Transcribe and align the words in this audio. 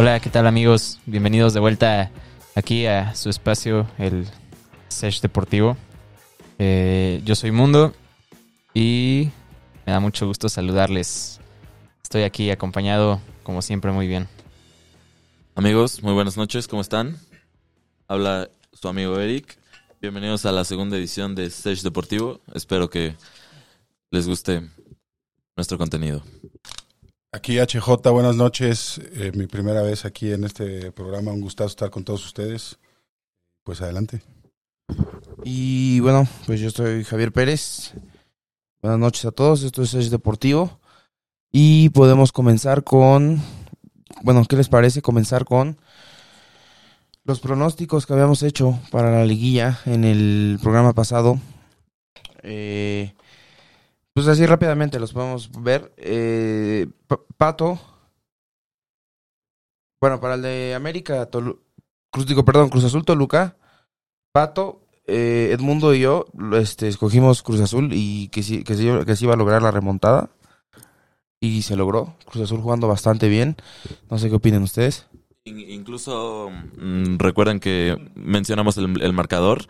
Hola, 0.00 0.20
¿qué 0.20 0.30
tal 0.30 0.46
amigos? 0.46 1.00
Bienvenidos 1.06 1.54
de 1.54 1.58
vuelta 1.58 2.12
aquí 2.54 2.86
a 2.86 3.16
su 3.16 3.30
espacio, 3.30 3.84
el 3.98 4.28
Sesh 4.86 5.20
Deportivo. 5.20 5.76
Eh, 6.60 7.20
yo 7.24 7.34
soy 7.34 7.50
Mundo 7.50 7.92
y 8.72 9.30
me 9.84 9.92
da 9.92 9.98
mucho 9.98 10.24
gusto 10.28 10.48
saludarles. 10.48 11.40
Estoy 12.00 12.22
aquí 12.22 12.48
acompañado, 12.52 13.20
como 13.42 13.60
siempre, 13.60 13.90
muy 13.90 14.06
bien. 14.06 14.28
Amigos, 15.56 16.00
muy 16.00 16.12
buenas 16.12 16.36
noches, 16.36 16.68
¿cómo 16.68 16.80
están? 16.80 17.18
Habla 18.06 18.48
su 18.72 18.86
amigo 18.86 19.18
Eric. 19.18 19.58
Bienvenidos 20.00 20.46
a 20.46 20.52
la 20.52 20.62
segunda 20.62 20.96
edición 20.96 21.34
de 21.34 21.46
Stage 21.46 21.82
Deportivo. 21.82 22.40
Espero 22.54 22.88
que 22.88 23.16
les 24.12 24.28
guste 24.28 24.62
nuestro 25.56 25.76
contenido. 25.76 26.22
Aquí 27.30 27.58
HJ, 27.58 28.10
buenas 28.10 28.36
noches. 28.36 28.98
Eh, 29.12 29.32
mi 29.34 29.46
primera 29.46 29.82
vez 29.82 30.06
aquí 30.06 30.32
en 30.32 30.44
este 30.44 30.90
programa. 30.92 31.30
Un 31.30 31.42
gustazo 31.42 31.68
estar 31.68 31.90
con 31.90 32.02
todos 32.02 32.24
ustedes. 32.24 32.78
Pues 33.64 33.82
adelante. 33.82 34.22
Y 35.44 36.00
bueno, 36.00 36.26
pues 36.46 36.58
yo 36.58 36.70
soy 36.70 37.04
Javier 37.04 37.30
Pérez. 37.30 37.92
Buenas 38.80 38.98
noches 38.98 39.26
a 39.26 39.30
todos. 39.30 39.62
Esto 39.62 39.82
es 39.82 39.90
Stage 39.92 40.08
Deportivo. 40.08 40.80
Y 41.52 41.90
podemos 41.90 42.32
comenzar 42.32 42.82
con. 42.82 43.42
Bueno, 44.22 44.42
¿qué 44.48 44.56
les 44.56 44.70
parece 44.70 45.02
comenzar 45.02 45.44
con 45.44 45.78
los 47.24 47.40
pronósticos 47.40 48.06
que 48.06 48.14
habíamos 48.14 48.42
hecho 48.42 48.80
para 48.90 49.10
la 49.10 49.26
liguilla 49.26 49.80
en 49.84 50.04
el 50.04 50.58
programa 50.62 50.94
pasado? 50.94 51.38
Eh, 52.42 53.12
pues 54.24 54.28
así 54.28 54.46
rápidamente 54.46 54.98
los 55.00 55.12
podemos 55.12 55.50
ver. 55.62 55.92
Eh, 55.96 56.86
Pa- 57.06 57.20
Pato. 57.36 57.78
Bueno, 60.00 60.20
para 60.20 60.34
el 60.34 60.42
de 60.42 60.74
América, 60.74 61.28
Tolu- 61.30 61.58
Cruz, 62.10 62.26
digo, 62.26 62.44
perdón, 62.44 62.68
Cruz 62.68 62.84
Azul 62.84 63.04
Toluca. 63.04 63.56
Pato, 64.32 64.80
eh, 65.06 65.50
Edmundo 65.52 65.94
y 65.94 66.00
yo 66.00 66.26
este, 66.54 66.86
escogimos 66.88 67.42
Cruz 67.42 67.60
Azul 67.60 67.90
y 67.92 68.28
que 68.28 68.42
sí, 68.42 68.62
que, 68.62 68.74
sí, 68.74 68.88
que 69.04 69.16
sí 69.16 69.24
iba 69.24 69.34
a 69.34 69.38
lograr 69.38 69.62
la 69.62 69.70
remontada. 69.70 70.30
Y 71.40 71.62
se 71.62 71.76
logró. 71.76 72.16
Cruz 72.26 72.44
Azul 72.44 72.60
jugando 72.60 72.88
bastante 72.88 73.28
bien. 73.28 73.56
No 74.10 74.18
sé 74.18 74.28
qué 74.28 74.36
opinan 74.36 74.62
ustedes. 74.62 75.06
In- 75.44 75.58
Incluso 75.70 76.50
mm, 76.76 77.16
recuerden 77.18 77.58
que 77.60 77.96
mencionamos 78.14 78.76
el 78.76 79.12
marcador. 79.12 79.66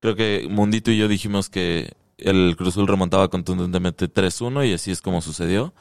Creo 0.00 0.14
que 0.16 0.46
Mundito 0.50 0.90
y 0.90 0.98
yo 0.98 1.08
dijimos 1.08 1.48
que 1.48 1.94
el 2.18 2.54
Cruz 2.56 2.70
Azul 2.70 2.88
remontaba 2.88 3.28
contundentemente 3.28 4.12
3-1 4.12 4.68
y 4.68 4.74
así 4.74 4.90
es 4.90 5.00
como 5.00 5.20
sucedió. 5.20 5.74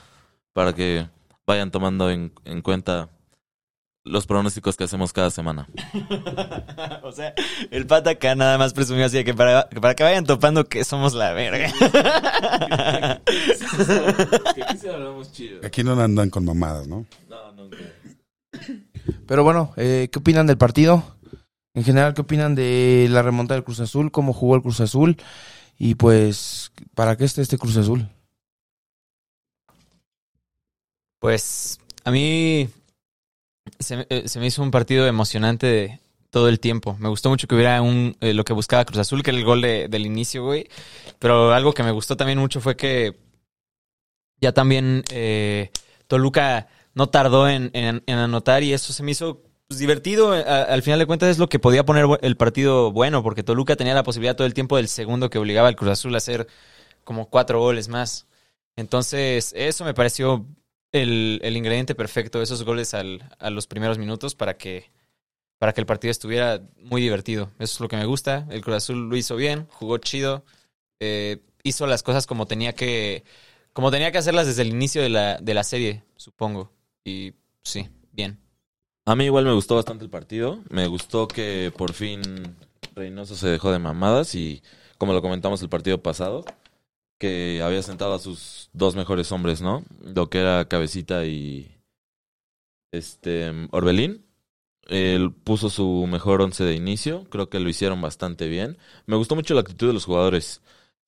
Para 0.54 0.74
que 0.74 1.08
vayan 1.48 1.72
tomando 1.72 2.12
en, 2.12 2.32
en 2.46 2.62
cuenta 2.62 3.10
los 4.06 4.28
pronósticos 4.28 4.76
que 4.76 4.84
hacemos 4.84 5.14
cada 5.14 5.30
semana. 5.30 5.68
o 7.04 7.12
sea, 7.12 7.34
el 7.72 7.88
pata 7.88 8.12
acá 8.12 8.36
nada 8.36 8.58
más 8.58 8.74
presumió 8.74 9.06
así 9.06 9.18
de 9.18 9.24
que 9.24 9.34
para, 9.34 9.70
para 9.70 9.96
que 9.96 10.04
vayan 10.04 10.26
topando 10.26 10.66
que 10.66 10.84
somos 10.84 11.14
la 11.14 11.32
verga. 11.34 11.72
Aquí 15.64 15.84
no 15.84 16.00
andan 16.00 16.30
con 16.30 16.46
mamadas, 16.46 16.88
¿no? 16.88 17.06
Pero 19.26 19.44
bueno, 19.44 19.74
eh, 19.78 20.10
¿qué 20.12 20.20
opinan 20.20 20.48
del 20.48 20.58
partido? 20.58 21.04
En 21.74 21.84
general, 21.84 22.14
¿qué 22.14 22.22
opinan 22.22 22.56
de 22.56 23.08
la 23.10 23.22
remontada 23.24 23.56
del 23.56 23.64
Cruz 23.64 23.80
Azul? 23.80 24.12
¿Cómo 24.12 24.34
jugó 24.34 24.56
el 24.56 24.62
Cruz 24.62 24.80
Azul? 24.80 25.18
Y 25.86 25.96
pues, 25.96 26.72
¿para 26.96 27.18
qué 27.18 27.26
está 27.26 27.42
este 27.42 27.58
Cruz 27.58 27.76
Azul? 27.76 28.08
Pues 31.20 31.78
a 32.06 32.10
mí 32.12 32.70
se, 33.80 33.98
me- 33.98 34.08
eh, 34.10 34.24
hizo 34.46 34.64
un 34.64 34.72
partido 34.72 35.06
emocionante 35.08 36.00
todo 36.30 36.48
el 36.48 36.62
tiempo. 36.62 36.96
Me 37.02 37.10
gustó 37.10 37.28
mucho 37.30 37.50
que 37.50 37.56
hubiera 37.56 37.82
un, 37.82 38.16
eh, 38.22 38.34
lo 38.34 38.46
que 38.46 38.54
buscaba 38.54 38.86
Cruz 38.86 39.00
Azul, 39.00 39.24
que 39.24 39.32
era 39.32 39.38
el 39.40 39.44
gol 39.44 39.60
de- 39.62 39.90
del 39.90 40.06
inicio, 40.06 40.46
güey. 40.46 40.70
Pero 41.20 41.52
algo 41.52 41.74
que 41.74 41.84
me 41.84 41.92
gustó 41.92 42.16
también 42.16 42.40
mucho 42.40 42.62
fue 42.62 42.78
que 42.78 43.18
ya 44.40 44.54
también 44.54 45.04
eh, 45.12 45.70
Toluca 46.08 46.70
no 46.94 47.10
tardó 47.10 47.50
en, 47.50 47.72
en- 47.74 48.04
en 48.06 48.18
anotar 48.20 48.64
y 48.64 48.72
eso 48.72 48.94
se 48.94 49.04
me 49.04 49.12
hizo 49.12 49.42
pues, 49.74 49.80
divertido. 49.80 50.34
A- 50.34 50.64
al 50.64 50.82
final 50.84 51.00
de 51.00 51.06
cuentas 51.06 51.30
es 51.30 51.38
lo 51.38 51.50
que 51.50 51.60
podía 51.60 51.86
poner 51.86 52.06
el 52.22 52.38
partido 52.38 52.92
bueno, 52.92 53.24
porque 53.24 53.44
Toluca 53.44 53.76
tenía 53.76 53.94
la 53.94 54.04
posibilidad 54.04 54.36
todo 54.36 54.48
el 54.48 54.54
tiempo 54.54 54.78
del 54.78 54.88
segundo 54.88 55.30
que 55.30 55.38
obligaba 55.40 55.68
al 55.68 55.76
Cruz 55.76 55.92
Azul 55.92 56.14
a 56.16 56.18
hacer 56.18 56.48
como 57.04 57.30
cuatro 57.30 57.60
goles 57.60 57.90
más. 57.90 58.28
Entonces, 58.76 59.54
eso 59.56 59.86
me 59.86 59.94
pareció 59.94 60.46
el, 60.92 61.40
el 61.44 61.58
ingrediente 61.58 61.96
perfecto, 61.96 62.42
esos 62.42 62.64
goles 62.64 62.94
al, 62.94 63.30
a 63.40 63.50
los 63.50 63.68
primeros 63.68 63.98
minutos 63.98 64.36
para 64.36 64.58
que, 64.58 64.92
para 65.60 65.74
que 65.74 65.82
el 65.82 65.88
partido 65.88 66.12
estuviera 66.12 66.62
muy 66.78 67.02
divertido. 67.02 67.52
Eso 67.60 67.76
es 67.76 67.80
lo 67.82 67.88
que 67.88 67.98
me 67.98 68.06
gusta. 68.06 68.48
El 68.52 68.62
Cruz 68.62 68.78
Azul 68.78 69.10
lo 69.10 69.16
hizo 69.18 69.36
bien, 69.36 69.68
jugó 69.72 69.98
chido, 70.00 70.46
eh, 71.00 71.42
hizo 71.64 71.88
las 71.88 72.04
cosas 72.04 72.28
como 72.28 72.48
tenía 72.48 72.74
que, 72.74 73.24
como 73.74 73.92
tenía 73.92 74.12
que 74.12 74.20
hacerlas 74.20 74.48
desde 74.48 74.64
el 74.64 74.70
inicio 74.70 75.02
de 75.02 75.10
la, 75.10 75.38
de 75.38 75.54
la 75.54 75.64
serie, 75.64 76.04
supongo. 76.18 76.72
Y 77.06 77.34
sí, 77.64 77.90
bien. 78.12 78.40
A 79.06 79.16
mí 79.16 79.26
igual 79.26 79.46
me 79.46 79.54
gustó 79.54 79.76
bastante 79.76 80.06
el 80.06 80.10
partido. 80.10 80.60
Me 80.70 80.88
gustó 80.88 81.28
que 81.28 81.74
por 81.78 81.94
fin 81.94 82.22
Reynoso 82.96 83.36
se 83.36 83.50
dejó 83.50 83.72
de 83.72 83.80
mamadas 83.80 84.34
y 84.36 84.62
como 84.98 85.14
lo 85.14 85.22
comentamos 85.22 85.62
el 85.62 85.70
partido 85.70 86.02
pasado, 86.02 86.46
que 87.20 87.62
había 87.62 87.82
sentado 87.82 88.14
a 88.14 88.20
sus 88.20 88.70
dos 88.74 88.96
mejores 88.96 89.32
hombres, 89.32 89.62
¿no? 89.62 89.84
Lo 90.02 90.30
que 90.30 90.40
era 90.40 90.66
Cabecita 90.68 91.26
y 91.26 91.76
este 92.92 93.52
Orbelín. 93.72 94.26
Él 94.88 95.32
puso 95.34 95.70
su 95.70 96.06
mejor 96.10 96.42
once 96.42 96.64
de 96.64 96.76
inicio. 96.76 97.26
Creo 97.30 97.50
que 97.50 97.60
lo 97.60 97.70
hicieron 97.70 98.02
bastante 98.02 98.48
bien. 98.48 98.78
Me 99.06 99.16
gustó 99.16 99.36
mucho 99.36 99.54
la 99.54 99.62
actitud 99.62 99.88
de 99.88 99.94
los 99.94 100.06
jugadores. 100.06 100.62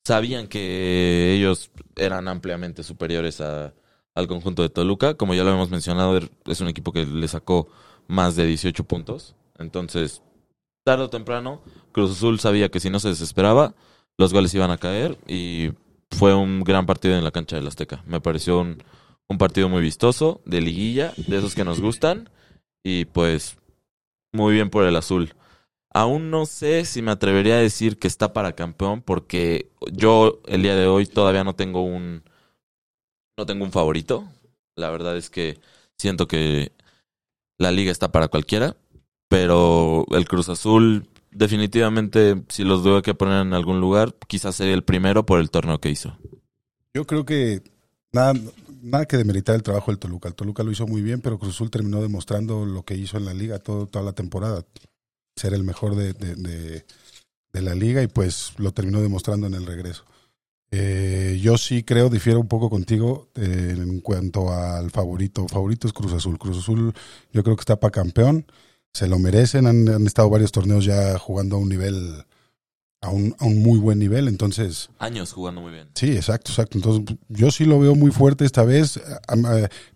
Sabían 0.03 0.47
que 0.47 1.33
ellos 1.35 1.71
eran 1.95 2.27
ampliamente 2.27 2.83
superiores 2.83 3.41
a, 3.41 3.73
al 4.13 4.27
conjunto 4.27 4.61
de 4.61 4.69
Toluca. 4.69 5.15
Como 5.15 5.33
ya 5.33 5.43
lo 5.43 5.51
hemos 5.51 5.69
mencionado, 5.69 6.17
er- 6.17 6.29
es 6.45 6.61
un 6.61 6.67
equipo 6.69 6.93
que 6.93 7.05
le 7.05 7.27
sacó 7.27 7.67
más 8.07 8.35
de 8.35 8.45
18 8.45 8.83
puntos. 8.83 9.35
Entonces, 9.57 10.21
tarde 10.83 11.05
o 11.05 11.09
temprano, 11.09 11.61
Cruz 11.91 12.11
Azul 12.11 12.39
sabía 12.39 12.69
que 12.69 12.79
si 12.79 12.89
no 12.89 12.99
se 12.99 13.09
desesperaba, 13.09 13.73
los 14.17 14.33
goles 14.33 14.53
iban 14.53 14.71
a 14.71 14.77
caer 14.77 15.17
y 15.27 15.71
fue 16.11 16.33
un 16.33 16.63
gran 16.63 16.85
partido 16.85 17.17
en 17.17 17.23
la 17.23 17.31
cancha 17.31 17.55
del 17.55 17.67
Azteca. 17.67 18.03
Me 18.05 18.21
pareció 18.21 18.59
un, 18.59 18.83
un 19.27 19.37
partido 19.37 19.69
muy 19.69 19.81
vistoso, 19.81 20.41
de 20.45 20.61
liguilla, 20.61 21.13
de 21.17 21.37
esos 21.37 21.55
que 21.55 21.65
nos 21.65 21.81
gustan 21.81 22.29
y 22.83 23.05
pues 23.05 23.57
muy 24.31 24.53
bien 24.53 24.69
por 24.69 24.85
el 24.85 24.95
azul. 24.95 25.33
Aún 25.93 26.29
no 26.29 26.45
sé 26.45 26.85
si 26.85 27.01
me 27.01 27.11
atrevería 27.11 27.55
a 27.55 27.59
decir 27.61 27.97
que 27.97 28.07
está 28.07 28.33
para 28.33 28.53
campeón 28.53 29.01
porque 29.01 29.71
yo 29.91 30.41
el 30.45 30.61
día 30.61 30.75
de 30.75 30.87
hoy 30.87 31.05
todavía 31.05 31.43
no 31.43 31.55
tengo 31.55 31.81
un 31.81 32.23
no 33.37 33.45
tengo 33.45 33.65
un 33.65 33.71
favorito. 33.71 34.27
La 34.75 34.89
verdad 34.89 35.17
es 35.17 35.29
que 35.29 35.57
siento 35.97 36.27
que 36.27 36.73
la 37.57 37.71
liga 37.71 37.91
está 37.91 38.11
para 38.11 38.27
cualquiera, 38.27 38.75
pero 39.29 40.05
el 40.11 40.27
Cruz 40.27 40.49
Azul 40.49 41.07
definitivamente 41.31 42.43
si 42.49 42.63
los 42.63 42.81
tuve 42.83 43.01
que 43.01 43.13
poner 43.13 43.41
en 43.45 43.53
algún 43.53 43.81
lugar, 43.81 44.15
quizás 44.27 44.55
sería 44.55 44.73
el 44.73 44.83
primero 44.83 45.25
por 45.25 45.39
el 45.39 45.49
torneo 45.51 45.79
que 45.79 45.89
hizo. 45.89 46.17
Yo 46.93 47.05
creo 47.05 47.25
que 47.25 47.61
nada, 48.13 48.33
nada 48.81 49.05
que 49.05 49.17
demeritar 49.17 49.55
el 49.55 49.63
trabajo 49.63 49.91
del 49.91 49.99
Toluca. 49.99 50.29
El 50.29 50.35
Toluca 50.35 50.63
lo 50.63 50.71
hizo 50.71 50.87
muy 50.87 51.01
bien, 51.01 51.19
pero 51.21 51.37
Cruz 51.37 51.55
Azul 51.55 51.69
terminó 51.69 52.01
demostrando 52.01 52.65
lo 52.65 52.83
que 52.83 52.95
hizo 52.95 53.17
en 53.17 53.25
la 53.25 53.33
liga 53.33 53.59
toda 53.59 54.01
la 54.01 54.13
temporada. 54.13 54.63
Ser 55.35 55.53
el 55.53 55.63
mejor 55.65 55.95
de, 55.95 56.13
de- 56.13 56.85
de 57.51 57.61
la 57.61 57.73
liga 57.75 58.03
y 58.03 58.07
pues 58.07 58.51
lo 58.57 58.73
terminó 58.73 59.01
demostrando 59.01 59.47
en 59.47 59.53
el 59.53 59.65
regreso. 59.65 60.03
Eh, 60.77 61.39
yo 61.41 61.57
sí 61.57 61.83
creo, 61.83 62.09
difiero 62.09 62.41
un 62.41 62.49
poco 62.49 62.69
contigo 62.69 63.29
eh, 63.35 63.75
en 63.77 64.01
cuanto 64.01 64.51
al 64.51 64.91
favorito. 64.91 65.47
Favorito 65.47 65.87
es 65.87 65.93
Cruz 65.93 66.11
Azul. 66.11 66.37
Cruz 66.37 66.57
Azul 66.57 66.93
yo 67.31 67.43
creo 67.43 67.55
que 67.55 67.61
está 67.61 67.79
para 67.79 67.91
campeón. 67.91 68.45
Se 68.91 69.07
lo 69.07 69.17
merecen. 69.17 69.67
Han, 69.67 69.87
han 69.87 70.05
estado 70.05 70.29
varios 70.29 70.51
torneos 70.51 70.83
ya 70.83 71.17
jugando 71.17 71.55
a 71.55 71.59
un 71.59 71.69
nivel, 71.69 72.25
a 72.99 73.09
un, 73.09 73.33
a 73.39 73.45
un 73.45 73.63
muy 73.63 73.79
buen 73.79 73.99
nivel. 73.99 74.27
Entonces, 74.27 74.89
Años 74.99 75.31
jugando 75.31 75.61
muy 75.61 75.71
bien. 75.71 75.87
Sí, 75.95 76.11
exacto, 76.11 76.51
exacto. 76.51 76.77
Entonces, 76.77 77.15
yo 77.29 77.51
sí 77.51 77.63
lo 77.63 77.79
veo 77.79 77.95
muy 77.95 78.11
fuerte 78.11 78.43
esta 78.43 78.65
vez. 78.65 78.99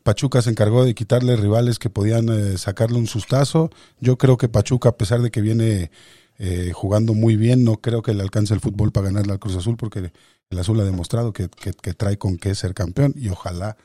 Pachuca 0.03 0.41
se 0.41 0.49
encargó 0.49 0.85
de 0.85 0.95
quitarle 0.95 1.35
rivales 1.35 1.77
que 1.77 1.89
podían 1.89 2.29
eh, 2.29 2.57
sacarle 2.57 2.99
un 2.99 3.07
sustazo. 3.07 3.69
Yo 3.99 4.17
creo 4.17 4.37
que 4.37 4.47
Pachuca, 4.47 4.89
a 4.89 4.97
pesar 4.97 5.21
de 5.21 5.29
que 5.29 5.41
viene 5.41 5.91
eh, 6.37 6.71
jugando 6.73 7.13
muy 7.13 7.35
bien, 7.35 7.65
no 7.65 7.81
creo 7.81 8.01
que 8.01 8.13
le 8.13 8.23
alcance 8.23 8.53
el 8.53 8.61
fútbol 8.61 8.93
para 8.93 9.07
ganarle 9.07 9.33
al 9.33 9.39
Cruz 9.39 9.57
Azul, 9.57 9.75
porque 9.75 10.13
el 10.49 10.59
Azul 10.59 10.79
ha 10.79 10.83
demostrado 10.83 11.33
que, 11.33 11.49
que- 11.49 11.93
trae 11.93 12.17
con 12.17 12.37
qué 12.37 12.55
ser 12.55 12.73
campeón 12.73 13.13
y 13.15 13.29
ojalá, 13.29 13.77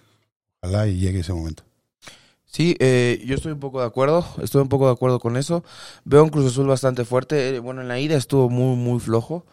ojalá 0.63 0.87
y 0.89 0.99
llegue 0.99 1.21
ese 1.21 1.33
momento. 1.33 1.65
Sí, 2.47 2.77
eh, 2.79 3.23
yo 3.27 3.35
estoy 3.35 3.53
un 3.53 3.59
poco 3.61 3.81
de 3.81 3.87
acuerdo, 3.87 4.25
estoy 4.41 4.63
un 4.63 4.69
poco 4.69 4.87
de 4.87 4.93
acuerdo 4.93 5.19
con 5.19 5.37
eso. 5.37 5.65
Veo 6.05 6.23
un 6.23 6.31
Cruz 6.31 6.47
Azul 6.47 6.67
bastante 6.69 7.05
fuerte. 7.05 7.57
Eh, 7.57 7.59
Bueno, 7.59 7.81
en 7.83 7.89
la 7.89 7.99
ida 7.99 8.17
estuvo 8.17 8.49
muy, 8.49 8.77
muy 8.77 9.01
flojo, 9.01 9.45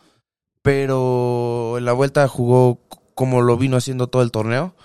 pero 0.62 1.78
en 1.78 1.86
la 1.86 1.94
vuelta 1.94 2.28
jugó 2.28 2.80
como 3.16 3.42
lo 3.42 3.58
vino 3.58 3.78
haciendo 3.78 4.08
todo 4.08 4.22
el 4.24 4.32
torneo. 4.32 4.76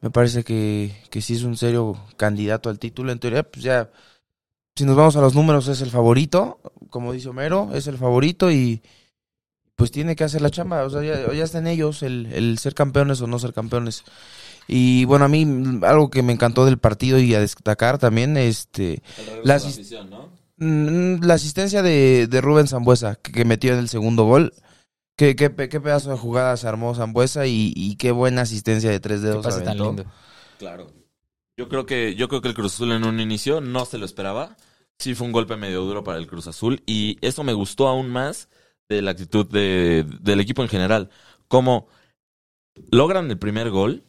Me 0.00 0.10
parece 0.10 0.44
que, 0.44 0.96
que 1.10 1.22
sí 1.22 1.34
es 1.34 1.44
un 1.44 1.56
serio 1.56 1.96
candidato 2.16 2.70
al 2.70 2.78
título. 2.78 3.12
En 3.12 3.18
teoría, 3.20 3.42
pues 3.44 3.64
ya, 3.64 3.90
si 4.76 4.84
nos 4.84 4.96
vamos 4.96 5.16
a 5.16 5.20
los 5.20 5.34
números, 5.34 5.68
es 5.68 5.80
el 5.82 5.90
favorito. 5.90 6.60
Como 6.90 7.12
dice 7.12 7.28
Homero, 7.30 7.70
es 7.74 7.86
el 7.86 7.98
favorito 7.98 8.50
y 8.50 8.82
pues 9.78 9.92
tiene 9.92 10.16
que 10.16 10.24
hacer 10.24 10.42
la 10.42 10.50
chamba. 10.50 10.82
O 10.84 10.90
sea, 10.90 11.02
ya, 11.02 11.32
ya 11.32 11.44
está 11.44 11.58
en 11.58 11.68
ellos 11.68 12.02
el, 12.02 12.26
el 12.32 12.58
ser 12.58 12.74
campeones 12.74 13.20
o 13.20 13.28
no 13.28 13.38
ser 13.38 13.52
campeones. 13.52 14.02
Y 14.66 15.04
bueno, 15.04 15.24
a 15.24 15.28
mí 15.28 15.46
mm, 15.46 15.84
algo 15.84 16.10
que 16.10 16.22
me 16.24 16.32
encantó 16.32 16.64
del 16.66 16.78
partido 16.78 17.18
y 17.20 17.32
a 17.34 17.40
destacar 17.40 17.96
también, 17.98 18.36
este, 18.36 19.02
La 19.44 19.54
La 19.54 19.54
asis- 19.56 19.74
afición, 19.74 20.10
¿no? 20.10 20.30
mm, 20.56 21.22
la 21.24 21.34
asistencia 21.34 21.80
de, 21.82 22.26
de 22.26 22.40
Rubén 22.40 22.66
Zambuesa, 22.66 23.14
que, 23.14 23.30
que 23.30 23.44
metió 23.44 23.72
en 23.72 23.78
el 23.78 23.88
segundo 23.88 24.24
gol. 24.24 24.52
Qué, 25.16 25.36
qué, 25.36 25.54
qué 25.68 25.80
pedazo 25.80 26.10
de 26.10 26.18
jugada 26.18 26.56
se 26.56 26.66
armó 26.68 26.94
Zambuesa 26.94 27.46
y, 27.46 27.72
y 27.76 27.94
qué 27.96 28.10
buena 28.10 28.42
asistencia 28.42 28.90
de 28.90 29.00
tres 29.00 29.20
Qué 29.20 29.26
dedos. 29.28 29.44
pase 29.46 29.60
tan 29.60 29.68
aventó. 29.80 29.84
lindo. 29.86 30.04
Claro. 30.58 30.92
Yo 31.56 31.68
creo 31.68 31.86
que 31.86 32.14
yo 32.14 32.28
creo 32.28 32.40
que 32.40 32.48
el 32.48 32.54
Cruz 32.54 32.74
Azul 32.74 32.92
en 32.92 33.04
un 33.04 33.18
inicio 33.20 33.60
no 33.60 33.84
se 33.84 33.98
lo 33.98 34.04
esperaba. 34.04 34.56
Sí 35.00 35.14
fue 35.14 35.26
un 35.28 35.32
golpe 35.32 35.56
medio 35.56 35.82
duro 35.82 36.02
para 36.04 36.18
el 36.18 36.26
Cruz 36.26 36.46
Azul 36.48 36.82
y 36.86 37.18
eso 37.20 37.42
me 37.44 37.52
gustó 37.52 37.88
aún 37.88 38.10
más 38.10 38.48
de 38.88 39.02
la 39.02 39.10
actitud 39.12 39.46
de- 39.46 40.04
del 40.20 40.40
equipo 40.40 40.62
en 40.62 40.68
general. 40.68 41.10
Como 41.48 41.88
logran 42.90 43.30
el 43.30 43.38
primer 43.38 43.70
gol. 43.70 44.04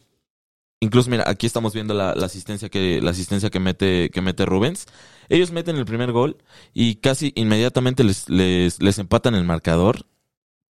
Incluso 0.80 1.10
mira, 1.10 1.24
aquí 1.28 1.46
estamos 1.46 1.74
viendo 1.74 1.92
la, 1.94 2.12
asistencia 2.12 2.70
que 2.70 3.02
la 3.02 3.10
asistencia 3.10 3.50
que 3.50 3.60
mete 3.60 4.10
que 4.10 4.22
mete 4.22 4.46
Rubens. 4.46 4.86
Ellos 5.28 5.50
meten 5.52 5.76
el 5.76 5.84
primer 5.84 6.12
gol 6.12 6.38
y 6.72 6.96
casi 6.96 7.32
inmediatamente 7.36 8.02
les, 8.04 8.28
les, 8.30 8.82
les 8.82 8.98
empatan 8.98 9.34
el 9.34 9.44
marcador. 9.44 10.06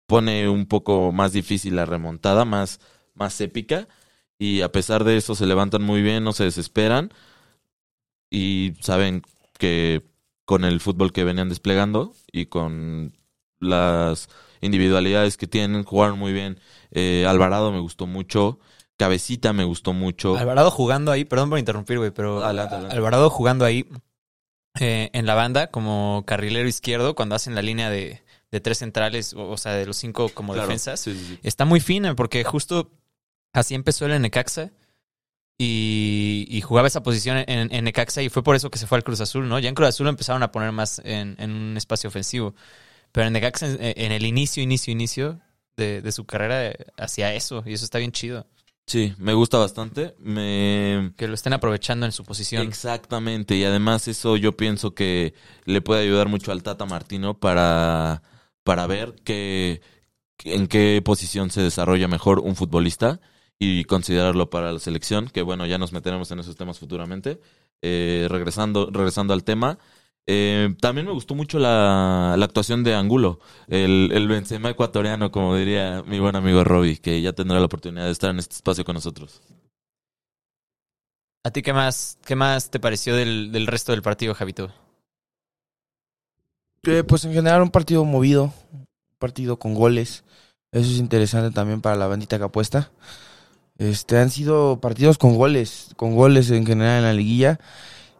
Pone 0.07 0.49
un 0.49 0.67
poco 0.67 1.13
más 1.13 1.33
difícil 1.33 1.77
la 1.77 1.85
remontada, 1.85 2.45
más, 2.47 2.81
más 3.15 3.41
épica 3.43 3.89
y 4.39 4.63
a 4.63 4.73
pesar 4.73 5.05
de 5.05 5.17
eso 5.19 5.35
se 5.35 5.47
levantan 5.47 5.83
muy 5.83 6.01
bien, 6.03 6.25
no 6.25 6.33
se 6.33 6.45
desesperan 6.45 7.13
y 8.31 8.75
saben 8.81 9.23
que 9.59 10.03
con 10.47 10.65
el 10.65 10.81
fútbol 10.81 11.13
que 11.13 11.25
venían 11.25 11.49
desplegando 11.51 12.15
y 12.33 12.47
con 12.47 13.15
las 13.61 14.29
individualidades 14.61 15.37
que 15.37 15.47
tienen, 15.47 15.85
jugaron 15.85 16.19
muy 16.19 16.33
bien. 16.33 16.59
Eh, 16.91 17.25
Alvarado 17.29 17.71
me 17.73 17.81
gustó 17.81 18.07
mucho, 18.07 18.59
Cabecita 18.97 19.53
me 19.53 19.65
gustó 19.65 19.93
mucho. 19.93 20.37
Alvarado 20.37 20.71
jugando 20.71 21.13
ahí, 21.13 21.25
perdón 21.25 21.51
por 21.51 21.59
interrumpir, 21.59 21.99
güey, 21.99 22.11
pero 22.11 22.43
Adelante, 22.43 22.75
adelante. 22.75 22.97
Alvarado 22.97 23.31
jugando 23.31 23.65
ahí 23.65 23.89
eh, 24.81 25.11
en 25.13 25.27
la 25.27 25.35
banda 25.35 25.69
como 25.71 26.25
carrilero 26.27 26.69
izquierdo 26.69 27.15
cuando 27.15 27.35
hacen 27.35 27.55
la 27.55 27.63
línea 27.63 27.91
de, 27.91 28.23
de 28.51 28.61
tres 28.61 28.79
centrales, 28.79 29.35
o, 29.35 29.51
o 29.51 29.57
sea, 29.57 29.73
de 29.75 29.87
los 29.87 29.97
cinco 29.97 30.29
como 30.31 30.53
Claro, 30.55 30.69
defensas. 30.69 31.01
sí, 31.01 31.15
sí, 31.15 31.25
sí. 31.27 31.39
Está 31.43 31.65
muy 31.65 31.81
fina 31.81 32.15
porque 32.17 32.43
justo 32.45 32.91
así 33.53 33.75
empezó 33.75 34.07
el 34.07 34.21
Necaxa 34.21 34.71
y, 35.61 36.47
y 36.49 36.61
jugaba 36.61 36.87
esa 36.89 37.03
posición 37.03 37.39
en, 37.39 37.73
en 37.73 37.85
Necaxa 37.85 38.23
y 38.23 38.29
fue 38.29 38.43
por 38.45 38.55
eso 38.57 38.71
que 38.71 38.79
se 38.79 38.87
fue 38.87 38.97
al 38.99 39.05
Cruz 39.05 39.21
Azul, 39.21 39.49
¿no? 39.49 39.59
Ya 39.59 39.69
en 39.69 39.75
Cruz 39.75 39.89
Azul 39.89 40.07
empezaron 40.07 40.43
a 40.43 40.53
poner 40.53 40.71
más 40.73 41.01
en, 41.05 41.35
en 41.39 41.51
un 41.51 41.77
espacio 41.77 42.09
ofensivo. 42.09 42.55
Pero 43.13 43.27
en 43.27 43.33
Necaxa, 43.33 43.67
en, 43.67 43.79
en 43.81 44.13
el 44.13 44.25
inicio, 44.27 44.63
inicio, 44.63 44.93
inicio 44.93 45.41
de, 45.77 46.03
de 46.03 46.13
su 46.13 46.25
carrera, 46.25 46.69
eh, 46.69 46.77
hacía 46.97 47.35
eso 47.35 47.63
y 47.67 47.73
eso 47.73 47.85
está 47.85 47.99
bien 47.99 48.13
chido. 48.13 48.47
Sí, 48.89 49.15
me 49.19 49.35
gusta 49.35 49.59
bastante. 49.59 50.15
Me 50.19 51.13
Que 51.19 51.29
lo 51.29 51.35
estén 51.35 51.53
aprovechando 51.53 52.07
en 52.07 52.13
su 52.13 52.25
posición. 52.25 52.67
Exactamente, 52.67 53.55
y 53.55 53.65
además 53.65 54.09
eso 54.09 54.39
yo 54.39 54.57
pienso 54.57 54.95
que 54.95 55.35
le 55.67 55.83
puede 55.83 56.03
ayudar 56.03 56.29
mucho 56.29 56.53
al 56.53 56.63
Tata 56.63 56.87
Martino 56.87 57.39
para, 57.39 58.23
para 58.65 58.87
ver 58.87 59.15
que, 59.25 59.83
en 60.45 60.69
qué 60.69 61.03
posición 61.05 61.51
se 61.51 61.61
desarrolla 61.61 62.09
mejor 62.09 62.39
un 62.39 62.57
futbolista 62.57 63.21
y 63.59 63.85
considerarlo 63.85 64.49
para 64.49 64.73
la 64.73 64.79
selección, 64.79 65.29
que 65.29 65.43
bueno, 65.43 65.67
ya 65.67 65.77
nos 65.77 65.93
meteremos 65.93 66.31
en 66.31 66.39
esos 66.39 66.57
temas 66.57 66.79
futuramente. 66.79 67.41
Eh, 67.83 68.27
regresando, 68.31 68.89
regresando 68.91 69.35
al 69.35 69.45
tema, 69.45 69.79
eh, 70.29 70.75
también 70.81 71.07
me 71.07 71.13
gustó 71.13 71.35
mucho 71.35 71.59
la, 71.59 72.37
la 72.39 72.45
actuación 72.45 72.85
de 72.85 72.95
Angulo, 72.95 73.41
el, 73.67 74.11
el 74.13 74.29
Benzema 74.29 74.71
ecuatoriano, 74.71 75.33
como 75.33 75.57
diría 75.57 76.05
mi 76.07 76.21
buen 76.21 76.37
amigo 76.37 76.63
Robbie, 76.63 76.99
que 76.99 77.21
ya 77.23 77.33
tendrá 77.33 77.59
la 77.59 77.65
oportunidad 77.65 78.05
de 78.05 78.13
estar 78.13 78.31
en 78.31 78.39
este 78.39 78.55
espacio 78.55 78.85
con 78.85 78.95
nosotros. 78.95 79.41
¿A 81.45 81.51
ti 81.51 81.63
qué 81.63 81.73
más, 81.73 82.19
qué 82.27 82.37
más 82.37 82.71
te 82.71 82.79
pareció 82.79 83.17
del, 83.17 83.53
del 83.53 83.67
resto 83.67 83.93
del 83.93 84.03
partido, 84.03 84.35
Javito? 84.35 84.71
Eh, 86.83 87.05
pues 87.05 87.25
en 87.25 87.33
general 87.33 87.63
un 87.63 87.71
partido 87.71 88.05
movido, 88.05 88.53
un 88.73 88.87
partido 89.19 89.59
con 89.59 89.75
goles. 89.75 90.25
Eso 90.73 90.91
es 90.91 90.99
interesante 90.99 91.55
también 91.55 91.81
para 91.81 91.97
la 91.97 92.07
bandita 92.07 92.37
que 92.37 92.45
apuesta. 92.45 92.93
Este, 93.79 94.19
han 94.19 94.31
sido 94.31 94.81
partidos 94.81 95.17
con 95.17 95.37
goles, 95.37 95.91
con 95.97 96.15
goles 96.15 96.51
en 96.51 96.67
general 96.67 96.99
en 96.99 97.05
la 97.05 97.13
liguilla. 97.15 97.61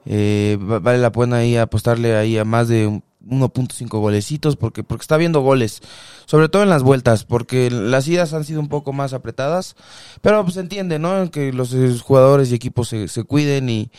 Eh, 0.07 0.59
va- 0.61 0.79
vale 0.79 0.99
la 0.99 1.13
pena 1.13 1.37
ahí 1.39 1.57
apostarle 1.57 2.17
ahí 2.17 2.39
a 2.39 2.45
más 2.45 2.69
de 2.69 2.87
un- 2.87 3.05
1.5 3.31 3.99
golecitos 4.01 4.57
porque 4.57 4.83
porque 4.83 5.03
está 5.03 5.19
viendo 5.19 5.41
goles, 5.41 5.83
sobre 6.25 6.49
todo 6.49 6.63
en 6.63 6.71
las 6.71 6.83
vueltas, 6.83 7.25
porque 7.25 7.71
las 7.71 8.09
idas 8.09 8.33
han 8.33 8.45
sido 8.45 8.61
un 8.61 8.69
poco 8.69 8.95
más 8.95 9.13
apretadas, 9.13 9.77
pero 10.23 10.43
pues 10.45 10.57
entiende, 10.57 10.99
¿no? 10.99 11.31
Que 11.31 11.53
los 11.53 11.75
eh, 11.75 11.95
jugadores 12.03 12.51
y 12.51 12.55
equipos 12.55 12.89
se, 12.89 13.07
se 13.09 13.25
cuiden 13.25 13.69
y, 13.69 13.91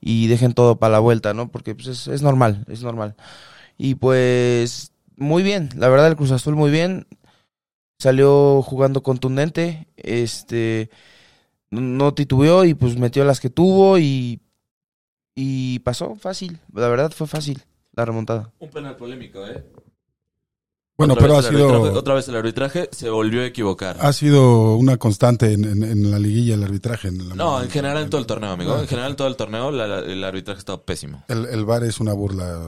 y 0.00 0.26
dejen 0.28 0.52
todo 0.54 0.76
para 0.76 0.92
la 0.92 0.98
vuelta, 1.00 1.32
¿no? 1.34 1.48
Porque 1.50 1.74
pues 1.76 1.86
es, 1.88 2.08
es 2.08 2.22
normal, 2.22 2.64
es 2.68 2.82
normal. 2.82 3.14
Y 3.78 3.94
pues 3.96 4.92
muy 5.16 5.42
bien, 5.44 5.68
la 5.76 5.88
verdad 5.88 6.08
el 6.08 6.16
Cruz 6.16 6.32
Azul 6.32 6.56
muy 6.56 6.70
bien. 6.72 7.06
Salió 7.98 8.62
jugando 8.62 9.02
contundente, 9.04 9.86
este 9.96 10.90
no 11.70 12.14
titubeó 12.14 12.64
y 12.64 12.74
pues 12.74 12.96
metió 12.98 13.24
las 13.24 13.40
que 13.40 13.50
tuvo 13.50 13.98
y 13.98 14.40
y 15.34 15.78
pasó 15.80 16.14
fácil, 16.16 16.58
la 16.74 16.88
verdad 16.88 17.10
fue 17.12 17.26
fácil 17.26 17.62
la 17.94 18.04
remontada. 18.04 18.52
Un 18.58 18.70
penal 18.70 18.96
polémico, 18.96 19.46
¿eh? 19.46 19.64
Bueno, 20.96 21.14
Otra 21.14 21.22
pero 21.26 21.38
ha 21.38 21.42
sido, 21.42 21.82
otra 21.94 22.14
vez 22.14 22.28
el 22.28 22.36
arbitraje 22.36 22.88
se 22.92 23.08
volvió 23.08 23.40
a 23.40 23.46
equivocar. 23.46 23.96
ha 23.98 24.12
sido 24.12 24.76
una 24.76 24.98
constante 24.98 25.52
en, 25.52 25.64
en- 25.64 25.82
en 25.82 26.10
la 26.10 26.18
liguilla 26.18 26.54
el 26.54 26.62
arbitraje. 26.62 27.08
En 27.08 27.28
la- 27.30 27.34
no, 27.34 27.62
en 27.62 27.70
general 27.70 28.02
en 28.04 28.10
todo 28.10 28.20
el 28.20 28.26
torneo, 28.26 28.50
amigo. 28.50 28.78
En 28.78 28.86
general 28.86 29.10
en 29.12 29.16
todo 29.16 29.26
el 29.26 29.34
torneo 29.36 29.70
la- 29.72 29.86
la- 29.86 29.98
el 30.00 30.22
arbitraje 30.22 30.58
estaba 30.58 30.82
pésimo. 30.82 31.24
El, 31.28 31.46
el 31.46 31.64
VAR 31.64 31.82
es 31.84 31.98
una 31.98 32.12
burla, 32.12 32.60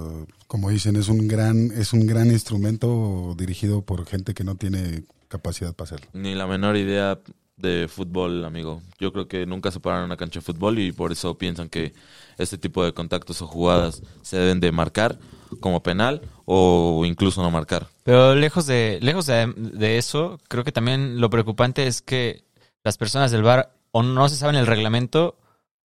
como 0.49 0.70
dicen, 0.70 0.96
es 0.96 1.08
un 1.08 1.28
gran, 1.28 1.71
es 1.76 1.92
un 1.92 2.06
gran 2.06 2.28
instrumento 2.30 3.35
dirigido 3.38 3.83
por 3.83 4.04
gente 4.06 4.33
que 4.35 4.42
no 4.42 4.56
tiene 4.56 5.04
capacidad 5.28 5.75
para 5.75 5.88
hacerlo. 5.88 6.06
Ni 6.14 6.35
la 6.35 6.47
menor 6.47 6.76
idea 6.76 7.21
de 7.56 7.88
fútbol, 7.88 8.44
amigo. 8.44 8.82
Yo 8.99 9.12
creo 9.12 9.28
que 9.28 9.46
nunca 9.46 9.70
se 9.70 9.80
paran 9.80 10.00
en 10.00 10.06
una 10.06 10.16
cancha 10.16 10.40
de 10.40 10.44
fútbol 10.44 10.78
y 10.78 10.92
por 10.92 11.12
eso 11.12 11.37
piensan 11.38 11.68
que 11.68 11.92
este 12.38 12.58
tipo 12.58 12.84
de 12.84 12.92
contactos 12.92 13.40
o 13.42 13.46
jugadas 13.46 14.02
se 14.23 14.37
deben 14.37 14.61
de 14.61 14.73
marcar 14.73 15.18
como 15.61 15.82
penal 15.82 16.23
o 16.44 17.04
incluso 17.06 17.42
no 17.42 17.50
marcar. 17.50 17.87
Pero 18.02 18.34
lejos 18.34 18.66
de, 18.66 18.99
lejos 19.02 19.26
de 19.26 19.99
eso, 19.99 20.40
creo 20.49 20.64
que 20.64 20.73
también 20.73 21.20
lo 21.20 21.30
preocupante 21.30 21.87
es 21.87 22.02
que 22.02 22.44
las 22.82 22.99
personas 22.99 23.30
del 23.30 23.42
bar 23.42 23.73
o 23.92 24.02
no 24.02 24.28
se 24.28 24.37
saben 24.37 24.56
el 24.56 24.66
reglamento 24.66 25.37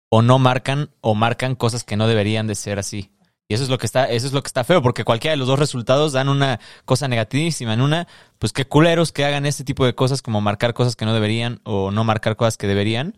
o 0.09 0.21
no 0.21 0.39
marcan 0.39 0.89
o 1.01 1.15
marcan 1.15 1.55
cosas 1.55 1.83
que 1.83 1.97
no 1.97 2.07
deberían 2.07 2.47
de 2.47 2.55
ser 2.55 2.79
así. 2.79 3.11
Y 3.49 3.53
eso 3.53 3.63
es 3.63 3.69
lo 3.69 3.77
que 3.77 3.85
está, 3.85 4.05
eso 4.05 4.27
es 4.27 4.33
lo 4.33 4.43
que 4.43 4.47
está 4.47 4.63
feo, 4.65 4.81
porque 4.81 5.05
cualquiera 5.05 5.31
de 5.31 5.37
los 5.37 5.47
dos 5.47 5.57
resultados 5.57 6.11
dan 6.11 6.27
una 6.27 6.59
cosa 6.83 7.07
negativísima. 7.07 7.73
En 7.73 7.81
una, 7.81 8.07
pues 8.39 8.51
qué 8.51 8.65
culeros 8.65 9.13
que 9.13 9.23
hagan 9.23 9.45
este 9.45 9.63
tipo 9.63 9.85
de 9.85 9.95
cosas 9.95 10.21
como 10.21 10.41
marcar 10.41 10.73
cosas 10.73 10.95
que 10.97 11.05
no 11.05 11.13
deberían 11.13 11.61
o 11.63 11.91
no 11.91 12.03
marcar 12.03 12.35
cosas 12.35 12.57
que 12.57 12.67
deberían. 12.67 13.17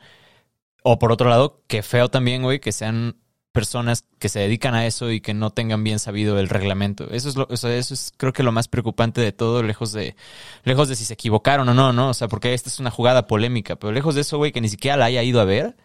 O 0.83 0.99
por 0.99 1.11
otro 1.11 1.29
lado, 1.29 1.63
qué 1.67 1.81
feo 1.83 2.09
también, 2.09 2.43
güey, 2.43 2.59
que 2.59 2.71
sean 2.71 3.17
personas 3.51 4.05
que 4.19 4.29
se 4.29 4.39
dedican 4.39 4.75
a 4.75 4.85
eso 4.85 5.11
y 5.11 5.21
que 5.21 5.33
no 5.33 5.49
tengan 5.49 5.83
bien 5.83 5.99
sabido 5.99 6.39
el 6.39 6.49
reglamento. 6.49 7.09
Eso 7.11 7.29
es 7.29 7.35
lo, 7.35 7.47
o 7.49 7.57
sea, 7.57 7.75
eso 7.75 7.93
es 7.93 8.13
creo 8.15 8.31
que 8.31 8.43
lo 8.43 8.51
más 8.51 8.67
preocupante 8.67 9.21
de 9.21 9.31
todo, 9.31 9.63
lejos 9.63 9.91
de, 9.91 10.15
lejos 10.63 10.87
de 10.89 10.95
si 10.95 11.05
se 11.05 11.15
equivocaron 11.15 11.67
o 11.69 11.73
no, 11.73 11.91
¿no? 11.91 12.09
O 12.09 12.13
sea, 12.13 12.27
porque 12.27 12.53
esta 12.53 12.69
es 12.69 12.79
una 12.79 12.91
jugada 12.91 13.27
polémica, 13.27 13.75
pero 13.77 13.91
lejos 13.91 14.15
de 14.15 14.21
eso, 14.21 14.37
güey, 14.37 14.51
que 14.51 14.61
ni 14.61 14.69
siquiera 14.69 14.97
la 14.97 15.05
haya 15.05 15.23
ido 15.23 15.41
a 15.41 15.45
ver. 15.45 15.75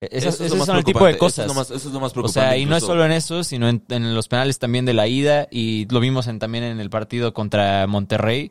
Esas, 0.00 0.34
Eso 0.34 0.44
es 0.44 0.52
esos 0.52 0.66
son 0.66 0.76
el 0.78 0.84
tipo 0.84 1.04
de 1.04 1.12
preocupante. 1.14 1.16
Eso 1.16 1.18
cosas. 1.18 1.44
es 1.44 1.48
lo 1.48 1.54
más, 1.54 1.70
eso 1.70 1.88
es 1.88 1.94
lo 1.94 2.00
más 2.00 2.10
O 2.10 2.14
preocupante. 2.14 2.48
sea, 2.48 2.56
y 2.56 2.64
no 2.64 2.76
es 2.76 2.82
solo 2.84 3.04
en 3.04 3.12
eso, 3.12 3.44
sino 3.44 3.68
en, 3.68 3.82
en 3.90 4.14
los 4.14 4.28
penales 4.28 4.58
también 4.58 4.86
de 4.86 4.94
la 4.94 5.06
ida 5.06 5.46
y 5.50 5.86
lo 5.90 6.00
vimos 6.00 6.26
en, 6.26 6.38
también 6.38 6.64
en 6.64 6.80
el 6.80 6.88
partido 6.88 7.34
contra 7.34 7.86
Monterrey, 7.86 8.50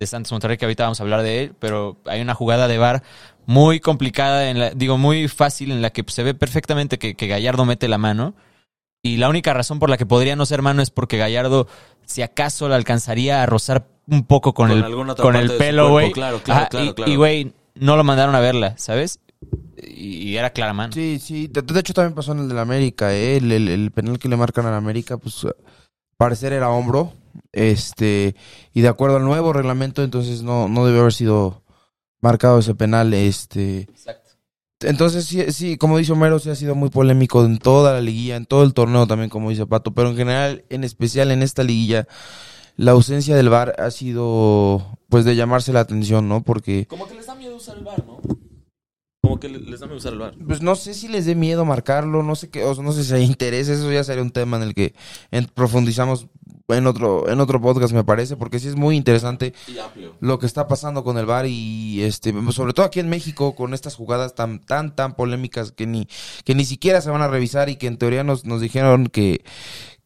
de 0.00 0.06
Santos 0.06 0.32
Monterrey, 0.32 0.56
que 0.58 0.64
ahorita 0.64 0.84
vamos 0.84 1.00
a 1.00 1.04
hablar 1.04 1.22
de 1.22 1.44
él, 1.44 1.52
pero 1.58 1.96
hay 2.06 2.20
una 2.20 2.34
jugada 2.34 2.66
de 2.68 2.78
VAR 2.78 3.02
muy 3.46 3.80
complicada, 3.80 4.50
en 4.50 4.58
la, 4.58 4.70
digo, 4.70 4.98
muy 4.98 5.28
fácil, 5.28 5.70
en 5.70 5.82
la 5.82 5.90
que 5.90 6.04
se 6.08 6.22
ve 6.22 6.34
perfectamente 6.34 6.98
que, 6.98 7.14
que 7.14 7.26
Gallardo 7.28 7.64
mete 7.64 7.88
la 7.88 7.98
mano 7.98 8.34
y 9.02 9.16
la 9.18 9.28
única 9.28 9.54
razón 9.54 9.78
por 9.78 9.90
la 9.90 9.96
que 9.96 10.06
podría 10.06 10.34
no 10.36 10.46
ser 10.46 10.62
mano 10.62 10.82
es 10.82 10.90
porque 10.90 11.16
Gallardo, 11.16 11.68
si 12.04 12.22
acaso, 12.22 12.68
la 12.68 12.74
alcanzaría 12.76 13.42
a 13.42 13.46
rozar 13.46 13.86
un 14.08 14.24
poco 14.24 14.52
con, 14.52 14.68
Con 14.68 15.08
el, 15.08 15.16
con 15.16 15.36
el 15.36 15.52
pelo, 15.52 15.90
güey. 15.90 16.10
claro, 16.12 16.42
claro, 16.42 16.68
claro. 16.68 17.10
Y, 17.10 17.16
güey, 17.16 17.52
no 17.74 17.96
lo 17.96 18.02
mandaron 18.04 18.34
a 18.34 18.40
verla, 18.40 18.74
¿sabes? 18.76 19.20
Y, 19.82 20.28
y 20.30 20.36
era 20.36 20.50
clara 20.50 20.72
mano. 20.72 20.92
Sí, 20.92 21.18
sí, 21.22 21.46
de, 21.48 21.62
de 21.62 21.80
hecho 21.80 21.94
también 21.94 22.14
pasó 22.14 22.32
en 22.32 22.40
el 22.40 22.48
del 22.48 22.58
América, 22.58 23.14
¿eh? 23.14 23.36
el, 23.36 23.52
el, 23.52 23.68
el 23.68 23.90
penal 23.90 24.18
que 24.18 24.28
le 24.28 24.36
marcan 24.36 24.66
al 24.66 24.74
América, 24.74 25.16
pues 25.18 25.46
parecer 26.16 26.52
era 26.52 26.70
hombro, 26.70 27.12
este, 27.52 28.34
y 28.74 28.80
de 28.80 28.88
acuerdo 28.88 29.16
al 29.16 29.24
nuevo 29.24 29.52
reglamento, 29.52 30.02
entonces 30.02 30.42
no, 30.42 30.68
no 30.68 30.84
debió 30.84 31.00
haber 31.00 31.12
sido 31.12 31.62
marcado 32.20 32.58
ese 32.58 32.74
penal, 32.74 33.14
este, 33.14 33.82
Exacto. 33.82 34.28
Entonces, 34.80 35.24
sí, 35.24 35.50
sí, 35.52 35.76
como 35.76 35.98
dice 35.98 36.12
Homero, 36.12 36.38
sí 36.38 36.50
ha 36.50 36.54
sido 36.54 36.76
muy 36.76 36.88
polémico 36.88 37.44
en 37.44 37.58
toda 37.58 37.94
la 37.94 38.00
liguilla, 38.00 38.36
en 38.36 38.46
todo 38.46 38.62
el 38.62 38.74
torneo 38.74 39.06
también, 39.08 39.28
como 39.30 39.50
dice 39.50 39.66
Pato, 39.66 39.92
pero 39.92 40.10
en 40.10 40.16
general, 40.16 40.64
en 40.70 40.84
especial 40.84 41.32
en 41.32 41.42
esta 41.42 41.64
liguilla, 41.64 42.06
la 42.76 42.92
ausencia 42.92 43.34
del 43.34 43.48
VAR 43.48 43.74
ha 43.78 43.90
sido, 43.90 44.98
pues, 45.08 45.24
de 45.24 45.34
llamarse 45.34 45.72
la 45.72 45.80
atención, 45.80 46.28
¿no? 46.28 46.42
Porque, 46.42 46.86
Como 46.86 47.08
que 47.08 47.14
les 47.14 47.26
da 47.26 47.34
miedo 47.34 47.56
usar 47.56 47.76
el 47.76 47.84
bar, 47.84 48.04
¿no? 48.06 48.20
Como 49.28 49.40
que 49.40 49.48
le- 49.48 49.58
les 49.60 49.80
da 49.80 49.86
miedo 49.86 49.98
usar 49.98 50.12
el 50.14 50.18
bar. 50.18 50.34
pues, 50.46 50.62
no 50.62 50.74
sé 50.74 50.94
si 50.94 51.08
les 51.08 51.26
dé 51.26 51.34
miedo 51.34 51.64
marcarlo, 51.64 52.22
no 52.22 52.34
sé 52.34 52.48
qué, 52.50 52.64
o 52.64 52.74
sea, 52.74 52.82
no 52.84 52.92
sé 52.92 53.04
si 53.04 53.12
hay 53.14 53.24
interés, 53.24 53.68
eso 53.68 53.90
ya 53.92 54.02
sería 54.04 54.22
un 54.22 54.30
tema 54.30 54.56
en 54.56 54.62
el 54.64 54.74
que 54.74 54.94
en- 55.30 55.46
profundizamos 55.46 56.26
en 56.70 56.86
otro, 56.86 57.28
en 57.30 57.40
otro 57.40 57.60
podcast, 57.62 57.94
me 57.94 58.04
parece, 58.04 58.36
porque 58.36 58.58
sí 58.58 58.68
es 58.68 58.76
muy 58.76 58.94
interesante 58.96 59.54
Y 59.68 59.78
amplio. 59.78 60.14
lo 60.20 60.38
que 60.38 60.44
está 60.44 60.68
pasando 60.68 61.02
con 61.02 61.16
el 61.16 61.24
VAR 61.24 61.46
y 61.46 62.02
este 62.02 62.34
sobre 62.52 62.74
todo 62.74 62.84
aquí 62.84 63.00
en 63.00 63.08
México 63.08 63.54
con 63.54 63.72
estas 63.72 63.94
jugadas 63.94 64.34
tan 64.34 64.58
tan 64.60 64.94
tan 64.94 65.14
polémicas 65.14 65.72
que 65.72 65.86
ni 65.86 66.06
que 66.44 66.54
ni 66.54 66.66
siquiera 66.66 67.00
se 67.00 67.08
van 67.10 67.22
a 67.22 67.28
revisar 67.28 67.70
y 67.70 67.76
que 67.76 67.86
en 67.86 67.96
teoría 67.96 68.22
nos, 68.22 68.44
nos 68.44 68.60
dijeron 68.60 69.06
que, 69.06 69.42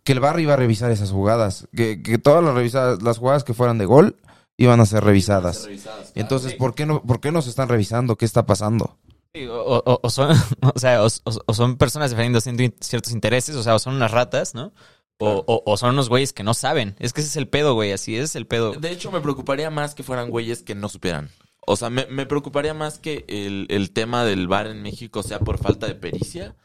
que 0.05 0.12
el 0.12 0.21
VAR 0.21 0.38
iba 0.38 0.52
a 0.55 0.57
revisar 0.57 0.93
esas 0.93 1.11
jugadas, 1.11 1.67
que, 1.75 2.00
que 2.00 2.19
todas 2.19 2.45
las 2.45 2.55
revisadas 2.55 3.02
las 3.02 3.19
jugadas 3.19 3.43
que 3.43 3.55
fueran 3.55 3.79
de 3.79 3.87
gol 3.87 4.17
iban 4.57 4.79
a 4.81 4.87
ser 4.87 5.02
revisadas. 5.02 5.64
Revisadas. 5.64 6.12
Entonces, 6.14 6.55
¿por 6.55 6.76
qué 6.76 6.87
no 6.87 7.02
por 7.02 7.21
qué 7.21 7.33
nos 7.33 7.49
están 7.49 7.69
revisando? 7.69 8.14
¿Qué 8.17 8.25
está 8.25 8.47
pasando? 8.47 8.99
Sí, 9.34 9.46
O, 9.46 9.78
o- 9.78 10.00
o 10.02 10.10
son, 10.10 10.30
o 10.74 10.78
sea, 10.78 11.02
o, 11.02 11.08
son 11.54 11.76
personas 11.76 12.10
defendiendo 12.10 12.40
ciertos 12.80 13.12
intereses, 13.12 13.56
o 13.56 13.62
sea, 13.62 13.74
o 13.74 13.78
son 13.78 13.94
unas 13.96 14.10
ratas, 14.10 14.54
¿no? 14.54 14.72
O, 15.18 15.42
o- 15.46 15.62
o 15.64 15.76
son 15.76 15.90
unos 15.90 16.08
güeyes 16.08 16.32
que 16.32 16.42
no 16.42 16.52
saben. 16.52 16.96
Es 16.98 17.12
que 17.12 17.20
ese 17.20 17.30
es 17.30 17.36
el 17.36 17.48
pedo, 17.48 17.74
güey, 17.74 17.92
así 17.92 18.16
es 18.16 18.34
el 18.36 18.46
pedo. 18.46 18.72
De 18.72 18.90
hecho, 18.90 19.10
me 19.12 19.20
preocuparía 19.20 19.70
más 19.70 19.94
que 19.94 20.02
fueran 20.02 20.30
güeyes 20.30 20.62
que 20.62 20.74
no 20.74 20.88
supieran. 20.88 21.30
O 21.64 21.76
sea, 21.76 21.90
me, 21.90 22.06
me 22.06 22.26
preocuparía 22.26 22.74
más 22.74 22.98
que 22.98 23.24
el, 23.28 23.66
el 23.70 23.92
tema 23.92 24.24
del 24.24 24.48
bar 24.48 24.66
en 24.66 24.82
México 24.82 25.22
sea 25.22 25.38
por 25.38 25.58
falta 25.58 25.86
de 25.86 25.94
pericia 25.94 26.56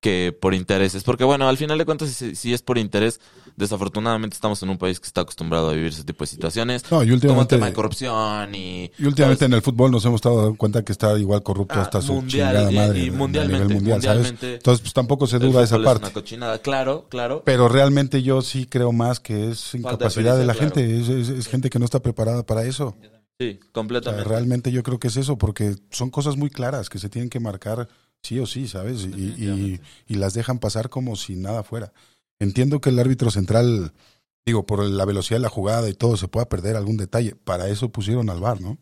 que 0.00 0.36
por 0.38 0.54
intereses. 0.54 1.02
Porque, 1.02 1.24
bueno, 1.24 1.48
al 1.48 1.56
final 1.58 1.76
de 1.76 1.84
cuentas, 1.84 2.10
si, 2.10 2.36
si 2.36 2.54
es 2.54 2.62
por 2.62 2.78
interés, 2.78 3.20
desafortunadamente 3.56 4.34
estamos 4.34 4.62
en 4.62 4.70
un 4.70 4.78
país 4.78 5.00
que 5.00 5.06
está 5.06 5.22
acostumbrado 5.22 5.70
a 5.70 5.72
vivir 5.72 5.88
ese 5.88 6.04
tipo 6.04 6.24
de 6.24 6.28
situaciones. 6.28 6.82
No, 6.84 6.88
y 6.88 6.90
Como 6.90 7.02
el 7.02 7.12
últimamente, 7.14 7.56
tema 7.56 7.66
de 7.66 7.72
corrupción 7.72 8.54
y... 8.54 8.90
y 8.98 9.04
últimamente 9.06 9.40
¿sabes? 9.40 9.42
en 9.42 9.52
el 9.54 9.62
fútbol 9.62 9.90
nos 9.90 10.04
hemos 10.04 10.20
dado 10.20 10.54
cuenta 10.56 10.84
que 10.84 10.92
está 10.92 11.18
igual 11.18 11.42
corrupto 11.42 11.74
Ah, 11.78 11.82
hasta 11.82 12.02
su 12.02 12.14
mundial, 12.14 12.48
chingada 12.56 12.72
y- 12.72 12.74
madre 12.74 12.98
y 12.98 13.02
a 13.08 13.10
nivel 13.46 13.68
mundialmente, 13.68 14.54
Entonces, 14.54 14.80
pues 14.80 14.92
tampoco 14.92 15.26
se 15.26 15.38
duda 15.38 15.62
esa 15.62 15.76
fútbol 15.76 15.86
es 15.86 15.92
parte. 15.92 16.04
una 16.06 16.12
cochinada, 16.12 16.58
claro, 16.58 17.06
claro. 17.08 17.42
Pero 17.44 17.68
realmente 17.68 18.22
yo 18.22 18.42
sí 18.42 18.66
creo 18.66 18.92
más 18.92 19.20
que 19.20 19.50
es 19.50 19.74
incapacidad 19.74 20.36
de 20.38 20.46
la 20.46 20.54
claro. 20.54 20.72
gente, 20.74 21.00
es, 21.00 21.08
es- 21.08 21.28
es 21.28 21.46
gente 21.46 21.70
que 21.70 21.78
no 21.78 21.84
está 21.84 22.00
preparada 22.00 22.44
para 22.44 22.64
eso. 22.64 22.96
Sí, 23.40 23.58
O 23.60 23.62
sea, 23.62 23.72
completamente. 23.72 24.28
realmente 24.28 24.70
yo 24.72 24.82
creo 24.84 24.98
que 25.00 25.08
es 25.08 25.16
eso, 25.16 25.36
porque 25.36 25.74
son 25.90 26.10
cosas 26.10 26.36
muy 26.36 26.50
claras 26.50 26.88
que 26.88 26.98
se 27.00 27.08
tienen 27.08 27.30
que 27.30 27.40
marcar 27.40 27.88
sí 28.22 28.38
o 28.38 28.46
sí, 28.46 28.68
¿sabes? 28.68 29.04
Y, 29.04 29.80
y 30.06 30.14
las 30.14 30.34
dejan 30.34 30.58
pasar 30.58 30.88
como 30.88 31.16
si 31.16 31.34
nada 31.34 31.62
fuera. 31.64 31.92
Entiendo 32.38 32.80
que 32.80 32.90
el 32.90 32.98
árbitro 32.98 33.30
central, 33.30 33.92
digo, 34.44 34.66
por 34.66 34.84
la 34.84 35.04
velocidad 35.04 35.36
de 35.38 35.42
la 35.42 35.48
jugada 35.48 35.88
y 35.88 35.94
todo, 35.94 36.16
se 36.16 36.28
pueda 36.28 36.48
perder 36.48 36.76
algún 36.76 36.96
detalle. 36.96 37.34
Para 37.36 37.68
eso 37.68 37.90
pusieron 37.90 38.28
al 38.30 38.40
VAR, 38.40 38.60
¿no? 38.60 38.78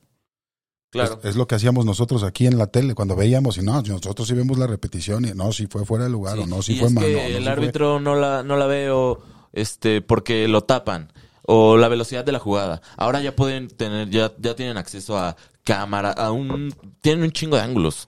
claro. 0.90 1.20
Es, 1.22 1.30
es 1.30 1.36
lo 1.36 1.46
que 1.46 1.54
hacíamos 1.54 1.84
nosotros 1.86 2.22
aquí 2.22 2.46
en 2.46 2.58
la 2.58 2.66
tele, 2.66 2.94
cuando 2.94 3.16
veíamos, 3.16 3.56
y 3.58 3.62
no, 3.62 3.80
nosotros 3.82 4.28
sí 4.28 4.34
vemos 4.34 4.58
la 4.58 4.66
repetición, 4.66 5.24
y 5.24 5.32
no, 5.32 5.52
si 5.52 5.66
fue 5.66 5.84
fuera 5.86 6.04
de 6.04 6.10
lugar, 6.10 6.38
o 6.38 6.46
no, 6.46 6.60
si 6.62 6.76
fue 6.76 6.90
mano. 6.90 7.06
no, 7.08 7.18
el 7.18 7.36
si 7.36 7.42
fue- 7.42 7.50
árbitro 7.52 8.00
no 8.00 8.14
la, 8.14 8.42
no 8.42 8.56
la 8.56 8.66
veo 8.66 9.22
este, 9.52 10.02
porque 10.02 10.48
lo 10.48 10.62
tapan. 10.64 11.12
O 11.44 11.76
la 11.76 11.88
velocidad 11.88 12.24
de 12.24 12.30
la 12.30 12.38
jugada. 12.38 12.80
Ahora 12.96 13.20
ya 13.20 13.34
pueden 13.34 13.66
tener, 13.68 14.08
ya, 14.10 14.32
ya 14.38 14.54
tienen 14.54 14.76
acceso 14.76 15.18
a 15.18 15.36
cámara, 15.64 16.12
a 16.12 16.30
un, 16.30 16.72
tienen 17.00 17.24
un 17.24 17.32
chingo 17.32 17.56
de 17.56 17.62
ángulos. 17.62 18.06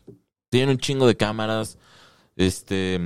Tienen 0.51 0.71
un 0.71 0.79
chingo 0.79 1.07
de 1.09 1.17
cámaras, 1.17 1.79
este, 2.37 3.01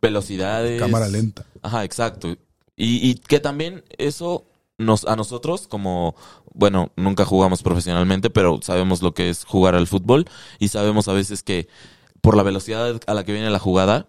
velocidades. 0.00 0.80
Cámara 0.80 1.08
lenta. 1.08 1.44
Ajá, 1.62 1.84
exacto. 1.84 2.36
Y, 2.76 3.08
y 3.08 3.14
que 3.14 3.40
también 3.40 3.84
eso 3.98 4.46
nos, 4.78 5.04
a 5.04 5.16
nosotros, 5.16 5.66
como, 5.66 6.14
bueno, 6.54 6.92
nunca 6.96 7.24
jugamos 7.24 7.62
profesionalmente, 7.62 8.30
pero 8.30 8.60
sabemos 8.62 9.02
lo 9.02 9.12
que 9.12 9.28
es 9.28 9.44
jugar 9.44 9.74
al 9.74 9.86
fútbol 9.86 10.26
y 10.58 10.68
sabemos 10.68 11.08
a 11.08 11.12
veces 11.12 11.42
que 11.42 11.68
por 12.20 12.36
la 12.36 12.42
velocidad 12.42 13.00
a 13.06 13.14
la 13.14 13.24
que 13.24 13.32
viene 13.32 13.50
la 13.50 13.58
jugada 13.58 14.08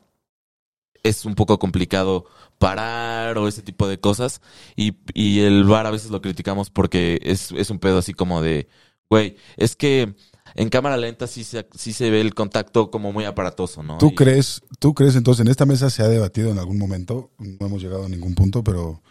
es 1.03 1.25
un 1.25 1.35
poco 1.35 1.59
complicado 1.59 2.25
parar 2.57 3.37
o 3.37 3.47
ese 3.47 3.61
tipo 3.61 3.87
de 3.87 3.99
cosas 3.99 4.41
y, 4.75 4.93
y 5.13 5.41
el 5.41 5.63
VAR 5.63 5.85
a 5.85 5.91
veces 5.91 6.11
lo 6.11 6.21
criticamos 6.21 6.69
porque 6.69 7.19
es, 7.23 7.51
es 7.53 7.69
un 7.69 7.79
pedo 7.79 7.99
así 7.99 8.13
como 8.13 8.41
de, 8.41 8.67
güey, 9.09 9.37
es 9.57 9.75
que 9.75 10.13
en 10.55 10.69
cámara 10.69 10.97
lenta 10.97 11.27
sí 11.27 11.43
se, 11.43 11.67
sí 11.75 11.93
se 11.93 12.09
ve 12.09 12.21
el 12.21 12.33
contacto 12.33 12.91
como 12.91 13.11
muy 13.13 13.25
aparatoso, 13.25 13.83
¿no? 13.83 13.97
¿Tú 13.97 14.07
Y- 14.09 14.15
crees, 14.15 14.61
tú 14.79 14.93
crees 14.93 15.15
entonces, 15.15 15.45
en 15.45 15.49
esta 15.51 15.65
mesa 15.65 15.89
se 15.89 16.03
ha 16.03 16.07
debatido 16.07 16.51
en 16.51 16.59
algún 16.59 16.77
momento, 16.77 17.31
no 17.37 17.67
hemos 17.67 17.81
llegado 17.81 18.05
a 18.05 18.09
ningún 18.09 18.35
punto, 18.35 18.63
pero 18.63 19.01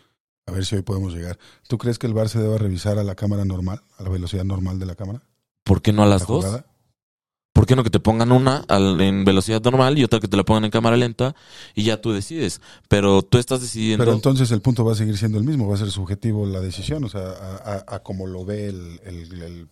a 0.46 0.52
ver 0.52 0.64
si 0.64 0.76
hoy 0.76 0.82
podemos 0.82 1.12
llegar. 1.14 1.38
¿Tú 1.68 1.76
crees 1.78 1.98
que 1.98 2.06
el 2.06 2.14
VAR 2.14 2.28
se 2.28 2.38
deba 2.40 2.56
revisar 2.58 2.98
a 2.98 3.04
la 3.04 3.14
cámara 3.14 3.44
normal, 3.44 3.82
a 3.98 4.02
la 4.02 4.08
velocidad 4.08 4.44
normal 4.44 4.78
de 4.78 4.86
la 4.86 4.94
cámara? 4.94 5.22
¿Por 5.64 5.82
qué 5.82 5.92
no 5.92 6.02
a 6.02 6.06
las 6.06 6.22
la 6.22 6.26
dos? 6.26 6.44
jugada? 6.44 6.66
¿Por 7.52 7.66
qué 7.66 7.74
no 7.74 7.82
que 7.82 7.90
te 7.90 7.98
pongan 7.98 8.30
una 8.30 8.58
al- 8.68 9.00
en 9.00 9.24
velocidad 9.24 9.60
normal 9.60 9.98
y 9.98 10.04
otra 10.04 10.20
que 10.20 10.28
te 10.28 10.36
la 10.36 10.44
pongan 10.44 10.66
en 10.66 10.70
cámara 10.70 10.96
lenta 10.96 11.34
y 11.74 11.82
ya 11.82 12.00
tú 12.00 12.12
decides? 12.12 12.60
Pero 12.88 13.22
tú 13.22 13.36
estás 13.36 13.60
decidiendo. 13.60 14.04
Pero 14.04 14.14
entonces 14.14 14.50
el 14.52 14.60
punto 14.62 14.84
va 14.84 14.92
a 14.92 14.94
seguir 14.94 15.18
siendo 15.18 15.38
el 15.38 15.44
mismo, 15.44 15.66
va 15.68 15.74
a 15.74 15.78
ser 15.78 15.90
subjetivo 15.90 16.46
la 16.46 16.60
decisión, 16.60 17.02
o 17.02 17.08
sea, 17.08 17.20
a, 17.28 17.84
a- 17.88 17.96
a 17.96 18.02
como 18.04 18.26
lo 18.28 18.44
ve 18.44 18.68
el- 18.68 19.00
el 19.04 19.68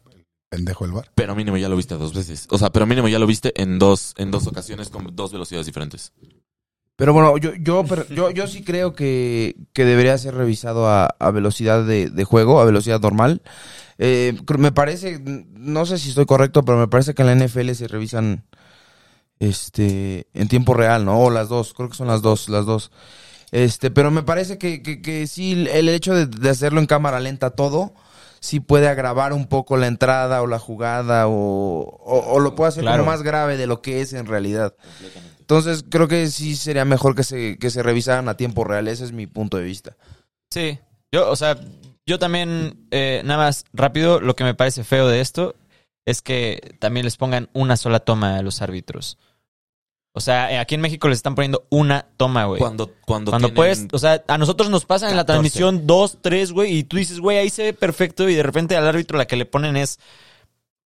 pendejo 0.49 0.85
del 0.85 0.93
VAR. 0.93 1.11
Pero 1.15 1.35
mínimo 1.35 1.57
ya 1.57 1.69
lo 1.69 1.77
viste 1.77 1.95
dos 1.97 2.15
veces. 2.15 2.47
O 2.51 2.59
sea, 2.59 2.71
pero 2.71 2.87
mínimo 2.87 3.09
ya 3.09 3.19
lo 3.19 3.27
viste 3.27 3.53
en 3.61 3.79
dos, 3.79 4.15
en 4.17 4.31
dos 4.31 4.47
ocasiones 4.47 4.89
con 4.91 5.15
dos 5.15 5.33
velocidades 5.33 5.67
diferentes. 5.67 6.13
Pero 6.97 7.13
bueno, 7.13 7.37
yo, 7.37 7.53
yo, 7.61 7.85
pero 7.85 8.09
yo, 8.09 8.31
yo 8.31 8.47
sí 8.47 8.65
creo 8.65 8.95
que, 8.95 9.55
que 9.75 9.85
debería 9.85 10.17
ser 10.17 10.35
revisado 10.35 10.89
a, 10.89 11.15
a 11.19 11.31
velocidad 11.31 11.85
de, 11.85 12.09
de 12.09 12.25
juego, 12.25 12.59
a 12.59 12.65
velocidad 12.65 13.01
normal. 13.01 13.43
Eh, 13.99 14.35
me 14.59 14.73
parece, 14.73 15.21
no 15.21 15.85
sé 15.85 15.99
si 15.99 16.09
estoy 16.09 16.25
correcto, 16.25 16.65
pero 16.65 16.79
me 16.79 16.89
parece 16.89 17.15
que 17.15 17.23
en 17.23 17.39
la 17.39 17.47
NFL 17.47 17.71
se 17.73 17.89
revisan 17.89 18.45
este 19.41 20.27
en 20.33 20.49
tiempo 20.49 20.73
real, 20.73 21.05
¿no? 21.05 21.21
O 21.21 21.31
las 21.31 21.51
dos, 21.51 21.75
creo 21.75 21.91
que 21.91 21.97
son 21.97 22.09
las 22.09 22.23
dos, 22.23 22.49
las 22.49 22.65
dos. 22.65 22.91
Este, 23.53 23.91
pero 23.91 24.11
me 24.11 24.23
parece 24.23 24.57
que, 24.57 24.83
que, 24.83 25.03
que 25.03 25.27
sí, 25.27 25.67
el 25.71 25.91
hecho 25.91 26.15
de, 26.15 26.27
de 26.27 26.49
hacerlo 26.49 26.81
en 26.81 26.87
cámara 26.87 27.21
lenta 27.21 27.51
todo, 27.51 27.93
sí 28.41 28.61
puede 28.61 28.89
agravar 28.89 29.33
un 29.33 29.47
poco 29.47 29.77
la 29.77 29.87
entrada 29.87 30.43
o 30.43 30.47
la 30.47 30.59
jugada 30.59 31.29
o, 31.29 31.33
o, 31.33 32.19
o 32.35 32.39
lo 32.41 32.55
puede 32.55 32.69
hacer 32.69 32.83
Claro. 32.83 33.03
como 33.03 33.13
más 33.13 33.23
grave 33.23 33.57
de 33.57 33.67
lo 33.67 33.83
que 33.83 34.01
es 34.01 34.13
en 34.13 34.27
realidad. 34.27 34.75
Entonces 35.41 35.85
creo 35.89 36.09
que 36.09 36.27
sí 36.29 36.57
sería 36.57 36.85
mejor 36.85 37.15
que 37.15 37.23
se, 37.23 37.59
que 37.59 37.71
se 37.71 37.83
revisaran 37.83 38.29
a 38.29 38.37
tiempo 38.37 38.65
real. 38.65 38.89
Ese 38.89 39.05
es 39.05 39.13
mi 39.13 39.27
punto 39.27 39.57
de 39.57 39.65
vista. 39.65 39.97
Sí, 40.51 40.79
yo, 41.13 41.31
o 41.31 41.37
sea, 41.37 41.59
yo 42.07 42.19
también, 42.19 42.87
eh, 42.91 43.23
nada 43.25 43.45
más 43.45 43.65
rápido, 43.73 44.21
lo 44.21 44.35
que 44.37 44.45
me 44.45 44.55
parece 44.55 44.85
feo 44.85 45.09
de 45.09 45.21
esto 45.21 45.55
es 46.05 46.23
que 46.23 46.77
también 46.79 47.05
les 47.05 47.17
pongan 47.17 47.49
una 47.53 47.77
sola 47.77 48.01
toma 48.01 48.37
a 48.37 48.43
los 48.43 48.63
árbitros. 48.63 49.19
O 50.19 50.21
sea, 50.21 50.51
eh, 50.51 50.57
aquí 50.59 50.75
en 50.75 50.81
México 50.81 51.09
les 51.09 51.19
están 51.19 51.35
poniendo 51.35 51.67
una 51.69 52.07
toma, 52.17 52.47
güey. 52.47 52.59
Cuando, 52.59 52.91
cuando, 53.05 53.31
Cuando 53.33 53.53
puedes, 53.53 53.87
o 53.93 53.99
sea, 53.99 54.25
a 54.29 54.39
nosotros 54.39 54.71
nos 54.71 54.87
pasan 54.87 55.11
en 55.11 55.17
la 55.17 55.25
14. 55.27 55.35
transmisión 55.51 55.87
dos, 55.87 56.17
tres, 56.23 56.53
güey, 56.53 56.79
y 56.79 56.85
tú 56.85 56.97
dices, 56.97 57.21
güey, 57.21 57.37
ahí 57.37 57.51
se 57.51 57.65
ve 57.65 57.73
perfecto, 57.75 58.27
y 58.27 58.35
de 58.35 58.43
repente 58.43 58.77
al 58.77 58.87
árbitro 58.89 59.19
la 59.19 59.27
que 59.27 59.37
le 59.37 59.45
ponen 59.45 59.77
es 59.77 59.99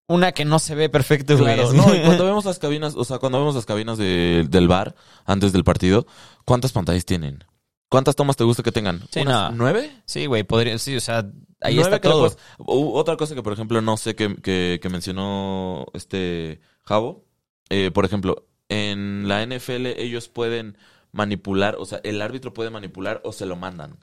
una 0.08 0.32
que 0.32 0.44
no 0.44 0.58
se 0.58 0.74
ve 0.74 0.88
perfecto, 0.88 1.38
güey. 1.38 1.54
Claro, 1.54 1.72
no, 1.72 1.94
y 1.94 2.00
cuando 2.00 2.24
vemos 2.26 2.44
las 2.44 2.58
cabinas, 2.58 2.94
o 2.96 3.04
sea, 3.04 3.18
cuando 3.18 3.38
vemos 3.38 3.54
las 3.54 3.66
cabinas 3.66 3.98
de- 3.98 4.46
del 4.50 4.66
bar 4.66 4.96
antes 5.26 5.52
del 5.52 5.62
partido, 5.62 6.08
¿cuántas 6.44 6.72
pantallas 6.72 7.04
tienen? 7.04 7.44
¿Cuántas 7.88 8.16
tomas 8.16 8.34
te 8.36 8.42
gusta 8.42 8.64
que 8.64 8.72
tengan? 8.72 9.00
Sí, 9.12 9.20
¿Unas 9.20 9.52
no. 9.52 9.56
¿Nueve? 9.58 9.92
Sí, 10.06 10.26
güey, 10.26 10.42
podría, 10.42 10.76
sí, 10.78 10.96
o 10.96 11.00
sea, 11.00 11.18
ahí 11.60 11.76
Nueve 11.76 11.94
está 11.96 12.00
todo. 12.00 12.20
puedes- 12.22 12.36
Otra 12.58 13.16
cosa 13.16 13.36
que, 13.36 13.42
por 13.44 13.52
ejemplo, 13.52 13.80
no 13.80 13.96
sé 13.96 14.16
que, 14.16 14.34
que, 14.36 14.80
que 14.82 14.88
mencionó 14.88 15.86
este 15.94 16.60
Javo, 16.84 17.24
eh, 17.68 17.92
por 17.92 18.04
ejemplo, 18.04 18.46
en 18.70 19.28
la 19.28 19.44
NFL 19.44 19.86
ellos 19.98 20.28
pueden 20.28 20.78
manipular, 21.12 21.76
o 21.78 21.84
sea, 21.84 22.00
el 22.04 22.22
árbitro 22.22 22.54
puede 22.54 22.70
manipular 22.70 23.20
o 23.24 23.32
se 23.32 23.44
lo 23.44 23.56
mandan. 23.56 23.98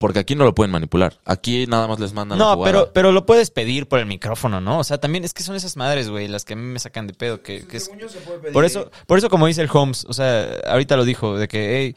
Porque 0.00 0.20
aquí 0.20 0.36
no 0.36 0.44
lo 0.44 0.54
pueden 0.54 0.70
manipular. 0.70 1.18
Aquí 1.24 1.66
nada 1.66 1.88
más 1.88 1.98
les 1.98 2.12
mandan 2.12 2.38
la 2.38 2.44
No, 2.44 2.54
jugada. 2.54 2.72
pero, 2.72 2.92
pero 2.92 3.10
lo 3.12 3.26
puedes 3.26 3.50
pedir 3.50 3.88
por 3.88 3.98
el 3.98 4.06
micrófono, 4.06 4.60
¿no? 4.60 4.78
O 4.78 4.84
sea, 4.84 4.98
también 4.98 5.24
es 5.24 5.34
que 5.34 5.42
son 5.42 5.56
esas 5.56 5.76
madres, 5.76 6.08
güey, 6.08 6.28
las 6.28 6.44
que 6.44 6.52
a 6.52 6.56
mí 6.56 6.62
me 6.62 6.78
sacan 6.78 7.08
de 7.08 7.14
pedo. 7.14 7.42
Que, 7.42 7.66
que 7.66 7.78
es- 7.78 7.90
por 8.52 8.64
eso, 8.64 8.90
por 9.08 9.18
eso, 9.18 9.28
como 9.28 9.48
dice 9.48 9.60
el 9.62 9.68
Holmes, 9.72 10.04
o 10.08 10.12
sea, 10.12 10.46
ahorita 10.68 10.96
lo 10.96 11.04
dijo, 11.04 11.36
de 11.36 11.48
que, 11.48 11.76
hey, 11.78 11.96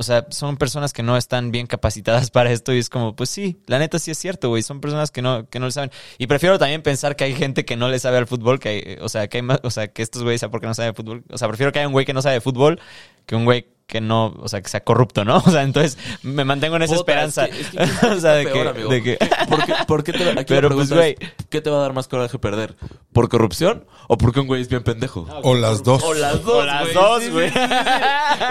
o 0.00 0.04
sea, 0.04 0.26
son 0.30 0.56
personas 0.56 0.92
que 0.92 1.02
no 1.02 1.16
están 1.16 1.50
bien 1.50 1.66
capacitadas 1.66 2.30
para 2.32 2.52
esto 2.52 2.72
y 2.72 2.78
es 2.78 2.88
como, 2.88 3.16
pues 3.16 3.30
sí, 3.30 3.60
la 3.66 3.80
neta 3.80 3.98
sí 3.98 4.12
es 4.12 4.18
cierto, 4.18 4.48
güey, 4.48 4.62
son 4.62 4.80
personas 4.80 5.10
que 5.10 5.22
no, 5.22 5.48
que 5.48 5.58
no 5.58 5.66
le 5.66 5.72
saben. 5.72 5.90
Y 6.18 6.28
prefiero 6.28 6.58
también 6.58 6.82
pensar 6.82 7.16
que 7.16 7.24
hay 7.24 7.34
gente 7.34 7.64
que 7.64 7.76
no 7.76 7.88
le 7.88 7.98
sabe 7.98 8.18
al 8.18 8.28
fútbol, 8.28 8.60
que 8.60 8.68
hay, 8.68 8.98
o 9.00 9.08
sea, 9.08 9.28
que 9.28 9.38
hay 9.38 9.42
más, 9.42 9.60
o 9.64 9.70
sea, 9.70 9.88
que 9.88 10.02
estos 10.02 10.22
güeyes 10.22 10.40
saben 10.40 10.52
porque 10.52 10.68
no 10.68 10.74
saben 10.74 10.94
fútbol. 10.94 11.24
O 11.30 11.36
sea, 11.36 11.48
prefiero 11.48 11.72
que 11.72 11.80
haya 11.80 11.88
un 11.88 11.92
güey 11.92 12.06
que 12.06 12.14
no 12.14 12.22
sabe 12.22 12.40
fútbol 12.40 12.80
que 13.26 13.36
un 13.36 13.44
güey 13.44 13.66
que 13.88 14.00
no, 14.02 14.26
o 14.38 14.48
sea, 14.48 14.60
que 14.60 14.68
sea 14.68 14.84
corrupto, 14.84 15.24
¿no? 15.24 15.38
O 15.46 15.50
sea, 15.50 15.62
entonces 15.62 15.96
me 16.22 16.44
mantengo 16.44 16.76
en 16.76 16.82
esa 16.82 16.94
Puta, 16.94 17.24
esperanza. 17.24 17.46
es 17.46 17.54
que- 17.54 17.60
es 17.60 17.68
que 17.70 17.76
¿quién 17.78 17.88
sabe 17.98 18.14
o 18.16 18.20
sea, 18.20 18.32
de 18.34 18.44
peor, 18.44 18.62
que, 18.62 18.68
amigo? 18.68 18.90
de 18.90 19.02
que- 19.02 19.18
¿Por 19.48 19.64
qué, 19.64 19.74
por 19.88 20.04
qué 20.04 20.12
te, 20.12 20.28
aquí 20.30 20.44
Pero, 20.46 20.68
pues, 20.70 20.92
güey. 20.92 21.16
¿qué 21.48 21.60
te 21.62 21.70
va 21.70 21.78
a 21.78 21.80
dar 21.80 21.94
más 21.94 22.06
coraje 22.06 22.38
perder? 22.38 22.76
¿Por 23.12 23.28
corrupción 23.30 23.86
o 24.06 24.18
porque 24.18 24.40
un 24.40 24.46
güey 24.46 24.60
es 24.62 24.68
bien 24.68 24.82
pendejo? 24.84 25.26
O 25.42 25.54
las 25.56 25.82
dos. 25.82 26.02
O 26.04 26.12
las 26.14 26.44
dos, 26.44 26.62
O 26.62 26.64
las 26.66 26.82
güey. 26.82 26.94
dos, 26.94 27.30
güey. 27.30 27.48
sí, 27.48 27.54
sí, 27.58 27.64
sí. 27.66 27.74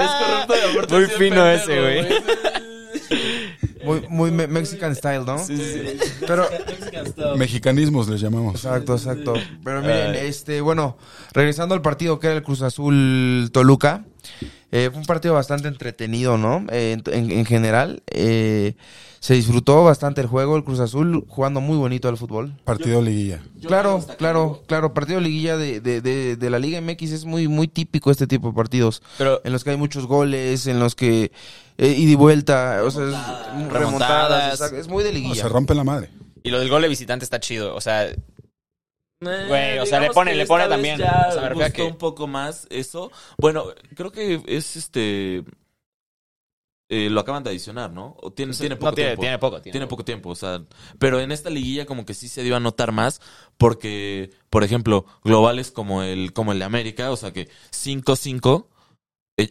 Es 0.03 0.10
corrupto 0.27 0.53
y 0.56 0.72
aparte 0.72 0.94
Muy 0.96 1.06
fino 1.06 1.44
pendejo, 1.44 1.72
ese, 1.72 1.82
güey. 1.82 2.08
Muy, 3.86 4.06
muy 4.10 4.32
me- 4.32 4.48
Mexican 4.48 4.96
style, 4.96 5.24
¿no? 5.25 5.38
Sí, 5.38 5.56
sí, 5.56 5.82
sí. 6.01 6.12
Pero, 6.25 6.48
Mexicanismos 7.38 8.10
les 8.10 8.20
llamamos. 8.22 8.56
exacto, 8.56 8.96
exacto. 8.96 9.34
Pero 9.63 9.82
miren, 9.82 10.12
Ay. 10.12 10.27
este, 10.27 10.62
bueno, 10.62 10.98
regresando 11.32 11.74
al 11.75 11.82
partido 11.82 12.20
que 12.20 12.27
era 12.27 12.36
el 12.38 12.44
Cruz 12.44 12.62
Azul 12.63 13.50
Toluca, 13.53 14.03
eh, 14.72 14.89
fue 14.91 15.00
un 15.01 15.05
partido 15.05 15.34
bastante 15.34 15.67
entretenido, 15.67 16.38
¿no? 16.38 16.65
Eh, 16.72 16.98
en, 17.05 17.13
en- 17.13 17.31
en 17.31 17.46
general, 17.46 18.03
eh, 18.07 18.75
se 19.19 19.34
disfrutó 19.34 19.84
bastante 19.84 20.22
el 20.22 20.27
juego, 20.27 20.55
el 20.57 20.63
Cruz 20.63 20.79
Azul 20.79 21.25
jugando 21.27 21.60
muy 21.60 21.75
bonito 21.77 22.07
al 22.07 22.17
fútbol. 22.17 22.53
Partido 22.63 23.01
liguilla. 23.01 23.41
Claro, 23.65 24.05
claro, 24.17 24.62
claro. 24.67 24.93
Partido 24.93 25.19
de 25.19 25.25
liguilla 25.25 25.57
de, 25.57 25.81
de, 25.81 26.01
de, 26.01 26.36
de 26.36 26.50
la 26.50 26.60
Liga 26.60 26.79
MX 26.81 27.12
es 27.12 27.25
muy, 27.25 27.48
muy 27.48 27.67
típico 27.67 28.12
este 28.12 28.27
tipo 28.27 28.50
de 28.50 28.53
partidos. 28.53 29.01
Pero 29.17 29.41
En 29.43 29.51
los 29.53 29.63
que 29.63 29.72
hay 29.72 29.77
muchos 29.77 30.05
goles, 30.05 30.67
en 30.67 30.79
los 30.79 30.93
que 30.96 31.31
eh, 31.79 31.88
ida 31.98 32.12
y 32.12 32.15
vuelta, 32.15 32.81
o 32.84 32.91
sea, 32.91 33.03
es- 33.05 33.10
Remontadas. 33.12 33.72
remontadas. 33.74 34.53
exacto, 34.53 34.77
es 34.77 34.88
muy 34.88 35.03
de 35.03 35.12
No, 35.12 35.15
liguilla. 35.17 35.41
se 35.43 35.50
rompe 35.50 35.74
la 35.74 35.84
madre. 35.84 36.10
y 36.43 36.50
lo 36.51 36.60
del 36.60 36.69
gol 36.69 36.81
de 36.84 36.88
visitante 36.88 37.25
está 37.25 37.39
chido, 37.39 37.75
o 37.75 37.81
sea, 37.81 38.07
Güey, 39.19 39.79
o 39.79 39.86
sea, 39.86 40.00
le 40.00 40.09
pone- 40.12 40.36
le 40.36 40.45
pone 40.45 40.67
también. 40.67 40.97
Ya 41.00 41.27
O 41.29 41.31
sea, 41.31 41.41
me 41.50 41.55
gustó 41.55 41.74
que- 41.74 41.83
un 41.83 41.97
poco 41.97 42.27
más 42.27 42.67
eso. 42.69 43.12
Bueno, 43.38 43.65
creo 43.95 44.12
que 44.12 44.41
es 44.45 44.75
este. 44.75 45.43
eh, 46.89 47.09
lo 47.09 47.19
acaban 47.19 47.43
de 47.43 47.50
adicionar, 47.50 47.91
¿no? 47.91 48.15
O 48.21 48.31
tiene, 48.31 48.53
tiene 48.53 48.77
poco 48.77 48.91
no 48.91 48.95
tiene, 48.95 49.09
tiempo. 49.09 49.21
tiene 49.21 49.38
poco, 49.39 49.62
Tiene 49.62 49.88
poco 49.88 50.05
tiempo, 50.05 50.29
o 50.29 50.36
sea, 50.36 50.62
pero 51.00 51.19
en 51.19 51.33
esta 51.33 51.50
liguilla 51.50 51.86
como 51.86 52.05
que 52.05 52.13
sí 52.13 52.29
se 52.29 52.43
dio 52.43 52.55
a 52.55 52.62
notar 52.62 52.93
más 52.93 53.19
porque, 53.57 54.29
por 54.50 54.63
ejemplo, 54.63 55.05
globales 55.25 55.69
como 55.71 56.01
el 56.01 56.31
como 56.31 56.53
el 56.53 56.59
de 56.59 56.65
América, 56.65 57.12
o 57.12 57.17
sea 57.17 57.33
que 57.33 57.50
5-5 57.71 58.67
eh, 58.69 58.76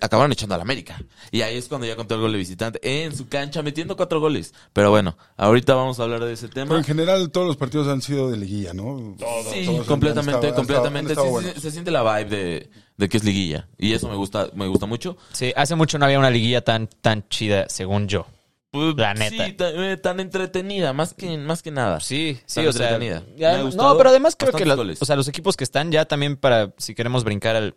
acabaron 0.00 0.32
echando 0.32 0.54
al 0.56 0.60
América. 0.60 1.00
Y 1.30 1.42
ahí 1.42 1.56
es 1.56 1.68
cuando 1.68 1.86
ya 1.86 1.94
contó 1.94 2.16
el 2.16 2.20
gol 2.20 2.32
de 2.32 2.38
visitante 2.38 2.80
en 3.04 3.14
su 3.16 3.28
cancha 3.28 3.62
metiendo 3.62 3.96
cuatro 3.96 4.18
goles. 4.20 4.52
Pero 4.72 4.90
bueno, 4.90 5.16
ahorita 5.36 5.74
vamos 5.74 6.00
a 6.00 6.02
hablar 6.02 6.24
de 6.24 6.32
ese 6.32 6.48
Pero 6.48 6.64
tema. 6.66 6.78
en 6.78 6.84
general 6.84 7.30
todos 7.30 7.46
los 7.46 7.56
partidos 7.56 7.86
han 7.88 8.02
sido 8.02 8.30
de 8.30 8.36
liguilla, 8.36 8.74
¿no? 8.74 9.14
Sí, 9.18 9.24
Todos 9.24 9.46
han- 9.80 9.84
completamente, 9.84 10.18
han 10.18 10.18
estado- 10.28 10.46
han 10.48 10.54
completamente. 10.54 11.12
estado 11.12 11.40
Sí, 11.40 11.48
sí, 11.54 11.60
se 11.60 11.70
siente 11.70 11.90
la 11.92 12.02
vibe 12.02 12.36
de, 12.36 12.70
de 12.96 13.08
que 13.08 13.16
es 13.16 13.22
liguilla. 13.24 13.68
Y 13.78 13.92
eso 13.92 14.08
me 14.08 14.16
gusta, 14.16 14.50
me 14.54 14.66
gusta 14.66 14.86
mucho. 14.86 15.16
Sí, 15.32 15.52
hace 15.54 15.76
mucho 15.76 15.98
no 15.98 16.04
había 16.06 16.18
una 16.18 16.30
liguilla 16.30 16.62
tan, 16.64 16.88
tan 16.88 17.28
chida, 17.28 17.66
según 17.68 18.08
yo. 18.08 18.26
Pues, 18.72 18.94
La 18.96 19.14
neta. 19.14 19.46
Sí, 19.46 19.56
eh, 19.58 19.96
tan 20.02 20.18
entretenida, 20.20 20.92
más 20.92 21.14
que, 21.14 21.38
más 21.38 21.62
que 21.62 21.70
nada. 21.70 22.00
Sí, 22.00 22.38
sí, 22.44 22.56
Tan 22.56 22.68
o 22.68 22.72
sea, 22.72 22.88
entretenida. 22.96 23.22
ya- 23.36 23.62
no, 23.62 23.96
pero 23.96 24.10
además 24.10 24.34
creo 24.36 24.52
que 24.52 24.66
la- 24.66 24.74
goles. 24.74 25.00
o 25.00 25.04
sea, 25.04 25.14
los 25.16 25.28
equipos 25.28 25.56
que 25.56 25.64
están 25.64 25.92
ya 25.92 26.04
también 26.06 26.36
para 26.36 26.74
si 26.76 26.94
queremos 26.94 27.22
brincar 27.24 27.54
al 27.56 27.74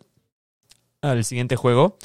al 1.02 1.24
siguiente 1.24 1.56
juego, 1.56 1.96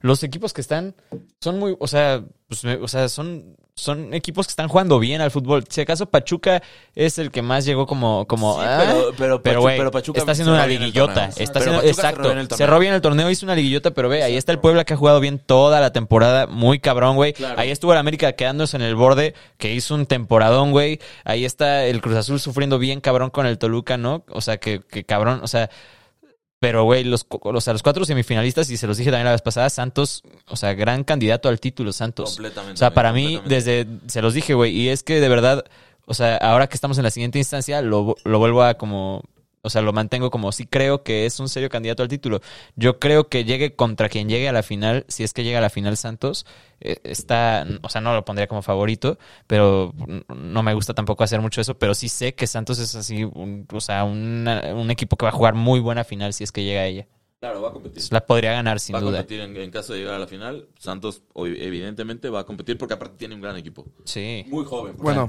los 0.00 0.22
equipos 0.22 0.52
que 0.52 0.60
están 0.60 0.94
son 1.40 1.58
muy, 1.58 1.76
o 1.78 1.86
sea, 1.86 2.22
pues, 2.48 2.64
me- 2.64 2.76
o 2.76 2.88
sea, 2.88 3.08
son 3.08 3.56
son 3.76 4.14
equipos 4.14 4.46
que 4.46 4.52
están 4.52 4.68
jugando 4.68 5.00
bien 5.00 5.20
al 5.20 5.32
fútbol. 5.32 5.64
Si 5.68 5.80
acaso 5.80 6.06
Pachuca 6.06 6.62
es 6.94 7.18
el 7.18 7.32
que 7.32 7.42
más 7.42 7.64
llegó 7.64 7.86
como 7.88 8.24
como 8.28 8.54
Sí, 8.60 8.60
ah, 8.64 8.94
pero, 9.18 9.42
pero, 9.42 9.64
pero 9.64 9.90
Pachuca 9.90 10.20
está 10.20 10.30
haciendo 10.30 10.52
una 10.54 10.64
liguillota, 10.68 11.30
está 11.36 11.58
haciendo 11.58 11.82
exacto, 11.82 12.22
cerró 12.22 12.28
bien 12.28 12.38
el 12.38 12.46
torneo. 12.48 12.66
cerró 12.66 12.78
bien 12.78 12.94
el 12.94 13.00
torneo, 13.00 13.30
hizo 13.30 13.44
una 13.46 13.56
liguillota, 13.56 13.90
pero 13.90 14.08
ve, 14.08 14.22
ahí 14.22 14.36
está 14.36 14.52
el 14.52 14.60
Puebla 14.60 14.84
que 14.84 14.94
ha 14.94 14.96
jugado 14.96 15.18
bien 15.18 15.40
toda 15.40 15.80
la 15.80 15.92
temporada, 15.92 16.46
muy 16.46 16.78
cabrón, 16.78 17.16
güey. 17.16 17.32
Claro. 17.32 17.58
Ahí 17.58 17.70
estuvo 17.72 17.90
el 17.92 17.98
América 17.98 18.34
quedándose 18.34 18.76
en 18.76 18.82
el 18.84 18.94
borde, 18.94 19.34
que 19.58 19.74
hizo 19.74 19.96
un 19.96 20.06
temporadón, 20.06 20.70
güey. 20.70 21.00
Ahí 21.24 21.44
está 21.44 21.84
el 21.86 22.00
Cruz 22.00 22.14
Azul 22.14 22.38
sufriendo 22.38 22.78
bien 22.78 23.00
cabrón 23.00 23.30
con 23.30 23.44
el 23.44 23.58
Toluca, 23.58 23.96
¿no? 23.96 24.24
O 24.28 24.40
sea, 24.40 24.58
que, 24.58 24.82
que 24.88 25.02
cabrón, 25.02 25.40
o 25.42 25.48
sea, 25.48 25.68
pero, 26.64 26.84
güey, 26.84 27.04
los, 27.04 27.26
o 27.28 27.60
sea, 27.60 27.74
los 27.74 27.82
cuatro 27.82 28.06
semifinalistas, 28.06 28.70
y 28.70 28.78
se 28.78 28.86
los 28.86 28.96
dije 28.96 29.10
también 29.10 29.26
la 29.26 29.32
vez 29.32 29.42
pasada, 29.42 29.68
Santos, 29.68 30.22
o 30.48 30.56
sea, 30.56 30.72
gran 30.72 31.04
candidato 31.04 31.50
al 31.50 31.60
título, 31.60 31.92
Santos. 31.92 32.36
Completamente. 32.36 32.72
O 32.72 32.76
sea, 32.78 32.94
para 32.94 33.12
mí, 33.12 33.38
desde, 33.44 33.86
se 34.06 34.22
los 34.22 34.32
dije, 34.32 34.54
güey, 34.54 34.74
y 34.74 34.88
es 34.88 35.02
que 35.02 35.20
de 35.20 35.28
verdad, 35.28 35.66
o 36.06 36.14
sea, 36.14 36.38
ahora 36.38 36.66
que 36.66 36.74
estamos 36.74 36.96
en 36.96 37.04
la 37.04 37.10
siguiente 37.10 37.38
instancia, 37.38 37.82
lo, 37.82 38.16
lo 38.24 38.38
vuelvo 38.38 38.62
a 38.62 38.78
como, 38.78 39.24
o 39.64 39.70
sea, 39.70 39.82
lo 39.82 39.92
mantengo 39.92 40.30
como 40.30 40.52
sí 40.52 40.66
creo 40.66 41.02
que 41.02 41.26
es 41.26 41.40
un 41.40 41.48
serio 41.48 41.68
candidato 41.68 42.02
al 42.02 42.08
título. 42.08 42.40
Yo 42.76 43.00
creo 43.00 43.28
que 43.28 43.44
llegue 43.44 43.74
contra 43.74 44.08
quien 44.08 44.28
llegue 44.28 44.48
a 44.48 44.52
la 44.52 44.62
final, 44.62 45.04
si 45.08 45.24
es 45.24 45.32
que 45.32 45.42
llega 45.42 45.58
a 45.58 45.62
la 45.62 45.70
final 45.70 45.96
Santos, 45.96 46.46
eh, 46.80 46.98
está, 47.04 47.66
o 47.82 47.88
sea, 47.88 48.00
no 48.00 48.14
lo 48.14 48.24
pondría 48.24 48.46
como 48.46 48.62
favorito, 48.62 49.18
pero 49.46 49.92
no 50.28 50.62
me 50.62 50.74
gusta 50.74 50.94
tampoco 50.94 51.24
hacer 51.24 51.40
mucho 51.40 51.60
eso, 51.60 51.76
pero 51.78 51.94
sí 51.94 52.08
sé 52.08 52.34
que 52.34 52.46
Santos 52.46 52.78
es 52.78 52.94
así, 52.94 53.24
un- 53.24 53.66
o 53.72 53.80
sea, 53.80 54.04
una- 54.04 54.74
un 54.74 54.90
equipo 54.90 55.16
que 55.16 55.24
va 55.24 55.30
a 55.30 55.32
jugar 55.32 55.54
muy 55.54 55.80
buena 55.80 56.04
final 56.04 56.32
si 56.32 56.44
es 56.44 56.52
que 56.52 56.62
llega 56.62 56.82
a 56.82 56.86
ella. 56.86 57.06
Claro, 57.40 57.60
va 57.60 57.68
a 57.68 57.72
competir. 57.72 58.02
La 58.10 58.24
podría 58.24 58.52
ganar 58.52 58.80
sin 58.80 58.94
va 58.94 59.00
a 59.00 59.02
duda. 59.02 59.18
competir 59.18 59.40
en, 59.40 59.54
en 59.58 59.70
caso 59.70 59.92
de 59.92 59.98
llegar 59.98 60.14
a 60.14 60.18
la 60.18 60.26
final. 60.26 60.66
Santos, 60.78 61.22
evidentemente, 61.34 62.30
va 62.30 62.40
a 62.40 62.44
competir 62.44 62.78
porque 62.78 62.94
aparte 62.94 63.16
tiene 63.18 63.34
un 63.34 63.42
gran 63.42 63.56
equipo. 63.58 63.84
Sí. 64.04 64.44
Muy 64.48 64.64
joven. 64.64 64.94
por 64.96 65.04
Bueno, 65.04 65.28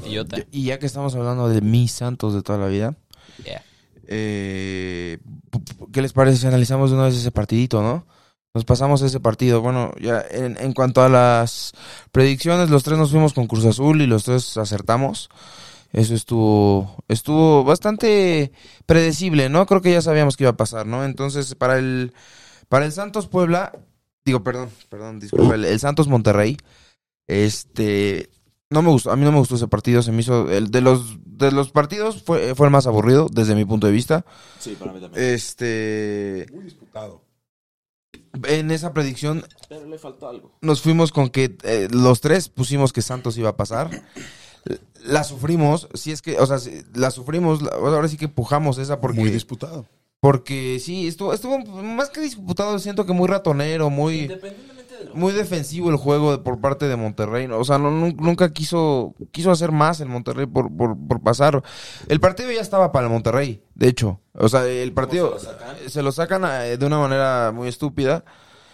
y 0.52 0.64
ya 0.64 0.80
que 0.80 0.86
estamos 0.86 1.14
hablando 1.16 1.50
de 1.50 1.60
mis 1.60 1.92
santos 1.92 2.34
de 2.34 2.42
toda 2.42 2.58
la 2.60 2.68
vida, 2.68 2.96
Yeah. 3.44 3.62
Eh, 4.08 5.20
¿qué 5.92 6.02
les 6.02 6.14
parece 6.14 6.38
si 6.38 6.48
analizamos 6.48 6.90
de 6.90 6.98
una 6.98 7.06
vez 7.06 7.16
ese 7.16 7.32
partidito, 7.32 7.82
no? 7.82 8.06
Nos 8.54 8.64
pasamos 8.64 9.02
ese 9.02 9.20
partido. 9.20 9.62
Bueno, 9.62 9.92
ya 10.00 10.24
en, 10.32 10.58
en 10.60 10.74
cuanto 10.74 11.02
a 11.02 11.10
las 11.10 11.74
predicciones, 12.12 12.70
los 12.70 12.84
tres 12.84 12.98
nos 12.98 13.12
fuimos 13.12 13.34
con 13.34 13.48
Cruz 13.48 13.66
Azul 13.66 14.02
y 14.02 14.08
los 14.08 14.24
tres 14.24 14.56
acertamos. 14.58 15.30
Eso 15.92 16.14
estuvo, 16.14 17.04
estuvo 17.08 17.64
bastante 17.64 18.52
predecible, 18.86 19.50
¿no? 19.50 19.66
Creo 19.66 19.82
que 19.82 19.92
ya 19.92 20.02
sabíamos 20.02 20.36
que 20.36 20.44
iba 20.44 20.52
a 20.52 20.58
pasar, 20.58 20.86
¿no? 20.86 21.06
Entonces, 21.06 21.56
para 21.56 21.78
el, 21.78 22.14
para 22.68 22.86
el 22.86 22.92
Santos 22.92 23.28
Puebla, 23.28 23.72
digo, 24.26 24.44
perdón, 24.44 24.70
perdón, 24.90 25.20
disculpa, 25.20 25.56
el, 25.56 25.64
el 25.64 25.80
Santos 25.80 26.08
Monterrey, 26.10 26.58
este, 27.28 28.30
no 28.70 28.82
me 28.82 28.90
gustó, 28.90 29.12
a 29.12 29.16
mí 29.16 29.24
no 29.24 29.32
me 29.32 29.40
gustó 29.40 29.56
ese 29.56 29.68
partido, 29.68 30.02
se 30.02 30.12
me 30.12 30.22
hizo, 30.22 30.50
el 30.52 30.72
de 30.72 30.82
los, 30.82 31.18
de 31.26 31.52
los 31.52 31.72
partidos 31.72 32.22
fue, 32.24 32.56
fue 32.56 32.68
el 32.68 32.72
más 32.72 32.88
aburrido, 32.88 33.28
desde 33.32 33.56
mi 33.56 33.64
punto 33.66 33.88
de 33.88 33.94
vista. 33.94 34.26
Sí, 34.60 34.76
para 34.80 34.92
mí 34.92 35.00
también. 35.00 35.24
Este, 35.24 36.48
Muy 36.54 36.64
disputado. 36.64 37.22
en 38.48 38.72
esa 38.72 38.94
predicción 38.94 39.46
Pero 39.70 39.86
le 39.86 39.98
faltó 39.98 40.28
algo. 40.28 40.58
nos 40.62 40.82
fuimos 40.82 41.12
con 41.12 41.30
que 41.30 41.58
eh, 41.64 41.88
los 41.92 42.22
tres 42.22 42.50
pusimos 42.50 42.92
que 42.92 43.02
Santos 43.02 43.38
iba 43.38 43.50
a 43.50 43.58
pasar. 43.58 43.90
La 45.04 45.24
sufrimos, 45.24 45.88
si 45.94 46.12
es 46.12 46.24
que, 46.24 46.40
o 46.40 46.46
sea, 46.48 46.58
si- 46.58 46.82
la 46.96 47.12
sufrimos, 47.12 47.62
la- 47.62 47.70
ahora 47.70 48.08
sí 48.08 48.18
que 48.18 48.26
empujamos 48.26 48.80
esa 48.80 49.00
porque, 49.00 49.20
Muy 49.20 49.30
disputado. 49.30 49.86
porque 50.20 50.80
sí, 50.84 51.08
estuvo, 51.08 51.32
estuvo 51.34 51.60
más 51.60 52.10
que 52.10 52.22
disputado, 52.22 52.80
siento 52.80 53.06
que 53.06 53.14
muy 53.14 53.28
ratonero, 53.28 53.92
muy, 53.92 54.22
Independientemente 54.22 54.85
muy 55.14 55.34
defensivo 55.34 55.90
el 55.90 55.96
juego 55.98 56.32
de- 56.32 56.38
por 56.40 56.60
parte 56.60 56.88
de 56.88 56.96
Monterrey. 56.96 57.48
O 57.48 57.64
sea, 57.64 57.78
no, 57.78 57.90
nun- 57.92 58.16
nunca 58.20 58.52
quiso, 58.52 59.14
quiso 59.32 59.52
hacer 59.52 59.72
más 59.72 60.00
el 60.02 60.10
Monterrey 60.10 60.46
por, 60.46 60.76
por, 60.76 60.96
por 61.08 61.22
pasar. 61.22 61.64
El 62.08 62.20
partido 62.20 62.52
ya 62.52 62.62
estaba 62.62 62.92
para 62.92 63.08
el 63.08 63.12
Monterrey, 63.14 63.62
de 63.76 63.88
hecho. 63.88 64.20
O 64.34 64.50
sea, 64.50 64.66
el 64.68 64.92
partido 64.94 65.38
se 65.40 65.46
lo 65.46 65.52
sacan? 65.54 65.76
se 65.90 66.02
lo 66.04 66.12
sacan 66.12 66.46
eh, 66.66 66.78
de 66.78 66.86
una 66.86 67.00
manera 67.00 67.52
muy 67.54 67.68
estúpida. 67.70 68.24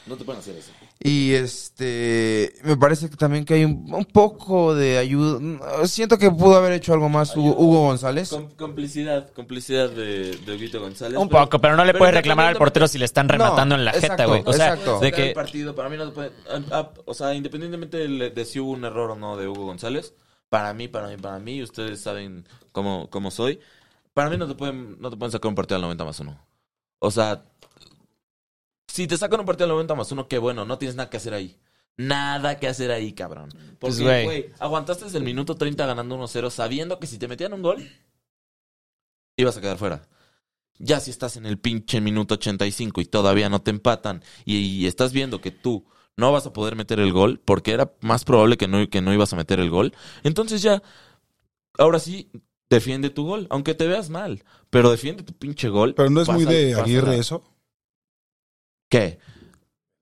No 0.07 0.15
te 0.17 0.23
pueden 0.25 0.39
hacer 0.39 0.55
eso. 0.57 0.71
Y 1.03 1.33
este, 1.33 2.53
me 2.63 2.77
parece 2.77 3.09
que 3.09 3.15
también 3.15 3.43
que 3.43 3.55
hay 3.55 3.65
un, 3.65 3.91
un 3.91 4.05
poco 4.05 4.75
de 4.75 4.99
ayuda. 4.99 5.39
Siento 5.87 6.19
que 6.19 6.29
pudo 6.29 6.55
haber 6.57 6.73
hecho 6.73 6.93
algo 6.93 7.09
más 7.09 7.35
Hugo, 7.35 7.55
Hugo 7.57 7.81
González. 7.87 8.29
Com- 8.29 8.49
complicidad, 8.51 9.31
complicidad 9.31 9.89
de, 9.89 10.35
de 10.35 10.55
Huguito 10.55 10.79
González. 10.79 11.17
Un 11.17 11.27
pero- 11.27 11.45
poco, 11.45 11.59
pero 11.59 11.75
no 11.75 11.83
le 11.85 11.93
pero 11.93 11.99
puedes 11.99 12.13
reclamar 12.13 12.47
al 12.47 12.55
portero 12.55 12.87
si 12.87 12.99
le 12.99 13.05
están 13.05 13.27
rematando 13.29 13.73
en 13.73 13.83
la 13.83 13.93
jeta, 13.93 14.25
güey. 14.25 14.43
O 14.45 14.53
sea, 14.53 14.69
exacto. 14.73 14.99
de 14.99 15.07
El 15.07 15.13
que 15.15 15.31
partido, 15.31 15.73
para 15.73 15.89
mí 15.89 15.97
no 15.97 16.05
te 16.09 16.11
puede- 16.13 16.31
ah, 16.71 16.91
o 17.05 17.13
sea, 17.15 17.33
independientemente 17.33 17.97
de, 17.97 18.29
de 18.29 18.45
si 18.45 18.59
hubo 18.59 18.71
un 18.71 18.85
error 18.85 19.09
o 19.09 19.15
no 19.15 19.37
de 19.37 19.47
Hugo 19.47 19.65
González, 19.65 20.13
para 20.49 20.71
mí, 20.75 20.87
para 20.87 21.07
mí, 21.07 21.17
para 21.17 21.39
mí, 21.39 21.63
ustedes 21.63 21.99
saben 22.01 22.45
cómo, 22.71 23.09
cómo 23.09 23.31
soy, 23.31 23.59
para 24.13 24.29
mí 24.29 24.37
no 24.37 24.47
te 24.47 24.53
pueden, 24.53 24.97
no 25.01 25.09
te 25.09 25.17
pueden 25.17 25.31
sacar 25.31 25.49
un 25.49 25.55
partido 25.55 25.77
al 25.77 25.81
90 25.81 26.05
más 26.05 26.19
uno. 26.19 26.37
O 26.99 27.09
sea, 27.09 27.41
si 28.91 29.08
te 29.08 29.17
sacan 29.17 29.39
un 29.39 29.45
partido 29.45 29.65
al 29.65 29.71
90 29.71 29.95
más 29.95 30.12
uno, 30.12 30.27
qué 30.27 30.38
bueno, 30.38 30.65
no 30.65 30.77
tienes 30.77 30.95
nada 30.95 31.10
que 31.10 31.17
hacer 31.17 31.34
ahí. 31.34 31.58
Nada 31.97 32.60
que 32.60 32.67
hacer 32.67 32.91
ahí, 32.91 33.13
cabrón. 33.13 33.49
Pues, 33.80 33.95
Porque, 33.97 34.04
güey. 34.04 34.25
güey, 34.25 34.45
aguantaste 34.60 35.06
desde 35.06 35.17
el 35.17 35.23
minuto 35.23 35.56
30 35.56 35.86
ganando 35.86 36.17
1-0 36.17 36.49
sabiendo 36.49 36.99
que 36.99 37.08
si 37.08 37.17
te 37.17 37.27
metían 37.27 37.54
un 37.54 37.62
gol, 37.62 37.88
ibas 39.38 39.58
a 39.58 39.62
quedar 39.62 39.77
fuera. 39.77 40.01
Ya 40.80 40.99
si 40.99 41.12
estás 41.12 41.38
en 41.38 41.45
el 41.45 41.60
pinche 41.60 42.01
minuto 42.01 42.36
85 42.36 43.01
y 43.01 43.06
todavía 43.06 43.49
no 43.49 43.62
te 43.62 43.71
empatan 43.71 44.23
y, 44.45 44.58
y 44.58 44.88
estás 44.88 45.13
viendo 45.13 45.41
que 45.41 45.51
tú 45.51 45.86
no 46.17 46.32
vas 46.32 46.45
a 46.45 46.54
poder 46.54 46.75
meter 46.75 46.99
el 46.99 47.13
gol 47.13 47.39
porque 47.43 47.71
era 47.71 47.93
más 48.01 48.23
probable 48.23 48.58
que 48.58 48.67
no, 48.67 48.89
que 48.89 49.01
no 49.01 49.13
ibas 49.13 49.32
a 49.34 49.36
meter 49.36 49.60
el 49.60 49.69
gol, 49.69 49.93
entonces 50.23 50.62
ya, 50.62 50.82
ahora 51.77 51.99
sí, 51.99 52.30
defiende 52.69 53.10
tu 53.10 53.25
gol, 53.25 53.47
aunque 53.49 53.75
te 53.75 53.88
veas 53.88 54.10
mal, 54.10 54.43
pero 54.69 54.91
defiende 54.91 55.23
tu 55.23 55.34
pinche 55.34 55.69
gol. 55.69 55.93
Pero 55.93 56.10
no 56.10 56.21
es 56.21 56.30
muy 56.30 56.45
de 56.45 56.73
Aguirre 56.75 57.17
eso. 57.17 57.43
¿Qué? 58.91 59.17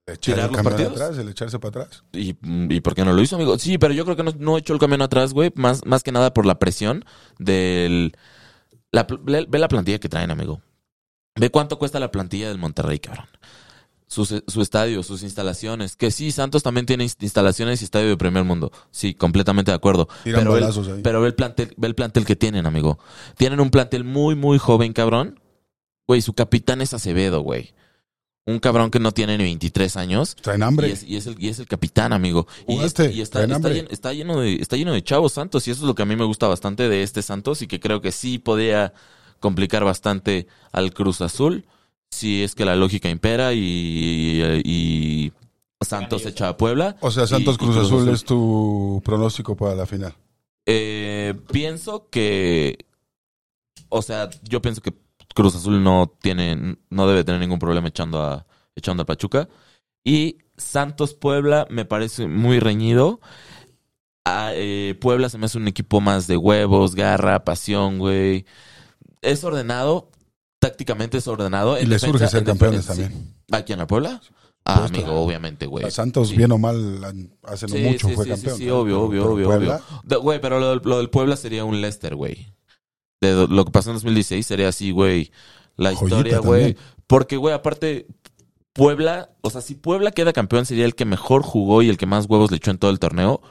Echar 0.07 0.17
tirar 0.35 0.49
el 0.49 0.51
los 0.55 0.63
partidos. 0.63 0.93
atrás, 0.93 1.17
el 1.19 1.29
echarse 1.29 1.59
para 1.59 1.83
atrás. 1.83 2.03
¿Y, 2.11 2.35
¿Y 2.41 2.81
por 2.81 2.95
qué 2.95 3.05
no 3.05 3.13
lo 3.13 3.21
hizo, 3.21 3.35
amigo? 3.35 3.59
Sí, 3.59 3.77
pero 3.77 3.93
yo 3.93 4.03
creo 4.05 4.17
que 4.17 4.23
no, 4.23 4.33
no 4.39 4.57
echó 4.57 4.73
el 4.73 4.79
camión 4.79 5.03
atrás, 5.03 5.33
güey. 5.33 5.51
Más, 5.55 5.85
más 5.85 6.01
que 6.01 6.11
nada 6.11 6.33
por 6.33 6.45
la 6.47 6.57
presión 6.57 7.05
del... 7.37 8.17
La, 8.91 9.03
ve 9.21 9.45
ve 9.47 9.59
la 9.59 9.67
plantilla 9.67 9.99
que 9.99 10.09
traen, 10.09 10.31
amigo. 10.31 10.61
Ve 11.39 11.51
cuánto 11.51 11.77
cuesta 11.77 11.99
la 11.99 12.09
plantilla 12.09 12.47
del 12.49 12.57
Monterrey, 12.57 12.97
cabrón. 12.97 13.27
Su, 14.07 14.25
su 14.25 14.61
estadio, 14.63 15.03
sus 15.03 15.21
instalaciones. 15.21 15.95
Que 15.95 16.09
sí, 16.09 16.31
Santos 16.31 16.63
también 16.63 16.87
tiene 16.87 17.05
inst- 17.05 17.21
instalaciones 17.21 17.83
y 17.83 17.85
estadio 17.85 18.07
de 18.09 18.17
primer 18.17 18.43
mundo. 18.43 18.71
Sí, 18.89 19.13
completamente 19.13 19.69
de 19.69 19.75
acuerdo. 19.75 20.07
Tiran 20.23 20.41
Pero, 20.41 20.57
el- 20.57 21.01
pero 21.03 21.21
ve, 21.21 21.27
el 21.27 21.35
plantel, 21.35 21.71
ve 21.77 21.87
el 21.87 21.93
plantel 21.93 22.25
que 22.25 22.35
tienen, 22.35 22.65
amigo. 22.65 22.97
Tienen 23.37 23.59
un 23.59 23.69
plantel 23.69 24.03
muy, 24.05 24.33
muy 24.33 24.57
joven, 24.57 24.91
cabrón. 24.93 25.39
Güey, 26.07 26.23
su 26.23 26.33
capitán 26.33 26.81
es 26.81 26.95
Acevedo, 26.95 27.41
güey. 27.41 27.75
Un 28.49 28.59
cabrón 28.59 28.89
que 28.91 28.99
no 28.99 29.11
tiene 29.11 29.37
ni 29.37 29.43
23 29.45 29.95
años. 29.97 30.35
Traen 30.41 30.63
hambre. 30.63 30.89
Y 30.89 30.91
es, 30.91 31.03
y 31.03 31.15
es 31.17 31.27
el, 31.27 31.35
y 31.43 31.49
es 31.49 31.59
el 31.59 31.67
capitán, 31.67 32.13
amigo. 32.13 32.47
Y, 32.67 32.71
es- 32.73 32.77
Jugaste, 32.77 33.11
y 33.13 33.21
está, 33.21 33.43
está 33.43 33.69
lleno, 33.69 33.87
está, 33.91 34.13
lleno 34.13 34.39
de, 34.41 34.55
está 34.55 34.75
lleno 34.77 34.93
de 34.93 35.03
chavos 35.03 35.33
Santos. 35.33 35.67
Y 35.67 35.71
eso 35.71 35.81
es 35.81 35.87
lo 35.87 35.95
que 35.95 36.01
a 36.03 36.05
mí 36.05 36.15
me 36.15 36.25
gusta 36.25 36.47
bastante 36.47 36.89
de 36.89 37.03
este 37.03 37.21
Santos. 37.21 37.61
Y 37.61 37.67
que 37.67 37.79
creo 37.79 38.01
que 38.01 38.11
sí 38.11 38.39
podía 38.39 38.93
complicar 39.39 39.83
bastante 39.83 40.47
al 40.71 40.93
Cruz 40.93 41.21
Azul. 41.21 41.65
Si 42.11 42.43
es 42.43 42.55
que 42.55 42.65
la 42.65 42.75
lógica 42.75 43.09
impera 43.09 43.53
y, 43.53 44.41
y 44.65 45.31
Santos 45.81 46.25
echa 46.25 46.49
a 46.49 46.57
Puebla. 46.57 46.95
O 47.01 47.11
sea, 47.11 47.27
Santos 47.27 47.57
Cruz 47.57 47.77
Azul 47.77 48.09
es 48.09 48.23
tu 48.23 49.01
pronóstico 49.05 49.55
para 49.55 49.75
la 49.75 49.85
final. 49.85 50.15
Eh, 50.65 51.35
pienso 51.51 52.09
que. 52.09 52.85
O 53.89 54.01
sea, 54.01 54.29
yo 54.43 54.61
pienso 54.61 54.81
que 54.81 54.93
Cruz 55.35 55.55
Azul 55.55 55.83
no 55.83 56.11
tiene. 56.21 56.77
No 56.89 57.07
debe 57.07 57.23
tener 57.23 57.39
ningún 57.39 57.59
problema 57.59 57.87
echando 57.87 58.21
a, 58.21 58.45
echando 58.75 59.03
a 59.03 59.05
Pachuca. 59.05 59.47
Y 60.03 60.37
Santos 60.57 61.13
Puebla 61.13 61.67
me 61.69 61.85
parece 61.85 62.27
muy 62.27 62.59
reñido. 62.59 63.19
Ah, 64.25 64.51
eh, 64.53 64.97
Puebla 64.99 65.29
se 65.29 65.37
me 65.37 65.45
hace 65.45 65.57
un 65.57 65.67
equipo 65.67 66.01
más 66.01 66.27
de 66.27 66.37
huevos, 66.37 66.95
garra, 66.95 67.43
pasión, 67.43 67.97
güey. 67.99 68.45
Es 69.21 69.43
ordenado. 69.43 70.11
Tácticamente 70.59 71.17
es 71.17 71.27
ordenado. 71.27 71.77
Y 71.77 71.83
En 71.83 71.89
le 71.89 71.95
defensa- 71.95 72.11
surge 72.19 72.27
ser 72.27 72.43
campeones 72.43 72.85
también. 72.85 73.11
sí. 73.11 73.33
¿Aquí 73.51 73.73
en 73.73 73.79
la 73.79 73.87
Puebla? 73.87 74.21
Ah, 74.65 74.85
amigo, 74.85 75.13
obviamente, 75.13 75.65
güey. 75.65 75.89
Santos, 75.89 76.29
Sí. 76.29 76.37
bien 76.37 76.51
o 76.51 76.57
mal, 76.59 77.01
hace 77.43 77.65
no 77.67 77.75
Sí, 77.75 77.81
mucho 77.81 78.07
sí, 78.09 78.13
fue 78.13 78.25
sí, 78.25 78.29
campeón. 78.31 78.57
Sí, 78.57 78.63
sí, 78.63 78.67
¿no? 78.69 78.79
obvio, 78.79 79.01
obvio, 79.01 79.21
pero 79.21 79.33
obvio, 79.33 79.45
Puebla, 79.47 79.81
obvio. 80.03 80.21
Güey, 80.21 80.41
pero 80.41 80.59
lo, 80.59 80.75
lo 80.75 80.97
del 80.97 81.09
Puebla 81.09 81.37
sería 81.37 81.63
un 81.65 81.79
Leicester, 81.81 82.13
güey. 82.15 82.53
De 83.21 83.47
lo 83.47 83.65
que 83.65 83.71
pasó 83.71 83.89
en 83.89 83.95
2016 83.95 84.45
sería 84.45 84.69
así, 84.69 84.91
güey. 84.91 85.31
La 85.75 85.93
Joyita 85.93 86.17
historia, 86.17 86.39
güey. 86.39 86.77
Porque, 87.07 87.37
güey, 87.37 87.53
aparte, 87.53 88.07
Puebla, 88.73 89.31
o 89.41 89.49
sea, 89.49 89.61
si 89.61 89.75
Puebla 89.75 90.11
queda 90.11 90.33
campeón 90.33 90.65
sería 90.65 90.85
el 90.85 90.95
que 90.95 91.05
mejor 91.05 91.41
jugó 91.43 91.81
y 91.81 91.89
el 91.89 91.97
que 91.97 92.05
más 92.05 92.27
huevos 92.29 92.51
le 92.51 92.57
echó 92.57 92.71
en 92.71 92.77
todo 92.77 92.91
el 92.91 92.99
torneo. 92.99 93.41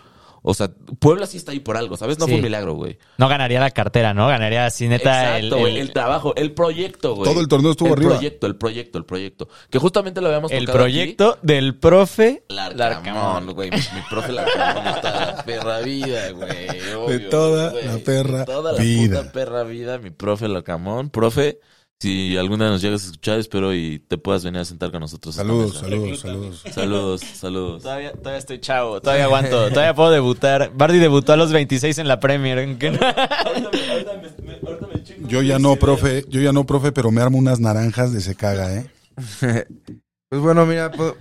O 0.50 0.54
sea, 0.54 0.70
Puebla 0.98 1.26
sí 1.26 1.36
está 1.36 1.52
ahí 1.52 1.60
por 1.60 1.76
algo, 1.76 1.98
¿sabes? 1.98 2.18
No 2.18 2.24
Sí. 2.24 2.30
fue 2.30 2.36
un 2.38 2.42
milagro, 2.44 2.72
güey. 2.72 2.96
No 3.18 3.28
ganaría 3.28 3.60
la 3.60 3.70
cartera, 3.70 4.14
¿no? 4.14 4.28
Ganaría 4.28 4.64
así 4.64 4.88
neta 4.88 5.36
el, 5.38 5.46
Exacto, 5.46 5.66
el- 5.66 5.76
El, 5.76 5.92
trabajo, 5.92 6.34
el 6.36 6.52
proyecto, 6.52 7.14
güey. 7.16 7.30
Todo 7.30 7.40
el 7.42 7.48
torneo 7.48 7.72
estuvo 7.72 7.88
el 7.88 7.92
arriba. 7.94 8.12
proyecto, 8.14 8.46
el 8.46 8.56
proyecto, 8.56 8.96
el 8.98 9.04
proyecto. 9.04 9.48
Que 9.68 9.78
justamente 9.78 10.20
lo 10.22 10.28
habíamos 10.28 10.50
el 10.50 10.60
tocado 10.64 10.78
proyecto 10.84 11.38
del 11.42 11.76
profe 11.76 12.44
Larcamón, 12.48 13.52
güey. 13.54 13.70
Mi, 13.70 13.76
mi 13.76 14.02
profe 14.08 14.32
Larcamón 14.32 14.86
está 14.86 15.34
la 15.36 15.44
perra 15.44 15.80
vida, 15.80 16.30
güey. 16.30 16.92
obvio, 16.96 17.28
toda 17.28 17.70
güey. 17.70 17.84
la 17.86 17.98
perra 17.98 18.38
De 18.38 18.44
toda 18.46 18.72
la 18.72 18.78
vida. 18.78 19.18
puta 19.20 19.32
perra 19.32 19.62
vida, 19.64 19.98
mi 19.98 20.10
profe 20.10 20.48
Larcamón. 20.48 21.10
Profe, 21.10 21.58
si 22.00 22.36
alguna 22.36 22.70
nos 22.70 22.80
llegas 22.80 23.02
a 23.02 23.06
escuchar, 23.06 23.38
espero 23.40 23.74
y 23.74 23.98
te 23.98 24.18
puedas 24.18 24.44
venir 24.44 24.60
a 24.60 24.64
sentar 24.64 24.92
con 24.92 25.00
nosotros. 25.00 25.34
Saludos, 25.34 25.78
saludos, 25.78 26.20
saludos. 26.20 26.64
Saludos, 26.70 27.20
saludos. 27.20 27.82
Todavía, 27.82 28.12
todavía 28.12 28.38
estoy 28.38 28.60
chavo, 28.60 29.00
todavía 29.00 29.24
aguanto, 29.24 29.68
todavía 29.70 29.94
puedo 29.94 30.10
debutar. 30.10 30.70
Bardi 30.74 30.98
debutó 30.98 31.32
a 31.32 31.36
los 31.36 31.52
26 31.52 31.98
en 31.98 32.06
la 32.06 32.20
Premier. 32.20 32.78
Yo 35.26 35.42
ya 35.42 35.58
no, 35.58 35.74
profe, 35.76 36.24
yo 36.28 36.40
ya 36.40 36.52
no, 36.52 36.64
profe, 36.64 36.92
pero 36.92 37.10
me 37.10 37.20
armo 37.20 37.36
unas 37.36 37.58
naranjas 37.58 38.12
de 38.12 38.20
se 38.20 38.34
caga, 38.34 38.74
¿eh? 38.74 38.90
Pues 40.30 40.42
bueno, 40.42 40.66
mira, 40.66 40.90
pues, 40.90 41.14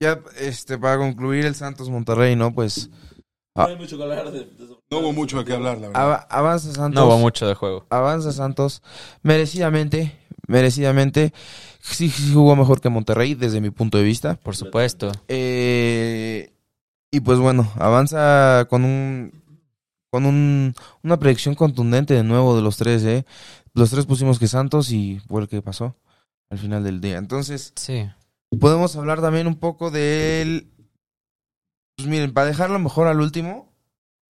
ya 0.00 0.20
este 0.40 0.78
para 0.78 0.96
concluir 0.96 1.44
el 1.44 1.54
Santos 1.54 1.90
Monterrey, 1.90 2.34
¿no? 2.34 2.54
Pues 2.54 2.88
hay 3.66 3.76
mucho 3.76 3.96
que 3.96 4.02
hablar 4.02 4.30
de, 4.30 4.48
No 4.90 4.98
hubo 4.98 5.12
mucho 5.12 5.38
de 5.38 5.44
qué 5.44 5.52
hablar, 5.54 5.78
la 5.78 5.88
verdad. 5.88 6.02
ava- 6.02 6.26
avanza 6.30 6.72
Santos. 6.72 6.94
No 7.02 7.06
hubo 7.08 7.18
mucho 7.18 7.46
de 7.46 7.54
juego. 7.54 7.86
Avanza 7.90 8.32
Santos 8.32 8.82
merecidamente, 9.22 10.16
merecidamente. 10.46 11.32
Sí, 11.80 12.10
sí 12.10 12.32
jugó 12.34 12.56
mejor 12.56 12.80
que 12.80 12.88
Monterrey 12.88 13.34
desde 13.34 13.60
mi 13.60 13.70
punto 13.70 13.98
de 13.98 14.04
vista. 14.04 14.34
Por 14.36 14.56
supuesto. 14.56 15.10
Eh, 15.28 16.52
y 17.10 17.20
pues 17.20 17.38
bueno, 17.38 17.70
avanza 17.76 18.66
con 18.68 18.84
un 18.84 19.32
con 20.10 20.24
un, 20.24 20.74
una 21.02 21.18
predicción 21.18 21.54
contundente 21.54 22.14
de 22.14 22.22
nuevo 22.24 22.56
de 22.56 22.62
los 22.62 22.78
tres, 22.78 23.02
¿eh? 23.04 23.26
Los 23.74 23.90
tres 23.90 24.06
pusimos 24.06 24.38
que 24.38 24.48
Santos 24.48 24.90
y 24.90 25.20
fue 25.28 25.42
el 25.42 25.48
que 25.48 25.60
pasó 25.60 25.96
al 26.48 26.58
final 26.58 26.82
del 26.82 27.00
día. 27.02 27.18
Entonces, 27.18 27.74
Sí. 27.76 28.08
podemos 28.58 28.96
hablar 28.96 29.20
también 29.20 29.46
un 29.46 29.56
poco 29.56 29.90
del... 29.90 30.70
Pues 31.98 32.06
miren, 32.06 32.32
para 32.32 32.46
dejarlo 32.46 32.78
mejor 32.78 33.08
al 33.08 33.20
último, 33.20 33.72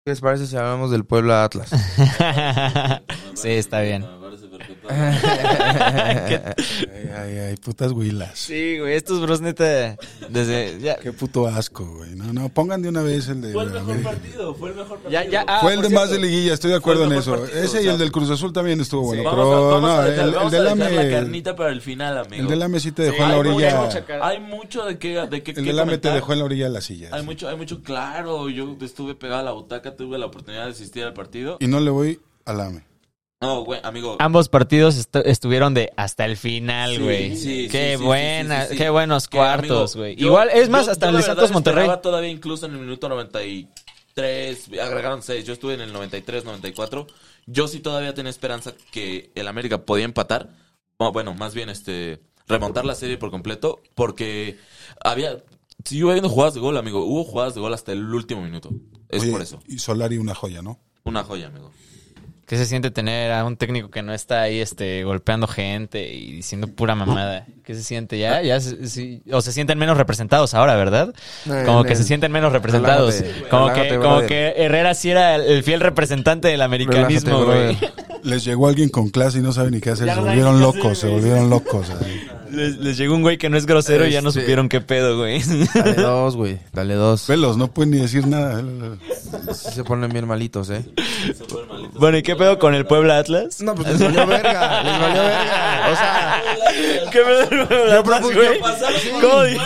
¿qué 0.02 0.12
les 0.12 0.22
parece 0.22 0.46
si 0.46 0.56
hablamos 0.56 0.90
del 0.90 1.04
Puebla 1.04 1.44
Atlas? 1.44 1.68
sí, 3.34 3.50
está 3.50 3.82
bien. 3.82 4.06
Ay, 4.88 6.38
ay, 7.16 7.38
ay, 7.38 7.56
putas 7.56 7.92
huilas. 7.92 8.38
Sí, 8.38 8.78
güey, 8.78 8.94
estos 8.94 9.20
bros 9.20 9.40
neta 9.40 9.96
desde 10.28 10.78
ya 10.80 10.96
Qué 10.96 11.12
puto 11.12 11.46
asco, 11.46 11.84
güey. 11.96 12.14
No, 12.14 12.32
no, 12.32 12.48
pongan 12.48 12.82
de 12.82 12.88
una 12.88 13.02
vez 13.02 13.28
el 13.28 13.40
de. 13.40 13.52
Fue 13.52 13.64
el 13.64 13.70
mejor 13.70 13.90
América. 13.90 14.10
partido, 14.10 14.54
fue 14.54 14.70
el 14.70 14.74
mejor 14.76 14.98
partido. 14.98 15.10
ya 15.10 15.24
ya 15.30 15.44
ah, 15.46 15.58
Fue 15.60 15.74
el 15.74 15.82
de 15.82 15.88
más 15.90 16.08
cierto. 16.08 16.22
de 16.22 16.28
liguilla, 16.28 16.54
estoy 16.54 16.70
de 16.70 16.76
acuerdo 16.76 17.04
en 17.04 17.12
eso. 17.12 17.32
partido, 17.36 17.58
Ese 17.60 17.78
o 17.78 17.80
y 17.80 17.84
sea, 17.84 17.92
el 17.92 17.98
del 17.98 18.12
Cruz 18.12 18.30
Azul 18.30 18.52
también 18.52 18.80
estuvo 18.80 19.02
bueno. 19.02 19.24
Vamos, 19.24 19.36
pero 19.36 19.52
a, 19.52 19.70
vamos 19.72 19.82
no, 19.82 19.88
a 19.96 20.04
dejar, 20.04 20.28
el, 20.28 20.34
el 20.34 20.50
del 20.50 20.64
dejar 20.64 20.76
la 20.92 21.00
AME. 21.02 21.10
carnita 21.10 21.56
para 21.56 21.70
el 21.70 21.80
final, 21.80 22.18
amigo. 22.18 22.42
El 22.42 22.48
del 22.48 22.62
AME 22.62 22.80
sí 22.80 22.92
te 22.92 23.02
dejó 23.02 23.16
Sí, 23.16 23.22
en 23.22 23.28
la 23.30 23.38
orilla. 23.38 23.80
mucho- 23.80 24.04
Hay 24.22 24.40
mucho 24.40 24.84
de 24.84 24.98
qué, 24.98 25.26
de 25.26 25.42
qué, 25.42 25.50
El 25.52 25.64
del 25.64 25.78
AME 25.78 25.98
te 25.98 26.10
dejó 26.10 26.32
en 26.32 26.38
la 26.40 26.44
orilla 26.44 26.64
de 26.64 26.70
la 26.70 26.80
silla. 26.80 27.08
Hay 27.12 27.20
sí. 27.20 27.26
mucho, 27.26 27.48
hay 27.48 27.56
mucho, 27.56 27.82
claro. 27.82 28.48
Yo 28.48 28.76
estuve 28.80 29.14
pegado 29.14 29.40
a 29.40 29.44
la 29.44 29.52
butaca, 29.52 29.96
tuve 29.96 30.18
la 30.18 30.26
oportunidad 30.26 30.64
de 30.64 30.70
asistir 30.72 31.04
al 31.04 31.14
partido. 31.14 31.56
Y 31.60 31.66
no 31.66 31.80
le 31.80 31.90
voy 31.90 32.20
al 32.44 32.60
AME. 32.60 32.87
No, 33.40 33.64
güey, 33.64 33.80
amigo. 33.84 34.16
Ambos 34.18 34.48
partidos 34.48 34.96
estu- 34.96 35.22
estuvieron 35.24 35.72
de 35.72 35.92
hasta 35.96 36.24
el 36.24 36.36
final, 36.36 37.00
güey. 37.00 37.36
sí, 37.36 37.68
qué 37.70 37.96
sí, 37.96 38.02
buena, 38.04 38.62
sí, 38.62 38.66
sí, 38.68 38.72
sí. 38.72 38.78
qué 38.78 38.90
buenos 38.90 39.28
cuartos, 39.28 39.94
güey. 39.94 40.20
Igual, 40.20 40.48
es 40.52 40.68
más, 40.68 40.86
yo- 40.86 40.92
hasta 40.92 41.10
yo 41.10 41.18
el 41.18 41.22
Santos 41.22 41.52
Monterrey. 41.52 41.88
todavía 42.02 42.30
incluso 42.30 42.66
en 42.66 42.72
el 42.72 42.80
minuto 42.80 43.08
93, 43.08 44.70
agregaron 44.82 45.22
6. 45.22 45.44
Yo 45.44 45.52
estuve 45.52 45.74
en 45.74 45.82
el 45.82 45.92
93, 45.92 46.44
94. 46.44 47.06
Yo 47.46 47.68
sí 47.68 47.78
todavía 47.78 48.12
tenía 48.12 48.30
esperanza 48.30 48.74
que 48.90 49.30
el 49.36 49.46
América 49.46 49.84
podía 49.84 50.04
empatar. 50.04 50.50
No, 50.98 51.12
bueno, 51.12 51.32
más 51.34 51.54
bien 51.54 51.68
este 51.68 52.20
remontar 52.48 52.84
la 52.84 52.96
serie 52.96 53.18
por 53.18 53.30
completo. 53.30 53.80
Porque 53.94 54.58
había. 55.02 55.38
Siguió 55.84 56.08
habiendo 56.08 56.28
jugadas 56.28 56.54
de 56.54 56.60
gol, 56.60 56.76
amigo. 56.76 57.04
Hubo 57.04 57.22
jugadas 57.22 57.54
de 57.54 57.60
gol 57.60 57.72
hasta 57.72 57.92
el 57.92 58.02
último 58.12 58.42
minuto. 58.42 58.70
Es 59.08 59.22
Oye, 59.22 59.30
por 59.30 59.42
eso. 59.42 59.60
Y 59.68 59.78
Solari 59.78 60.18
una 60.18 60.34
joya, 60.34 60.60
¿no? 60.60 60.80
Una 61.04 61.22
joya, 61.22 61.46
amigo. 61.46 61.70
¿Qué 62.48 62.56
se 62.56 62.64
siente 62.64 62.90
tener 62.90 63.30
a 63.30 63.44
un 63.44 63.58
técnico 63.58 63.90
que 63.90 64.00
no 64.00 64.14
está 64.14 64.40
ahí 64.40 64.58
este 64.58 65.04
golpeando 65.04 65.46
gente 65.46 66.14
y 66.14 66.32
diciendo 66.32 66.66
pura 66.66 66.94
mamada? 66.94 67.44
¿Qué 67.62 67.74
se 67.74 67.82
siente 67.82 68.18
ya? 68.18 68.40
ya 68.40 68.58
sí, 68.58 69.20
o 69.30 69.42
se 69.42 69.52
sienten 69.52 69.76
menos 69.78 69.98
representados 69.98 70.54
ahora, 70.54 70.74
¿verdad? 70.74 71.14
Como 71.66 71.84
que 71.84 71.94
se 71.94 72.04
sienten 72.04 72.32
menos 72.32 72.50
representados. 72.50 73.22
Como 73.50 73.70
que 73.74 73.98
como 73.98 74.22
que 74.22 74.54
Herrera 74.56 74.94
sí 74.94 75.10
era 75.10 75.34
el, 75.34 75.42
el 75.42 75.62
fiel 75.62 75.80
representante 75.80 76.48
del 76.48 76.62
americanismo, 76.62 77.44
güey. 77.44 77.76
Les 78.22 78.46
llegó 78.46 78.66
alguien 78.66 78.88
con 78.88 79.10
clase 79.10 79.40
y 79.40 79.42
no 79.42 79.52
sabe 79.52 79.70
ni 79.70 79.82
qué 79.82 79.90
hacer. 79.90 80.08
Se 80.08 80.14
saben 80.14 80.28
volvieron 80.28 80.60
locos, 80.60 80.98
se 80.98 81.06
volvieron 81.06 81.50
locos. 81.50 81.90
ahí. 81.90 82.30
Les, 82.50 82.76
les 82.78 82.96
llegó 82.96 83.14
un 83.14 83.22
güey 83.22 83.38
que 83.38 83.48
no 83.50 83.56
es 83.56 83.66
grosero 83.66 84.06
y 84.06 84.10
ya 84.12 84.20
no 84.22 84.28
Este- 84.30 84.40
supieron 84.42 84.68
qué 84.68 84.80
pedo, 84.80 85.16
güey. 85.18 85.42
Dale 85.74 85.94
dos, 85.94 86.36
güey. 86.36 86.58
Dale 86.72 86.94
dos. 86.94 87.26
Velos, 87.26 87.56
no 87.56 87.68
pueden 87.68 87.90
ni 87.92 87.98
decir 87.98 88.26
nada. 88.26 88.62
Sí 89.54 89.70
se 89.74 89.84
ponen 89.84 90.10
bien 90.10 90.26
malitos, 90.26 90.70
¿eh? 90.70 90.84
bueno, 91.94 92.18
¿y 92.18 92.22
qué 92.22 92.36
pedo 92.36 92.58
con 92.58 92.74
el 92.74 92.86
Puebla 92.86 93.18
Atlas? 93.18 93.60
No, 93.60 93.74
pues 93.74 93.88
les 93.88 94.00
valió 94.02 94.26
verga. 94.26 94.82
Les 94.82 95.00
valió 95.00 95.22
verga. 95.22 95.88
O 95.92 95.96
sea, 95.96 96.42
¿Qué 97.10 97.18
pedo 97.20 97.48
con 97.48 97.58
el 97.60 97.66
Puebla 97.66 97.98
Atlas, 97.98 98.20
propuse- 98.22 98.34
güey? 98.34 99.20
¿Cómo 99.20 99.42
di- 99.42 99.56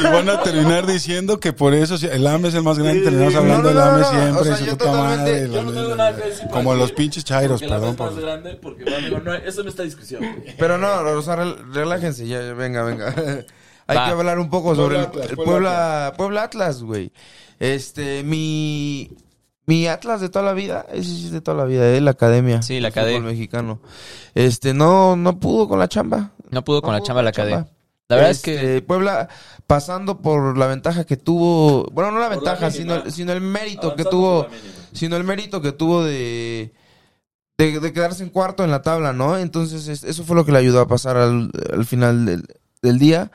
Y 0.00 0.02
van 0.04 0.28
a 0.28 0.42
terminar 0.42 0.86
diciendo 0.86 1.40
que 1.40 1.52
por 1.52 1.74
eso 1.74 1.96
el 2.06 2.26
AME 2.26 2.48
es 2.48 2.54
el 2.54 2.62
más 2.62 2.78
grande. 2.78 3.02
Terminamos 3.02 3.34
hablando 3.34 3.62
no, 3.62 3.68
del 3.68 3.76
no, 3.78 3.84
AME 3.84 4.04
siempre. 4.04 4.40
o 4.40 4.44
sea, 4.56 4.66
yo 4.66 4.76
totalmente- 4.76 5.18
madre, 5.18 5.48
Yo 5.52 5.62
no 5.62 5.72
tengo 5.72 5.96
nada 5.96 6.16
que 6.16 6.28
decir. 6.28 6.48
Como 6.50 6.74
los 6.74 6.92
pinches 6.92 7.24
chairos, 7.24 7.60
perdón. 7.60 7.90
es 7.94 7.98
más 7.98 8.10
por- 8.10 8.20
grande, 8.20 8.58
porque, 8.60 8.94
amigo, 8.94 9.18
no, 9.24 9.34
eso 9.34 9.62
no 9.62 9.68
está 9.68 9.82
discusión. 9.82 10.22
pero 10.58 10.78
no, 10.78 10.88
o 11.18 11.22
sea, 11.28 11.36
relájense, 11.72 12.26
ya, 12.26 12.42
ya, 12.42 12.52
venga, 12.54 12.82
venga. 12.82 13.14
Hay 13.86 13.96
Va. 13.96 14.04
que 14.06 14.10
hablar 14.12 14.38
un 14.38 14.50
poco 14.50 14.74
sobre 14.74 14.98
Puebla 15.06 15.24
el, 15.24 15.30
el 15.30 15.36
Puebla 15.36 15.44
Puebla, 15.46 16.12
Puebla 16.16 16.42
Atlas, 16.42 16.82
güey. 16.82 17.10
Este, 17.58 18.22
mi 18.22 19.10
mi 19.66 19.86
Atlas 19.86 20.20
de 20.20 20.28
toda 20.28 20.44
la 20.44 20.52
vida, 20.52 20.86
ese 20.92 21.04
sí 21.10 21.26
es 21.26 21.30
de 21.32 21.40
toda 21.40 21.56
la 21.56 21.64
vida, 21.64 21.86
eh, 21.94 22.00
la 22.00 22.10
academia. 22.12 22.60
Sí, 22.62 22.80
la 22.80 22.88
academia. 22.88 23.20
mexicano. 23.30 23.80
Este, 24.34 24.74
no 24.74 25.16
no 25.16 25.38
pudo 25.40 25.68
con 25.68 25.78
la 25.78 25.88
chamba. 25.88 26.32
No 26.50 26.64
pudo 26.64 26.82
con 26.82 26.92
la 26.94 27.02
chamba 27.02 27.22
la 27.22 27.30
academia. 27.30 27.66
La 28.08 28.16
verdad 28.16 28.30
es 28.30 28.38
Este, 28.38 28.56
que 28.56 28.82
Puebla 28.82 29.28
pasando 29.66 30.22
por 30.22 30.56
la 30.56 30.66
ventaja 30.66 31.04
que 31.04 31.18
tuvo, 31.18 31.84
bueno, 31.92 32.10
no 32.10 32.18
la 32.20 32.28
Por 32.30 32.42
la 32.42 32.52
ventaja, 32.52 32.70
mínima. 32.70 33.00
sino, 33.02 33.10
sino 33.10 33.32
el 33.32 33.42
mérito 33.42 33.94
que 33.94 34.04
tuvo, 34.04 34.44
la 34.44 34.48
sino 34.94 35.16
el 35.16 35.24
mérito 35.24 35.60
que 35.60 35.72
tuvo 35.72 36.04
de, 36.04 36.72
de, 37.58 37.80
de 37.80 37.92
quedarse 37.92 38.22
en 38.22 38.30
cuarto 38.30 38.62
en 38.64 38.70
la 38.70 38.82
tabla, 38.82 39.12
¿no? 39.12 39.36
Entonces 39.36 39.88
es- 39.88 40.04
eso 40.04 40.24
fue 40.24 40.36
lo 40.36 40.46
que 40.46 40.52
le 40.52 40.58
ayudó 40.58 40.80
a 40.80 40.88
pasar 40.88 41.16
al, 41.16 41.50
al 41.72 41.84
final 41.84 42.24
del, 42.24 42.44
del 42.82 42.98
día 42.98 43.30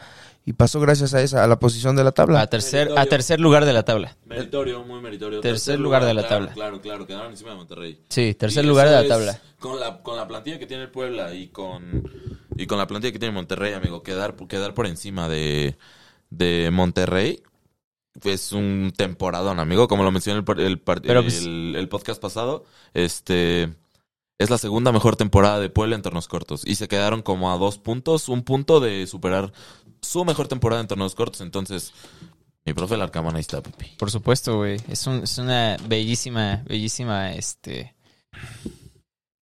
y 0.46 0.54
pasó 0.54 0.80
gracias 0.80 1.14
a 1.14 1.22
esa, 1.22 1.44
a 1.44 1.48
la 1.48 1.60
posición 1.60 1.96
de 1.96 2.04
la 2.06 2.12
tabla. 2.14 2.42
a 2.42 2.48
tercer, 2.48 2.90
a 2.98 3.06
tercer 3.06 3.40
lugar 3.40 3.66
de 3.66 3.74
la 3.74 3.84
tabla. 3.84 4.16
Meritorio, 4.26 4.84
muy 4.86 5.02
meritorio. 5.02 5.42
Tercer 5.42 5.80
lugar 5.80 6.06
de 6.06 6.14
la 6.14 6.22
claro, 6.22 6.36
tabla. 6.48 6.54
Claro, 6.54 6.82
claro, 6.82 7.06
quedaron 7.08 7.32
encima 7.32 7.52
de 7.52 7.56
Monterrey. 7.58 8.00
Sí, 8.10 8.34
tercer 8.34 8.64
Y 8.64 8.68
lugar 8.68 8.88
de 8.90 8.96
la 8.96 9.08
tabla. 9.08 9.40
Con 9.60 9.80
la, 9.80 10.02
con 10.02 10.16
la 10.18 10.28
plantilla 10.28 10.58
que 10.60 10.68
tiene 10.68 10.84
el 10.84 10.90
Puebla 10.90 11.34
y 11.34 11.48
con, 11.50 12.10
y 12.58 12.66
con 12.66 12.78
la 12.78 12.88
plantilla 12.88 13.12
que 13.14 13.20
tiene 13.20 13.34
Monterrey, 13.34 13.74
amigo, 13.74 14.04
quedar, 14.04 14.36
quedar 14.48 14.74
por 14.74 14.88
encima 14.88 15.28
de, 15.30 15.78
de 16.30 16.70
Monterrey 16.72 17.42
es 18.24 18.52
un 18.52 18.94
temporadón, 18.96 19.60
amigo. 19.60 19.88
Como 19.88 20.04
lo 20.04 20.12
mencioné 20.12 20.40
el, 20.40 20.60
el, 20.62 20.80
Pero, 20.80 21.20
el, 21.20 21.26
pues- 21.26 21.46
el 21.46 21.88
podcast 21.90 22.22
pasado, 22.22 22.66
este 22.94 23.74
es 24.40 24.50
la 24.50 24.58
segunda 24.58 24.92
mejor 24.92 25.16
temporada 25.16 25.60
de 25.60 25.70
Puebla 25.70 25.96
en 25.96 26.02
torneos 26.02 26.28
cortos. 26.28 26.64
Y 26.66 26.76
se 26.76 26.88
quedaron 26.88 27.22
como 27.22 27.52
a 27.52 27.58
dos 27.58 27.78
puntos, 27.78 28.30
un 28.30 28.44
punto 28.44 28.80
de 28.80 29.06
superar 29.08 29.54
su 30.02 30.26
mejor 30.26 30.48
temporada 30.48 30.82
en 30.82 30.88
torneos 30.88 31.16
cortos. 31.16 31.42
Entonces, 31.42 31.94
mi 32.66 32.74
profe 32.74 32.98
Larcamón 32.98 33.36
ahí 33.36 33.42
está, 33.42 33.62
papi. 33.62 33.88
Por 33.98 34.10
supuesto, 34.12 34.58
güey. 34.58 34.78
Es, 34.90 35.06
un- 35.08 35.24
es 35.24 35.38
una 35.38 35.78
bellísima, 35.88 36.64
bellísima, 36.66 37.34
este, 37.34 37.96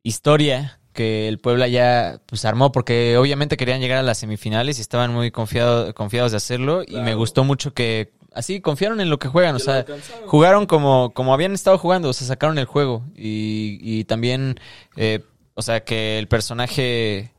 historia 0.03 0.79
que 0.93 1.27
el 1.27 1.39
Puebla 1.39 1.67
ya 1.67 2.19
pues 2.25 2.43
armó 2.43 2.71
porque 2.71 3.15
obviamente 3.17 3.55
querían 3.57 3.79
llegar 3.79 3.99
a 3.99 4.03
las 4.03 4.17
semifinales 4.17 4.77
y 4.77 4.81
estaban 4.81 5.13
muy 5.13 5.31
confiado- 5.31 5.93
confiados 5.93 6.31
de 6.31 6.37
hacerlo 6.37 6.83
y 6.85 6.97
me 6.97 7.15
gustó 7.15 7.43
mucho 7.45 7.73
que 7.73 8.11
así 8.33 8.61
confiaron 8.61 9.01
en 9.01 9.09
lo 9.09 9.19
que 9.19 9.27
juegan, 9.27 9.55
o 9.55 9.59
sea, 9.59 9.85
jugaron 10.25 10.65
como, 10.65 11.13
como 11.13 11.33
habían 11.33 11.53
estado 11.53 11.77
jugando, 11.77 12.09
o 12.09 12.13
sea, 12.13 12.27
sacaron 12.27 12.57
el 12.57 12.65
juego. 12.65 13.03
Y, 13.15 13.79
y 13.81 14.03
también, 14.05 14.59
eh, 14.95 15.23
o 15.53 15.61
sea, 15.61 15.83
que 15.83 16.17
el 16.19 16.27
personaje 16.27 17.33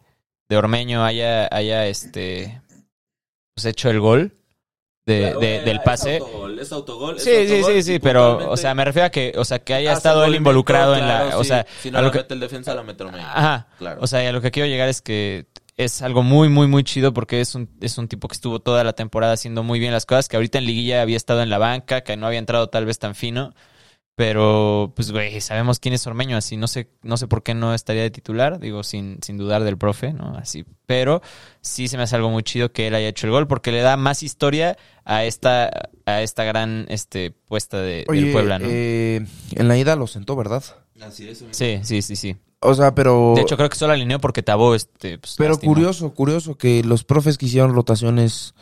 de 0.49 0.57
Ormeño 0.57 1.05
haya, 1.05 1.49
haya 1.51 1.87
este, 1.87 2.61
pues 3.55 3.65
hecho 3.67 3.89
el 3.91 4.01
gol 4.01 4.33
de, 5.07 5.35
de- 5.41 5.61
del 5.63 5.81
pase. 5.81 6.17
Es 6.17 6.23
autogol, 6.23 6.59
es 6.59 6.73
autogol. 6.73 7.17
es 7.17 7.25
Sí, 7.25 7.31
sí, 7.49 7.53
autogol 7.57 7.73
sí, 7.75 7.83
sí, 7.83 7.99
pero, 7.99 8.51
o 8.51 8.57
sea, 8.57 8.75
me 8.75 8.85
refiero 8.85 9.07
a 9.07 9.11
que, 9.11 9.33
o 9.37 9.45
sea, 9.45 9.59
que 9.59 9.75
haya 9.75 9.93
hace 9.93 9.99
estado 9.99 10.25
él 10.25 10.35
involucrado 10.35 10.95
en 10.95 11.09
la, 11.09 11.37
o 11.39 11.43
sí. 11.43 11.49
sea, 11.49 11.67
si 11.81 11.91
no 11.91 11.99
a 11.99 12.03
la 12.03 12.07
lo 12.09 12.13
que- 12.13 12.19
mete 12.19 12.35
el 12.35 12.41
defensa, 12.41 12.75
la 12.75 12.83
mete 12.83 13.03
Ormeño. 13.05 13.25
ajá, 13.27 13.67
Claro. 13.79 14.01
o 14.03 14.07
sea, 14.07 14.23
y 14.23 14.27
a 14.27 14.33
lo 14.33 14.41
que 14.41 14.51
quiero 14.51 14.69
llegar 14.69 14.89
es 14.89 15.01
que 15.03 15.47
es 15.77 16.03
algo 16.03 16.23
muy, 16.23 16.49
muy, 16.49 16.67
muy 16.67 16.85
chido 16.85 17.13
porque 17.15 17.41
es 17.41 17.55
un, 17.55 17.69
es 17.81 17.99
un 17.99 18.09
tipo 18.09 18.29
que 18.29 18.35
estuvo 18.35 18.61
toda 18.61 18.85
la 18.85 18.93
temporada 18.93 19.33
haciendo 19.33 19.63
muy 19.63 19.79
bien 19.79 19.93
las 19.93 20.07
cosas, 20.07 20.29
que 20.29 20.37
ahorita 20.37 20.59
en 20.59 20.67
liguilla 20.67 21.03
había 21.03 21.17
estado 21.17 21.43
en 21.43 21.51
la 21.51 21.59
banca, 21.59 22.03
que 22.03 22.17
no 22.17 22.27
había 22.27 22.39
entrado 22.39 22.69
tal 22.69 22.85
vez 22.85 22.99
tan 22.99 23.15
fino, 23.15 23.55
pero 24.15 24.93
pues, 24.95 25.11
güey, 25.11 25.41
sabemos 25.41 25.79
quién 25.79 25.95
es 25.95 26.07
Ormeño, 26.07 26.37
así 26.37 26.59
no 26.59 26.69
sé, 26.69 26.91
no 27.03 27.17
sé 27.17 27.27
por 27.27 27.43
qué 27.43 27.55
no 27.55 27.73
estaría 27.73 28.03
de 28.03 28.11
titular, 28.11 28.61
digo, 28.61 28.83
sin, 28.83 29.19
sin 29.23 29.39
dudar 29.39 29.65
del 29.65 29.79
profe, 29.79 30.13
¿no? 30.13 30.37
Así, 30.37 30.67
pero 30.85 31.23
sí 31.63 31.89
se 31.89 31.97
me 31.97 32.03
hace 32.03 32.17
algo 32.17 32.29
muy 32.29 32.43
chido 32.43 32.73
que 32.73 32.89
él 32.89 32.95
haya 32.95 33.09
hecho 33.09 33.27
el 33.27 33.33
gol 33.33 33.47
porque 33.47 33.73
le 33.73 33.81
da 33.81 33.97
más 33.97 34.23
historia 34.23 34.77
a 35.05 35.25
esta, 35.25 35.71
a 36.05 36.21
esta 36.21 36.45
gran, 36.45 36.85
este, 36.91 37.31
puesta 37.31 37.81
de, 37.81 38.05
Oye, 38.09 38.21
del 38.21 38.33
Puebla, 38.33 38.59
¿no? 38.59 38.69
eh, 38.71 39.27
en 39.53 39.69
la 39.69 39.79
ida 39.79 39.97
lo 39.97 40.07
sentó, 40.07 40.37
¿verdad? 40.37 40.63
Así 41.01 41.27
es, 41.27 41.41
amigo. 41.41 41.55
Sí, 41.55 41.81
sí, 41.83 42.03
sí, 42.03 42.15
sí. 42.17 42.37
O 42.63 42.75
sea, 42.75 42.95
pero... 42.95 43.33
De 43.35 43.43
hecho, 43.43 43.57
creo 43.57 43.69
que 43.69 43.77
solo 43.77 43.93
alineó 43.93 44.21
porque 44.21 44.43
Tabó, 44.43 44.75
este, 44.75 45.19
pues, 45.19 45.35
Pero 45.37 45.51
lastimó. 45.51 45.75
curioso, 45.75 46.15
curioso 46.15 46.55
que 46.57 46.83
los 46.85 47.05
profes 47.05 47.37
que 47.39 47.47
hicieron 47.47 47.75
rotaciones, 47.75 48.55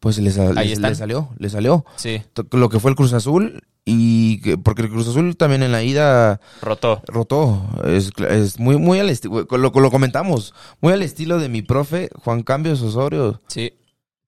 pues 0.00 0.18
les, 0.18 0.36
les, 0.36 0.78
les 0.78 0.98
salió, 0.98 1.30
les 1.38 1.52
salió. 1.52 1.84
Sí, 1.96 2.22
Lo 2.52 2.68
que 2.68 2.80
fue 2.80 2.90
el 2.90 2.96
Cruz 2.96 3.12
Azul 3.12 3.62
y 3.84 4.40
que, 4.40 4.58
porque 4.58 4.82
el 4.82 4.90
Cruz 4.90 5.06
Azul 5.08 5.36
también 5.36 5.62
en 5.62 5.70
la 5.70 5.82
ida 5.84 6.40
rotó. 6.60 7.02
rotó. 7.06 7.62
Es, 7.84 8.10
es 8.28 8.58
muy, 8.58 8.76
muy 8.78 8.98
al 8.98 9.10
estilo, 9.10 9.46
lo, 9.48 9.70
lo 9.70 9.90
comentamos, 9.92 10.52
muy 10.80 10.92
al 10.92 11.02
estilo 11.02 11.38
de 11.38 11.48
mi 11.48 11.62
profe 11.62 12.10
Juan 12.24 12.42
Cambios 12.42 12.82
Osorio. 12.82 13.40
Sí, 13.46 13.74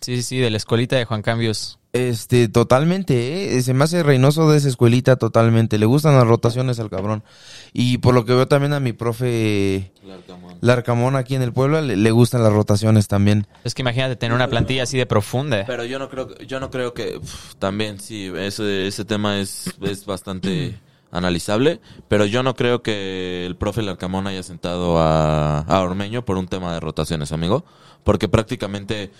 sí, 0.00 0.22
sí, 0.22 0.38
de 0.38 0.50
la 0.50 0.58
escuelita 0.58 0.94
de 0.96 1.04
Juan 1.06 1.22
Cambios. 1.22 1.77
Este, 1.94 2.48
totalmente, 2.48 3.56
¿eh? 3.56 3.62
se 3.62 3.72
me 3.72 3.84
hace 3.84 4.02
Reynoso 4.02 4.50
de 4.50 4.58
esa 4.58 4.68
escuelita 4.68 5.16
totalmente. 5.16 5.78
Le 5.78 5.86
gustan 5.86 6.14
las 6.16 6.26
rotaciones 6.26 6.78
al 6.80 6.90
cabrón. 6.90 7.24
Y 7.72 7.98
por 7.98 8.14
lo 8.14 8.26
que 8.26 8.34
veo 8.34 8.46
también 8.46 8.74
a 8.74 8.80
mi 8.80 8.92
profe 8.92 9.90
Larcamón. 10.04 10.58
Larcamón 10.60 11.16
aquí 11.16 11.34
en 11.34 11.42
el 11.42 11.52
pueblo 11.52 11.80
le, 11.80 11.96
le 11.96 12.10
gustan 12.10 12.42
las 12.42 12.52
rotaciones 12.52 13.08
también. 13.08 13.46
Es 13.64 13.74
que 13.74 13.80
imagínate 13.80 14.16
tener 14.16 14.34
una 14.34 14.48
plantilla 14.48 14.82
así 14.82 14.98
de 14.98 15.06
profunda. 15.06 15.64
Pero 15.66 15.84
yo 15.84 15.98
no 15.98 16.10
creo, 16.10 16.36
yo 16.38 16.60
no 16.60 16.70
creo 16.70 16.92
que 16.92 17.16
uf, 17.16 17.54
también 17.54 17.98
sí, 18.00 18.30
ese, 18.36 18.86
ese 18.86 19.04
tema 19.06 19.38
es, 19.40 19.72
es 19.80 20.04
bastante 20.04 20.78
analizable, 21.10 21.80
pero 22.08 22.26
yo 22.26 22.42
no 22.42 22.54
creo 22.54 22.82
que 22.82 23.46
el 23.46 23.56
profe 23.56 23.80
Larcamón 23.80 24.26
haya 24.26 24.42
sentado 24.42 24.98
a, 24.98 25.60
a 25.60 25.80
Ormeño 25.80 26.22
por 26.22 26.36
un 26.36 26.48
tema 26.48 26.74
de 26.74 26.80
rotaciones, 26.80 27.32
amigo, 27.32 27.64
porque 28.04 28.28
prácticamente 28.28 29.10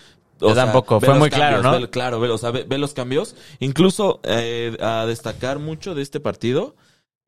Yo 0.41 0.55
tampoco, 0.55 1.01
ve 1.01 1.07
fue 1.07 1.19
muy 1.19 1.31
claro, 1.31 1.57
cambios, 1.63 1.75
¿no? 1.75 1.81
ve- 1.81 1.91
claro, 1.91 2.21
ve, 2.21 2.29
o 2.31 2.39
sea, 2.39 2.51
ve, 2.51 2.65
ve 2.69 2.79
los 2.79 2.95
cambios. 2.95 3.35
Incluso 3.61 4.21
eh, 4.25 4.77
a 4.81 5.05
destacar 5.07 5.59
mucho 5.59 5.95
de 5.95 6.03
este 6.03 6.21
partido. 6.21 6.77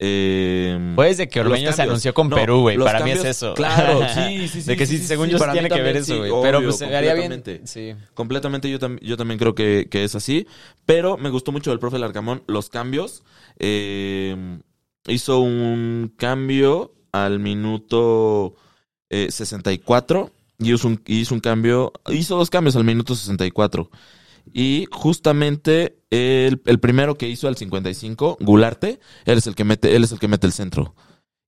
Eh, 0.03 0.93
Pues 0.97 1.19
de 1.19 1.29
que 1.29 1.41
Ormeño 1.41 1.71
se 1.73 1.77
cambios. 1.77 1.89
anunció 1.91 2.15
con 2.15 2.31
No, 2.31 2.37
Perú, 2.37 2.61
güey. 2.63 2.79
Para 2.79 3.05
mí 3.05 3.11
es 3.11 3.19
cambios- 3.19 3.31
eso. 3.37 3.55
Claro, 3.55 4.01
sí, 4.15 4.49
sí, 4.49 4.61
sí. 4.63 4.67
De 4.69 4.77
que 4.77 4.87
sí, 4.87 4.97
sí, 4.99 5.05
según 5.05 5.27
sí, 5.27 5.33
yo 5.33 5.53
tiene 5.53 5.69
que 5.69 5.83
ver 5.83 5.97
eso, 5.99 6.17
güey. 6.17 6.33
Pero 6.43 6.63
pues 6.63 6.77
se 6.79 6.87
bien. 6.87 7.01
completamente. 7.03 7.61
Sí. 7.67 7.95
Completamente 8.15 8.71
yo, 8.71 8.79
tam- 8.79 8.99
yo 9.03 9.17
también 9.19 9.39
creo 9.39 9.55
que, 9.55 9.89
que 9.91 10.05
es 10.05 10.15
así. 10.15 10.47
Pero 10.87 11.19
me 11.19 11.29
gustó 11.29 11.53
mucho 11.53 11.71
del 11.71 11.79
profe 11.81 11.99
Larcamón 11.99 12.43
los 12.47 12.71
cambios. 12.71 13.25
Eh, 13.59 14.37
hizo 15.07 15.41
un 15.41 16.15
cambio 16.17 16.95
al 17.13 17.39
minuto 17.41 18.55
eh, 19.11 19.31
64 19.31 20.31
y 20.61 20.73
hizo 20.73 20.89
un, 20.89 21.03
hizo 21.07 21.35
un 21.35 21.41
cambio, 21.41 21.93
hizo 22.09 22.37
dos 22.37 22.51
cambios 22.51 22.77
al 22.77 22.85
minuto 22.85 23.15
64. 23.15 23.91
Y 24.53 24.87
justamente 24.91 25.99
el, 26.11 26.63
el 26.67 26.81
primero 26.81 27.17
que 27.17 27.29
hizo 27.29 27.49
al 27.49 27.57
55, 27.57 28.39
Gularte, 28.41 29.01
él 29.25 29.39
es 29.39 29.47
el 29.47 29.55
que 29.55 29.65
mete, 29.65 29.97
él 29.97 30.05
es 30.05 30.13
el 30.13 30.19
que 30.19 30.29
mete 30.29 30.47
el 30.47 30.53
centro. 30.53 30.95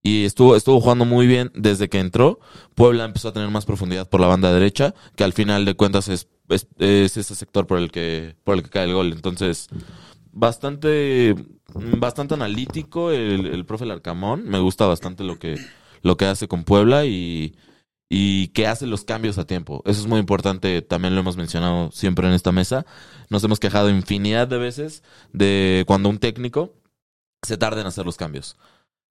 Y 0.03 0.25
estuvo, 0.25 0.57
estuvo 0.57 0.81
jugando 0.81 1.05
muy 1.05 1.27
bien 1.27 1.53
desde 1.55 1.89
que 1.89 2.01
entró. 2.01 2.41
Puebla 2.75 3.05
empezó 3.05 3.29
a 3.29 3.33
tener 3.33 3.51
más 3.51 3.67
profundidad 3.67 4.09
por 4.09 4.21
la 4.21 4.27
banda 4.27 4.53
derecha, 4.53 4.95
que 5.15 5.25
al 5.25 5.33
final 5.33 5.65
de 5.65 5.75
cuentas 5.75 6.09
es, 6.09 6.29
es, 6.49 6.67
es 6.79 7.17
ese 7.17 7.35
sector 7.35 7.67
por 7.67 7.79
el 7.79 7.91
que, 7.91 8.35
por 8.43 8.57
el 8.57 8.65
que 8.65 8.71
cae 8.71 8.87
el 8.87 8.95
gol. 8.95 9.13
Entonces, 9.13 9.69
bastante, 10.33 11.37
bastante 11.75 12.35
analítico 12.35 13.13
el, 13.13 13.47
el 13.47 13.65
profe 13.65 13.87
Larcamón. 13.87 14.49
Me 14.49 14.59
gusta 14.59 14.87
bastante 14.87 15.23
lo 15.23 15.39
que, 15.39 15.57
lo 16.03 16.17
que 16.17 16.25
hace 16.27 16.49
con 16.49 16.65
Puebla 16.65 17.05
y, 17.07 17.55
y 18.15 18.49
que 18.49 18.67
hace 18.67 18.87
los 18.87 19.05
cambios 19.05 19.39
a 19.39 19.47
tiempo. 19.47 19.83
Eso 19.87 20.03
es 20.03 20.07
muy 20.07 20.21
importante, 20.21 20.83
también 20.83 21.15
lo 21.15 21.23
hemos 21.23 21.39
mencionado 21.39 21.91
siempre 21.93 22.29
en 22.29 22.35
esta 22.35 22.53
mesa. 22.53 22.85
Nos 23.31 23.43
hemos 23.43 23.59
quejado 23.59 23.89
infinidad 23.89 24.47
de 24.47 24.59
veces 24.59 25.03
de 25.33 25.85
cuando 25.87 26.11
un 26.11 26.19
técnico 26.19 26.75
se 27.41 27.57
tarda 27.57 27.81
en 27.81 27.87
hacer 27.87 28.05
los 28.05 28.19
cambios. 28.19 28.59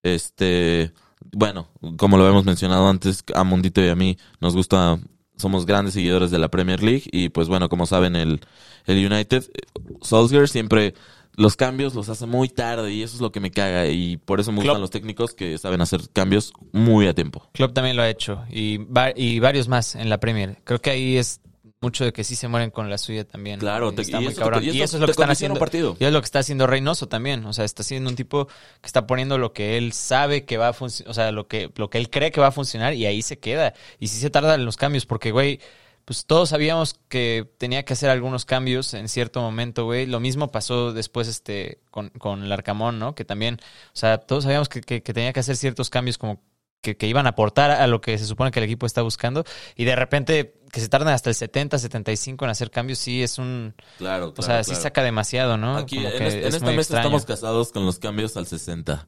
Este, 0.03 0.93
bueno, 1.31 1.67
como 1.97 2.15
lo 2.15 2.29
hemos 2.29 2.45
mencionado 2.45 2.87
antes, 2.87 3.23
a 3.33 3.43
Mundito 3.43 3.81
y 3.83 3.89
a 3.89 3.95
mí 3.95 4.19
nos 4.39 4.55
gusta, 4.55 4.99
somos 5.35 5.65
grandes 5.65 5.95
seguidores 5.95 6.29
de 6.29 6.37
la 6.37 6.51
Premier 6.51 6.83
League 6.83 7.05
y 7.11 7.29
pues 7.29 7.47
bueno, 7.47 7.69
como 7.69 7.87
saben, 7.87 8.15
el, 8.15 8.39
el 8.85 9.11
United, 9.11 9.49
Solskjaer 10.01 10.47
siempre 10.47 10.93
los 11.35 11.55
cambios 11.55 11.95
los 11.95 12.09
hace 12.09 12.25
muy 12.25 12.49
tarde 12.49 12.91
y 12.93 13.03
eso 13.03 13.15
es 13.15 13.21
lo 13.21 13.31
que 13.31 13.39
me 13.39 13.51
caga 13.51 13.87
y 13.87 14.17
por 14.17 14.39
eso 14.39 14.51
me 14.51 14.57
Klopp. 14.61 14.67
gustan 14.73 14.81
los 14.81 14.89
técnicos 14.91 15.33
que 15.33 15.57
saben 15.57 15.81
hacer 15.81 16.01
cambios 16.13 16.53
muy 16.71 17.07
a 17.07 17.13
tiempo. 17.13 17.47
Klopp 17.53 17.73
también 17.73 17.95
lo 17.95 18.03
ha 18.03 18.09
hecho. 18.09 18.43
Y, 18.49 18.77
va- 18.77 19.13
y 19.15 19.39
varios 19.39 19.67
más 19.67 19.95
en 19.95 20.09
la 20.09 20.19
Premier. 20.19 20.57
Creo 20.63 20.79
que 20.81 20.89
ahí 20.91 21.17
es 21.17 21.39
mucho 21.83 22.05
de 22.05 22.13
que 22.13 22.23
sí 22.23 22.35
se 22.35 22.47
mueren 22.47 22.69
con 22.69 22.89
la 22.91 22.97
suya 22.99 23.23
también. 23.23 23.59
Claro, 23.59 23.91
te- 23.91 24.03
está 24.03 24.17
y 24.17 24.23
muy 24.25 24.27
eso 24.33 24.35
te- 24.35 24.41
cabrón. 24.41 24.63
y 24.63 24.67
Y 24.69 24.81
eso 24.83 24.97
es 24.97 25.01
lo 25.01 25.07
que 25.07 25.11
están 25.13 25.31
haciendo. 25.31 25.55
un 25.55 25.59
partido. 25.59 25.97
Y 25.99 26.05
es 26.05 26.13
lo 26.13 26.21
que 26.21 26.25
está 26.25 26.37
haciendo 26.39 26.67
Reynoso 26.67 27.07
también. 27.07 27.43
O 27.45 27.53
sea, 27.53 27.65
está 27.65 27.81
siendo 27.81 28.09
un 28.09 28.15
tipo 28.15 28.45
que 28.47 28.85
está 28.85 29.07
poniendo 29.07 29.39
lo 29.39 29.51
que 29.51 29.77
él 29.79 29.91
sabe 29.93 30.45
que 30.45 30.57
va 30.57 30.67
a 30.67 30.73
funcionar. 30.73 31.09
O 31.09 31.13
sea, 31.15 31.31
lo 31.31 31.47
que, 31.47 31.71
lo 31.75 31.89
que 31.89 31.97
él 31.97 32.09
cree 32.11 32.31
que 32.31 32.39
va 32.39 32.47
a 32.47 32.51
funcionar 32.51 32.93
y 32.93 33.07
ahí 33.07 33.23
se 33.23 33.39
queda. 33.39 33.73
Y 33.99 34.09
sí 34.09 34.19
se 34.19 34.29
tarda 34.29 34.53
en 34.53 34.63
los 34.65 34.77
cambios 34.77 35.07
porque, 35.07 35.31
güey, 35.31 35.59
pues 36.05 36.25
todos 36.25 36.49
sabíamos 36.49 36.95
que 37.09 37.49
tenía 37.57 37.83
que 37.83 37.93
hacer 37.93 38.09
algunos 38.09 38.45
cambios 38.45 38.93
en 38.93 39.07
cierto 39.09 39.41
momento, 39.41 39.85
güey. 39.85 40.05
Lo 40.05 40.19
mismo 40.19 40.51
pasó 40.51 40.93
después 40.93 41.27
este 41.27 41.81
con, 41.91 42.09
con 42.09 42.43
el 42.43 42.51
Arcamón, 42.51 42.99
¿no? 42.99 43.15
Que 43.15 43.25
también, 43.25 43.59
o 43.87 43.95
sea, 43.97 44.17
todos 44.17 44.43
sabíamos 44.45 44.69
que, 44.69 44.81
que- 44.81 45.03
que 45.03 45.13
tenía 45.13 45.33
que 45.33 45.39
hacer 45.39 45.55
ciertos 45.57 45.89
cambios 45.89 46.17
como 46.17 46.41
que, 46.81 46.97
que 46.97 47.05
iban 47.07 47.27
a 47.27 47.29
aportar 47.29 47.69
a 47.69 47.85
lo 47.85 48.01
que 48.01 48.17
se 48.17 48.25
supone 48.25 48.49
que 48.49 48.59
el 48.59 48.65
equipo 48.65 48.85
está 48.87 49.03
buscando. 49.03 49.43
Y 49.75 49.85
de 49.85 49.95
repente 49.95 50.55
que 50.71 50.79
se 50.79 50.89
tardan 50.89 51.13
hasta 51.13 51.29
el 51.29 51.35
70, 51.35 51.77
75 51.77 52.45
en 52.45 52.51
hacer 52.51 52.71
cambios, 52.71 52.97
sí 52.97 53.21
es 53.21 53.37
un... 53.37 53.75
Claro, 53.99 54.33
O 54.35 54.41
sea, 54.41 54.63
sí 54.63 54.73
saca 54.73 55.03
demasiado, 55.03 55.57
¿no? 55.57 55.77
Aquí 55.77 55.97
Como 55.97 56.07
en, 56.09 56.17
que 56.17 56.27
es- 56.27 56.33
en 56.33 56.39
es 56.39 56.53
esta 56.55 56.65
mesa 56.67 56.79
extraño. 56.81 57.01
estamos 57.03 57.25
casados 57.25 57.71
con 57.71 57.85
los 57.85 57.99
cambios 57.99 58.35
al 58.37 58.47
60. 58.47 59.07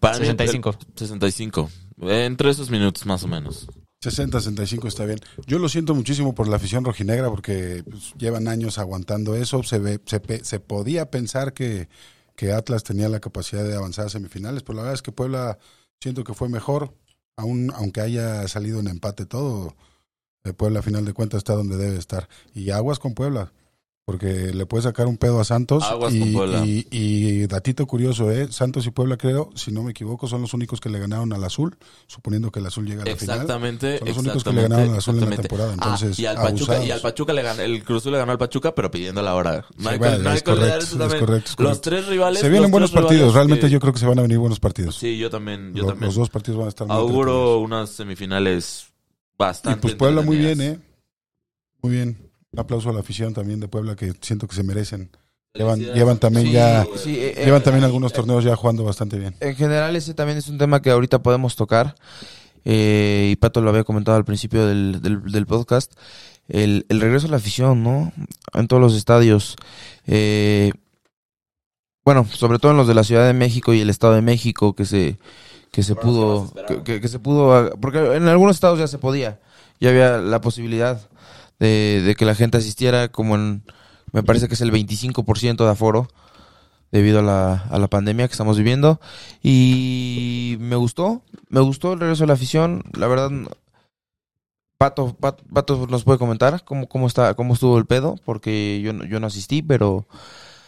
Para 0.00 0.14
mí, 0.18 0.24
65. 0.26 0.70
el- 0.70 0.98
65. 0.98 1.70
Entre 2.02 2.50
esos 2.50 2.70
minutos 2.70 3.04
más 3.06 3.22
o 3.24 3.28
menos. 3.28 3.66
60, 4.00 4.40
65 4.40 4.86
está 4.88 5.04
bien. 5.04 5.18
Yo 5.46 5.58
lo 5.58 5.68
siento 5.68 5.94
muchísimo 5.94 6.34
por 6.34 6.46
la 6.48 6.56
afición 6.56 6.84
rojinegra 6.84 7.30
porque 7.30 7.82
pues, 7.88 8.14
llevan 8.16 8.46
años 8.48 8.78
aguantando 8.78 9.34
eso. 9.34 9.62
Se, 9.62 9.78
ve, 9.78 10.00
se, 10.06 10.20
se 10.44 10.60
podía 10.60 11.10
pensar 11.10 11.52
que, 11.52 11.88
que 12.36 12.52
Atlas 12.52 12.84
tenía 12.84 13.08
la 13.08 13.20
capacidad 13.20 13.64
de 13.64 13.74
avanzar 13.74 14.06
a 14.06 14.10
semifinales, 14.10 14.62
pero 14.62 14.76
la 14.76 14.82
verdad 14.82 14.94
es 14.94 15.02
que 15.02 15.10
Puebla 15.12 15.58
siento 16.00 16.22
que 16.22 16.34
fue 16.34 16.48
mejor, 16.48 16.94
aun, 17.36 17.72
aunque 17.74 18.00
haya 18.00 18.46
salido 18.46 18.78
en 18.78 18.86
empate 18.86 19.26
todo. 19.26 19.74
eh, 20.44 20.52
Puebla, 20.52 20.80
a 20.80 20.82
final 20.82 21.04
de 21.04 21.12
cuentas, 21.12 21.38
está 21.38 21.54
donde 21.54 21.76
debe 21.76 21.96
estar. 21.98 22.28
Y 22.54 22.70
aguas 22.70 22.98
con 23.00 23.14
Puebla, 23.14 23.52
porque 24.08 24.54
le 24.54 24.64
puede 24.64 24.84
sacar 24.84 25.06
un 25.06 25.18
pedo 25.18 25.38
a 25.38 25.44
Santos. 25.44 25.84
Aguas 25.84 26.14
y, 26.14 26.20
con 26.20 26.32
Puebla. 26.32 26.64
y, 26.64 26.86
y 26.90 27.46
datito 27.46 27.86
curioso, 27.86 28.32
¿eh? 28.32 28.48
Santos 28.50 28.86
y 28.86 28.90
Puebla, 28.90 29.18
creo, 29.18 29.50
si 29.54 29.70
no 29.70 29.82
me 29.82 29.90
equivoco, 29.90 30.26
son 30.26 30.40
los 30.40 30.54
únicos 30.54 30.80
que 30.80 30.88
le 30.88 30.98
ganaron 30.98 31.30
al 31.34 31.44
Azul, 31.44 31.76
suponiendo 32.06 32.50
que 32.50 32.60
el 32.60 32.64
Azul 32.64 32.86
llega 32.86 33.02
a 33.02 33.04
la 33.04 33.14
final. 33.16 33.36
Exactamente. 33.36 33.98
Son 33.98 34.08
los 34.08 34.16
únicos 34.16 34.44
que 34.44 34.50
le 34.52 34.62
exactamente, 34.62 34.70
ganaron 34.74 34.92
al 34.94 34.98
Azul 34.98 35.14
en 35.16 35.20
la 35.20 35.26
exactamente. 35.26 35.48
temporada. 35.48 35.72
Ah, 35.72 35.94
Entonces, 35.98 36.18
y 36.18 36.24
al 36.24 36.36
Pachuca, 36.36 36.82
y 36.84 36.90
al 36.90 37.00
Pachuca 37.02 37.32
le 37.34 37.42
ganó, 37.42 37.60
el 37.60 37.84
Cruz 37.84 38.02
Azul 38.02 38.12
le 38.12 38.18
ganó 38.18 38.32
al 38.32 38.38
Pachuca, 38.38 38.74
pero 38.74 38.90
pidiendo 38.90 39.20
la 39.20 39.34
hora. 39.34 39.66
Los 41.58 41.80
tres 41.82 42.06
rivales. 42.06 42.40
Se 42.40 42.48
vienen 42.48 42.62
los 42.62 42.70
buenos 42.70 42.90
partidos, 42.90 43.34
realmente 43.34 43.66
que- 43.66 43.72
yo 43.72 43.78
creo 43.78 43.92
que 43.92 43.98
se 43.98 44.06
van 44.06 44.18
a 44.18 44.22
venir 44.22 44.38
buenos 44.38 44.58
partidos. 44.58 44.96
Sí, 44.96 45.18
yo 45.18 45.28
también, 45.28 45.74
yo 45.74 45.82
Lo- 45.82 45.88
también. 45.90 46.06
Los 46.06 46.14
dos 46.14 46.30
partidos 46.30 46.56
van 46.58 46.66
a 46.66 46.70
estar 46.70 46.86
Auguro 46.90 47.58
unas 47.58 47.90
semifinales 47.90 48.86
Y 48.88 48.92
bastante 49.36 49.82
pues 49.82 49.94
Puebla 49.96 50.22
muy 50.22 50.38
bien. 50.38 50.60
¿eh? 50.62 50.78
Muy 51.82 51.92
bien. 51.92 52.27
Un 52.52 52.60
aplauso 52.60 52.90
a 52.90 52.92
la 52.92 53.00
afición 53.00 53.34
también 53.34 53.60
de 53.60 53.68
Puebla 53.68 53.94
que 53.96 54.12
siento 54.20 54.46
que 54.48 54.56
se 54.56 54.62
merecen. 54.62 55.10
Llevan, 55.54 56.18
también 56.18 56.46
Sí, 56.46 56.52
ya, 56.52 56.86
sí, 56.96 57.16
eh, 57.18 57.34
eh, 57.36 57.44
llevan 57.44 57.62
también 57.62 57.82
eh, 57.82 57.86
algunos 57.86 58.12
eh, 58.12 58.14
torneos 58.14 58.44
ya 58.44 58.54
jugando 58.54 58.84
bastante 58.84 59.18
bien. 59.18 59.34
En 59.40 59.56
general, 59.56 59.96
ese 59.96 60.14
también 60.14 60.38
es 60.38 60.48
un 60.48 60.58
tema 60.58 60.80
que 60.80 60.90
ahorita 60.90 61.20
podemos 61.22 61.56
tocar. 61.56 61.94
eh, 62.64 63.30
y 63.32 63.36
Pato 63.36 63.60
lo 63.60 63.70
había 63.70 63.84
comentado 63.84 64.16
al 64.16 64.24
principio 64.24 64.66
del, 64.66 65.00
del, 65.02 65.22
del 65.30 65.46
podcast. 65.46 65.92
El, 66.48 66.86
el 66.88 67.00
regreso 67.00 67.26
a 67.26 67.30
la 67.30 67.36
afición, 67.38 67.82
¿no? 67.82 68.12
En 68.54 68.68
todos 68.68 68.80
los 68.80 68.94
estadios. 68.94 69.56
Eh, 70.06 70.72
bueno, 72.04 72.26
sobre 72.32 72.58
todo 72.58 72.72
en 72.72 72.78
los 72.78 72.86
de 72.88 72.94
la 72.94 73.04
Ciudad 73.04 73.26
de 73.26 73.34
México 73.34 73.74
y 73.74 73.80
el 73.80 73.90
Estado 73.90 74.14
de 74.14 74.22
México, 74.22 74.74
que 74.74 74.84
se, 74.86 75.18
que 75.72 75.82
se 75.82 75.94
pudo. 75.94 76.52
que 76.84 77.08
se 77.08 77.18
pudo. 77.18 77.70
Porque 77.80 77.98
en 78.16 78.28
algunos 78.28 78.56
estados 78.56 78.78
ya 78.78 78.86
se 78.86 78.98
podía. 78.98 79.40
Ya 79.80 79.90
había 79.90 80.18
la 80.18 80.40
posibilidad 80.40 81.00
de, 81.58 82.14
que 82.18 82.24
la 82.24 82.34
gente 82.34 82.58
asistiera, 82.58 83.08
como 83.08 83.34
en. 83.36 83.62
Me 84.12 84.22
parece 84.22 84.48
que 84.48 84.54
es 84.54 84.60
el 84.60 84.72
25% 84.72 85.64
de 85.64 85.70
aforo 85.70 86.08
debido 86.90 87.18
a 87.18 87.22
la, 87.22 87.54
a 87.70 87.78
la 87.78 87.88
pandemia 87.88 88.26
que 88.26 88.32
estamos 88.32 88.56
viviendo. 88.56 89.00
Y 89.42 90.56
me 90.60 90.76
gustó, 90.76 91.22
me 91.48 91.60
gustó 91.60 91.92
el 91.92 92.00
regreso 92.00 92.22
de 92.22 92.28
la 92.28 92.34
afición. 92.34 92.82
La 92.94 93.06
verdad, 93.06 93.30
Pato, 94.78 95.14
Pato, 95.14 95.44
Pato 95.52 95.86
nos 95.88 96.04
puede 96.04 96.18
comentar 96.18 96.64
cómo, 96.64 96.88
cómo, 96.88 97.06
está, 97.06 97.34
cómo 97.34 97.54
estuvo 97.54 97.76
el 97.78 97.86
pedo, 97.86 98.14
porque 98.24 98.80
yo, 98.80 98.92
yo 99.04 99.18
no 99.18 99.26
asistí, 99.26 99.60
pero 99.60 100.06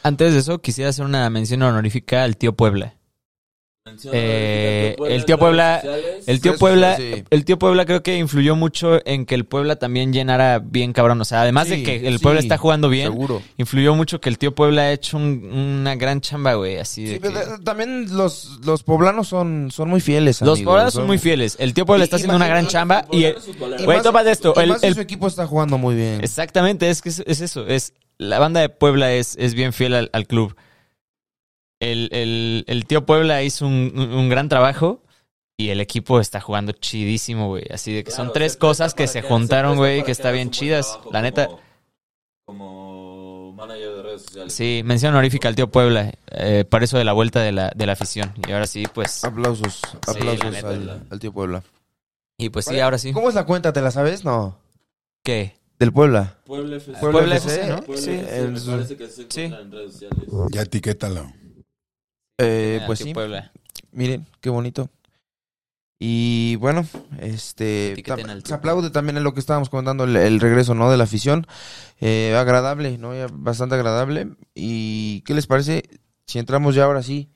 Antes 0.03 0.33
de 0.33 0.41
eso, 0.41 0.61
quisiera 0.61 0.91
hacer 0.91 1.05
una 1.05 1.31
mención 1.31 1.63
honorífica 1.63 2.25
al 2.25 2.37
tío 2.37 2.55
Puebla. 2.57 2.95
Eh, 4.13 4.95
el 5.09 5.25
tío 5.25 5.39
Puebla- 5.39 5.83
El 6.27 6.41
tío 6.43 6.57
Puebla, 6.59 6.99
el 7.31 7.45
tío 7.47 7.59
Puebla 7.59 7.87
creo 7.87 8.03
que 8.03 8.17
influyó 8.19 8.55
mucho 8.55 9.01
en 9.07 9.25
que 9.25 9.35
el 9.35 9.47
Puebla 9.47 9.77
también 9.77 10.13
llenara 10.13 10.59
bien 10.59 10.93
cabrón. 10.93 11.19
O 11.21 11.25
sea, 11.25 11.41
además 11.43 11.69
de 11.71 11.83
que 11.83 12.07
el 12.07 12.19
sí, 12.19 12.23
Puebla 12.23 12.41
está 12.41 12.59
jugando 12.59 12.91
bien, 12.91 13.11
seguro. 13.11 13.43
influyó 13.57 13.95
mucho 13.95 14.21
que 14.21 14.29
el 14.29 14.37
tío 14.37 14.55
Puebla 14.55 14.83
ha 14.83 14.93
hecho 14.93 15.17
un- 15.17 15.51
una 15.81 15.95
gran 15.95 16.21
chamba, 16.21 16.55
güey. 16.55 16.77
Así 16.77 17.05
de 17.05 17.15
Sí, 17.15 17.21
que- 17.21 17.31
pero, 17.31 17.41
eh, 17.41 17.59
también 17.65 18.15
los, 18.15 18.59
los 18.65 18.83
poblanos 18.83 19.29
son, 19.29 19.71
son 19.73 19.89
muy 19.89 20.01
fieles. 20.01 20.43
Los 20.43 20.61
poblanos 20.61 20.93
son 20.93 21.07
muy 21.07 21.19
fieles. 21.19 21.57
El 21.59 21.73
tío 21.73 21.87
Puebla 21.87 22.05
Y- 22.05 22.07
está 22.07 22.17
haciendo 22.17 22.37
una 22.37 22.49
gran 22.49 22.67
chamba 22.67 23.07
y 23.11 23.25
el- 23.25 23.37
y 23.81 23.85
Güey, 23.85 24.03
toma 24.03 24.23
de 24.25 24.33
esto. 24.33 24.53
y 24.57 24.61
El- 24.61 24.69
más 24.69 24.81
si 24.83 24.89
el- 24.89 24.95
su 24.95 25.01
equipo 25.01 25.27
está 25.27 25.47
jugando 25.47 25.79
muy 25.79 25.95
bien. 25.95 26.21
Exactamente, 26.23 26.91
es 26.91 27.01
que 27.01 27.09
es, 27.09 27.23
es 27.27 27.41
eso. 27.41 27.67
Es 27.67 27.95
la 28.19 28.39
banda 28.39 28.61
de 28.61 28.69
Puebla 28.69 29.13
es, 29.15 29.37
es 29.41 29.55
bien 29.55 29.73
fiel 29.73 29.95
al, 29.95 30.11
al 30.13 30.27
club. 30.27 30.55
El, 31.81 32.09
el- 32.13 32.65
el 32.69 32.85
tío 32.87 33.05
Puebla 33.07 33.43
hizo 33.43 33.67
un, 33.67 33.93
un- 33.99 34.29
gran 34.29 34.49
trabajo 34.49 35.03
y 35.57 35.71
el 35.71 35.81
equipo 35.81 36.21
está 36.21 36.41
jugando 36.41 36.73
chidísimo, 36.73 37.49
güey. 37.49 37.65
Así 37.73 37.93
de 37.93 38.05
que 38.05 38.11
son 38.11 38.33
tres 38.33 38.57
cosas 38.57 38.95
que 38.95 39.07
se 39.07 39.23
juntaron, 39.23 39.77
güey, 39.79 40.03
que 40.05 40.13
está 40.13 40.31
bien 40.31 40.51
chidas. 40.51 40.99
La 41.11 41.23
neta, 41.23 41.49
Como 42.45 43.53
manager 43.53 43.95
de 43.97 44.03
redes 44.03 44.23
sociales. 44.23 44.53
sí, 44.53 44.83
mención 44.85 45.13
honorífica 45.15 45.49
al 45.49 45.55
tío 45.55 45.71
Puebla. 45.71 46.13
eh, 46.33 46.65
para 46.69 46.85
eso 46.85 46.99
de 46.99 47.05
la 47.05 47.13
vuelta 47.13 47.41
de 47.41 47.53
la, 47.53 47.71
de 47.75 47.87
la 47.87 47.93
afición. 47.93 48.33
Y 48.47 48.53
ahora 48.53 48.67
sí, 48.67 48.85
pues. 48.93 49.23
Aplausos, 49.25 49.81
aplausos 50.07 50.51
neta, 50.53 50.69
al, 50.69 51.03
al 51.11 51.19
tío 51.19 51.33
Puebla. 51.33 51.63
Y 52.39 52.49
pues 52.51 52.65
sí, 52.65 52.81
ahora 52.81 52.99
sí. 52.99 53.13
¿Cómo 53.13 53.29
es 53.29 53.35
la 53.35 53.45
cuenta? 53.45 53.73
¿Te 53.73 53.81
la 53.83 53.91
sabes? 53.91 54.25
No. 54.25 54.57
¿Qué? 55.23 55.57
Del 55.79 55.93
Puebla. 55.93 56.39
Puebla 56.47 56.77
FC. 56.77 56.99
Puebla 57.01 57.37
FC, 57.37 57.55
FC, 57.61 57.69
¿no? 57.71 57.83
Puebla 57.83 58.03
Sí, 58.03 58.11
FC, 58.11 58.49
me 58.71 58.77
parece 58.77 58.97
que 58.97 59.09
se 59.09 59.27
Sí. 59.31 59.41
en 59.43 59.71
redes 59.73 59.93
sociales. 59.93 60.19
Ya 60.51 60.63
etiquétalo. 60.63 61.33
Eh, 62.41 62.79
Ah, 62.83 62.87
pues 62.87 62.99
sí. 63.01 63.13
Puebla. 63.15 63.53
Miren, 63.93 64.27
qué 64.41 64.51
bonito. 64.51 64.89
Y 66.03 66.57
bueno, 66.57 66.87
este 67.21 67.95
tam- 68.05 68.43
se 68.47 68.55
aplaude 68.55 68.89
también 68.91 69.19
en 69.19 69.23
lo 69.25 69.35
que 69.35 69.41
estábamos 69.41 69.69
comentando, 69.69 70.05
el, 70.05 70.17
el 70.17 70.41
regreso 70.41 70.75
¿no? 70.75 70.91
de 70.91 70.97
la 70.97 71.05
afición. 71.05 71.47
Eh, 72.01 72.35
agradable, 72.39 72.97
¿no? 72.97 73.15
Ya 73.15 73.27
bastante 73.31 73.75
agradable. 73.75 74.29
¿Y 74.55 75.21
qué 75.23 75.35
les 75.35 75.47
parece 75.47 75.83
si 76.27 76.39
entramos 76.39 76.75
ya 76.75 76.85
ahora 76.85 77.03
sí 77.03 77.31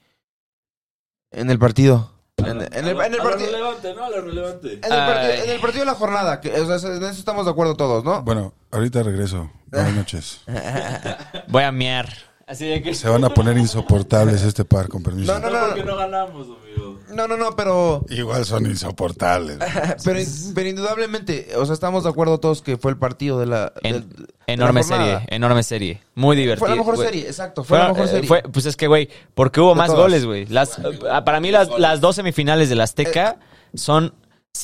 en 1.31 1.51
el 1.51 1.59
partido? 1.59 2.11
En, 2.39 2.47
en 2.63 2.63
el, 2.63 2.89
en 2.89 2.97
partido. 2.97 3.23
relevante, 3.53 3.95
¿no? 3.95 4.05
A 4.05 4.11
lo 4.11 4.23
relevante. 4.23 4.73
En 4.73 4.85
el, 4.85 4.89
partido, 4.91 5.33
Ay. 5.35 5.41
en 5.45 5.51
el 5.51 5.61
partido 5.61 5.81
de 5.85 5.91
la 5.91 5.95
jornada, 5.95 6.41
que, 6.41 6.51
o 6.59 6.67
sea, 6.79 6.91
en 6.91 7.03
eso 7.03 7.19
estamos 7.19 7.45
de 7.45 7.51
acuerdo 7.53 7.77
todos, 7.77 8.03
¿no? 8.03 8.23
Bueno, 8.23 8.55
ahorita 8.71 9.03
regreso. 9.03 9.51
Buenas 9.67 9.95
noches. 9.95 10.41
Voy 11.49 11.63
a 11.63 11.71
mear. 11.71 12.09
Así 12.47 12.67
de 12.67 12.83
que. 12.83 12.95
Se 12.95 13.09
van 13.09 13.25
a 13.25 13.31
poner 13.31 13.57
insoportables 13.57 14.43
este 14.43 14.65
par, 14.65 14.89
con 14.89 15.03
permiso. 15.03 15.33
No, 15.33 15.39
no, 15.41 15.51
No, 15.51 15.61
no, 15.61 15.67
porque 15.69 15.85
no, 15.85 15.97
ganamos, 15.97 16.47
amigo. 16.47 17.01
no, 17.13 17.27
no, 17.27 17.37
no, 17.39 17.57
pero, 17.57 18.05
Igual 18.11 18.45
son 18.45 18.67
insoportables. 18.67 19.59
pero, 20.05 20.21
pero 20.55 20.69
indudablemente, 20.69 21.49
o 21.57 21.65
sea, 21.65 21.73
estamos 21.75 22.05
de 22.05 22.11
acuerdo 22.11 22.39
todos 22.41 22.61
que 22.61 22.77
fue 22.77 22.91
el 22.91 22.99
partido 22.99 23.39
de 23.41 23.47
la, 23.47 23.73
En- 23.83 24.07
Enorme 24.47 24.83
de 24.83 24.91
la 24.91 24.97
serie, 24.97 25.21
enorme 25.31 25.63
serie. 25.63 26.03
Muy 26.15 26.37
divertido. 26.37 26.67
Fue 26.67 26.69
la 26.69 26.77
mejor 26.77 26.99
serie, 26.99 27.23
exacto, 27.27 27.65
fue 27.65 27.79
Fue, 27.79 27.87
la 27.87 27.93
mejor 27.95 28.07
eh, 28.07 28.11
serie. 28.11 28.29
fue- 28.29 28.43
pues 28.43 28.67
es 28.67 28.77
que, 28.77 28.89
güey, 28.89 29.09
porque 29.35 29.61
hubo 29.63 29.71
De 29.71 29.77
más 29.77 29.87
todas. 29.87 30.03
goles, 30.03 30.27
güey. 30.27 30.45
Las, 30.47 30.79
ah, 31.11 31.25
para 31.25 31.41
mí 31.41 31.51
las, 31.51 31.71
las 31.79 32.03
dos 32.03 32.17
semifinales 32.17 32.69
del 32.69 32.83
Azteca 32.83 33.39
son 33.73 34.13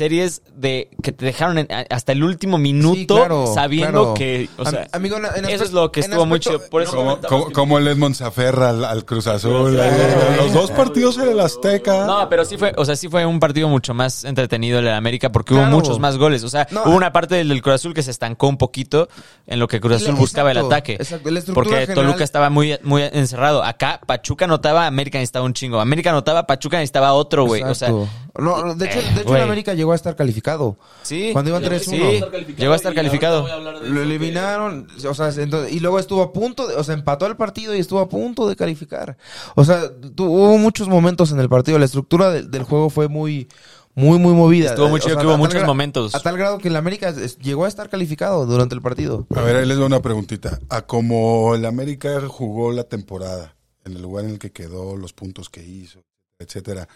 series 0.00 0.40
de 0.54 0.88
que 1.02 1.10
te 1.10 1.24
dejaron 1.26 1.58
en- 1.58 1.68
hasta 1.90 2.12
el 2.12 2.22
último 2.22 2.58
minuto 2.58 2.94
Sí, 2.94 3.06
claro, 3.06 3.52
sabiendo 3.52 3.90
claro. 4.02 4.14
que, 4.14 4.48
o 4.56 4.64
sea, 4.64 4.82
Am- 4.82 4.88
amigo, 4.92 5.16
en- 5.16 5.44
en 5.44 5.50
eso 5.50 5.64
es 5.64 5.72
lo 5.72 5.90
que 5.90 5.98
estuvo 6.00 6.24
muy 6.26 6.38
aspecto- 6.38 6.58
chido. 6.58 6.70
Por 6.70 6.82
eso, 6.82 6.92
Como, 6.96 7.20
como, 7.20 7.50
como 7.52 7.78
el 7.78 7.88
Edmond 7.88 8.14
se 8.14 8.22
aferra 8.24 8.70
al, 8.70 8.84
al 8.84 9.04
Cruz 9.04 9.26
Azul. 9.26 9.76
eh, 9.80 10.36
Los 10.36 10.52
dos 10.52 10.70
partidos 10.70 11.18
en 11.18 11.28
el 11.30 11.40
Azteca. 11.40 12.06
no, 12.06 12.28
pero 12.28 12.44
sí 12.44 12.56
fue, 12.56 12.72
o 12.76 12.84
sea, 12.84 12.94
sí 12.94 13.08
fue 13.08 13.26
un 13.26 13.40
partido 13.40 13.68
mucho 13.68 13.92
más 13.92 14.22
entretenido 14.24 14.78
el 14.78 14.84
de 14.84 14.92
América 14.92 15.32
porque 15.32 15.54
hubo 15.54 15.64
muchos 15.66 15.98
más 15.98 16.16
goles. 16.16 16.44
O 16.44 16.48
sea, 16.48 16.68
No, 16.70 16.82
hubo 16.84 16.92
ah. 16.92 16.96
una 16.96 17.12
parte 17.12 17.34
del, 17.34 17.48
del 17.48 17.60
Cruz 17.60 17.74
Azul 17.74 17.92
que 17.92 18.04
se 18.04 18.12
estancó 18.12 18.46
un 18.46 18.58
poquito 18.58 19.08
en 19.48 19.58
lo 19.58 19.66
que 19.66 19.80
Cruz 19.80 19.94
Azul 19.96 20.06
Exacto, 20.10 20.20
buscaba 20.20 20.52
el 20.52 20.58
ataque. 20.58 20.92
exacto, 20.94 21.28
Porque 21.52 21.70
general- 21.74 21.94
Toluca 21.96 22.22
estaba 22.22 22.48
muy, 22.48 22.78
muy 22.84 23.02
encerrado. 23.02 23.64
Acá 23.64 24.00
Pachuca 24.06 24.44
anotaba, 24.44 24.86
América 24.86 25.18
necesitaba 25.18 25.44
un 25.44 25.52
chingo. 25.52 25.80
América 25.80 26.10
anotaba, 26.10 26.46
Pachuca 26.46 26.76
necesitaba 26.78 27.12
otro, 27.12 27.44
güey. 27.44 27.62
O 27.64 27.74
sea. 27.74 27.90
No, 28.38 28.74
de 28.74 28.86
hecho, 28.86 28.98
eh, 29.00 29.12
de 29.14 29.20
hecho 29.22 29.36
en 29.36 29.42
América 29.42 29.74
llegó 29.74 29.92
a 29.92 29.94
estar 29.96 30.16
calificado. 30.16 30.76
sí. 31.02 31.30
Cuando 31.32 31.50
iban 31.50 31.62
Sí, 31.62 31.68
3-1. 31.96 32.56
llegó 32.56 32.72
a 32.72 32.76
estar 32.76 32.94
calificado. 32.94 33.46
Lo 33.82 34.02
eliminaron, 34.02 34.86
o 35.08 35.14
sea, 35.14 35.30
entonces- 35.36 35.72
y 35.72 35.80
luego 35.80 35.98
estuvo 35.98 36.22
a 36.22 36.32
punto, 36.32 36.66
de- 36.66 36.74
o 36.76 36.84
sea, 36.84 36.94
empató 36.94 37.26
el 37.26 37.36
partido 37.36 37.74
y 37.74 37.80
estuvo 37.80 38.00
a 38.00 38.08
punto 38.08 38.48
de 38.48 38.56
calificar. 38.56 39.16
O 39.56 39.64
sea, 39.64 39.82
hubo 40.18 40.58
muchos 40.58 40.88
momentos 40.88 41.32
en 41.32 41.40
el 41.40 41.48
partido, 41.48 41.78
la 41.78 41.84
estructura 41.86 42.30
del, 42.30 42.50
del 42.50 42.62
juego 42.62 42.90
fue 42.90 43.08
muy, 43.08 43.48
muy, 43.94 44.18
muy 44.18 44.32
movida. 44.32 44.70
Estuvo 44.70 44.88
muy 44.88 45.00
O 45.00 45.02
chido 45.02 45.14
sea, 45.16 45.20
que 45.20 45.26
hubo 45.26 45.34
a 45.34 45.38
tal 45.38 45.46
muchos 45.48 45.64
momentos. 45.66 46.14
A 46.14 46.20
tal 46.20 46.36
grado 46.38 46.58
que 46.58 46.68
el 46.68 46.76
América 46.76 47.08
es- 47.08 47.38
llegó 47.38 47.64
a 47.64 47.68
estar 47.68 47.88
calificado 47.90 48.46
durante 48.46 48.74
el 48.74 48.80
partido. 48.82 49.26
A 49.34 49.40
ver, 49.42 49.56
ahí 49.56 49.66
les 49.66 49.76
doy 49.76 49.86
una 49.86 50.00
preguntita. 50.00 50.60
A 50.68 50.82
como 50.82 51.54
el 51.54 51.64
América 51.64 52.20
jugó 52.28 52.72
la 52.72 52.84
temporada, 52.84 53.56
en 53.84 53.94
el 53.96 54.02
lugar 54.02 54.24
en 54.24 54.32
el 54.32 54.38
que 54.38 54.52
quedó, 54.52 54.96
los 54.96 55.12
puntos 55.12 55.50
que 55.50 55.64
hizo, 55.64 56.04
etcétera, 56.38 56.88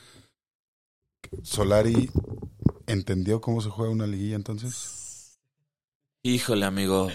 Solari 1.43 2.11
entendió 2.87 3.41
cómo 3.41 3.61
se 3.61 3.71
juega 3.71 3.93
una 3.93 4.07
liguilla 4.07 4.37
entonces? 4.37 5.39
Híjole, 6.23 6.65
amigo. 6.65 7.09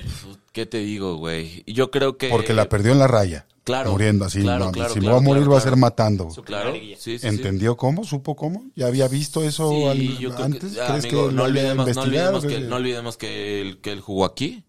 ¿Qué 0.51 0.65
te 0.67 0.77
digo, 0.79 1.15
güey? 1.17 1.63
Yo 1.65 1.89
creo 1.89 2.17
que. 2.17 2.29
Porque 2.29 2.53
la 2.53 2.69
perdió 2.69 2.91
en 2.91 2.99
la 2.99 3.07
raya, 3.07 3.47
Claro. 3.63 3.91
muriendo 3.91 4.25
así. 4.25 4.41
claro, 4.41 4.65
no, 4.65 4.71
claro, 4.71 4.93
si 4.93 4.99
me 4.99 5.07
va 5.09 5.17
a 5.17 5.21
morir 5.21 5.41
claro, 5.43 5.51
va 5.53 5.57
a 5.57 5.61
ser 5.61 5.75
matando. 5.77 6.29
Su 6.29 6.43
Claro. 6.43 6.73
Sí. 6.97 7.17
¿Entendió 7.23 7.75
cómo? 7.75 8.03
¿Supo 8.03 8.35
cómo? 8.35 8.65
¿Ya 8.75 8.85
había 8.87 9.07
visto 9.07 9.43
eso 9.43 9.71
Sí, 9.71 9.83
al- 9.85 10.17
yo 10.19 10.29
creo 10.35 10.45
antes? 10.45 10.73
que, 10.73 10.81
ah, 10.81 10.87
¿Crees 10.89 11.05
amigo, 11.05 11.27
que 11.29 11.33
no 11.33 11.37
lo 11.37 11.43
olvidemos, 11.45 11.75
no 11.77 11.81
investigado? 11.91 12.37
olvidemos 12.37 12.41
que, 12.45 12.47
¿Crees 12.55 12.69
no 12.69 12.75
olvidemos 12.75 13.17
que 13.17 13.61
él, 13.61 13.79
que 13.81 13.91
él 13.93 14.01
jugó 14.01 14.25
aquí. 14.25 14.63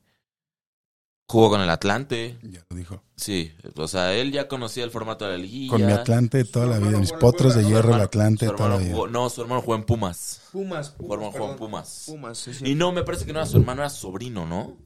Jugó 1.31 1.49
con 1.51 1.61
el 1.61 1.71
Atlante. 1.71 2.41
Ya 2.43 2.67
lo 2.69 2.77
dijo. 2.77 3.05
Sí, 3.15 3.53
o 3.77 3.87
sea, 3.87 4.15
él 4.15 4.33
ya 4.33 4.49
conocía 4.49 4.83
el 4.83 4.91
formato 4.91 5.27
de 5.27 5.31
la 5.31 5.39
liguilla. 5.39 5.71
Con 5.71 5.87
mi 5.87 5.93
Atlante 5.93 6.43
toda 6.43 6.67
la 6.67 6.81
vida, 6.81 6.99
mis 6.99 7.13
potros 7.13 7.55
de 7.55 7.65
hierro, 7.65 7.95
el 7.95 8.01
Atlante 8.01 8.49
toda 8.49 8.71
la 8.71 8.77
vida. 8.79 8.97
no, 9.09 9.31
su 9.31 9.43
hermano 9.43 9.63
jugó 9.63 9.77
en 9.77 9.85
Pumas. 9.85 10.43
Pumas. 10.51 10.97
Su 10.97 11.05
hermano 11.05 11.31
jugó 11.31 11.45
en 11.45 11.51
perdón. 11.51 11.57
Pumas. 11.57 12.03
Pumas, 12.09 12.37
sí, 12.37 12.53
sí. 12.53 12.65
Y 12.67 12.75
no, 12.75 12.91
me 12.91 13.05
parece 13.05 13.27
que 13.27 13.33
no 13.33 13.39
era 13.39 13.47
su 13.47 13.59
hermano, 13.59 13.83
era 13.83 13.91
su 13.91 14.09
sobrino, 14.09 14.45
¿no? 14.45 14.77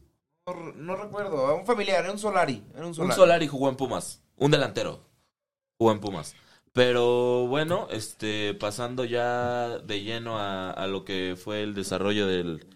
No, 0.47 0.73
no 0.75 0.97
recuerdo, 0.97 1.57
un 1.57 1.65
familiar, 1.65 2.05
era 2.05 2.13
un 2.13 2.19
Solari. 2.19 2.63
Era 2.75 2.83
un 2.83 2.89
Un 2.89 2.95
Solari. 2.95 3.15
Solari 3.15 3.47
jugó 3.47 3.71
en 3.71 3.77
Pumas. 3.77 4.21
Un 4.37 4.51
delantero. 4.51 5.01
Jugó 5.79 5.93
en 5.93 6.01
Pumas. 6.01 6.35
Pero 6.75 7.47
bueno, 7.47 7.89
este, 7.91 8.53
pasando 8.53 9.07
ya 9.07 9.79
de 9.79 10.03
lleno 10.03 10.39
a, 10.39 10.73
a 10.73 10.87
lo 10.89 11.07
que 11.07 11.37
fue 11.43 11.63
el 11.63 11.73
desarrollo 11.73 12.27
del, 12.27 12.67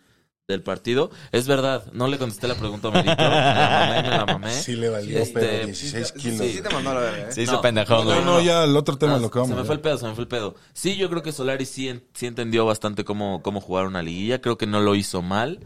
del 0.49 0.63
partido. 0.63 1.11
Es 1.31 1.47
verdad, 1.47 1.85
no 1.93 2.09
le 2.09 2.17
contesté 2.17 2.49
la 2.49 2.55
pregunta 2.55 2.89
a 2.89 2.91
Merito. 2.91 3.15
Me 3.19 3.29
la 3.29 3.87
mamé, 3.87 4.03
me 4.03 4.17
la 4.17 4.27
mamé. 4.27 4.51
Sí 4.55 4.77
le 4.77 4.89
valió, 4.89 5.19
Este, 5.19 5.33
pero 5.41 5.59
Sí, 5.61 5.67
16 5.67 6.07
sí, 6.09 6.21
kilos. 6.21 6.39
Sí, 6.39 6.53
sí 6.55 6.63
te 6.63 6.71
mandó 6.71 6.95
la 6.95 7.01
verga, 7.01 7.29
¿eh? 7.29 7.33
Se 7.33 7.43
hizo 7.43 7.53
No, 7.53 7.61
pendejón, 7.61 7.99
no, 7.99 8.05
güey. 8.05 8.19
No, 8.21 8.25
no, 8.25 8.41
ya 8.41 8.65
el 8.65 8.75
otro 8.75 8.97
tema 8.97 9.13
No, 9.17 9.19
lo 9.21 9.31
que 9.31 9.39
vamos 9.41 9.51
se 9.55 9.61
me 9.61 9.65
fue 9.67 9.75
el 9.75 9.81
pedo, 9.83 9.99
se 9.99 10.07
me 10.07 10.15
fue 10.15 10.23
el 10.23 10.29
pedo. 10.29 10.55
Sí, 10.73 10.97
yo 10.97 11.11
creo 11.11 11.23
que 11.23 11.33
Solari 11.33 11.67
sí, 11.67 12.01
sí 12.15 12.25
entendió 12.27 12.65
bastante 12.65 13.05
cómo, 13.05 13.43
cómo 13.43 13.61
jugar 13.61 13.87
una 13.87 14.03
liguilla. 14.03 14.41
Creo 14.41 14.57
que 14.57 14.67
no 14.67 14.81
lo 14.81 14.95
hizo 14.95 15.21
mal. 15.21 15.61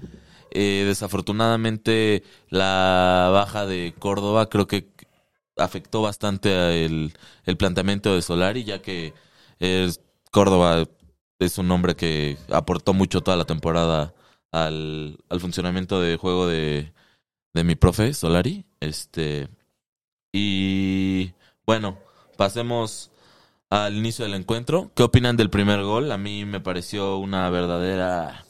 Eh, 0.51 0.83
desafortunadamente, 0.85 2.25
la 2.49 3.31
baja 3.33 3.67
de 3.67 3.95
Córdoba 4.01 4.49
creo 4.49 4.67
que 4.67 4.89
afectó 5.59 6.03
bastante 6.03 6.57
a 6.57 6.73
el, 6.73 7.13
el 7.45 7.57
planteamiento 7.57 8.17
de 8.17 8.21
Solari, 8.23 8.65
ya 8.65 8.83
que 8.83 9.15
es- 9.61 10.01
Córdoba 10.33 10.85
es 11.39 11.59
un 11.59 11.71
hombre 11.71 11.95
que 11.95 12.37
aportó 12.51 12.95
mucho 12.95 13.21
toda 13.21 13.37
la 13.37 13.45
temporada 13.45 14.13
al, 14.53 15.19
al 15.29 15.41
funcionamiento 15.41 16.01
de 16.01 16.17
juego 16.17 16.47
de, 16.47 16.93
de 17.55 17.65
mi 17.65 17.75
profe 17.75 18.15
Solari. 18.15 18.65
Este, 18.81 19.49
y 20.33 21.33
bueno, 21.67 21.99
pasemos 22.37 23.11
al 23.71 23.97
inicio 23.97 24.25
del 24.25 24.35
encuentro. 24.35 24.91
¿Qué 24.95 25.03
opinan 25.03 25.37
del 25.37 25.51
primer 25.51 25.83
gol? 25.83 26.13
A 26.13 26.19
mí 26.19 26.45
me 26.45 26.61
pareció 26.61 27.17
una 27.17 27.51
verdadera 27.51 28.45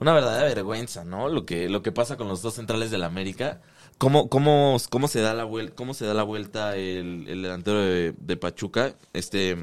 una 0.00 0.14
verdadera 0.14 0.48
vergüenza, 0.48 1.04
¿no? 1.04 1.28
Lo 1.28 1.46
que 1.46 1.68
lo 1.68 1.82
que 1.82 1.92
pasa 1.92 2.16
con 2.16 2.28
los 2.28 2.42
dos 2.42 2.54
centrales 2.54 2.90
del 2.90 3.04
América. 3.04 3.60
¿Cómo, 3.98 4.28
cómo, 4.28 4.78
cómo 4.90 5.06
se 5.06 5.20
da 5.20 5.32
la 5.32 5.44
vuelta, 5.44 5.76
cómo 5.76 5.94
se 5.94 6.06
da 6.06 6.14
la 6.14 6.24
vuelta 6.24 6.76
el, 6.76 7.26
el 7.28 7.42
delantero 7.42 7.78
de, 7.78 8.12
de 8.18 8.36
Pachuca? 8.36 8.96
Este 9.12 9.56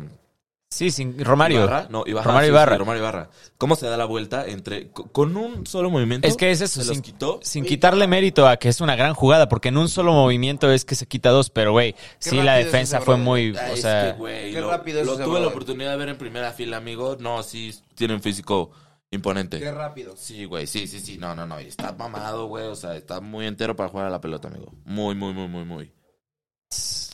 Sí, 0.71 0.91
sin 0.91 1.23
Romario. 1.25 1.63
Ibarra, 1.63 1.87
no, 1.89 2.03
Ibarra, 2.05 2.27
Romario 2.27 2.45
sí, 2.45 2.49
sí, 2.49 2.53
Ibarra. 2.53 2.77
Romario 2.77 3.01
Ibarra. 3.01 3.29
¿Cómo 3.57 3.75
se 3.75 3.87
da 3.87 3.97
la 3.97 4.05
vuelta 4.05 4.45
entre 4.45 4.91
co- 4.91 5.11
con 5.11 5.35
un 5.35 5.65
solo 5.65 5.89
movimiento? 5.89 6.27
Es 6.27 6.37
que 6.37 6.51
es 6.51 6.61
eso, 6.61 6.81
se 6.81 6.85
los 6.87 6.95
sin, 6.95 7.01
quitó. 7.01 7.39
sin 7.41 7.65
quitarle 7.65 8.05
mérito 8.05 8.47
a 8.47 8.57
que 8.57 8.69
es 8.69 8.79
una 8.79 8.95
gran 8.95 9.15
jugada, 9.15 9.49
porque 9.49 9.69
en 9.69 9.77
un 9.77 9.89
solo 9.89 10.13
movimiento 10.13 10.71
es 10.71 10.85
que 10.85 10.93
se 10.93 11.07
quita 11.07 11.31
dos, 11.31 11.49
pero 11.49 11.71
güey, 11.71 11.95
sí 12.19 12.37
la 12.43 12.59
es 12.59 12.65
defensa 12.67 12.97
ese 12.97 13.05
fue 13.05 13.15
brother. 13.15 13.25
muy, 13.25 13.51
o 13.51 13.73
es 13.73 13.81
sea, 13.81 14.11
que, 14.13 14.17
güey, 14.19 14.51
qué 14.53 14.61
lo, 14.61 14.69
rápido 14.69 14.99
es 15.01 15.07
lo 15.07 15.13
ese 15.15 15.23
tuve 15.23 15.39
la 15.39 15.47
oportunidad 15.47 15.89
de 15.91 15.97
ver 15.97 16.09
en 16.09 16.17
primera 16.17 16.51
fila, 16.53 16.77
amigo. 16.77 17.17
No, 17.19 17.41
sí, 17.41 17.73
tiene 17.95 18.13
un 18.13 18.21
físico 18.21 18.69
imponente. 19.09 19.59
Qué 19.59 19.71
rápido. 19.71 20.15
Sí, 20.15 20.45
güey, 20.45 20.67
sí, 20.67 20.85
sí, 20.85 20.99
sí. 20.99 21.17
No, 21.17 21.33
no, 21.33 21.47
no. 21.47 21.59
y 21.59 21.65
Está 21.65 21.93
mamado, 21.93 22.45
güey. 22.45 22.67
O 22.67 22.75
sea, 22.75 22.95
está 22.95 23.21
muy 23.21 23.47
entero 23.47 23.75
para 23.75 23.89
jugar 23.89 24.05
a 24.05 24.11
la 24.11 24.21
pelota, 24.21 24.49
amigo. 24.49 24.71
Muy, 24.85 25.15
muy, 25.15 25.33
muy, 25.33 25.47
muy, 25.47 25.65
muy. 25.65 25.91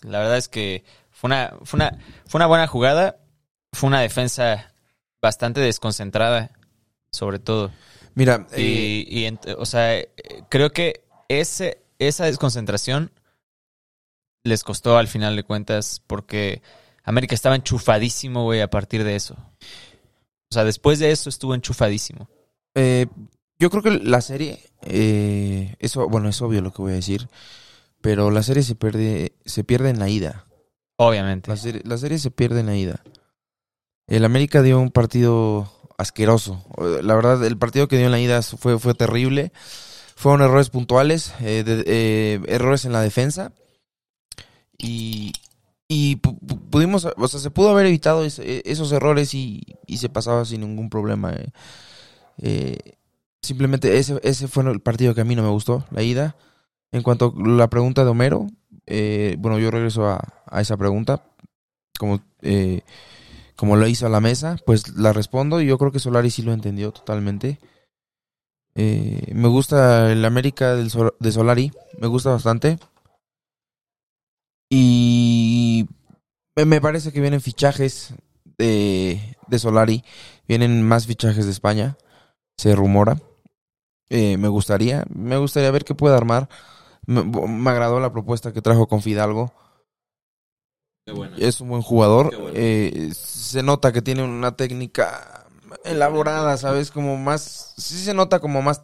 la 0.03 0.19
verdad 0.19 0.35
es 0.37 0.49
que 0.49 0.83
fue 1.09 1.29
una, 1.29 1.53
fue 1.63 1.77
una, 1.77 1.97
fue 2.27 2.37
una 2.39 2.47
buena 2.47 2.67
jugada, 2.67 3.17
fue 3.75 3.87
una 3.87 4.01
defensa 4.01 4.73
bastante 5.21 5.59
desconcentrada, 5.61 6.51
sobre 7.11 7.39
todo. 7.39 7.71
Mira, 8.15 8.47
eh, 8.53 9.05
Y, 9.07 9.25
ent- 9.25 9.55
o 9.57 9.65
sea, 9.65 9.97
eh, 9.99 10.07
creo 10.49 10.71
que 10.71 11.03
ese, 11.27 11.81
esa 11.99 12.25
desconcentración 12.25 13.11
les 14.43 14.63
costó 14.63 14.97
al 14.97 15.07
final 15.07 15.35
de 15.35 15.43
cuentas 15.43 16.01
porque 16.05 16.61
América 17.03 17.35
estaba 17.35 17.55
enchufadísimo, 17.55 18.43
güey, 18.43 18.61
a 18.61 18.69
partir 18.69 19.03
de 19.03 19.15
eso. 19.15 19.35
O 20.49 20.53
sea, 20.53 20.63
después 20.63 20.99
de 20.99 21.11
eso 21.11 21.29
estuvo 21.29 21.55
enchufadísimo. 21.55 22.29
eh, 22.75 23.07
yo 23.57 23.69
creo 23.69 23.81
que 23.81 23.91
la 23.91 24.19
serie, 24.19 24.59
eh, 24.81 25.75
eso, 25.79 26.09
bueno, 26.09 26.27
es 26.27 26.41
obvio 26.41 26.61
lo 26.61 26.73
que 26.73 26.81
voy 26.81 26.91
a 26.91 26.95
decir, 26.95 27.29
pero 28.01 28.29
la 28.29 28.43
serie 28.43 28.63
se 28.63 28.75
pierde, 28.75 29.31
se 29.45 29.63
pierde 29.63 29.89
en 29.91 29.97
la 29.99 30.09
ida. 30.09 30.45
Obviamente. 30.97 31.49
La 31.49 31.55
serie, 31.55 31.81
la 31.85 31.97
serie 31.97 32.19
se 32.19 32.31
pierde 32.31 32.59
en 32.59 32.65
la 32.65 32.75
ida. 32.75 33.01
El 34.07 34.25
América 34.25 34.61
dio 34.61 34.79
un 34.79 34.91
partido 34.91 35.71
asqueroso. 35.97 36.63
La 37.01 37.15
verdad, 37.15 37.43
el 37.45 37.57
partido 37.57 37.87
que 37.87 37.97
dio 37.97 38.05
en 38.05 38.11
la 38.11 38.19
ida 38.19 38.41
fue, 38.41 38.77
fue 38.79 38.93
terrible. 38.93 39.51
Fueron 40.15 40.41
errores 40.41 40.69
puntuales, 40.69 41.33
eh, 41.41 41.63
eh, 41.67 42.39
errores 42.47 42.85
en 42.85 42.93
la 42.93 43.01
defensa. 43.01 43.51
Y, 44.77 45.33
y 45.87 46.17
pu- 46.17 46.39
pu- 46.39 46.59
pudimos, 46.69 47.05
o 47.05 47.27
sea, 47.27 47.39
se 47.39 47.51
pudo 47.51 47.69
haber 47.71 47.87
evitado 47.87 48.23
esos 48.23 48.91
errores 48.91 49.33
y, 49.33 49.63
y 49.87 49.97
se 49.97 50.09
pasaba 50.09 50.45
sin 50.45 50.61
ningún 50.61 50.89
problema. 50.89 51.33
eh. 51.33 51.49
Eh, 52.37 52.77
simplemente 53.41 53.97
ese, 53.97 54.19
ese 54.23 54.47
fue 54.47 54.63
el 54.69 54.81
partido 54.81 55.15
que 55.15 55.21
a 55.21 55.25
mí 55.25 55.35
no 55.35 55.43
me 55.43 55.49
gustó, 55.49 55.85
la 55.91 56.03
ida. 56.03 56.35
En 56.91 57.01
cuanto 57.03 57.33
a 57.37 57.47
la 57.49 57.69
pregunta 57.69 58.03
de 58.03 58.09
Homero, 58.11 58.47
bueno, 59.39 59.59
yo 59.59 59.71
regreso 59.71 60.07
a, 60.07 60.21
a 60.45 60.61
esa 60.61 60.77
pregunta. 60.77 61.23
Como, 61.97 62.21
como 63.55 63.75
lo 63.75 63.87
hizo 63.87 64.05
a 64.05 64.09
la 64.09 64.21
mesa, 64.21 64.57
pues 64.65 64.95
la 64.97 65.13
respondo 65.13 65.61
y 65.61 65.67
yo 65.67 65.77
creo 65.77 65.91
que 65.91 65.99
Solari 65.99 66.29
sí 66.31 66.41
lo 66.41 66.53
entendió 66.53 66.91
totalmente. 66.91 67.59
Eh, 68.75 69.31
me 69.33 69.47
gusta 69.47 70.11
el 70.11 70.25
América 70.25 70.75
del 70.75 70.89
Sol- 70.89 71.15
de 71.19 71.31
Solari, 71.31 71.71
me 71.99 72.07
gusta 72.07 72.31
bastante. 72.31 72.77
Y 74.69 75.87
me- 76.55 76.81
parece 76.81 77.11
que 77.11 77.21
vienen 77.21 77.41
fichajes 77.41 78.13
de, 78.57 79.37
de 79.47 79.59
Solari, 79.59 80.03
vienen 80.47 80.83
más 80.83 81.05
fichajes 81.07 81.45
de 81.45 81.51
España, 81.51 81.97
se 82.57 82.75
rumora. 82.75 83.17
Eh, 84.09 84.37
me 84.37 84.47
gustaría, 84.47 85.03
me 85.09 85.37
gustaría 85.37 85.71
ver 85.71 85.83
qué 85.83 85.95
puede 85.95 86.15
armar. 86.15 86.49
Me, 87.05 87.23
me 87.23 87.69
agradó 87.69 87.99
la 87.99 88.11
propuesta 88.11 88.53
que 88.53 88.61
trajo 88.61 88.87
con 88.87 89.01
Fidalgo. 89.01 89.53
Qué 91.05 91.13
buena. 91.13 91.35
Es 91.37 91.61
un 91.61 91.69
buen 91.69 91.81
jugador. 91.81 92.31
Qué 92.31 92.35
bueno. 92.37 92.57
Eh, 92.57 93.11
se 93.55 93.63
nota 93.63 93.91
que 93.93 94.01
tiene 94.01 94.21
una 94.23 94.55
técnica 94.55 95.45
elaborada, 95.85 96.57
¿sabes? 96.57 96.91
Como 96.91 97.17
más. 97.17 97.73
Sí 97.77 97.97
se 97.97 98.13
nota 98.13 98.39
como 98.39 98.61
más. 98.61 98.83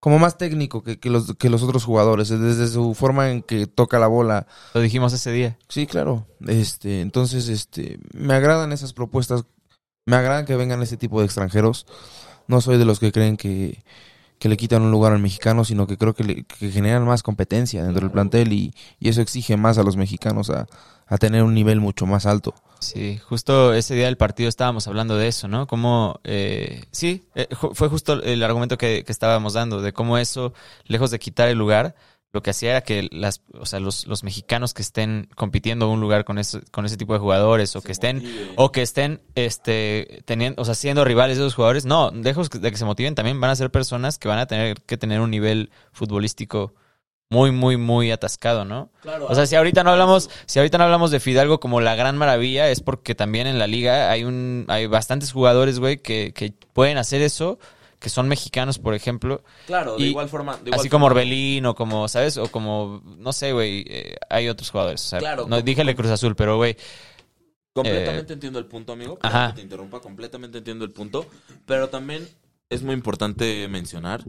Como 0.00 0.18
más 0.18 0.38
técnico 0.38 0.82
que, 0.82 0.98
que 0.98 1.10
los, 1.10 1.34
que 1.36 1.50
los 1.50 1.62
otros 1.62 1.84
jugadores. 1.84 2.28
Desde 2.28 2.68
su 2.68 2.94
forma 2.94 3.30
en 3.30 3.42
que 3.42 3.66
toca 3.66 3.98
la 3.98 4.06
bola. 4.06 4.46
Lo 4.72 4.80
dijimos 4.80 5.12
ese 5.12 5.30
día. 5.32 5.58
Sí, 5.68 5.86
claro. 5.86 6.26
Este, 6.46 7.00
entonces, 7.00 7.48
este, 7.48 7.98
me 8.14 8.32
agradan 8.34 8.72
esas 8.72 8.92
propuestas. 8.92 9.44
Me 10.06 10.16
agradan 10.16 10.46
que 10.46 10.56
vengan 10.56 10.82
ese 10.82 10.96
tipo 10.96 11.18
de 11.20 11.26
extranjeros. 11.26 11.86
No 12.46 12.60
soy 12.60 12.78
de 12.78 12.84
los 12.86 12.98
que 13.00 13.12
creen 13.12 13.36
que, 13.36 13.84
que 14.38 14.48
le 14.48 14.56
quitan 14.56 14.82
un 14.82 14.90
lugar 14.90 15.12
al 15.12 15.18
mexicano, 15.20 15.64
sino 15.64 15.86
que 15.86 15.98
creo 15.98 16.14
que, 16.14 16.24
le- 16.24 16.44
que 16.44 16.70
generan 16.70 17.04
más 17.04 17.22
competencia 17.22 17.84
dentro 17.84 18.00
del 18.02 18.10
plantel 18.12 18.52
y, 18.52 18.72
y 19.00 19.08
eso 19.10 19.20
exige 19.20 19.56
más 19.58 19.76
a 19.78 19.82
los 19.82 19.96
mexicanos 19.96 20.48
a, 20.48 20.66
a 21.06 21.18
tener 21.18 21.42
un 21.42 21.52
nivel 21.54 21.80
mucho 21.80 22.06
más 22.06 22.24
alto. 22.24 22.54
Sí, 22.80 23.18
justo 23.18 23.74
ese 23.74 23.94
día 23.94 24.06
del 24.06 24.16
partido 24.16 24.48
estábamos 24.48 24.86
hablando 24.86 25.16
de 25.16 25.28
eso, 25.28 25.48
¿no? 25.48 25.66
Como, 25.66 26.20
eh, 26.24 26.84
sí, 26.90 27.24
eh, 27.34 27.48
fue 27.54 27.88
justo 27.88 28.22
el 28.22 28.42
argumento 28.42 28.78
que, 28.78 29.04
que 29.04 29.12
estábamos 29.12 29.54
dando, 29.54 29.80
de 29.82 29.92
cómo 29.92 30.18
eso, 30.18 30.52
lejos 30.84 31.10
de 31.10 31.18
quitar 31.18 31.48
el 31.48 31.58
lugar, 31.58 31.94
lo 32.32 32.42
que 32.42 32.50
hacía 32.50 32.70
era 32.70 32.80
que 32.82 33.08
las, 33.10 33.42
o 33.58 33.64
sea, 33.64 33.80
los, 33.80 34.06
los 34.06 34.22
mexicanos 34.22 34.74
que 34.74 34.82
estén 34.82 35.28
compitiendo 35.34 35.90
un 35.90 36.00
lugar 36.00 36.24
con 36.24 36.38
ese, 36.38 36.60
con 36.70 36.84
ese 36.84 36.98
tipo 36.98 37.14
de 37.14 37.18
jugadores 37.18 37.74
o 37.74 37.80
que 37.80 37.92
estén, 37.92 38.22
o 38.56 38.70
que 38.70 38.82
estén, 38.82 39.22
este, 39.34 40.22
teniendo, 40.26 40.60
o 40.60 40.64
sea, 40.64 40.74
siendo 40.74 41.04
rivales 41.04 41.38
de 41.38 41.44
esos 41.44 41.54
jugadores, 41.54 41.86
no, 41.86 42.10
lejos 42.10 42.50
de 42.50 42.70
que 42.70 42.76
se 42.76 42.84
motiven 42.84 43.14
también 43.14 43.40
van 43.40 43.50
a 43.50 43.56
ser 43.56 43.70
personas 43.70 44.18
que 44.18 44.28
van 44.28 44.38
a 44.38 44.46
tener 44.46 44.80
que 44.82 44.98
tener 44.98 45.20
un 45.20 45.30
nivel 45.30 45.70
futbolístico 45.92 46.74
muy, 47.30 47.50
muy, 47.50 47.76
muy 47.76 48.10
atascado, 48.10 48.64
¿no? 48.64 48.90
Claro, 49.02 49.26
O 49.28 49.34
sea, 49.34 49.46
si 49.46 49.54
ahorita 49.54 49.84
no 49.84 49.90
hablamos, 49.90 50.30
si 50.46 50.58
ahorita 50.58 50.78
no 50.78 50.84
hablamos 50.84 51.10
de 51.10 51.20
Fidalgo 51.20 51.60
como 51.60 51.80
la 51.80 51.94
gran 51.94 52.16
maravilla, 52.16 52.70
es 52.70 52.80
porque 52.80 53.14
también 53.14 53.46
en 53.46 53.58
la 53.58 53.66
liga 53.66 54.10
hay 54.10 54.24
un, 54.24 54.64
hay 54.68 54.86
bastantes 54.86 55.32
jugadores, 55.32 55.78
güey, 55.78 55.98
que, 55.98 56.32
que 56.32 56.54
pueden 56.72 56.96
hacer 56.96 57.20
eso, 57.20 57.58
que 57.98 58.08
son 58.08 58.28
mexicanos, 58.28 58.78
por 58.78 58.94
ejemplo, 58.94 59.42
Claro, 59.66 59.96
de 59.96 60.04
y 60.04 60.08
igual 60.08 60.28
forma. 60.28 60.56
de 60.56 60.70
igual 60.70 60.80
así 60.80 60.88
como 60.88 61.06
Orbelín 61.06 61.66
o 61.66 61.74
como, 61.74 62.08
¿sabes? 62.08 62.38
O 62.38 62.50
como, 62.50 63.02
no 63.04 63.32
sé, 63.32 63.52
güey, 63.52 63.84
eh, 63.88 64.16
hay 64.30 64.48
otros 64.48 64.70
jugadores. 64.70 65.04
O 65.04 65.08
sea, 65.08 65.18
Claro, 65.18 65.46
no 65.48 65.62
Cruz 65.96 66.10
Azul, 66.10 66.34
pero 66.34 66.56
güey, 66.56 66.76
Completamente 67.72 68.32
entiendo 68.32 68.58
el 68.58 68.66
punto, 68.66 68.92
amigo. 68.92 69.14
Eh, 69.14 69.20
ajá. 69.22 69.48
que 69.48 69.56
te 69.56 69.62
interrumpa, 69.62 70.00
completamente 70.00 70.58
entiendo 70.58 70.84
el 70.84 70.90
punto. 70.90 71.26
Pero 71.66 71.88
también 71.88 72.28
es 72.70 72.82
muy 72.82 72.94
importante 72.94 73.66
mencionar 73.68 74.24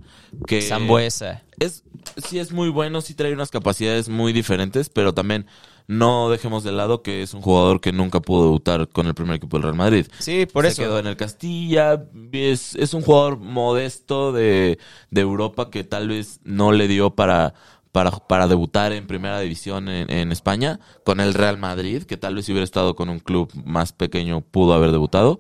que. 0.48 0.62
Zambuesa. 0.62 1.44
es 1.60 1.84
sí 2.26 2.40
es 2.40 2.52
muy 2.52 2.70
bueno, 2.70 3.02
sí 3.02 3.14
trae 3.14 3.34
unas 3.34 3.52
capacidades 3.52 4.08
muy 4.10 4.32
diferentes, 4.34 4.90
pero 4.90 5.14
también 5.14 5.46
no 5.88 6.30
dejemos 6.30 6.64
de 6.64 6.72
lado 6.72 7.02
que 7.02 7.22
es 7.24 7.34
un 7.34 7.42
jugador 7.42 7.82
que 7.82 7.92
nunca 7.92 8.22
pudo 8.22 8.44
debutar 8.44 8.88
con 8.90 9.08
el 9.08 9.16
primer 9.16 9.36
equipo 9.36 9.58
del 9.58 9.64
Real 9.64 9.76
Madrid. 9.76 10.08
Sí, 10.20 10.46
por 10.46 10.66
Se 10.66 10.72
eso. 10.72 10.84
quedó 10.84 11.00
en 11.00 11.08
el 11.08 11.18
Castilla, 11.18 12.06
es, 12.32 12.76
es 12.76 12.94
un 12.94 13.02
jugador 13.02 13.40
modesto 13.40 14.32
de, 14.32 14.78
de 15.10 15.22
Europa 15.22 15.70
que 15.70 15.84
tal 15.84 16.08
vez 16.08 16.40
no 16.44 16.72
le 16.72 16.88
dio 16.88 17.16
para, 17.16 17.56
para, 17.92 18.12
para 18.12 18.48
debutar 18.48 18.94
en 18.94 19.08
primera 19.08 19.40
división 19.40 19.90
en, 19.90 20.10
en 20.12 20.32
España 20.32 20.80
con 21.04 21.20
el 21.20 21.34
Real 21.34 21.58
Madrid, 21.58 22.04
que 22.04 22.18
tal 22.18 22.36
vez 22.36 22.46
si 22.46 22.52
hubiera 22.54 22.64
estado 22.66 22.96
con 22.96 23.10
un 23.10 23.20
club 23.20 23.52
más 23.66 23.92
pequeño 23.92 24.42
pudo 24.42 24.74
haber 24.74 24.92
debutado, 24.92 25.40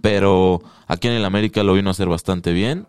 pero 0.00 0.60
aquí 0.86 1.08
en 1.08 1.14
el 1.14 1.24
América 1.24 1.62
lo 1.62 1.74
vino 1.74 1.90
a 1.90 1.92
hacer 1.92 2.08
bastante 2.08 2.52
bien 2.52 2.86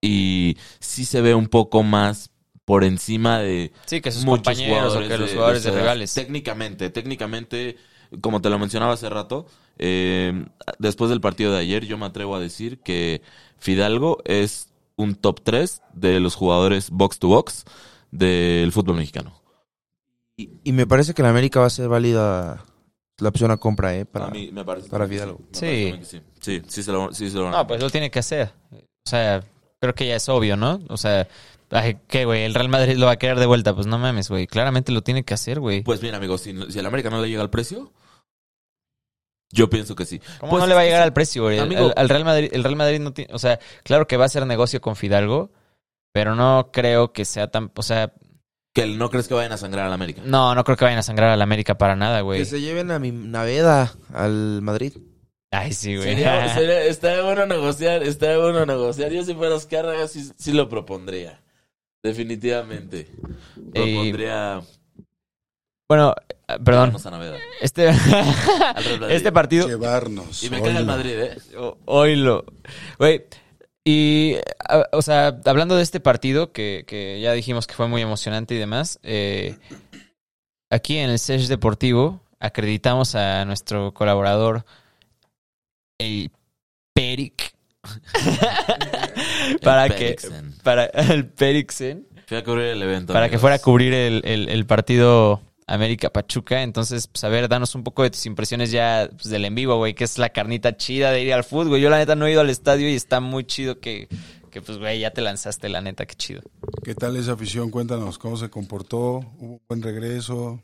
y 0.00 0.56
sí 0.80 1.04
se 1.04 1.20
ve 1.20 1.34
un 1.34 1.48
poco 1.48 1.82
más 1.82 2.30
por 2.64 2.84
encima 2.84 3.38
de 3.38 3.72
Sí, 3.86 4.00
que 4.00 4.10
sus 4.10 4.24
muchos 4.24 4.44
compañeros 4.44 4.96
o 4.96 5.00
que 5.00 5.16
los 5.16 5.32
jugadores 5.32 5.62
de, 5.62 5.70
esa 5.70 5.78
edad. 5.78 5.84
rivales. 5.84 6.14
Técnicamente, 6.14 6.90
técnicamente, 6.90 7.76
como 8.20 8.42
te 8.42 8.50
lo 8.50 8.58
mencionaba 8.58 8.92
hace 8.94 9.08
rato, 9.08 9.46
eh, 9.78 10.46
después 10.78 11.10
del 11.10 11.20
partido 11.20 11.52
de 11.52 11.58
ayer, 11.60 11.86
yo 11.86 11.96
me 11.96 12.06
atrevo 12.06 12.34
a 12.34 12.40
decir 12.40 12.80
que 12.80 13.22
Fidalgo 13.58 14.18
es 14.24 14.70
un 14.96 15.14
top 15.14 15.40
3 15.42 15.82
de 15.94 16.20
los 16.20 16.34
jugadores 16.34 16.90
box 16.90 17.18
to 17.18 17.28
box 17.28 17.64
del 18.10 18.72
fútbol 18.72 18.96
mexicano. 18.96 19.40
Y, 20.36 20.50
y 20.64 20.72
me 20.72 20.86
parece 20.86 21.14
que 21.14 21.22
la 21.22 21.30
América 21.30 21.60
va 21.60 21.66
a 21.66 21.70
ser 21.70 21.88
válida 21.88 22.64
la 23.18 23.28
opción 23.30 23.50
a 23.50 23.56
compra, 23.56 23.94
¿eh? 23.96 24.04
Para, 24.04 24.26
Para 24.26 24.38
mí, 24.38 24.50
me 24.52 24.64
parece. 24.64 24.88
para 24.88 25.06
que 25.06 25.14
Fidalgo. 25.14 25.40
Sí. 25.52 25.94
sí. 26.02 26.20
Sí, 26.40 26.62
sí 26.68 26.82
se 26.82 26.92
lo, 26.92 27.12
sí 27.12 27.30
se 27.30 27.36
lo 27.36 27.44
van 27.44 27.54
a- 27.54 27.58
No, 27.58 27.66
pues 27.66 27.80
lo 27.82 27.90
tiene 27.90 28.10
que 28.10 28.18
hacer. 28.18 28.50
O 28.72 29.08
sea, 29.08 29.42
creo 29.80 29.94
que 29.94 30.06
ya 30.06 30.16
es 30.16 30.28
obvio, 30.28 30.56
¿no? 30.56 30.80
O 30.88 30.96
sea, 30.96 31.26
ay, 31.70 31.98
¿qué, 32.08 32.24
güey? 32.24 32.42
¿El 32.44 32.54
Real 32.54 32.68
Madrid 32.68 32.96
lo 32.96 33.06
va 33.06 33.12
a 33.12 33.16
querer 33.18 33.38
de 33.38 33.46
vuelta? 33.46 33.74
Pues 33.74 33.86
no 33.86 33.98
mames, 33.98 34.28
güey. 34.28 34.46
Claramente 34.46 34.92
lo 34.92 35.02
tiene 35.02 35.24
que 35.24 35.34
hacer, 35.34 35.60
güey. 35.60 35.82
Pues 35.82 36.00
bien, 36.00 36.14
amigos, 36.14 36.42
si, 36.42 36.54
si 36.70 36.78
al 36.78 36.86
América 36.86 37.08
no 37.10 37.20
le 37.22 37.28
llega 37.28 37.42
el 37.42 37.50
precio, 37.50 37.92
yo 39.52 39.70
pienso 39.70 39.94
que 39.94 40.04
sí. 40.04 40.20
¿Cómo 40.40 40.50
Pues 40.50 40.60
no 40.60 40.66
le 40.66 40.74
va 40.74 40.80
a 40.80 40.84
llegar 40.84 41.00
sí. 41.00 41.04
al 41.04 41.12
precio, 41.12 41.42
güey? 41.44 41.56
El- 41.58 41.62
Amigo. 41.64 41.86
el- 41.86 41.92
al 41.96 42.08
Real 42.08 42.24
Madrid, 42.24 42.50
el 42.52 42.64
Real 42.64 42.76
Madrid 42.76 43.00
no 43.00 43.12
tiene, 43.12 43.32
o 43.32 43.38
sea, 43.38 43.58
claro 43.84 44.06
que 44.06 44.16
va 44.16 44.24
a 44.24 44.28
ser 44.28 44.44
negocio 44.46 44.80
con 44.80 44.96
Fidalgo, 44.96 45.50
pero 46.12 46.34
no 46.34 46.70
creo 46.72 47.12
que 47.12 47.24
sea 47.24 47.50
tan, 47.50 47.70
o 47.74 47.82
sea, 47.82 48.12
Que 48.76 48.86
no 48.86 49.08
crees 49.08 49.26
que 49.26 49.32
vayan 49.32 49.52
a 49.52 49.56
sangrar 49.56 49.86
al 49.86 49.92
América. 49.94 50.20
no, 50.24 50.54
no 50.54 50.62
creo 50.62 50.76
que 50.76 50.84
vayan 50.84 50.98
a 50.98 51.02
sangrar 51.02 51.30
al 51.30 51.40
América 51.40 51.78
para 51.78 51.96
nada, 51.96 52.20
güey. 52.20 52.40
Que 52.40 52.44
se 52.44 52.60
lleven 52.60 52.90
a 52.90 52.98
mi 52.98 53.10
Naveda 53.10 53.94
al 54.12 54.60
Madrid. 54.60 54.92
Ay, 55.50 55.72
sí, 55.72 55.96
güey. 55.96 56.08
Sería, 56.10 56.48
sería- 56.54 56.84
estaría 56.84 57.22
bueno 57.22 57.46
negociar, 57.46 58.02
estaría 58.02 58.36
bueno 58.36 58.66
negociar. 58.66 59.10
Yo 59.12 59.24
si 59.24 59.32
fuera 59.34 59.54
Oscar 59.54 59.86
sí, 60.08 60.30
sí 60.36 60.52
lo 60.52 60.68
propondría. 60.68 61.40
Definitivamente. 62.02 63.08
Propondría 63.72 64.60
bueno, 65.88 66.14
eh, 66.48 66.58
perdón. 66.64 66.90
llevarnos 66.90 67.06
a 67.06 67.10
Naveda, 67.12 67.36
Este, 67.60 67.88
este 69.08 69.32
partido, 69.32 69.68
Llevarnos. 69.68 70.42
Y 70.42 70.50
me 70.50 70.60
caga 70.60 70.80
el. 70.80 70.84
Madrid, 70.86 71.14
¿eh? 71.18 71.36
Oílo. 71.86 72.44
Güey. 72.98 73.24
Y, 73.88 74.34
a- 74.68 74.88
o 74.90 75.00
sea, 75.00 75.38
hablando 75.44 75.76
de 75.76 75.84
este 75.84 76.00
partido, 76.00 76.50
que, 76.50 76.82
que 76.88 77.20
ya 77.20 77.32
dijimos 77.32 77.68
que 77.68 77.74
fue 77.74 77.86
muy 77.86 78.02
emocionante 78.02 78.56
y 78.56 78.58
demás, 78.58 78.98
eh, 79.04 79.56
aquí 80.70 80.98
en 80.98 81.08
el 81.10 81.20
SESH 81.20 81.46
Deportivo 81.46 82.20
acreditamos 82.40 83.14
a 83.14 83.44
nuestro 83.44 83.94
colaborador, 83.94 84.64
el 86.00 86.32
Peric, 86.94 87.54
para 89.62 89.86
El 89.86 89.94
que, 89.94 90.04
Perixen. 90.16 90.54
para 90.64 90.86
el 90.86 91.28
Perixen, 91.28 92.06
Fui 92.26 92.36
a 92.38 92.42
cubrir 92.42 92.64
el 92.66 92.82
evento. 92.82 93.12
para 93.12 93.28
que 93.28 93.38
fuera 93.38 93.54
a 93.56 93.58
cubrir 93.60 93.94
el, 93.94 94.22
el- 94.24 94.48
el 94.48 94.66
partido 94.66 95.40
América 95.66 96.10
Pachuca. 96.10 96.62
Entonces, 96.62 97.08
pues 97.08 97.24
a 97.24 97.28
ver, 97.28 97.48
danos 97.48 97.74
un 97.74 97.82
poco 97.82 98.02
de 98.02 98.10
tus 98.10 98.26
impresiones 98.26 98.70
ya 98.70 99.08
pues, 99.10 99.28
del 99.28 99.44
en 99.44 99.54
vivo, 99.54 99.76
güey, 99.76 99.94
que 99.94 100.04
es 100.04 100.18
la 100.18 100.30
carnita 100.30 100.76
chida 100.76 101.10
de 101.10 101.22
ir 101.22 101.32
al 101.32 101.44
fútbol. 101.44 101.68
güey. 101.68 101.82
Yo 101.82 101.90
la 101.90 101.98
neta 101.98 102.14
no 102.14 102.26
he 102.26 102.32
ido 102.32 102.40
al 102.40 102.50
estadio 102.50 102.88
y 102.88 102.94
está 102.94 103.20
muy 103.20 103.44
chido 103.44 103.80
que, 103.80 104.08
que 104.50 104.62
pues, 104.62 104.78
güey, 104.78 105.00
ya 105.00 105.10
te 105.10 105.22
lanzaste, 105.22 105.68
la 105.68 105.80
neta, 105.80 106.06
qué 106.06 106.14
chido. 106.14 106.42
¿Qué 106.84 106.94
tal 106.94 107.16
esa 107.16 107.32
afición? 107.32 107.70
Cuéntanos 107.70 108.18
cómo 108.18 108.36
se 108.36 108.48
comportó. 108.48 109.24
¿Hubo 109.38 109.54
un 109.54 109.62
buen 109.68 109.82
regreso? 109.82 110.62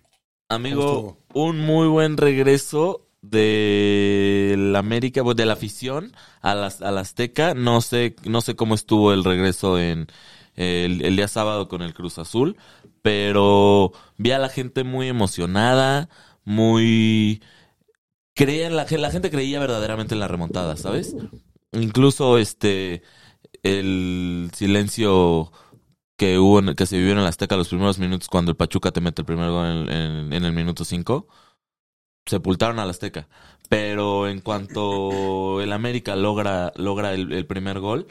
Amigo, 0.48 1.18
¿Cómo 1.32 1.46
un 1.48 1.58
muy 1.58 1.88
buen 1.88 2.16
regreso 2.16 3.08
de 3.22 4.56
la 4.58 4.80
América, 4.80 5.22
pues, 5.22 5.36
de 5.36 5.46
la 5.46 5.54
afición 5.54 6.12
a 6.42 6.54
las 6.54 6.82
a 6.82 6.90
la 6.90 7.00
Azteca. 7.00 7.54
No 7.54 7.80
sé, 7.80 8.16
no 8.24 8.40
sé 8.40 8.54
cómo 8.56 8.74
estuvo 8.74 9.12
el 9.12 9.24
regreso 9.24 9.78
en 9.78 10.08
el, 10.56 11.16
día 11.16 11.28
sábado 11.28 11.68
con 11.68 11.82
el 11.82 11.94
Cruz 11.94 12.18
Azul, 12.18 12.56
pero 13.02 13.92
vi 14.18 14.32
a 14.32 14.38
la 14.38 14.48
gente 14.48 14.84
muy 14.84 15.08
emocionada, 15.08 16.08
muy 16.44 17.42
creían 18.34 18.76
la, 18.76 18.86
la 18.90 19.10
gente 19.10 19.30
creía 19.30 19.60
verdaderamente 19.60 20.14
en 20.14 20.20
la 20.20 20.28
remontada, 20.28 20.76
¿sabes? 20.76 21.14
Incluso 21.72 22.38
este 22.38 23.02
el 23.62 24.50
silencio 24.54 25.52
que 26.16 26.38
hubo 26.38 26.58
en- 26.60 26.74
que 26.74 26.86
se 26.86 26.96
vivió 26.98 27.12
en 27.12 27.18
el 27.18 27.26
Azteca 27.26 27.56
los 27.56 27.68
primeros 27.68 27.98
minutos 27.98 28.28
cuando 28.28 28.50
el 28.50 28.56
Pachuca 28.56 28.90
te 28.92 29.00
mete 29.00 29.22
el 29.22 29.26
primer 29.26 29.50
gol 29.50 29.88
en 29.90 30.32
el 30.44 30.52
minuto 30.52 30.84
5 30.84 31.28
sepultaron 32.26 32.78
al 32.78 32.90
Azteca 32.90 33.28
pero 33.68 34.28
en 34.28 34.40
cuanto 34.40 35.60
el 35.60 35.72
América 35.72 36.16
logra 36.16 36.72
logra 36.76 37.14
el, 37.14 37.32
el 37.32 37.46
primer 37.46 37.80
gol 37.80 38.06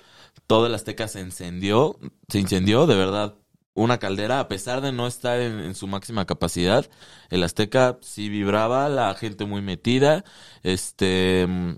todo 0.47 0.67
el 0.67 0.75
Azteca 0.75 1.07
se 1.07 1.19
encendió 1.19 1.97
se 2.29 2.39
incendió 2.39 2.87
de 2.87 2.95
verdad 2.95 3.35
una 3.73 3.99
caldera 3.99 4.39
a 4.39 4.47
pesar 4.47 4.81
de 4.81 4.91
no 4.91 5.07
estar 5.07 5.39
en, 5.39 5.59
en 5.59 5.75
su 5.75 5.87
máxima 5.87 6.25
capacidad 6.25 6.89
el 7.29 7.43
Azteca 7.43 7.97
sí 8.01 8.29
vibraba 8.29 8.89
la 8.89 9.13
gente 9.15 9.45
muy 9.45 9.61
metida 9.61 10.23
este 10.63 11.45
mm, 11.47 11.75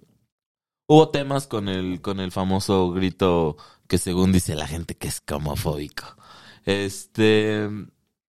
hubo 0.88 1.10
temas 1.10 1.48
con 1.48 1.70
el 1.70 2.02
con 2.02 2.20
el 2.20 2.32
famoso 2.32 2.92
grito 2.92 3.58
que 3.88 3.98
según 3.98 4.32
dice 4.32 4.56
la 4.56 4.68
gente 4.68 4.96
que 4.96 5.08
es 5.08 5.22
homofóbico 5.32 6.18
este 6.66 7.70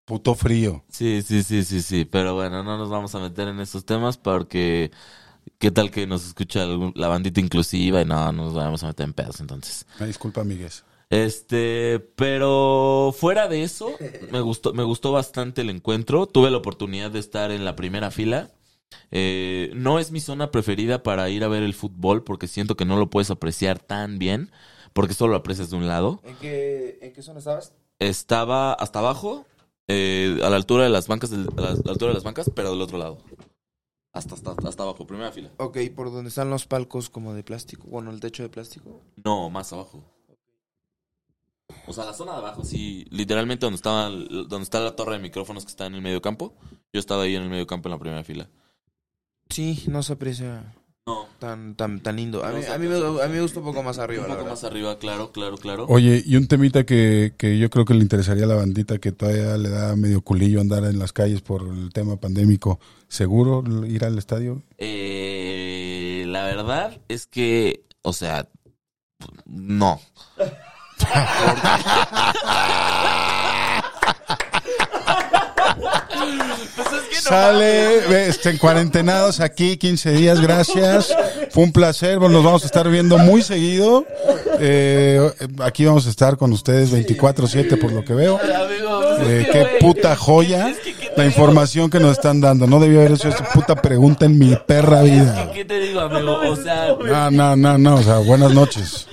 Puto 0.04 0.34
frío. 0.34 0.84
Sí, 0.88 1.22
sí, 1.22 1.42
sí, 1.42 1.64
sí, 1.64 1.80
sí. 1.80 2.04
Pero 2.04 2.34
bueno, 2.34 2.62
no 2.62 2.76
nos 2.76 2.90
vamos 2.90 3.14
a 3.14 3.20
meter 3.20 3.48
en 3.48 3.60
esos 3.60 3.86
temas 3.86 4.18
porque 4.18 4.90
qué 5.58 5.70
tal 5.70 5.90
que 5.90 6.06
nos 6.06 6.26
escucha 6.26 6.62
algún- 6.62 6.92
la 6.96 7.08
bandita 7.08 7.40
inclusiva 7.40 8.02
y 8.02 8.04
no, 8.04 8.32
no 8.32 8.44
nos 8.44 8.54
vamos 8.54 8.82
a 8.84 8.88
meter 8.88 9.04
en 9.04 9.12
pedos 9.12 9.40
entonces. 9.40 9.86
Ay, 9.98 10.08
disculpa, 10.08 10.40
amigues. 10.42 10.84
Este, 11.10 12.00
pero 12.16 13.14
fuera 13.16 13.46
de 13.48 13.62
eso, 13.62 13.90
me 14.32 14.40
gustó, 14.40 14.72
me 14.72 14.82
gustó 14.82 15.12
bastante 15.12 15.60
el 15.62 15.70
encuentro. 15.70 16.26
Tuve 16.26 16.50
la 16.50 16.56
oportunidad 16.58 17.10
de 17.10 17.18
estar 17.20 17.50
en 17.50 17.64
la 17.64 17.76
primera 17.76 18.10
fila. 18.10 18.50
Eh, 19.10 19.70
no 19.74 19.98
es 19.98 20.10
mi 20.12 20.20
zona 20.20 20.50
preferida 20.50 21.02
para 21.02 21.28
ir 21.28 21.44
a 21.44 21.48
ver 21.48 21.62
el 21.62 21.74
fútbol 21.74 22.22
porque 22.24 22.46
siento 22.48 22.76
que 22.76 22.84
no 22.84 22.96
lo 22.96 23.10
puedes 23.10 23.30
apreciar 23.30 23.78
tan 23.78 24.18
bien 24.18 24.50
porque 24.92 25.14
solo 25.14 25.32
lo 25.32 25.38
aprecias 25.38 25.70
de 25.70 25.76
un 25.76 25.88
lado. 25.88 26.20
¿En 26.24 26.36
qué, 26.36 26.98
¿En 27.02 27.12
qué 27.12 27.22
zona 27.22 27.38
estabas? 27.40 27.72
Estaba 27.98 28.72
hasta 28.72 29.00
abajo, 29.00 29.44
eh, 29.88 30.38
a 30.42 30.50
la 30.50 30.56
altura 30.56 30.84
de 30.84 30.90
las 30.90 31.08
bancas, 31.08 31.30
del- 31.30 31.48
a 31.56 31.60
la 31.62 31.68
altura 31.70 32.08
de 32.08 32.14
las 32.14 32.22
bancas, 32.24 32.50
pero 32.54 32.70
del 32.70 32.80
otro 32.80 32.98
lado. 32.98 33.18
Hasta, 34.14 34.36
hasta, 34.36 34.54
hasta 34.66 34.82
abajo, 34.84 35.06
primera 35.06 35.32
fila. 35.32 35.50
Ok, 35.56 35.78
por 35.94 36.12
donde 36.12 36.28
están 36.28 36.48
los 36.48 36.66
palcos 36.66 37.10
como 37.10 37.34
de 37.34 37.42
plástico. 37.42 37.88
Bueno, 37.88 38.12
el 38.12 38.20
techo 38.20 38.44
de 38.44 38.48
plástico. 38.48 39.02
No, 39.24 39.50
más 39.50 39.72
abajo. 39.72 40.04
O 41.86 41.92
sea, 41.92 42.04
la 42.04 42.12
zona 42.12 42.32
de 42.32 42.38
abajo, 42.38 42.64
sí, 42.64 43.06
literalmente 43.10 43.66
donde 43.66 43.76
estaba, 43.76 44.08
donde 44.08 44.62
está 44.62 44.80
la 44.80 44.94
torre 44.94 45.14
de 45.14 45.18
micrófonos 45.18 45.64
que 45.64 45.70
está 45.70 45.86
en 45.86 45.96
el 45.96 46.02
medio 46.02 46.22
campo. 46.22 46.54
Yo 46.92 47.00
estaba 47.00 47.24
ahí 47.24 47.34
en 47.34 47.42
el 47.42 47.50
medio 47.50 47.66
campo 47.66 47.88
en 47.88 47.92
la 47.92 47.98
primera 47.98 48.22
fila. 48.22 48.48
Sí, 49.50 49.84
no 49.88 50.02
se 50.02 50.12
aprecia 50.12 50.74
No, 51.06 51.26
tan, 51.38 51.74
tan, 51.74 52.00
tan 52.00 52.16
lindo. 52.16 52.42
A 52.42 52.50
No 52.50 52.56
mí, 52.56 52.64
a 52.64 52.78
mí, 52.78 52.86
me, 52.88 52.96
a 52.96 53.26
mí 53.26 53.34
me 53.34 53.42
gusta 53.42 53.58
un 53.58 53.66
poco 53.66 53.82
más 53.82 53.98
arriba. 53.98 54.24
un 54.26 54.32
poco 54.34 54.46
más 54.46 54.64
arriba, 54.64 54.98
claro, 54.98 55.32
claro, 55.32 55.58
claro. 55.58 55.84
Oye, 55.90 56.22
y 56.24 56.36
un 56.36 56.48
temita 56.48 56.86
que, 56.86 57.34
que 57.36 57.58
yo 57.58 57.68
creo 57.68 57.84
que 57.84 57.92
le 57.92 58.00
interesaría 58.00 58.44
a 58.44 58.46
la 58.46 58.54
bandita 58.54 58.96
que 58.96 59.12
todavía 59.12 59.58
le 59.58 59.68
da 59.68 59.96
medio 59.96 60.22
culillo 60.22 60.62
andar 60.62 60.82
en 60.84 60.98
las 60.98 61.12
calles 61.12 61.42
por 61.42 61.60
el 61.68 61.92
tema 61.92 62.16
pandémico. 62.16 62.80
¿Seguro 63.08 63.62
ir 63.86 64.02
al 64.06 64.16
estadio? 64.16 64.62
Eh, 64.78 66.24
la 66.26 66.44
verdad 66.46 66.98
es 67.08 67.26
que, 67.26 67.84
o 68.00 68.14
sea, 68.14 68.48
no. 69.44 70.00
Pues 76.76 76.88
es 76.88 77.08
que 77.08 77.16
no 77.16 77.22
Sale, 77.22 78.28
estén 78.28 78.58
cuarentenados 78.58 79.40
aquí 79.40 79.76
15 79.76 80.12
días, 80.12 80.40
gracias. 80.40 81.14
Fue 81.50 81.62
un 81.62 81.72
placer, 81.72 82.18
bueno, 82.18 82.34
nos 82.34 82.44
vamos 82.44 82.62
a 82.64 82.66
estar 82.66 82.88
viendo 82.88 83.18
muy 83.18 83.42
seguido. 83.42 84.04
Eh, 84.60 85.30
aquí 85.60 85.84
vamos 85.84 86.06
a 86.06 86.10
estar 86.10 86.36
con 86.36 86.52
ustedes 86.52 86.90
24/7 86.90 87.76
por 87.76 87.92
lo 87.92 88.04
que 88.04 88.14
veo. 88.14 88.40
Eh, 89.20 89.48
que, 89.50 89.52
qué 89.52 89.68
puta 89.80 90.16
joya 90.16 90.68
es 90.70 90.78
que, 90.78 90.94
¿qué 90.94 91.10
te 91.10 91.16
la 91.16 91.26
información 91.26 91.90
que 91.90 92.00
nos 92.00 92.12
están 92.12 92.40
dando. 92.40 92.66
No 92.66 92.80
debió 92.80 93.00
haber 93.00 93.12
hecho 93.12 93.28
esa 93.28 93.44
puta 93.44 93.76
pregunta 93.76 94.26
en 94.26 94.38
mi 94.38 94.56
perra 94.66 95.02
vida. 95.02 95.50
¿Qué 95.52 95.64
te 95.64 95.78
digo, 95.78 96.00
amigo? 96.00 96.40
O 96.48 96.56
sea, 96.56 96.88
No, 96.88 97.30
no, 97.30 97.56
no, 97.56 97.78
no, 97.78 97.94
o 97.96 98.02
sea, 98.02 98.18
buenas 98.18 98.52
noches. 98.52 99.06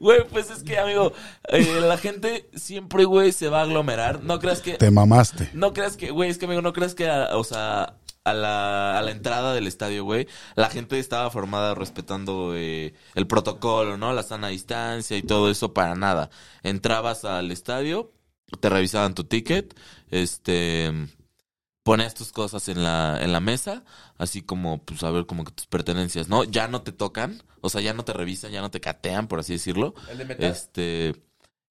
Güey, 0.00 0.26
pues 0.28 0.50
es 0.50 0.62
que, 0.62 0.78
amigo, 0.78 1.12
eh, 1.48 1.80
la 1.80 1.98
gente 1.98 2.48
siempre, 2.54 3.04
güey, 3.04 3.32
se 3.32 3.48
va 3.48 3.60
a 3.60 3.62
aglomerar. 3.62 4.22
No 4.22 4.38
creas 4.38 4.60
que... 4.60 4.74
Te 4.74 4.90
mamaste. 4.90 5.50
No 5.54 5.72
creas 5.72 5.96
que, 5.96 6.10
güey, 6.10 6.30
es 6.30 6.38
que, 6.38 6.46
amigo, 6.46 6.62
no 6.62 6.72
creas 6.72 6.94
que, 6.94 7.08
a- 7.08 7.36
o 7.36 7.44
sea, 7.44 7.96
a 8.24 8.34
la, 8.34 8.98
a 8.98 9.02
la 9.02 9.10
entrada 9.10 9.54
del 9.54 9.66
estadio, 9.66 10.04
güey, 10.04 10.26
la 10.54 10.68
gente 10.70 10.98
estaba 10.98 11.30
formada 11.30 11.74
respetando 11.74 12.52
eh, 12.54 12.94
el 13.14 13.26
protocolo, 13.26 13.96
¿no? 13.96 14.12
La 14.12 14.22
sana 14.22 14.48
distancia 14.48 15.16
y 15.16 15.22
todo 15.22 15.50
eso 15.50 15.72
para 15.72 15.94
nada. 15.94 16.28
Entrabas 16.62 17.24
al 17.24 17.50
estadio 17.50 18.12
te 18.60 18.70
revisaban 18.70 19.14
tu 19.14 19.24
ticket, 19.24 19.74
este 20.10 20.90
pones 21.88 22.14
tus 22.14 22.32
cosas 22.32 22.68
en 22.68 22.82
la, 22.82 23.18
en 23.20 23.32
la 23.32 23.40
mesa, 23.40 23.82
así 24.18 24.42
como, 24.42 24.78
pues, 24.84 25.02
a 25.02 25.10
ver, 25.10 25.26
como 25.26 25.44
que 25.44 25.52
tus 25.52 25.66
pertenencias, 25.66 26.28
¿no? 26.28 26.44
Ya 26.44 26.68
no 26.68 26.82
te 26.82 26.92
tocan, 26.92 27.42
o 27.60 27.68
sea, 27.70 27.80
ya 27.80 27.94
no 27.94 28.04
te 28.04 28.12
revisan, 28.12 28.52
ya 28.52 28.60
no 28.60 28.70
te 28.70 28.80
catean, 28.80 29.26
por 29.26 29.40
así 29.40 29.54
decirlo. 29.54 29.94
Este, 30.50 31.14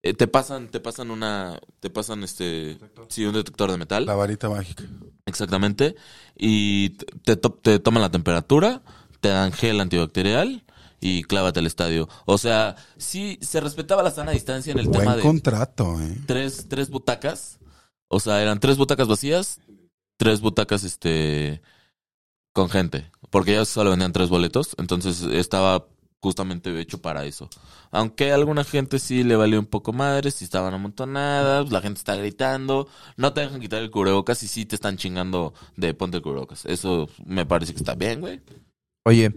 eh, 0.03 0.13
te 0.13 0.27
pasan, 0.27 0.69
te 0.69 0.79
pasan 0.79 1.11
una, 1.11 1.59
te 1.79 1.89
pasan 1.89 2.23
este, 2.23 2.77
sí, 3.09 3.25
un 3.25 3.33
detector 3.33 3.71
de 3.71 3.77
metal. 3.77 4.05
La 4.05 4.15
varita 4.15 4.49
mágica. 4.49 4.83
Exactamente. 5.25 5.95
Y 6.35 6.89
te, 7.23 7.35
to- 7.35 7.53
te 7.53 7.79
toman 7.79 8.01
la 8.01 8.11
temperatura, 8.11 8.81
te 9.21 9.29
dan 9.29 9.51
gel 9.51 9.79
antibacterial 9.81 10.63
y 10.99 11.23
clávate 11.23 11.59
al 11.59 11.67
estadio. 11.67 12.07
O 12.25 12.37
sea, 12.37 12.75
sí 12.97 13.37
se 13.41 13.59
respetaba 13.59 14.01
la 14.03 14.11
sana 14.11 14.31
distancia 14.31 14.71
en 14.71 14.79
el 14.79 14.89
tema 14.89 15.15
de 15.15 15.21
contrato, 15.21 16.01
¿eh? 16.01 16.17
tres, 16.25 16.65
tres 16.69 16.89
butacas. 16.89 17.59
O 18.09 18.21
sea, 18.21 18.41
eran 18.41 18.61
tres 18.61 18.77
butacas 18.77 19.07
vacías, 19.09 19.59
tres 20.17 20.41
butacas 20.41 20.83
este 20.83 21.61
con 22.53 22.69
gente. 22.69 23.09
Porque 23.29 23.53
ya 23.53 23.65
solo 23.65 23.91
vendían 23.91 24.13
tres 24.13 24.29
boletos. 24.29 24.75
Entonces 24.77 25.21
estaba 25.21 25.87
justamente 26.19 26.77
hecho 26.79 27.01
para 27.01 27.25
eso. 27.25 27.49
Aunque 27.91 28.31
a 28.31 28.35
alguna 28.35 28.63
gente 28.63 28.99
sí 28.99 29.23
le 29.23 29.35
valió 29.35 29.59
un 29.59 29.65
poco 29.65 29.93
madre, 29.93 30.31
si 30.31 30.45
estaban 30.45 30.73
amontonadas, 30.73 31.71
la 31.71 31.81
gente 31.81 31.99
está 31.99 32.15
gritando, 32.15 32.87
no 33.15 33.33
te 33.33 33.41
dejan 33.41 33.61
quitar 33.61 33.81
el 33.81 33.91
cubrebocas 33.91 34.41
y 34.43 34.47
sí 34.47 34.65
te 34.65 34.75
están 34.75 34.97
chingando 34.97 35.53
de 35.75 35.93
ponte 35.93 36.17
el 36.17 36.23
cubrebocas. 36.23 36.65
Eso 36.65 37.09
me 37.25 37.45
parece 37.45 37.73
que 37.73 37.79
está 37.79 37.95
bien, 37.95 38.21
güey. 38.21 38.41
Oye, 39.05 39.33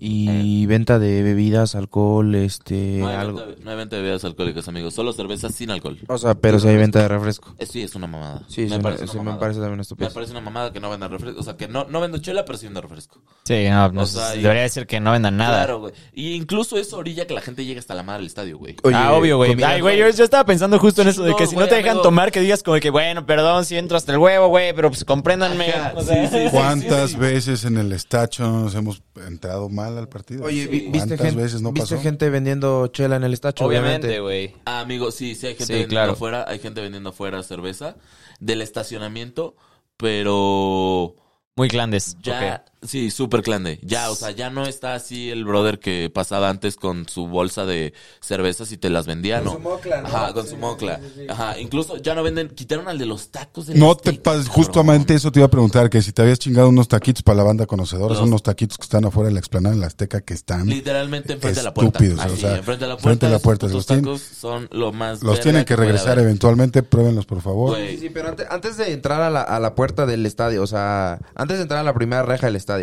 y 0.00 0.66
venta 0.66 0.98
de 0.98 1.22
bebidas, 1.22 1.74
alcohol, 1.74 2.34
este, 2.34 2.98
No 3.00 3.08
hay, 3.08 3.16
algo. 3.16 3.38
venta, 3.46 3.62
no 3.64 3.70
hay 3.70 3.76
venta 3.76 3.96
de 3.96 4.02
bebidas 4.02 4.24
alcohólicas, 4.24 4.68
amigos. 4.68 4.94
Solo 4.94 5.12
cerveza 5.12 5.50
sin 5.50 5.70
alcohol. 5.70 5.98
O 6.08 6.18
sea, 6.18 6.34
pero 6.34 6.58
si 6.58 6.68
hay 6.68 6.76
venta 6.76 7.00
de 7.00 7.08
refresco. 7.08 7.54
Eh, 7.58 7.66
Sí, 7.66 7.82
es 7.82 7.94
una 7.94 8.06
mamada. 8.06 8.42
Sí, 8.48 8.62
me 8.62 8.68
sí, 8.68 8.76
me, 8.76 8.82
parece 8.82 9.06
sí, 9.06 9.12
una 9.14 9.20
me 9.20 9.24
mamada. 9.26 9.40
parece 9.40 9.60
también 9.60 9.76
Me 9.78 9.82
estúpido. 9.82 10.10
parece 10.12 10.32
una 10.32 10.40
mamada 10.40 10.72
que 10.72 10.80
no 10.80 10.90
vendan 10.90 11.10
refresco. 11.10 11.40
O 11.40 11.42
sea, 11.42 11.56
que 11.56 11.66
no, 11.68 11.84
no 11.84 12.00
vendo 12.00 12.18
chela, 12.18 12.44
pero 12.44 12.56
sí 12.58 12.66
vendo 12.66 12.80
refresco. 12.82 13.20
Sí, 13.44 13.66
no, 13.68 13.90
no, 13.92 14.02
O 14.02 14.06
sea, 14.06 14.36
y- 14.36 14.42
debería 14.42 14.62
decir 14.62 14.86
que 14.86 15.00
no 15.00 15.12
vendan 15.12 15.36
nada. 15.36 15.58
Claro, 15.58 15.80
güey. 15.80 15.92
Y 16.12 16.34
incluso 16.34 16.76
eso 16.78 16.96
orilla 16.98 17.26
que 17.26 17.34
la 17.34 17.40
gente 17.40 17.64
llegue 17.64 17.80
hasta 17.80 17.94
la 17.94 18.02
madre 18.02 18.18
del 18.20 18.26
estadio, 18.28 18.58
güey. 18.58 18.76
Oye, 18.82 18.94
ah, 18.96 19.12
obvio, 19.12 19.36
güey. 19.38 19.60
Ay, 19.62 19.80
güey, 19.80 19.98
yo, 19.98 20.08
yo 20.10 20.24
estaba 20.24 20.44
pensando 20.44 20.78
justo 20.78 21.02
en 21.02 21.08
eso, 21.08 21.22
de 21.24 21.34
que 21.34 21.44
no, 21.44 21.48
si 21.50 21.54
güey, 21.54 21.66
no 21.66 21.68
te 21.68 21.74
dejan 21.76 21.90
amigo. 21.92 22.02
tomar, 22.04 22.30
que 22.32 22.40
digas 22.40 22.62
como 22.62 22.78
que, 22.78 22.90
bueno, 22.90 23.26
perdón 23.26 23.64
si 23.64 23.76
entro 23.76 23.96
hasta 23.96 24.12
el 24.12 24.18
huevo, 24.18 24.48
güey, 24.48 24.72
pero 24.74 24.90
pues 24.90 25.04
compréndanme. 25.04 25.70
Ajá, 25.70 25.92
O 25.96 26.02
sea, 26.02 26.28
sí, 26.28 26.36
sí, 26.36 26.44
sí. 26.44 26.50
¿Cuántas 26.50 27.16
veces 27.18 27.64
en 27.64 27.76
el 27.78 27.92
estacho 27.92 28.44
nos 28.50 28.74
hemos 28.74 29.02
entrado 29.26 29.68
mal 29.74 29.98
al 29.98 30.08
partido? 30.08 30.44
Oye, 30.44 30.66
vi- 30.66 30.80
¿Cuántas 30.82 31.08
¿viste, 31.10 31.24
gente, 31.24 31.42
veces 31.42 31.60
no 31.62 31.72
¿viste 31.72 31.94
pasó? 31.96 32.02
gente 32.02 32.30
vendiendo 32.30 32.86
chela 32.88 33.16
en 33.16 33.24
el 33.24 33.34
estacho? 33.34 33.64
Obviamente, 33.66 34.20
güey. 34.20 34.54
Ah, 34.64 34.80
amigo, 34.80 35.10
sí, 35.10 35.34
sí 35.34 35.46
hay 35.48 35.54
gente 35.54 35.66
Sí, 35.66 35.72
vendiendo 35.72 35.90
claro. 35.90 36.12
afuera. 36.12 36.44
Hay 36.48 36.58
gente 36.60 36.80
vendiendo 36.80 37.10
afuera 37.10 37.42
cerveza 37.42 37.96
del 38.40 38.62
estacionamiento, 38.62 39.56
pero 39.96 41.16
Muy 41.56 41.68
glandes. 41.68 42.16
ya, 42.22 42.64
sí, 42.86 43.10
súper 43.10 43.42
clande. 43.42 43.78
Ya, 43.82 44.10
o 44.10 44.14
sea, 44.14 44.30
ya 44.30 44.50
no 44.50 44.64
está 44.66 44.94
así 44.94 45.30
el 45.30 45.44
brother 45.44 45.78
que 45.78 46.10
pasaba 46.12 46.48
antes 46.48 46.76
con 46.76 47.08
su 47.08 47.26
bolsa 47.26 47.64
de 47.66 47.92
cervezas 48.20 48.70
y 48.72 48.76
te 48.76 48.90
las 48.90 49.06
vendía, 49.06 49.40
¿no? 49.40 49.58
mocla, 49.58 50.02
¿no? 50.02 50.08
Ajá, 50.08 50.32
con 50.32 50.44
Sí, 50.44 50.50
su 50.50 50.56
mocla. 50.56 50.98
sí, 50.98 51.06
sí, 51.14 51.20
sí. 51.22 51.26
Ajá, 51.28 51.58
incluso 51.58 51.96
ya 51.96 52.14
no 52.14 52.22
venden, 52.22 52.48
quitaron 52.48 52.88
al 52.88 52.98
de 52.98 53.06
los 53.06 53.28
tacos 53.30 53.66
de 53.66 53.74
No 53.74 53.94
te 53.96 54.12
pases, 54.14 54.48
justamente 54.48 55.14
eso 55.14 55.30
te 55.32 55.40
iba 55.40 55.46
a 55.46 55.50
preguntar, 55.50 55.88
que 55.90 56.02
si 56.02 56.12
te 56.12 56.22
habías 56.22 56.38
chingado 56.38 56.68
unos 56.68 56.88
taquitos 56.88 57.22
para 57.22 57.36
la 57.36 57.42
banda 57.44 57.66
conocedora, 57.66 58.10
Los- 58.10 58.18
son 58.18 58.28
unos 58.28 58.42
taquitos 58.42 58.78
que 58.78 58.84
están 58.84 59.04
afuera 59.04 59.28
de 59.28 59.34
la 59.34 59.40
explanada 59.40 59.74
en 59.74 59.80
la 59.80 59.86
Azteca 59.86 60.20
que 60.20 60.34
están, 60.34 60.66
Literalmente 60.68 61.32
enfrente 61.34 61.60
de 61.60 61.64
la 61.64 61.72
puerta. 61.74 61.98
Estúpidos, 61.98 62.20
Así, 62.24 62.34
o 62.34 62.36
sea, 62.36 62.56
enfrente 62.56 62.84
de 62.84 62.88
la 62.88 62.94
puerta. 62.96 63.08
frente 63.08 63.26
a 63.26 63.30
la 63.30 63.38
puerta, 63.38 63.66
los 63.68 63.86
tienen- 63.86 64.04
tacos 64.04 64.20
son 64.22 64.68
lo 64.72 64.92
más 64.92 65.22
los 65.22 65.40
tienen 65.40 65.64
que 65.64 65.76
regresar 65.76 66.18
eventualmente, 66.18 66.82
pruébenlos 66.82 67.26
por 67.26 67.40
favor. 67.40 67.76
Sí, 67.76 68.10
pero 68.12 68.28
antes, 68.28 68.46
antes 68.50 68.76
de 68.76 68.92
entrar 68.92 69.22
a 69.22 69.30
la, 69.30 69.42
a 69.42 69.58
la 69.60 69.74
puerta 69.74 70.06
del 70.06 70.26
estadio, 70.26 70.62
o 70.62 70.66
sea, 70.66 71.18
antes 71.34 71.56
de 71.58 71.62
entrar 71.62 71.80
a 71.80 71.84
la 71.84 71.94
primera 71.94 72.22
reja 72.22 72.46
del 72.46 72.56
estadio. 72.56 72.73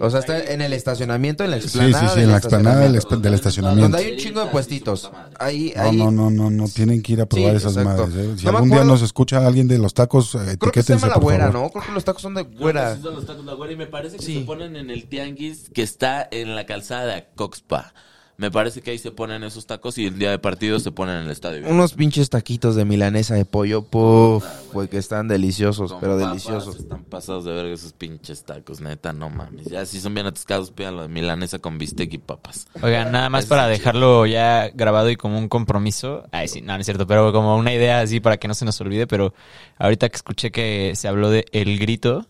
O 0.00 0.10
sea, 0.10 0.20
está 0.20 0.38
en 0.52 0.60
el 0.60 0.72
estacionamiento, 0.74 1.44
en 1.44 1.50
la 1.52 1.56
Sí, 1.58 1.64
explanada. 1.64 2.00
sí, 2.00 2.06
sí, 2.08 2.14
del 2.16 2.24
en 2.24 2.30
la 2.32 2.36
explanada 2.38 2.80
del, 2.80 3.00
del 3.22 3.34
estacionamiento. 3.34 3.82
Donde 3.88 3.98
hay 4.06 4.12
un 4.12 4.18
chingo 4.18 4.40
de 4.44 4.46
puestitos. 4.50 5.10
Ahí, 5.38 5.72
No, 5.74 5.82
ahí. 5.82 5.96
no, 5.96 6.10
no, 6.10 6.30
no, 6.30 6.50
no, 6.50 6.68
tienen 6.68 7.02
que 7.02 7.14
ir 7.14 7.20
a 7.22 7.26
probar 7.26 7.52
Sí, 7.52 7.56
esas 7.56 7.76
exacto. 7.76 8.06
madres. 8.06 8.26
¿eh? 8.26 8.34
Si 8.38 8.44
No 8.44 8.50
algún 8.50 8.70
día 8.70 8.84
nos 8.84 9.00
escucha 9.02 9.46
alguien 9.46 9.66
de 9.66 9.78
los 9.78 9.94
tacos, 9.94 10.34
eh, 10.34 10.38
Creo 10.58 10.72
que 10.72 10.82
se 10.82 10.92
etiquétense 10.92 10.94
llama 11.06 11.14
la 11.14 11.20
güera. 11.20 11.50
¿no? 11.50 11.70
Creo 11.70 11.84
que 11.84 11.92
los 11.92 12.04
tacos 12.04 12.20
son 12.22 12.34
de 12.34 12.42
güera. 12.42 12.96
sí 12.96 13.02
son 13.02 13.14
los 13.14 13.24
tacos 13.26 13.44
de 13.44 13.50
la 13.50 13.54
güera 13.56 13.72
y 13.72 13.76
me 13.76 13.86
parece 13.86 14.16
que 14.18 14.22
Sí. 14.24 14.40
se 14.40 14.44
ponen 14.44 14.76
en 14.76 14.90
el 14.90 15.08
tianguis 15.08 15.70
que 15.72 15.82
está 15.82 16.28
en 16.30 16.54
la 16.54 16.66
calzada 16.66 17.14
de 17.14 17.26
Coxpa. 17.34 17.94
Me 18.40 18.52
parece 18.52 18.82
que 18.82 18.92
ahí 18.92 18.98
se 18.98 19.10
ponen 19.10 19.42
esos 19.42 19.66
tacos 19.66 19.98
y 19.98 20.06
el 20.06 20.16
día 20.16 20.30
de 20.30 20.38
partido 20.38 20.78
se 20.78 20.92
ponen 20.92 21.16
en 21.16 21.24
el 21.24 21.30
estadio. 21.32 21.68
Unos 21.68 21.94
pinches 21.94 22.30
taquitos 22.30 22.76
de 22.76 22.84
milanesa 22.84 23.34
de 23.34 23.44
pollo, 23.44 23.82
puf, 23.82 24.44
güey, 24.72 24.86
que 24.86 24.96
están 24.98 25.26
deliciosos, 25.26 25.90
Con 25.90 26.00
pero 26.00 26.12
papas, 26.16 26.28
deliciosos. 26.28 26.76
Están 26.76 27.02
pasados 27.02 27.44
de 27.44 27.52
verga 27.52 27.74
esos 27.74 27.92
pinches 27.94 28.44
tacos, 28.44 28.80
neta, 28.80 29.12
no 29.12 29.28
mames. 29.28 29.66
Ya 29.66 29.84
si 29.86 30.00
son 30.00 30.14
bien 30.14 30.26
atascados, 30.26 30.70
pidan 30.70 30.94
la 30.94 31.02
de 31.02 31.08
milanesa 31.08 31.58
con 31.58 31.78
bistec 31.78 32.12
y 32.14 32.18
papas. 32.18 32.68
Oigan, 32.80 33.10
nada 33.10 33.28
más 33.28 33.46
para 33.46 33.66
dejarlo 33.66 34.24
ya 34.24 34.68
grabado 34.72 35.10
y 35.10 35.16
como 35.16 35.36
un 35.36 35.48
compromiso. 35.48 36.22
Ay, 36.30 36.46
sí, 36.46 36.60
no, 36.60 36.74
no 36.74 36.78
es 36.78 36.86
cierto, 36.86 37.08
pero 37.08 37.32
como 37.32 37.56
una 37.56 37.74
idea 37.74 37.98
así 37.98 38.20
para 38.20 38.36
que 38.36 38.46
no 38.46 38.54
se 38.54 38.64
nos 38.64 38.80
olvide. 38.80 39.08
Pero 39.08 39.34
ahorita 39.78 40.08
que 40.10 40.16
escuché 40.16 40.52
que 40.52 40.92
se 40.94 41.08
habló 41.08 41.30
de 41.30 41.44
el 41.50 41.76
grito, 41.80 42.28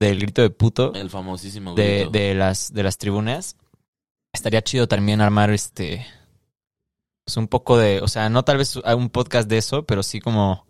del 0.00 0.20
grito 0.20 0.40
de 0.40 0.48
puto, 0.48 0.94
El 0.94 1.10
famosísimo 1.10 1.74
de, 1.74 1.96
grito. 1.96 2.10
de 2.12 2.34
las, 2.34 2.72
de 2.72 2.82
las 2.82 2.96
tribunas, 2.96 3.56
estaría 4.34 4.62
chido 4.62 4.86
también 4.86 5.20
armar 5.20 5.50
este. 5.50 6.06
Pues 7.24 7.36
un 7.36 7.48
poco 7.48 7.78
de. 7.78 8.00
O 8.00 8.08
sea, 8.08 8.28
no 8.28 8.44
tal 8.44 8.58
vez 8.58 8.76
un 8.76 9.08
podcast 9.08 9.48
de 9.48 9.58
eso, 9.58 9.84
pero 9.84 10.02
sí 10.02 10.20
como. 10.20 10.66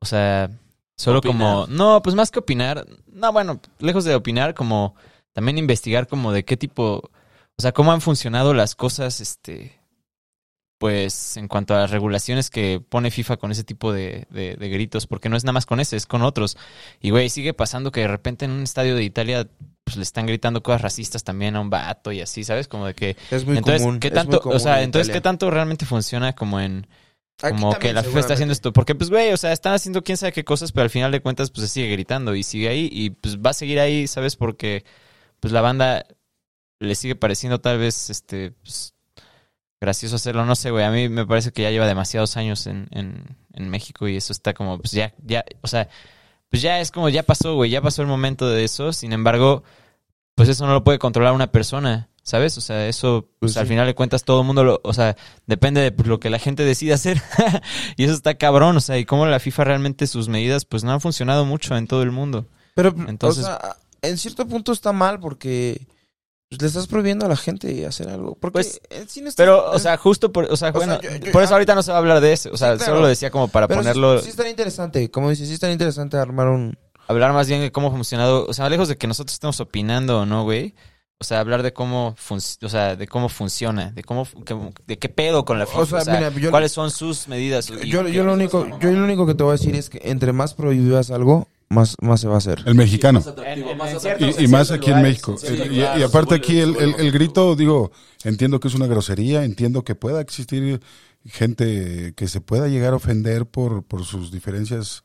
O 0.00 0.06
sea, 0.06 0.50
solo 0.96 1.18
Opinar. 1.20 1.38
como. 1.38 1.66
No, 1.68 2.02
pues 2.02 2.14
más 2.14 2.30
que 2.30 2.40
opinar. 2.40 2.86
No, 3.06 3.32
bueno, 3.32 3.60
lejos 3.78 4.04
de 4.04 4.14
opinar, 4.14 4.54
como 4.54 4.94
también 5.32 5.58
investigar 5.58 6.06
como 6.06 6.32
de 6.32 6.44
qué 6.44 6.56
tipo. 6.56 7.10
O 7.56 7.62
sea, 7.62 7.72
cómo 7.72 7.92
han 7.92 8.00
funcionado 8.00 8.52
las 8.54 8.74
cosas, 8.74 9.20
este. 9.20 9.80
Pues 10.82 11.36
en 11.36 11.46
cuanto 11.46 11.76
a 11.76 11.78
las 11.78 11.92
regulaciones 11.92 12.50
que 12.50 12.82
pone 12.88 13.12
FIFA 13.12 13.36
con 13.36 13.52
ese 13.52 13.62
tipo 13.62 13.92
de, 13.92 14.26
de, 14.30 14.56
de 14.56 14.68
gritos, 14.68 15.06
porque 15.06 15.28
no 15.28 15.36
es 15.36 15.44
nada 15.44 15.52
más 15.52 15.64
con 15.64 15.78
ese, 15.78 15.94
es 15.96 16.06
con 16.06 16.22
otros. 16.22 16.56
Y 17.00 17.10
güey, 17.10 17.30
sigue 17.30 17.54
pasando 17.54 17.92
que 17.92 18.00
de 18.00 18.08
repente 18.08 18.46
en 18.46 18.50
un 18.50 18.64
estadio 18.64 18.96
de 18.96 19.04
Italia 19.04 19.46
pues 19.84 19.96
le 19.96 20.02
están 20.02 20.26
gritando 20.26 20.60
cosas 20.60 20.80
racistas 20.82 21.22
también 21.22 21.54
a 21.54 21.60
un 21.60 21.70
vato 21.70 22.10
y 22.10 22.20
así, 22.20 22.42
¿sabes? 22.42 22.66
Como 22.66 22.86
de 22.86 22.94
que 22.94 23.16
Es 23.30 23.46
muy 23.46 23.58
entonces 23.58 23.80
común. 23.82 24.00
qué 24.00 24.08
es 24.08 24.12
muy 24.12 24.16
tanto, 24.24 24.40
común 24.40 24.56
o 24.56 24.58
sea, 24.58 24.78
en 24.78 24.86
entonces 24.86 25.06
Italia. 25.06 25.12
qué 25.12 25.20
tanto 25.20 25.52
realmente 25.52 25.86
funciona 25.86 26.32
como 26.34 26.58
en 26.58 26.88
Aquí 27.42 27.62
como 27.62 27.78
que 27.78 27.92
la 27.92 28.02
FIFA 28.02 28.18
está 28.20 28.34
haciendo 28.34 28.52
esto, 28.52 28.72
porque 28.72 28.96
pues 28.96 29.08
güey, 29.08 29.32
o 29.32 29.36
sea, 29.36 29.52
están 29.52 29.74
haciendo 29.74 30.02
quién 30.02 30.16
sabe 30.16 30.32
qué 30.32 30.42
cosas, 30.44 30.72
pero 30.72 30.82
al 30.82 30.90
final 30.90 31.12
de 31.12 31.20
cuentas 31.22 31.52
pues 31.52 31.68
se 31.68 31.74
sigue 31.74 31.92
gritando 31.92 32.34
y 32.34 32.42
sigue 32.42 32.68
ahí 32.68 32.88
y 32.90 33.10
pues 33.10 33.38
va 33.38 33.50
a 33.50 33.54
seguir 33.54 33.78
ahí, 33.78 34.08
¿sabes? 34.08 34.34
Porque 34.34 34.84
pues 35.38 35.52
la 35.52 35.60
banda 35.60 36.06
le 36.80 36.94
sigue 36.96 37.14
pareciendo 37.14 37.60
tal 37.60 37.78
vez 37.78 38.10
este 38.10 38.50
pues, 38.62 38.91
gracioso 39.82 40.14
hacerlo, 40.16 40.46
no 40.46 40.54
sé, 40.54 40.70
güey, 40.70 40.84
a 40.84 40.90
mí 40.90 41.08
me 41.08 41.26
parece 41.26 41.50
que 41.52 41.62
ya 41.62 41.70
lleva 41.70 41.86
demasiados 41.86 42.36
años 42.36 42.66
en, 42.68 42.86
en, 42.92 43.36
en 43.52 43.68
México 43.68 44.06
y 44.08 44.16
eso 44.16 44.32
está 44.32 44.54
como 44.54 44.78
pues 44.78 44.92
ya 44.92 45.12
ya, 45.26 45.44
o 45.60 45.66
sea, 45.66 45.88
pues 46.48 46.62
ya 46.62 46.80
es 46.80 46.90
como 46.92 47.08
ya 47.08 47.24
pasó, 47.24 47.56
güey, 47.56 47.70
ya 47.70 47.82
pasó 47.82 48.00
el 48.00 48.08
momento 48.08 48.48
de 48.48 48.62
eso, 48.62 48.92
sin 48.92 49.12
embargo, 49.12 49.64
pues 50.36 50.48
eso 50.48 50.66
no 50.66 50.72
lo 50.72 50.84
puede 50.84 50.98
controlar 51.00 51.32
una 51.34 51.50
persona, 51.50 52.08
¿sabes? 52.22 52.56
O 52.58 52.60
sea, 52.60 52.86
eso, 52.86 53.28
pues, 53.40 53.54
Pues 53.54 53.56
al 53.56 53.66
final 53.66 53.86
de 53.86 53.94
cuentas 53.96 54.22
todo 54.24 54.40
el 54.42 54.46
mundo, 54.46 54.62
lo, 54.62 54.80
o 54.84 54.92
sea, 54.92 55.16
depende 55.46 55.80
de 55.80 55.90
pues, 55.92 56.06
lo 56.08 56.20
que 56.20 56.30
la 56.30 56.38
gente 56.38 56.64
decida 56.64 56.94
hacer. 56.94 57.20
y 57.96 58.04
eso 58.04 58.14
está 58.14 58.34
cabrón, 58.34 58.76
o 58.76 58.80
sea, 58.80 58.98
y 58.98 59.04
cómo 59.04 59.26
la 59.26 59.40
FIFA 59.40 59.64
realmente 59.64 60.06
sus 60.06 60.28
medidas, 60.28 60.64
pues 60.64 60.84
no 60.84 60.92
han 60.92 61.00
funcionado 61.00 61.44
mucho 61.44 61.76
en 61.76 61.86
todo 61.88 62.02
el 62.02 62.12
mundo. 62.12 62.46
Pero, 62.74 62.94
Entonces- 63.08 63.44
o 63.44 63.46
sea, 63.48 63.76
en 64.02 64.16
cierto 64.18 64.46
punto 64.46 64.72
está 64.72 64.92
mal 64.92 65.18
porque 65.20 65.86
le 66.60 66.66
estás 66.66 66.86
prohibiendo 66.86 67.26
a 67.26 67.28
la 67.28 67.36
gente 67.36 67.86
hacer 67.86 68.08
algo. 68.08 68.36
Porque 68.40 68.52
Pues, 68.54 68.80
no 69.20 69.28
está- 69.28 69.42
Pero, 69.42 69.70
o 69.70 69.78
sea, 69.78 69.96
justo 69.96 70.32
por, 70.32 70.44
o 70.50 70.56
sea, 70.56 70.70
O 70.70 70.72
bueno, 70.72 70.98
sea, 71.00 71.10
yo- 71.18 71.26
yo- 71.26 71.32
por 71.32 71.42
eso 71.42 71.52
ah, 71.52 71.56
ahorita 71.56 71.74
no 71.74 71.82
se 71.82 71.90
va 71.90 71.96
a 71.96 72.00
hablar 72.00 72.20
de 72.20 72.32
eso, 72.32 72.50
o 72.52 72.56
sea, 72.56 72.72
Sí, 72.72 72.78
claro. 72.78 72.92
solo 72.92 73.00
lo 73.02 73.08
decía 73.08 73.30
como 73.30 73.48
para 73.48 73.66
pero 73.68 73.80
sí- 73.82 73.88
ponerlo, 73.88 74.20
Sí, 74.20 74.30
estaría 74.30 74.50
interesante, 74.50 75.10
como 75.10 75.30
dices, 75.30 75.48
sí 75.48 75.54
estaría 75.54 75.72
interesante 75.72 76.16
armar 76.16 76.48
un... 76.48 76.76
hablar 77.08 77.32
más 77.32 77.48
bien 77.48 77.60
de 77.60 77.72
cómo 77.72 77.88
ha 77.88 77.90
funcionado, 77.90 78.46
o 78.46 78.54
sea, 78.54 78.68
lejos 78.68 78.88
de 78.88 78.96
que 78.96 79.06
nosotros 79.06 79.34
estemos 79.34 79.58
opinando 79.60 80.20
o 80.20 80.26
no, 80.26 80.44
güey. 80.44 80.74
O 81.18 81.24
sea, 81.24 81.38
hablar 81.38 81.62
de 81.62 81.72
cómo, 81.72 82.16
o 82.28 82.68
sea, 82.68 82.96
de 82.96 83.06
cómo 83.06 83.28
funciona, 83.28 83.92
de 83.92 84.02
cómo, 84.02 84.26
que- 84.44 84.56
de 84.88 84.98
qué 84.98 85.08
pedo 85.08 85.44
con 85.44 85.56
la 85.56 85.66
FIFA, 85.66 85.80
O 85.80 85.86
sea, 85.86 86.14
mira, 86.16 86.30
yo- 86.30 86.50
cuáles 86.50 86.72
son 86.72 86.90
sus 86.90 87.28
medidas. 87.28 87.68
Yo, 87.68 88.08
yo 88.08 88.24
lo 88.24 88.32
único, 88.32 88.66
yo 88.80 88.90
lo 88.90 89.04
único 89.04 89.24
que 89.24 89.34
te 89.36 89.44
voy 89.44 89.50
a 89.50 89.52
decir 89.56 89.76
es 89.76 89.88
que 89.88 90.00
entre 90.02 90.32
más 90.32 90.54
prohibas 90.54 91.12
algo, 91.12 91.46
más, 91.72 91.96
más 92.00 92.20
se 92.20 92.28
va 92.28 92.34
a 92.34 92.38
hacer. 92.38 92.62
El 92.66 92.74
mexicano. 92.74 93.22
En- 93.44 93.68
en- 93.68 93.76
más 93.78 94.04
en 94.04 94.16
Y, 94.40 94.44
y 94.44 94.48
más 94.48 94.70
aquí 94.70 94.90
en 94.90 95.02
México. 95.02 95.36
y- 95.70 96.02
aparte 96.02 96.34
aquí 96.34 96.58
el, 96.60 96.76
el- 96.76 96.94
el 96.96 97.10
grito, 97.12 97.56
digo, 97.56 97.90
entiendo 98.24 98.60
que 98.60 98.68
es 98.68 98.74
una 98.74 98.86
grosería, 98.86 99.44
entiendo 99.44 99.82
que 99.84 99.94
pueda 99.94 100.20
existir 100.20 100.80
gente 101.24 102.14
que 102.16 102.28
se 102.28 102.40
pueda 102.40 102.68
llegar 102.68 102.92
a 102.92 102.96
ofender 102.96 103.46
por, 103.46 103.84
por 103.84 104.04
sus 104.04 104.30
diferencias 104.32 105.04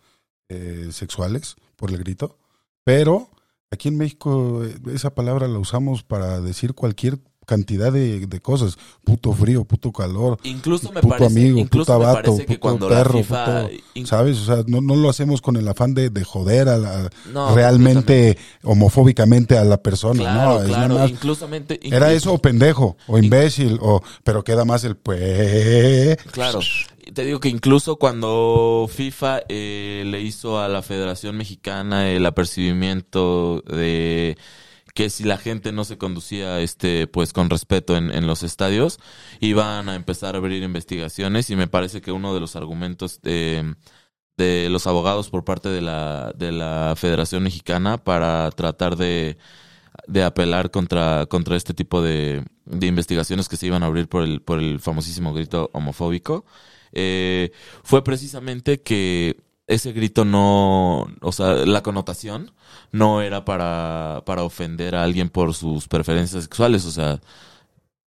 eh, 0.49 0.89
sexuales, 0.91 1.55
por 1.75 1.91
el 1.91 1.97
grito, 1.97 2.37
pero 2.83 3.29
aquí 3.71 3.89
en 3.89 3.97
México 3.97 4.63
eh, 4.63 4.75
esa 4.93 5.13
palabra 5.13 5.47
la 5.47 5.59
usamos 5.59 6.03
para 6.03 6.39
decir 6.41 6.73
cualquier 6.73 7.19
cantidad 7.47 7.91
de, 7.91 8.27
de 8.27 8.39
cosas. 8.41 8.77
Puto 9.03 9.33
frío, 9.33 9.63
puto 9.63 9.91
calor, 9.91 10.37
Incluso 10.43 10.91
me 10.91 11.01
puto 11.01 11.15
parece, 11.17 11.39
amigo, 11.39 11.57
incluso 11.57 11.93
puto 11.93 11.99
me 11.99 12.05
vato, 12.05 12.21
parece 12.21 12.45
que 12.45 12.53
puto 12.55 12.59
cuando 12.59 12.89
perro, 12.89 13.17
FIFA... 13.19 13.69
puto- 13.69 14.05
¿sabes? 14.05 14.37
O 14.37 14.45
sea, 14.45 14.63
no, 14.67 14.81
no 14.81 14.95
lo 14.95 15.09
hacemos 15.09 15.41
con 15.41 15.55
el 15.55 15.67
afán 15.67 15.95
de, 15.95 16.09
de 16.11 16.23
joder 16.23 16.69
a 16.69 16.77
la, 16.77 17.09
No, 17.33 17.55
realmente 17.55 18.37
homofóbicamente 18.63 19.57
a 19.57 19.63
la 19.63 19.77
persona, 19.81 20.19
Claro, 20.21 20.53
¿no? 20.53 20.61
Es 20.61 20.67
claro, 20.67 20.95
más- 20.95 21.09
inclusamente... 21.09 21.79
era 21.83 22.11
eso 22.11 22.33
o 22.33 22.37
pendejo, 22.39 22.97
o 23.07 23.17
imbécil, 23.17 23.79
o 23.81 24.03
pero 24.23 24.43
queda 24.43 24.65
más 24.65 24.83
el 24.83 24.95
pues. 24.97 26.17
Claro. 26.31 26.59
Te 27.13 27.23
digo 27.23 27.39
que 27.39 27.47
incluso 27.47 27.95
cuando 27.95 28.89
FIFA 28.93 29.43
eh, 29.47 30.03
le 30.05 30.21
hizo 30.21 30.59
a 30.59 30.67
la 30.67 30.81
Federación 30.81 31.37
Mexicana 31.37 32.09
el 32.11 32.25
apercibimiento 32.25 33.61
de 33.61 34.37
que 34.97 35.11
si 35.11 35.23
la 35.23 35.37
gente 35.37 35.71
no 35.71 35.83
se 35.83 35.99
conducía 35.99 36.59
este 36.59 37.05
pues 37.05 37.31
con 37.31 37.51
respeto 37.51 37.95
en, 37.95 38.09
en 38.09 38.25
los 38.25 38.41
estadios 38.41 38.99
iban 39.39 39.89
a 39.89 39.95
empezar 39.95 40.33
a 40.33 40.39
abrir 40.39 40.63
investigaciones 40.63 41.51
y 41.51 41.55
me 41.55 41.67
parece 41.67 42.01
que 42.01 42.11
uno 42.11 42.33
de 42.33 42.39
los 42.39 42.55
argumentos 42.55 43.21
de, 43.21 43.75
de 44.37 44.69
los 44.71 44.87
abogados 44.87 45.29
por 45.29 45.45
parte 45.45 45.69
de 45.69 45.81
la 45.81 46.33
de 46.35 46.51
la 46.51 46.95
Federación 46.97 47.43
Mexicana 47.43 47.99
para 48.03 48.49
tratar 48.49 48.95
de 48.95 49.37
de 50.07 50.23
apelar 50.23 50.71
contra, 50.71 51.27
contra 51.27 51.55
este 51.55 51.75
tipo 51.75 52.01
de, 52.01 52.43
de 52.65 52.87
investigaciones 52.87 53.47
que 53.49 53.57
se 53.57 53.67
iban 53.67 53.83
a 53.83 53.85
abrir 53.85 54.09
por 54.09 54.23
el, 54.23 54.41
por 54.41 54.57
el 54.57 54.79
famosísimo 54.79 55.31
grito 55.31 55.69
homofóbico, 55.73 56.45
eh, 56.91 57.51
fue 57.83 58.03
precisamente 58.03 58.81
que 58.81 59.37
ese 59.67 59.91
grito 59.91 60.23
no, 60.23 61.07
o 61.21 61.31
sea, 61.31 61.53
la 61.65 61.83
connotación 61.83 62.53
no 62.91 63.21
era 63.21 63.45
para, 63.45 64.23
para 64.25 64.43
ofender 64.43 64.95
a 64.95 65.03
alguien 65.03 65.29
por 65.29 65.53
sus 65.53 65.87
preferencias 65.87 66.43
sexuales, 66.43 66.85
o 66.85 66.91
sea, 66.91 67.19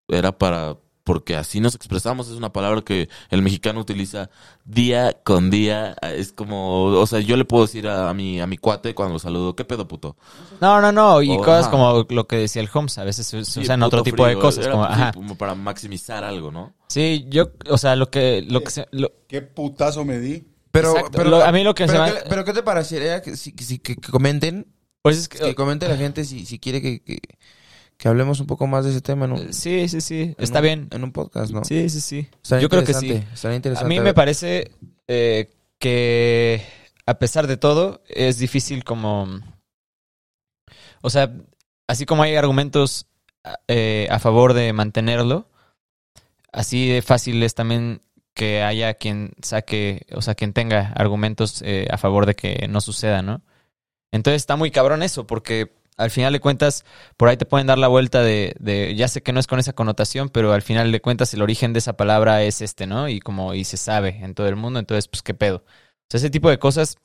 era 0.09 0.37
para, 0.37 0.77
porque 1.05 1.37
así 1.37 1.61
nos 1.61 1.75
expresamos, 1.75 2.29
es 2.29 2.35
una 2.37 2.53
palabra 2.53 2.83
que 2.83 3.09
el 3.31 3.43
mexicano 3.43 3.81
utiliza 3.81 4.31
día 4.65 5.13
con 5.25 5.51
día, 5.51 5.95
es 6.03 6.33
como, 6.33 6.85
o 6.87 7.07
sea, 7.07 7.21
yo 7.21 7.37
le 7.37 7.45
puedo 7.45 7.65
decir 7.67 7.87
a, 7.89 8.11
a 8.11 8.15
mi, 8.15 8.41
a 8.41 8.47
mi 8.47 8.57
cuate 8.59 8.95
cuando 8.95 9.15
lo 9.15 9.19
saludo, 9.19 9.55
¿qué 9.57 9.65
pedo 9.65 9.87
puto? 9.89 10.17
No, 10.61 10.81
no, 10.81 10.93
no. 10.93 11.23
Y 11.23 11.37
cosas 11.39 11.63
ajá. 11.63 11.71
como 11.71 12.07
lo 12.09 12.27
que 12.27 12.37
decía 12.37 12.61
el 12.63 12.69
Holmes. 12.73 12.99
A 12.99 13.05
veces 13.05 13.27
se, 13.27 13.45
se 13.45 13.51
Sí, 13.53 13.61
usan 13.61 13.83
otro 13.83 14.03
tipo 14.03 14.27
de 14.27 14.35
cosas. 14.37 14.65
era, 14.67 14.73
Como, 14.75 14.85
sí, 14.87 14.93
ajá. 14.93 15.13
como 15.13 15.37
para 15.37 15.55
maximizar 15.55 16.23
algo, 16.25 16.51
¿no? 16.51 16.75
Sí, 16.89 17.27
yo, 17.29 17.51
o 17.69 17.79
sea, 17.79 17.97
lo 17.97 18.11
que, 18.11 18.43
lo 18.47 18.63
que 18.63 18.71
se- 18.71 18.89
lo- 18.91 19.13
¿Qué 19.29 19.43
putazo 19.43 20.05
me 20.05 20.19
di? 20.19 20.45
Pero, 20.73 20.91
Exacto. 20.97 21.19
pero 21.19 21.31
Lo- 21.31 21.45
a 21.45 21.51
mí 21.53 21.65
lo 21.65 21.75
que 21.75 21.87
se 21.89 21.93
pero, 21.95 22.05
me- 22.05 22.13
¿qué, 22.13 22.19
pero 22.29 22.45
¿qué 22.45 22.53
te 22.53 22.63
parecería 22.63 23.21
que, 23.23 23.37
si- 23.37 23.53
que, 23.53 23.65
si- 23.65 23.79
que- 23.79 23.97
que 23.97 24.11
comenten? 24.11 24.67
pues 25.03 25.17
es 25.17 25.29
que, 25.29 25.39
Que 25.39 25.55
comente 25.55 25.89
la 25.89 25.97
gente 25.97 26.25
si, 26.25 26.45
si 26.47 26.59
quiere 26.59 26.81
que, 26.83 27.03
que, 27.03 27.19
que 27.97 28.09
hablemos 28.09 28.39
un 28.41 28.47
poco 28.47 28.67
más 28.67 28.85
de 28.85 28.91
ese 28.91 29.01
tema 29.01 29.25
en 29.25 29.33
un, 29.33 29.53
sí, 29.53 29.89
sí, 29.89 30.01
sí, 30.01 30.21
en 30.21 30.37
está 30.39 30.59
un- 30.59 30.65
bien. 30.65 30.89
En 30.93 31.03
un 31.05 31.13
podcast, 31.13 31.51
¿no? 31.53 31.65
Sí, 31.65 31.89
sí, 31.89 32.01
sí. 32.01 32.29
Estaría 32.43 32.63
Yo 32.63 32.69
creo 32.69 32.85
que 32.85 32.93
sí. 32.95 33.07
interesante, 33.07 33.35
estaría 33.35 33.55
A 33.55 33.57
interesante. 33.57 33.89
mí 33.89 34.01
me 34.01 34.15
parece 34.15 34.71
eh, 35.09 35.51
que 35.79 36.63
a 37.07 37.19
pesar 37.19 37.47
de 37.47 37.57
todo 37.57 38.03
es 38.09 38.39
difícil 38.39 38.85
como... 38.85 39.41
O 41.03 41.11
sea, 41.11 41.33
así 41.89 42.05
como 42.07 42.23
hay 42.23 42.37
argumentos 42.37 43.07
eh, 43.69 44.07
a 44.11 44.19
favor 44.19 44.53
de 44.53 44.73
mantenerlo, 44.73 45.49
así 46.53 46.89
de 46.89 47.03
fácil 47.03 47.43
es 47.43 47.55
también 47.55 48.03
que 48.35 48.63
haya 48.63 48.95
quien 48.95 49.33
saque, 49.43 50.07
o 50.15 50.23
sea, 50.23 50.35
quien 50.35 50.53
tenga 50.53 50.93
argumentos 50.97 51.63
eh, 51.63 51.87
a 51.91 51.99
favor 51.99 52.27
de 52.27 52.35
que 52.35 52.67
no 52.69 52.81
suceda, 52.81 53.23
¿no? 53.23 53.43
Entonces 54.13 54.43
está 54.43 54.57
muy 54.57 54.71
cabrón 54.71 55.03
eso, 55.03 55.27
porque 55.27 55.73
al 55.97 56.11
final 56.11 56.33
de 56.33 56.41
cuentas, 56.41 56.85
por 57.17 57.29
ahí 57.29 57.37
te 57.37 57.47
pueden 57.47 57.67
dar 57.67 57.79
la 57.79 57.89
vuelta 57.89 58.23
de, 58.23 58.55
de, 58.59 58.95
ya 58.97 59.09
sé 59.09 59.23
que 59.23 59.33
no 59.33 59.41
es 59.41 59.47
con 59.47 59.59
esa 59.59 59.75
connotación, 59.75 60.31
pero 60.31 60.53
al 60.53 60.63
final 60.63 60.91
de 60.93 61.01
cuentas 61.01 61.35
el 61.35 61.43
origen 61.43 61.73
de 61.73 61.81
esa 61.81 61.95
palabra 61.97 62.43
es 62.43 62.63
este, 62.63 62.87
¿no? 62.87 63.09
Y 63.09 63.21
como, 63.21 63.55
y 63.55 63.65
se 63.65 63.77
sabe 63.77 64.19
en 64.23 64.35
todo 64.35 64.49
el 64.49 64.57
mundo, 64.57 64.79
entonces, 64.81 65.09
pues, 65.09 65.23
¿qué 65.23 65.35
pedo? 65.35 65.59
O 65.59 65.63
sea, 66.11 66.19
ese 66.19 66.31
tipo 66.31 66.51
de 66.51 66.59
cosas 66.59 66.97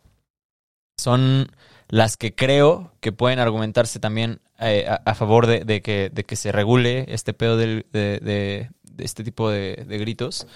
son 0.97 1.47
las 1.89 2.17
que 2.17 2.33
creo 2.35 2.93
que 2.99 3.11
pueden 3.11 3.39
argumentarse 3.39 3.99
también 3.99 4.41
eh, 4.59 4.87
a, 4.87 5.13
favor 5.15 5.45
de, 5.47 5.65
de 5.65 5.81
que, 5.81 6.09
de 6.11 6.23
que 6.23 6.35
se 6.35 6.51
regule 6.51 7.05
este 7.09 7.33
pedo 7.33 7.57
de, 7.57 7.85
de- 7.91 8.69
este 8.97 9.23
tipo 9.25 9.49
de 9.49 9.75
gritos. 9.99 10.47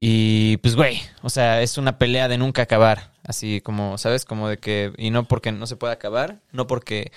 Y 0.00 0.58
pues, 0.58 0.76
güey, 0.76 1.00
o 1.22 1.30
sea, 1.30 1.62
es 1.62 1.78
una 1.78 1.98
pelea 1.98 2.28
de 2.28 2.38
nunca 2.38 2.62
acabar. 2.62 3.12
Así 3.24 3.60
como, 3.60 3.98
¿sabes? 3.98 4.24
Como 4.24 4.48
de 4.48 4.58
que, 4.58 4.92
y 4.96 5.10
no 5.10 5.24
porque 5.24 5.52
no 5.52 5.66
se 5.66 5.76
pueda 5.76 5.92
acabar, 5.94 6.40
no 6.52 6.66
porque 6.66 7.12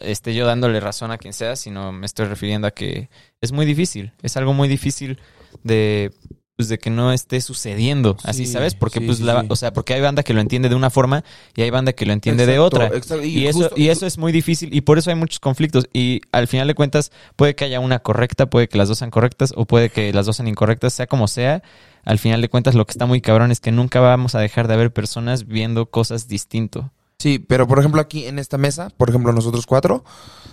esté 0.00 0.34
yo 0.34 0.46
dándole 0.46 0.80
razón 0.80 1.10
a 1.10 1.18
quien 1.18 1.32
sea, 1.32 1.56
sino 1.56 1.92
me 1.92 2.06
estoy 2.06 2.26
refiriendo 2.26 2.66
a 2.66 2.72
que 2.72 3.08
es 3.40 3.52
muy 3.52 3.66
difícil. 3.66 4.12
Es 4.22 4.36
algo 4.36 4.52
muy 4.52 4.68
difícil 4.68 5.18
de, 5.64 6.12
pues, 6.58 6.68
de 6.68 6.78
que 6.80 6.90
no 6.90 7.12
esté 7.12 7.40
sucediendo. 7.40 8.16
Así, 8.24 8.44
Sí, 8.44 8.52
¿sabes? 8.52 8.74
Porque, 8.74 8.98
sí, 8.98 9.06
pues, 9.06 9.18
sí, 9.18 9.22
la, 9.24 9.42
sí. 9.42 9.46
o 9.48 9.54
sea, 9.54 9.72
porque 9.72 9.94
hay 9.94 10.00
banda 10.00 10.24
que 10.24 10.34
lo 10.34 10.40
entiende 10.40 10.68
de 10.68 10.74
una 10.74 10.90
forma 10.90 11.22
y 11.54 11.62
hay 11.62 11.70
banda 11.70 11.92
que 11.92 12.04
lo 12.04 12.12
entiende 12.12 12.46
de 12.46 12.58
otra. 12.58 12.88
exacto. 12.88 13.24
Y, 13.24 13.46
eso, 13.46 13.60
justo- 13.60 13.74
y 13.78 13.88
eso 13.90 14.06
es 14.06 14.18
muy 14.18 14.32
difícil 14.32 14.74
y 14.74 14.80
por 14.80 14.98
eso 14.98 15.10
hay 15.10 15.14
muchos 15.16 15.38
conflictos. 15.38 15.86
Y 15.92 16.20
al 16.32 16.48
final 16.48 16.66
de 16.66 16.74
cuentas, 16.74 17.12
puede 17.36 17.54
que 17.54 17.64
haya 17.64 17.78
una 17.78 18.00
correcta, 18.00 18.46
puede 18.50 18.68
que 18.68 18.76
las 18.76 18.88
dos 18.88 18.98
sean 18.98 19.12
correctas 19.12 19.52
o 19.56 19.66
puede 19.66 19.88
que 19.88 20.12
las 20.12 20.26
dos 20.26 20.34
sean 20.36 20.48
incorrectas, 20.48 20.92
sea 20.94 21.06
como 21.06 21.28
sea. 21.28 21.62
Al 22.04 22.18
final 22.18 22.40
de 22.42 22.48
cuentas, 22.48 22.74
lo 22.74 22.86
que 22.86 22.90
está 22.92 23.06
muy 23.06 23.20
cabrón 23.20 23.52
es 23.52 23.60
que 23.60 23.70
nunca 23.70 24.00
vamos 24.00 24.34
a 24.34 24.40
dejar 24.40 24.66
de 24.66 24.74
haber 24.74 24.92
personas 24.92 25.46
viendo 25.46 25.86
cosas 25.86 26.26
distinto. 26.26 26.90
Sí, 27.20 27.38
pero 27.38 27.68
por 27.68 27.78
ejemplo 27.78 28.00
aquí 28.00 28.26
en 28.26 28.40
esta 28.40 28.58
mesa, 28.58 28.90
por 28.96 29.10
ejemplo 29.10 29.32
nosotros 29.32 29.64
cuatro, 29.66 30.04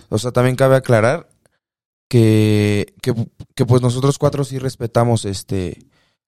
o 0.08 0.18
sea, 0.18 0.30
también 0.30 0.54
cabe 0.54 0.76
aclarar 0.76 1.28
que, 2.08 2.94
que, 3.02 3.12
que, 3.56 3.66
pues 3.66 3.82
nosotros 3.82 4.18
cuatro 4.18 4.44
sí 4.44 4.58
respetamos 4.58 5.24
este 5.24 5.78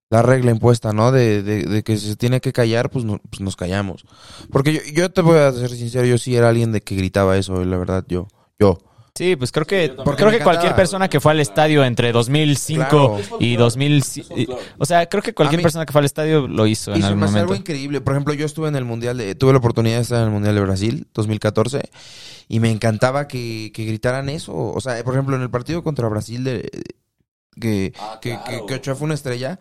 la 0.09 0.21
regla 0.23 0.51
impuesta, 0.51 0.91
¿no? 0.91 1.11
De, 1.11 1.43
de, 1.43 1.63
de 1.65 1.83
que 1.83 1.97
si 1.97 2.07
se 2.09 2.15
tiene 2.15 2.41
que 2.41 2.51
callar, 2.51 2.89
pues, 2.89 3.05
no- 3.05 3.19
pues 3.29 3.41
nos 3.41 3.55
callamos. 3.55 4.05
Porque 4.51 4.73
yo, 4.73 4.79
yo 4.93 5.11
te 5.11 5.21
voy 5.21 5.37
a 5.37 5.51
ser 5.51 5.69
sincero, 5.69 6.05
yo 6.05 6.17
sí 6.17 6.35
era 6.35 6.49
alguien 6.49 6.71
de 6.71 6.81
que 6.81 6.95
gritaba 6.95 7.37
eso, 7.37 7.63
la 7.63 7.77
verdad, 7.77 8.03
yo. 8.07 8.27
Yo. 8.59 8.79
Sí, 9.15 9.35
pues 9.35 9.51
creo 9.51 9.65
que, 9.67 9.89
también. 9.89 10.15
creo 10.15 10.31
que 10.31 10.39
cualquier 10.39 10.75
persona 10.75 11.09
que 11.09 11.19
fue 11.19 11.33
al 11.33 11.41
estadio 11.41 11.83
entre 11.83 12.13
2005 12.13 12.85
Claro. 12.89 13.17
y 13.39 13.57
2000, 13.57 14.03
o 14.77 14.85
sea, 14.85 15.07
creo 15.09 15.21
que 15.21 15.33
cualquier 15.33 15.57
mí- 15.57 15.63
persona 15.63 15.85
que 15.85 15.91
fue 15.91 15.99
al 15.99 16.05
estadio 16.05 16.47
lo 16.47 16.65
hizo 16.67 16.93
en 16.95 17.03
algún 17.03 17.19
momento. 17.21 17.39
algo 17.39 17.55
increíble. 17.55 17.99
Por 17.99 18.13
ejemplo, 18.13 18.33
yo 18.33 18.45
estuve 18.45 18.69
en 18.69 18.77
el 18.77 18.85
Mundial 18.85 19.17
de... 19.17 19.35
Tuve 19.35 19.51
la 19.51 19.57
oportunidad 19.57 19.97
de 19.97 20.03
estar 20.03 20.19
en 20.19 20.25
el 20.27 20.31
Mundial 20.31 20.55
de 20.55 20.61
Brasil, 20.61 21.07
2014, 21.13 21.81
y 22.47 22.59
me 22.61 22.71
encantaba 22.71 23.27
que, 23.27 23.71
que 23.73 23.83
gritaran 23.85 24.29
eso. 24.29 24.53
O 24.55 24.79
sea, 24.79 25.03
por 25.03 25.13
ejemplo, 25.15 25.35
en 25.35 25.41
el 25.41 25.49
partido 25.49 25.83
contra 25.83 26.07
Brasil, 26.07 26.43
de, 26.45 26.69
que, 27.59 27.91
Ah, 27.99 28.19
que, 28.21 28.29
claro. 28.29 28.45
que, 28.45 28.65
que 28.67 28.73
Ochoa 28.75 28.95
fue 28.95 29.05
una 29.05 29.15
estrella, 29.15 29.59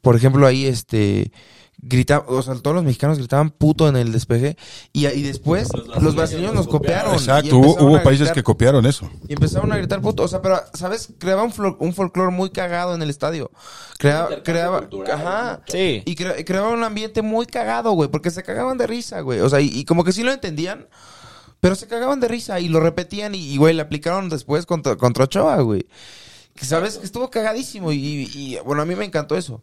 por 0.00 0.16
ejemplo, 0.16 0.46
ahí 0.46 0.66
este... 0.66 1.32
Grita, 1.80 2.24
o 2.26 2.42
sea, 2.42 2.56
todos 2.56 2.74
los 2.74 2.82
mexicanos 2.82 3.18
gritaban 3.18 3.50
puto 3.50 3.86
en 3.88 3.94
el 3.94 4.10
despeje 4.10 4.56
y, 4.92 5.06
y 5.06 5.22
después 5.22 5.68
Los 5.72 6.02
los, 6.02 6.16
brasileños 6.16 6.52
nos 6.52 6.66
copiaron. 6.66 7.14
Exacto, 7.14 7.56
hubo, 7.56 7.76
hubo 7.80 8.02
países 8.02 8.26
gritar- 8.26 8.34
que 8.34 8.42
copiaron 8.42 8.84
eso. 8.84 9.08
y 9.28 9.34
empezaron 9.34 9.70
a 9.70 9.76
gritar 9.76 10.00
puto. 10.00 10.24
O 10.24 10.28
sea, 10.28 10.42
pero, 10.42 10.60
¿sabes? 10.74 11.10
Creaba 11.18 11.44
un, 11.44 11.52
un 11.78 11.94
folclore 11.94 12.32
muy 12.32 12.50
cagado 12.50 12.96
en 12.96 13.02
el 13.02 13.10
estadio. 13.10 13.52
Creaba, 13.96 14.42
creaba, 14.42 14.80
cultural, 14.80 15.12
ajá. 15.20 15.60
Sí. 15.68 16.02
Y 16.04 16.16
cre- 16.16 16.44
creaba 16.44 16.70
un 16.70 16.82
ambiente 16.82 17.22
muy 17.22 17.46
cagado, 17.46 17.92
güey, 17.92 18.10
porque 18.10 18.32
se 18.32 18.42
cagaban 18.42 18.76
de 18.76 18.88
risa, 18.88 19.20
güey. 19.20 19.38
O 19.38 19.48
sea, 19.48 19.60
y, 19.60 19.68
y 19.68 19.84
como 19.84 20.02
que 20.02 20.10
sí 20.10 20.24
lo 20.24 20.32
entendían, 20.32 20.88
pero 21.60 21.76
se 21.76 21.86
cagaban 21.86 22.18
de 22.18 22.26
risa 22.26 22.58
y 22.58 22.66
lo 22.68 22.80
repetían 22.80 23.36
y, 23.36 23.52
y, 23.52 23.56
güey, 23.56 23.72
le 23.74 23.82
aplicaron 23.82 24.28
después 24.30 24.66
contra, 24.66 24.96
contra 24.96 25.26
Ochoa, 25.26 25.60
güey. 25.60 25.86
Que 26.58 26.64
sabes 26.64 26.98
que 26.98 27.06
estuvo 27.06 27.30
cagadísimo 27.30 27.92
y, 27.92 27.98
y, 28.34 28.58
bueno, 28.64 28.82
a 28.82 28.84
mí 28.84 28.94
me 28.96 29.04
encantó 29.04 29.36
eso. 29.36 29.62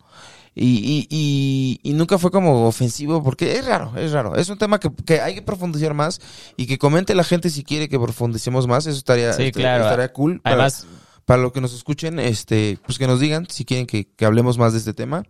Y, 0.58 1.06
y, 1.10 1.80
y, 1.84 1.93
nunca 1.93 2.18
fue 2.18 2.32
como 2.32 2.66
ofensivo 2.66 3.22
porque 3.22 3.58
es 3.58 3.66
raro, 3.66 3.91
es 3.98 4.14
raro. 4.14 4.36
Es 4.38 4.48
un 4.48 4.58
tema 4.58 4.80
que, 4.80 4.89
que 5.06 5.20
hay 5.20 5.36
que 5.36 5.41
profundizar 5.41 5.93
más 5.93 6.22
y 6.56 6.66
que 6.66 6.78
comente 6.78 7.14
la 7.14 7.26
gente 7.26 7.50
si 7.50 7.64
quiere 7.66 7.89
que 7.89 8.00
profundicemos 8.00 8.66
más. 8.66 8.86
Eso 8.88 8.98
estaría, 8.98 9.34
Sí, 9.34 9.43
este, 9.43 9.60
claro. 9.60 9.84
estaría 9.84 10.14
cool. 10.14 10.39
para- 10.39 10.56
Además, 10.56 10.88
para 11.26 11.41
los 11.41 11.52
que 11.52 11.60
nos 11.60 11.74
escuchen, 11.74 12.20
este, 12.20 12.80
pues 12.86 12.98
que 12.98 13.06
nos 13.08 13.20
digan 13.20 13.48
si 13.50 13.66
quieren 13.66 13.86
que, 13.86 14.08
que 14.08 14.26
hablemos 14.26 14.58
más 14.58 14.72
de 14.72 14.80
este 14.80 14.93
tema. 14.93 15.24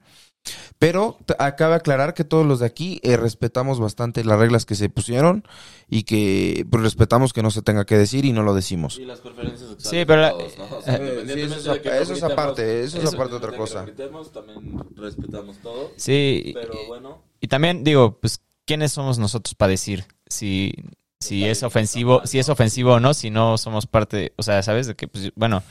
Pero 0.79 1.17
acaba 1.39 1.71
de 1.71 1.75
aclarar 1.77 2.13
que 2.13 2.23
todos 2.23 2.45
los 2.45 2.59
de 2.59 2.65
aquí 2.65 2.99
eh, 3.03 3.17
respetamos 3.17 3.79
bastante 3.79 4.23
las 4.23 4.37
reglas 4.37 4.65
que 4.65 4.75
se 4.75 4.89
pusieron 4.89 5.43
y 5.89 6.03
que 6.03 6.65
pues, 6.69 6.83
respetamos 6.83 7.33
que 7.33 7.41
no 7.43 7.51
se 7.51 7.61
tenga 7.61 7.85
que 7.85 7.97
decir 7.97 8.25
y 8.25 8.31
no 8.33 8.43
lo 8.43 8.53
decimos. 8.53 8.97
Y 8.99 9.05
las 9.05 9.19
preferencias 9.19 9.69
sexuales 9.69 9.89
Sí, 10.01 10.05
pero 10.05 10.21
la- 10.21 10.29
todos, 10.31 10.57
¿no? 10.57 10.77
O 10.77 10.81
sea, 10.81 10.95
eh, 10.95 11.23
sí, 11.25 11.39
eso 11.41 11.55
es 11.55 12.09
eso 12.09 12.25
aparte, 12.25 12.83
eso 12.83 12.97
es 12.99 13.13
aparte 13.13 13.35
otra 13.35 13.55
cosa. 13.55 13.85
también 14.33 14.83
respetamos 14.95 15.57
todo. 15.57 15.91
sí. 15.97 16.51
Pero 16.53 16.73
bueno, 16.87 17.21
Y 17.41 17.47
también 17.47 17.83
digo, 17.83 18.17
pues, 18.19 18.41
¿quiénes 18.65 18.91
somos 18.91 19.19
nosotros 19.19 19.55
para 19.55 19.69
decir 19.71 20.05
si, 20.27 20.73
si 21.19 21.45
es 21.45 21.63
ofensivo, 21.63 22.21
si 22.25 22.39
es 22.39 22.49
ofensivo 22.49 22.93
o 22.93 22.99
no, 22.99 23.13
si 23.13 23.29
no 23.29 23.57
somos 23.57 23.85
parte, 23.87 24.33
o 24.37 24.43
sea, 24.43 24.61
¿sabes? 24.63 24.87
De 24.87 24.95
que, 24.95 25.07
pues, 25.07 25.31
bueno, 25.35 25.61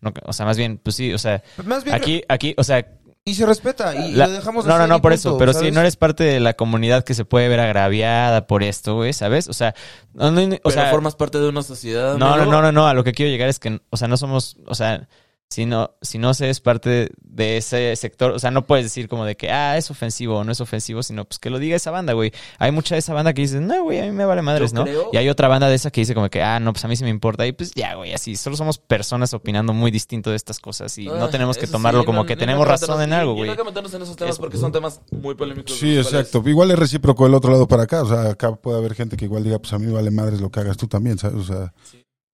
no, 0.00 0.12
o 0.24 0.32
sea, 0.32 0.46
más 0.46 0.56
bien, 0.56 0.78
pues 0.82 0.96
sí, 0.96 1.12
o 1.12 1.18
sea, 1.18 1.42
Más 1.64 1.84
bien, 1.84 1.94
aquí, 1.94 2.22
aquí, 2.28 2.54
o 2.56 2.64
sea, 2.64 2.86
Y 3.24 3.34
se 3.34 3.44
respeta. 3.46 3.94
Y 3.94 4.12
La- 4.12 4.26
lo 4.26 4.32
dejamos 4.32 4.64
no, 4.64 4.78
no, 4.78 4.86
no, 4.86 4.96
y 4.96 5.00
por 5.00 5.12
punto, 5.12 5.14
eso. 5.14 5.38
Pero 5.38 5.52
si 5.52 5.58
¿sabes? 5.60 5.74
no 5.74 5.80
eres 5.80 5.96
parte 5.96 6.24
de 6.24 6.40
la 6.40 6.54
comunidad 6.54 7.04
que 7.04 7.14
se 7.14 7.24
puede 7.24 7.48
ver 7.48 7.60
agraviada 7.60 8.46
por 8.46 8.62
esto, 8.62 8.94
güey, 8.96 9.12
¿sabes? 9.12 9.46
O 9.48 9.52
sea, 9.52 9.74
no, 10.14 10.30
no, 10.30 10.40
o 10.42 10.48
Pero 10.48 10.70
sea, 10.70 10.90
formas 10.90 11.14
parte 11.16 11.38
de 11.38 11.48
una 11.48 11.62
sociedad. 11.62 12.16
no, 12.16 12.36
no, 12.36 12.46
no, 12.46 12.62
no, 12.62 12.72
no, 12.72 12.86
a 12.88 12.94
lo 12.94 13.04
que 13.04 13.12
quiero 13.12 13.30
llegar 13.30 13.48
es 13.48 13.58
que, 13.58 13.80
o 13.90 13.96
sea, 13.96 14.08
no 14.08 14.16
somos, 14.16 14.56
o 14.66 14.74
sea, 14.74 15.06
si 15.52 15.66
no, 15.66 15.96
si 16.00 16.18
no 16.18 16.32
se 16.32 16.48
es 16.48 16.60
parte 16.60 17.10
de 17.20 17.56
ese 17.56 17.96
sector, 17.96 18.30
o 18.30 18.38
sea, 18.38 18.52
no 18.52 18.66
puedes 18.66 18.84
decir 18.86 19.08
como 19.08 19.24
de 19.24 19.36
que, 19.36 19.50
ah, 19.50 19.76
es 19.76 19.90
ofensivo 19.90 20.38
o 20.38 20.44
no 20.44 20.52
es 20.52 20.60
ofensivo, 20.60 21.02
sino 21.02 21.24
pues 21.24 21.40
que 21.40 21.50
lo 21.50 21.58
diga 21.58 21.74
esa 21.74 21.90
banda, 21.90 22.12
güey. 22.12 22.32
Hay 22.60 22.70
mucha 22.70 22.94
de 22.94 23.00
esa 23.00 23.14
banda 23.14 23.32
que 23.34 23.42
dice, 23.42 23.60
no, 23.60 23.82
güey, 23.82 23.98
a 23.98 24.04
mí 24.04 24.12
me 24.12 24.24
vale 24.24 24.42
madres, 24.42 24.70
Yo 24.72 24.78
¿no? 24.78 24.84
creo- 24.84 25.10
Y 25.12 25.16
hay 25.16 25.28
otra 25.28 25.48
banda 25.48 25.68
de 25.68 25.74
esa 25.74 25.90
que 25.90 26.02
dice 26.02 26.14
como 26.14 26.30
que, 26.30 26.40
ah, 26.40 26.60
no, 26.60 26.72
pues 26.72 26.84
a 26.84 26.88
mí 26.88 26.94
sí 26.94 27.02
me 27.02 27.10
importa. 27.10 27.44
Y 27.48 27.52
pues 27.52 27.72
ya, 27.74 27.94
güey, 27.96 28.14
así, 28.14 28.36
solo 28.36 28.56
somos 28.56 28.78
personas 28.78 29.34
opinando 29.34 29.72
muy 29.72 29.90
distinto 29.90 30.30
de 30.30 30.36
estas 30.36 30.60
cosas 30.60 30.96
y 30.98 31.06
no 31.06 31.24
Ay, 31.24 31.30
tenemos 31.32 31.58
que 31.58 31.66
tomarlo 31.66 32.00
sí, 32.02 32.06
como 32.06 32.20
no- 32.20 32.26
que 32.26 32.36
no 32.36 32.40
tenemos 32.40 32.68
razón 32.68 33.02
en 33.02 33.12
algo, 33.12 33.32
y- 33.32 33.34
y 33.34 33.36
güey. 33.38 33.46
No 33.48 33.52
hay 33.52 33.58
que 33.58 33.64
meternos 33.64 33.92
en 33.94 34.02
esos 34.02 34.14
temas 34.16 34.34
Es- 34.34 34.38
porque 34.38 34.56
son 34.56 34.70
temas 34.70 35.00
muy 35.10 35.34
polémicos. 35.34 35.74
Sí, 35.76 35.98
exacto. 35.98 36.42
Igual 36.46 36.70
es 36.70 36.78
recíproco 36.78 37.24
del 37.24 37.34
otro 37.34 37.50
lado 37.50 37.66
para 37.66 37.82
acá. 37.82 38.02
O 38.02 38.08
sea, 38.08 38.30
acá 38.30 38.54
puede 38.54 38.78
haber 38.78 38.94
gente 38.94 39.16
que 39.16 39.24
igual 39.24 39.42
diga, 39.42 39.58
pues 39.58 39.72
a 39.72 39.78
mí 39.80 39.86
me 39.86 39.92
vale 39.94 40.12
madres 40.12 40.40
lo 40.40 40.48
que 40.50 40.60
hagas 40.60 40.76
tú 40.76 40.86
también, 40.86 41.18
¿sabes? 41.18 41.36
O 41.40 41.44
sea, 41.44 41.72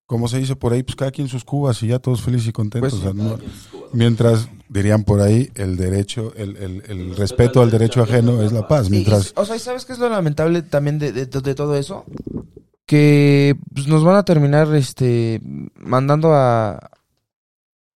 como 0.06 0.28
se 0.28 0.38
dice 0.38 0.54
por 0.56 0.72
ahí, 0.72 0.82
pues 0.82 0.96
cada 0.96 1.10
quien 1.10 1.28
sus 1.28 1.44
cubas 1.44 1.82
y 1.82 1.88
ya 1.88 1.98
todos 1.98 2.22
felices 2.22 2.48
y 2.48 2.52
contentos. 2.52 2.92
Pues 2.92 3.02
o 3.02 3.04
sea, 3.04 3.12
no- 3.12 3.38
mientras, 3.92 4.48
dirían 4.68 5.04
por 5.04 5.20
ahí, 5.20 5.50
el 5.54 5.76
derecho, 5.76 6.32
el, 6.36 6.56
el- 6.56 6.82
el 6.88 7.16
respeto 7.16 7.60
al 7.62 7.70
derecho 7.70 8.02
ajeno 8.02 8.42
es 8.42 8.52
la 8.52 8.66
paz. 8.68 8.86
Y- 8.86 8.90
Mientras, 8.90 9.28
y- 9.28 9.32
o 9.40 9.44
sea, 9.44 9.56
¿y 9.56 9.58
¿sabes 9.58 9.84
qué 9.84 9.92
es 9.94 9.98
lo 9.98 10.08
lamentable 10.08 10.62
también 10.62 10.98
de, 10.98 11.12
de- 11.12 11.26
de 11.26 11.54
todo 11.54 11.76
eso? 11.76 12.04
Que 12.86 13.56
pues, 13.74 13.88
nos 13.88 14.04
van 14.04 14.14
a 14.16 14.24
terminar 14.24 14.72
este 14.74 15.40
mandando 15.76 16.32
a 16.34 16.90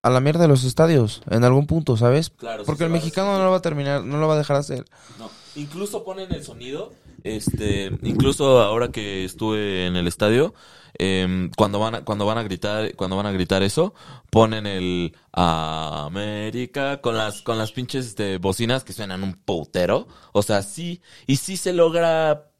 a 0.02 0.08
la 0.08 0.20
mierda 0.20 0.40
de 0.40 0.48
los 0.48 0.64
estadios 0.64 1.20
en 1.30 1.44
algún 1.44 1.66
punto, 1.66 1.94
¿sabes? 1.96 2.30
Claro, 2.30 2.64
Porque 2.64 2.84
el 2.84 2.90
mexicano 2.90 3.36
no 3.36 3.44
lo 3.44 3.50
va 3.50 3.58
a 3.58 3.62
terminar, 3.62 4.02
no 4.02 4.16
lo 4.18 4.26
va 4.28 4.34
a 4.34 4.38
dejar 4.38 4.56
hacer. 4.56 4.86
No, 5.18 5.28
incluso 5.56 6.02
ponen 6.04 6.32
el 6.32 6.42
sonido. 6.42 6.92
Este, 7.22 7.90
incluso 8.02 8.60
ahora 8.62 8.88
que 8.88 9.26
estuve 9.26 9.86
en 9.86 9.96
el 9.96 10.06
estadio, 10.06 10.54
em, 11.00 11.50
cuando 11.56 11.78
van 11.78 11.94
a, 11.96 12.04
cuando 12.04 12.26
van 12.26 12.38
a 12.38 12.42
gritar, 12.42 12.94
cuando 12.96 13.16
van 13.16 13.26
a 13.26 13.32
gritar 13.32 13.62
eso, 13.62 13.94
ponen 14.30 14.66
el 14.66 15.16
América 15.32 17.00
con 17.00 17.16
las 17.16 17.42
con 17.42 17.58
las 17.58 17.72
pinches 17.72 18.06
este, 18.06 18.38
bocinas 18.38 18.84
que 18.84 18.92
suenan 18.92 19.22
un 19.22 19.34
putero. 19.34 20.08
O 20.32 20.42
sea, 20.42 20.62
sí 20.62 21.00
y 21.26 21.36
sí 21.36 21.56
se 21.56 21.72
logra 21.72 22.50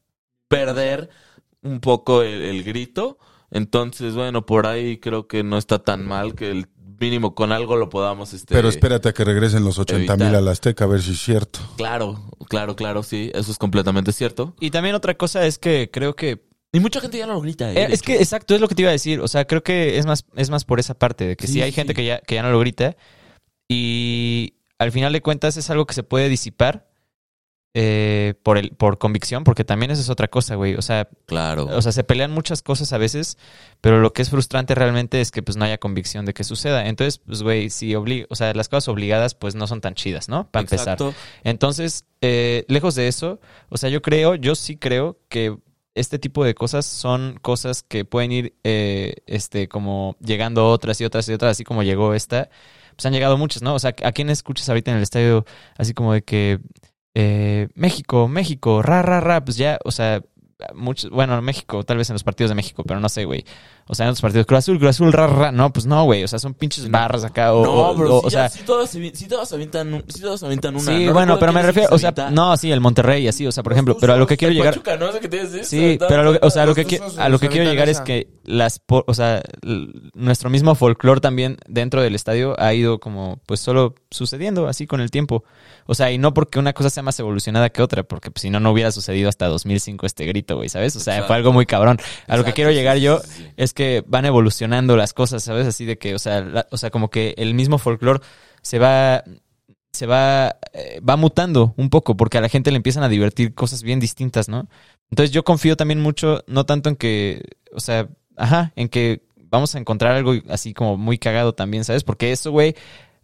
perder 0.49 1.11
un 1.63 1.81
poco 1.81 2.23
el, 2.23 2.43
el 2.43 2.65
grito. 2.65 3.19
Entonces, 3.51 4.15
bueno, 4.15 4.47
por 4.47 4.67
ahí 4.67 4.99
creo 4.99 5.27
que 5.27 5.43
no 5.43 5.59
está 5.59 5.81
tan 5.81 6.07
mal 6.07 6.35
que 6.35 6.51
el 6.51 6.69
mínimo 7.01 7.35
con 7.35 7.51
algo 7.51 7.77
lo 7.77 7.89
podamos 7.89 8.33
este 8.35 8.55
pero 8.55 8.69
espérate 8.69 9.09
a 9.09 9.15
que 9.15 9.25
regresen 9.25 9.65
los 9.65 9.79
80 9.79 10.17
mil 10.17 10.35
a 10.35 10.41
la 10.41 10.51
Azteca, 10.51 10.85
a 10.85 10.87
ver 10.87 11.03
si 11.03 11.13
es 11.13 11.21
cierto. 11.21 11.59
Claro, 11.77 12.31
claro, 12.49 12.77
claro, 12.77 13.03
sí, 13.03 13.31
eso 13.35 13.51
es 13.51 13.59
completamente 13.59 14.13
cierto. 14.13 14.55
Y 14.61 14.71
también 14.71 14.95
otra 14.95 15.17
cosa 15.17 15.47
es 15.47 15.59
que 15.59 15.91
creo 15.91 16.15
que 16.15 16.50
Y 16.73 16.79
mucha 16.81 17.01
gente 17.01 17.19
ya 17.19 17.27
no 17.27 17.35
lo 17.35 17.41
grita. 17.41 17.73
Eh, 17.73 17.89
es 17.91 18.01
que 18.03 18.17
exacto, 18.17 18.55
es 18.55 18.61
lo 18.61 18.69
que 18.69 18.75
te 18.77 18.83
iba 18.83 18.91
a 18.91 18.93
decir. 18.93 19.21
O 19.21 19.29
sea, 19.29 19.45
creo 19.47 19.63
que 19.63 19.99
es 19.99 20.07
más, 20.07 20.25
es 20.37 20.51
más 20.51 20.65
por 20.65 20.79
esa 20.79 20.95
parte, 20.95 21.27
de 21.27 21.37
que 21.37 21.47
sí, 21.47 21.55
Sí, 21.55 21.63
hay 21.63 21.71
sí. 21.71 21.75
gente 21.77 21.95
que 21.95 22.05
ya, 22.05 22.21
que 22.21 22.37
ya 22.37 22.43
no 22.43 22.53
lo 22.53 22.61
grita. 22.61 22.97
Y 23.69 24.55
al 24.79 24.93
final 24.93 25.13
de 25.13 25.21
cuentas 25.23 25.57
es 25.57 25.69
algo 25.71 25.87
que 25.87 25.95
se 25.95 26.03
puede 26.03 26.29
disipar 26.29 26.89
eh, 27.75 28.35
por 28.43 28.59
el, 28.59 28.71
por 28.71 28.99
convicción, 28.99 29.45
porque 29.45 29.65
también 29.65 29.93
esa 29.93 30.01
es 30.03 30.11
otra 30.11 30.27
cosa, 30.29 30.57
güey. 30.57 30.75
O 30.75 30.83
sea, 30.83 31.09
Claro. 31.27 31.67
o 31.67 31.83
sea, 31.83 31.93
se 31.93 32.03
pelean 32.03 32.33
muchas 32.33 32.63
cosas 32.63 32.93
a 32.93 32.99
veces, 32.99 33.39
pero 33.81 34.01
lo 34.01 34.13
que 34.13 34.23
es 34.23 34.31
frustrante 34.31 34.75
realmente 34.75 35.21
es 35.21 35.31
que 35.31 35.43
pues 35.43 35.57
no 35.57 35.65
haya 35.65 35.79
convicción 35.79 36.25
de 36.27 36.35
que 36.35 36.43
suceda. 36.43 36.87
Entonces, 36.87 37.19
pues, 37.19 37.43
güey, 37.45 37.71
si 37.71 37.95
obliga, 37.95 38.27
o 38.31 38.35
sea, 38.35 38.53
las 38.55 38.69
cosas 38.69 38.89
obligadas, 38.89 39.35
pues 39.37 39.55
no 39.55 39.67
son 39.69 39.81
tan 39.81 39.95
chidas, 39.95 40.29
¿no? 40.29 40.51
Para 40.51 40.63
empezar. 40.63 40.99
Entonces, 41.45 42.05
eh, 42.21 42.65
lejos 42.69 42.97
de 42.97 43.07
eso, 43.07 43.41
o 43.69 43.77
sea, 43.77 43.89
yo 43.89 44.03
creo, 44.03 44.35
yo 44.35 44.55
sí 44.57 44.77
creo 44.77 45.21
que 45.29 45.57
este 45.95 46.19
tipo 46.19 46.45
de 46.45 46.55
cosas 46.55 46.87
son 46.87 47.39
cosas 47.43 47.83
que 47.83 48.05
pueden 48.05 48.33
ir, 48.33 48.55
eh, 48.65 49.17
este, 49.27 49.69
como 49.69 50.17
llegando 50.21 50.69
otras 50.69 51.01
y 51.01 51.05
otras 51.05 51.29
y 51.29 51.33
otras, 51.33 51.53
así 51.53 51.65
como 51.65 51.83
llegó 51.83 52.15
esta. 52.15 52.49
Pues 52.97 53.07
han 53.07 53.13
llegado 53.13 53.39
muchas, 53.39 53.63
¿no? 53.63 53.75
O 53.75 53.79
sea, 53.79 53.95
¿a 54.05 54.13
quién 54.13 54.31
escuchas 54.31 54.69
ahorita 54.69 54.91
en 54.91 54.99
el 54.99 55.03
estadio 55.03 55.45
así 55.77 55.95
como 55.95 56.13
de 56.13 56.23
que 56.23 56.61
eh, 57.15 57.69
México, 57.75 58.29
México, 58.29 58.83
ra, 58.83 59.03
ra, 59.03 59.21
ra? 59.21 59.45
Pues 59.45 59.57
ya, 59.57 59.79
o 59.85 59.91
sea, 59.91 60.23
muchos, 60.75 61.11
bueno, 61.11 61.41
México, 61.43 61.85
tal 61.85 61.97
vez 61.97 62.11
en 62.11 62.15
los 62.15 62.25
partidos 62.25 62.51
de 62.51 62.55
México, 62.55 62.85
pero 62.87 63.01
no 63.01 63.09
sé, 63.09 63.25
güey. 63.25 63.45
O 63.91 63.95
sea, 63.97 64.07
en 64.07 64.11
otros 64.11 64.21
partidos, 64.23 64.47
Cruz 64.47 64.59
Azul, 64.59 64.79
Cruz 64.79 64.91
Azul, 64.91 65.13
ra, 65.13 65.27
ra, 65.27 65.51
no, 65.51 65.73
pues 65.73 65.85
no, 65.85 66.05
güey. 66.05 66.23
O 66.23 66.29
sea, 66.29 66.39
son 66.39 66.55
pinches 66.55 66.89
barras 66.89 67.25
acá. 67.25 67.53
O, 67.53 67.65
no, 67.65 67.95
pero 67.97 68.17
o- 68.19 68.21
sí, 68.21 68.27
o 68.27 68.31
ya, 68.31 68.49
se 68.49 68.99
vi- 69.01 69.11
sí 69.15 69.27
todas 69.27 69.53
avientan, 69.53 70.05
sí 70.07 70.21
todas 70.21 70.41
avientan 70.45 70.77
una. 70.77 70.85
Sí, 70.85 71.07
No 71.07 71.13
bueno, 71.13 71.39
pero 71.41 71.53
me 71.53 71.59
es 71.61 71.67
refiero, 71.67 71.89
que 71.89 71.95
o 71.97 71.99
se 71.99 72.13
sea, 72.13 72.31
no, 72.31 72.57
sí, 72.57 72.71
el 72.71 72.81
Monterrey, 72.81 73.27
así, 73.27 73.45
o 73.49 73.51
sea, 73.53 73.65
por 73.65 73.73
ejemplo, 73.73 73.97
pero 74.01 74.13
a 74.13 74.17
lo 74.17 74.27
que 74.29 74.37
quiero 74.37 74.55
llegar, 74.55 74.75
Pachuca, 74.75 74.97
¿no? 74.97 75.11
Sé 75.11 75.19
qué 75.19 75.29
te 75.29 75.65
sí, 75.65 75.99
pero 76.09 76.21
a 76.21 76.25
lo 76.25 76.33
que, 76.35 76.39
o 76.41 76.51
sea, 76.51 76.63
a 76.63 76.67
lo 76.67 76.75
que 76.77 76.85
Los 77.01 77.19
a 77.19 77.29
lo 77.29 77.39
que 77.41 77.49
quiero 77.49 77.69
llegar 77.69 77.89
es 77.89 78.01
que 78.01 78.29
las, 78.45 78.81
o 78.89 79.13
sea, 79.15 79.43
nuestro 80.15 80.51
mismo 80.51 80.75
folclore 80.75 81.21
también 81.21 81.57
dentro 81.67 82.03
del 82.03 82.15
estadio 82.15 82.55
ha 82.59 82.73
ido 82.75 82.99
como, 83.01 83.41
pues, 83.47 83.61
solo 83.61 83.95
sucediendo 84.11 84.69
así 84.69 84.87
con 84.87 85.01
el 85.01 85.11
tiempo, 85.11 85.45
o 85.87 85.95
sea, 85.95 86.11
y 86.11 86.19
no 86.19 86.35
porque 86.35 86.59
una 86.59 86.73
cosa 86.73 86.91
sea 86.91 87.03
más 87.03 87.19
evolucionada 87.19 87.71
que 87.71 87.83
otra, 87.83 88.03
porque 88.03 88.31
pues, 88.31 88.43
si 88.43 88.51
no 88.51 88.61
no 88.61 88.71
hubiera 88.71 88.93
sucedido 88.93 89.29
hasta 89.29 89.47
2005 89.47 90.07
este 90.07 90.27
grito, 90.27 90.57
güey, 90.57 90.69
¿sabes? 90.69 90.95
O 90.97 91.01
sea, 91.01 91.15
Exacto. 91.15 91.27
fue 91.29 91.37
algo 91.37 91.53
muy 91.53 91.67
cabrón. 91.67 91.99
A 92.29 92.37
lo 92.37 92.45
que 92.45 92.53
quiero 92.53 92.71
llegar 92.71 92.99
yo 92.99 93.19
sí, 93.21 93.29
sí. 93.37 93.51
Que 93.81 94.05
van 94.07 94.27
evolucionando 94.27 94.95
las 94.97 95.13
cosas, 95.15 95.43
¿sabes? 95.43 95.67
Así 95.67 95.85
de 95.87 95.97
que, 95.97 96.15
o 96.15 96.19
sea, 96.19 96.67
o 96.71 96.77
sea, 96.77 96.91
como 96.91 97.09
que 97.09 97.35
el 97.39 97.55
mismo 97.55 97.79
folclore 97.79 98.21
se 98.63 98.79
va 98.79 99.25
se 99.93 100.07
va 100.07 100.57
eh, 100.73 101.01
va 101.01 101.17
mutando 101.17 101.73
un 101.77 101.89
poco 101.91 102.17
porque 102.17 102.39
a 102.39 102.41
la 102.43 102.49
gente 102.49 102.71
le 102.71 102.77
empiezan 102.77 103.03
a 103.03 103.09
divertir 103.09 103.55
cosas 103.55 103.83
bien 103.83 103.99
distintas, 104.01 104.49
¿no? 104.49 104.69
Entonces 105.11 105.33
yo 105.33 105.43
confío 105.43 105.77
también 105.77 106.01
mucho 106.01 106.45
no 106.47 106.65
tanto 106.65 106.89
en 106.91 106.97
que, 106.97 107.43
o 107.73 107.81
sea, 107.81 108.07
ajá, 108.37 108.73
en 108.77 108.89
que 108.89 109.23
vamos 109.51 109.75
a 109.75 109.79
encontrar 109.79 110.13
algo 110.15 110.35
así 110.51 110.75
como 110.75 110.97
muy 110.97 111.19
cagado 111.19 111.55
también, 111.55 111.85
¿sabes? 111.85 112.05
Porque 112.05 112.31
eso, 112.33 112.53
güey, 112.53 112.75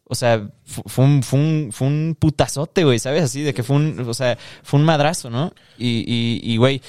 o 0.08 0.14
sea, 0.16 0.50
fu- 0.64 0.82
fue 0.86 1.04
un, 1.04 1.22
fue 1.22 1.38
un, 1.38 1.68
fue 1.72 1.86
un 1.88 2.16
putazote, 2.18 2.82
güey, 2.84 2.98
¿sabes? 2.98 3.22
Así 3.22 3.42
de 3.42 3.52
que 3.54 3.62
fue 3.62 3.76
un, 3.76 4.00
o 4.00 4.14
sea, 4.14 4.36
fue 4.64 4.80
un 4.80 4.86
madrazo, 4.86 5.30
¿no? 5.30 5.52
Y, 5.78 6.04
y, 6.06 6.40
y, 6.42 6.56
güey, 6.56 6.80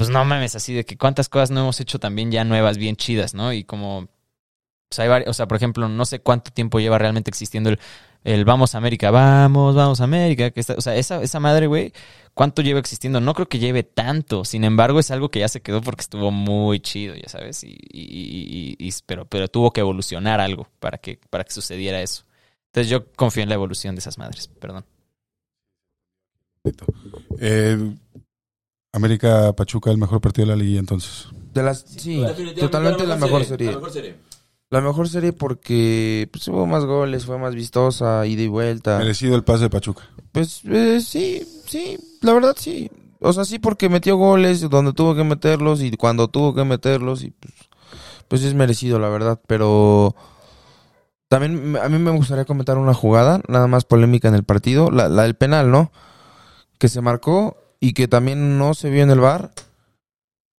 pues 0.00 0.10
no 0.10 0.24
mames, 0.24 0.54
así 0.54 0.72
de 0.74 0.84
que 0.84 0.96
cuántas 0.96 1.28
cosas 1.28 1.50
no 1.50 1.60
hemos 1.60 1.80
hecho 1.80 1.98
también 1.98 2.30
ya 2.30 2.44
nuevas, 2.44 2.76
bien 2.78 2.96
chidas, 2.96 3.34
¿no? 3.34 3.52
Y 3.52 3.64
como, 3.64 4.08
pues 4.88 4.98
hay 4.98 5.08
vari- 5.08 5.28
o 5.28 5.32
sea, 5.32 5.46
por 5.46 5.56
ejemplo, 5.56 5.88
no 5.88 6.04
sé 6.04 6.20
cuánto 6.20 6.50
tiempo 6.50 6.80
lleva 6.80 6.98
realmente 6.98 7.30
existiendo 7.30 7.70
el, 7.70 7.78
el 8.24 8.44
Vamos 8.44 8.74
a 8.74 8.78
América, 8.78 9.10
vamos, 9.10 9.74
vamos 9.74 10.00
a 10.00 10.04
América, 10.04 10.50
que 10.50 10.60
está, 10.60 10.74
o 10.74 10.80
sea, 10.80 10.94
esa, 10.96 11.22
esa 11.22 11.40
madre, 11.40 11.66
güey, 11.66 11.92
¿cuánto 12.34 12.60
lleva 12.62 12.80
existiendo? 12.80 13.20
No 13.20 13.32
creo 13.34 13.48
que 13.48 13.58
lleve 13.58 13.82
tanto, 13.82 14.44
sin 14.44 14.64
embargo, 14.64 15.00
es 15.00 15.10
algo 15.10 15.30
que 15.30 15.38
ya 15.40 15.48
se 15.48 15.62
quedó 15.62 15.80
porque 15.80 16.02
estuvo 16.02 16.30
muy 16.30 16.80
chido, 16.80 17.14
ya 17.14 17.28
sabes, 17.28 17.62
y, 17.64 17.68
y- 17.92 18.76
y- 18.78 18.88
y- 18.88 18.94
pero, 19.06 19.24
pero 19.26 19.48
tuvo 19.48 19.72
que 19.72 19.80
evolucionar 19.80 20.40
algo 20.40 20.68
para 20.80 20.98
que, 20.98 21.18
para 21.30 21.44
que 21.44 21.52
sucediera 21.52 22.02
eso. 22.02 22.24
Entonces 22.66 22.90
yo 22.90 23.10
confío 23.12 23.42
en 23.42 23.48
la 23.48 23.54
evolución 23.56 23.94
de 23.94 24.00
esas 24.00 24.18
madres, 24.18 24.48
perdón. 24.48 24.84
Eh, 27.40 27.94
América 28.92 29.52
Pachuca, 29.54 29.90
el 29.90 29.98
mejor 29.98 30.20
partido 30.20 30.48
de 30.48 30.56
la 30.56 30.62
liga 30.62 30.80
entonces. 30.80 31.28
De 31.54 31.62
las, 31.62 31.84
sí, 31.86 32.24
totalmente 32.58 33.06
la 33.06 33.16
mejor 33.16 33.44
serie. 33.44 33.66
La 33.68 33.74
mejor 33.76 33.92
serie. 33.92 34.16
La 34.70 34.80
mejor 34.80 35.08
serie 35.08 35.32
porque 35.32 36.28
pues, 36.32 36.46
hubo 36.48 36.66
más 36.66 36.84
goles, 36.84 37.24
fue 37.24 37.38
más 37.38 37.54
vistosa, 37.54 38.24
ida 38.26 38.42
y 38.42 38.48
vuelta. 38.48 38.98
Merecido 38.98 39.34
el 39.34 39.42
pase 39.44 39.64
de 39.64 39.70
Pachuca. 39.70 40.02
Pues 40.32 40.60
eh, 40.64 41.00
sí, 41.04 41.42
sí, 41.66 41.98
la 42.22 42.32
verdad 42.34 42.54
sí. 42.58 42.90
O 43.20 43.32
sea, 43.32 43.44
sí 43.44 43.58
porque 43.58 43.88
metió 43.88 44.16
goles 44.16 44.60
donde 44.70 44.92
tuvo 44.92 45.14
que 45.14 45.24
meterlos 45.24 45.82
y 45.82 45.90
cuando 45.96 46.28
tuvo 46.28 46.54
que 46.54 46.64
meterlos 46.64 47.22
y 47.24 47.30
pues, 47.32 47.52
pues 48.28 48.42
es 48.44 48.54
merecido, 48.54 48.98
la 49.00 49.08
verdad. 49.08 49.40
Pero 49.46 50.14
también 51.28 51.72
me- 51.72 51.80
a 51.80 51.88
mí 51.88 51.98
me 51.98 52.12
gustaría 52.12 52.44
comentar 52.44 52.78
una 52.78 52.94
jugada, 52.94 53.40
nada 53.48 53.66
más 53.66 53.84
polémica 53.84 54.28
en 54.28 54.34
el 54.36 54.44
partido, 54.44 54.90
la, 54.90 55.08
la 55.08 55.24
del 55.24 55.34
penal, 55.34 55.70
¿no? 55.70 55.90
Que 56.78 56.88
se 56.88 57.00
marcó 57.00 57.56
y 57.80 57.92
que 57.94 58.06
también 58.08 58.58
no 58.58 58.74
se 58.74 58.90
vio 58.90 59.02
en 59.02 59.10
el 59.10 59.20
bar. 59.20 59.52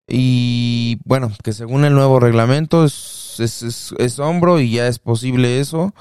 Y 0.08 0.98
bueno, 1.04 1.30
que 1.44 1.52
según 1.52 1.84
el 1.84 1.94
nuevo 1.94 2.18
reglamento 2.18 2.84
es, 2.84 3.36
es, 3.38 3.92
es- 3.98 4.18
hombro 4.18 4.58
y 4.60 4.72
ya 4.72 4.88
es 4.88 4.98
posible 4.98 5.60
eso. 5.60 5.94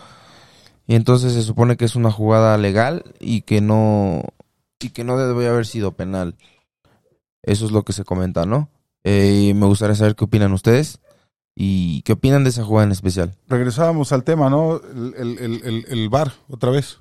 Y 0.87 0.95
entonces 0.95 1.33
se 1.33 1.43
supone 1.43 1.77
que 1.77 1.85
es 1.85 1.95
una 1.95 2.11
jugada 2.11 2.57
legal 2.57 3.03
y 3.19 3.41
que 3.41 3.61
no 3.61 4.23
y 4.81 4.89
que 4.89 5.03
no 5.03 5.17
debe 5.17 5.47
haber 5.47 5.67
sido 5.67 5.91
penal. 5.91 6.35
Eso 7.43 7.65
es 7.65 7.71
lo 7.71 7.83
que 7.83 7.93
se 7.93 8.03
comenta, 8.05 8.45
¿no? 8.45 8.69
Eh, 9.03 9.53
me 9.55 9.65
gustaría 9.67 9.95
saber 9.95 10.15
qué 10.15 10.23
opinan 10.25 10.53
ustedes 10.53 10.99
y 11.55 12.01
qué 12.03 12.13
opinan 12.13 12.43
de 12.43 12.49
esa 12.49 12.63
jugada 12.63 12.85
en 12.85 12.91
especial. 12.91 13.35
Regresábamos 13.47 14.11
al 14.13 14.23
tema, 14.23 14.49
¿no? 14.49 14.77
El, 14.95 15.13
el, 15.17 15.61
el, 15.63 15.85
el, 15.87 16.09
VAR, 16.09 16.31
otra 16.49 16.71
vez. 16.71 16.97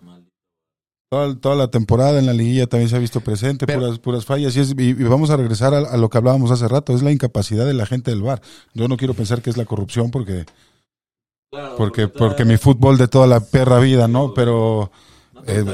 Toda, 1.10 1.34
toda 1.40 1.54
la 1.56 1.68
temporada 1.70 2.18
en 2.18 2.26
la 2.26 2.34
liguilla 2.34 2.66
también 2.66 2.90
se 2.90 2.96
ha 2.96 2.98
visto 2.98 3.20
presente, 3.20 3.66
Pero- 3.66 3.80
puras, 3.80 3.98
puras 3.98 4.24
fallas. 4.26 4.54
Y, 4.56 4.60
es- 4.60 4.74
y- 4.76 4.90
y 4.90 4.92
vamos 5.04 5.30
a 5.30 5.36
regresar 5.36 5.72
a, 5.74 5.78
a 5.78 5.96
lo 5.96 6.10
que 6.10 6.18
hablábamos 6.18 6.50
hace 6.50 6.68
rato, 6.68 6.94
es 6.94 7.02
la 7.02 7.10
incapacidad 7.12 7.64
de 7.66 7.72
la 7.74 7.86
gente 7.86 8.10
del 8.10 8.22
VAR. 8.22 8.42
Yo 8.74 8.88
no 8.88 8.96
quiero 8.98 9.14
pensar 9.14 9.40
que 9.40 9.48
es 9.50 9.56
la 9.56 9.64
corrupción 9.64 10.10
porque, 10.10 10.44
Claro, 11.50 11.76
porque, 11.76 12.08
porque 12.08 12.44
mi 12.44 12.58
fútbol 12.58 12.98
de 12.98 13.08
toda 13.08 13.26
la 13.26 13.40
perra 13.40 13.78
vida, 13.78 14.06
¿no? 14.06 14.34
Pero 14.34 14.90
no 15.32 15.42
Eh, 15.46 15.64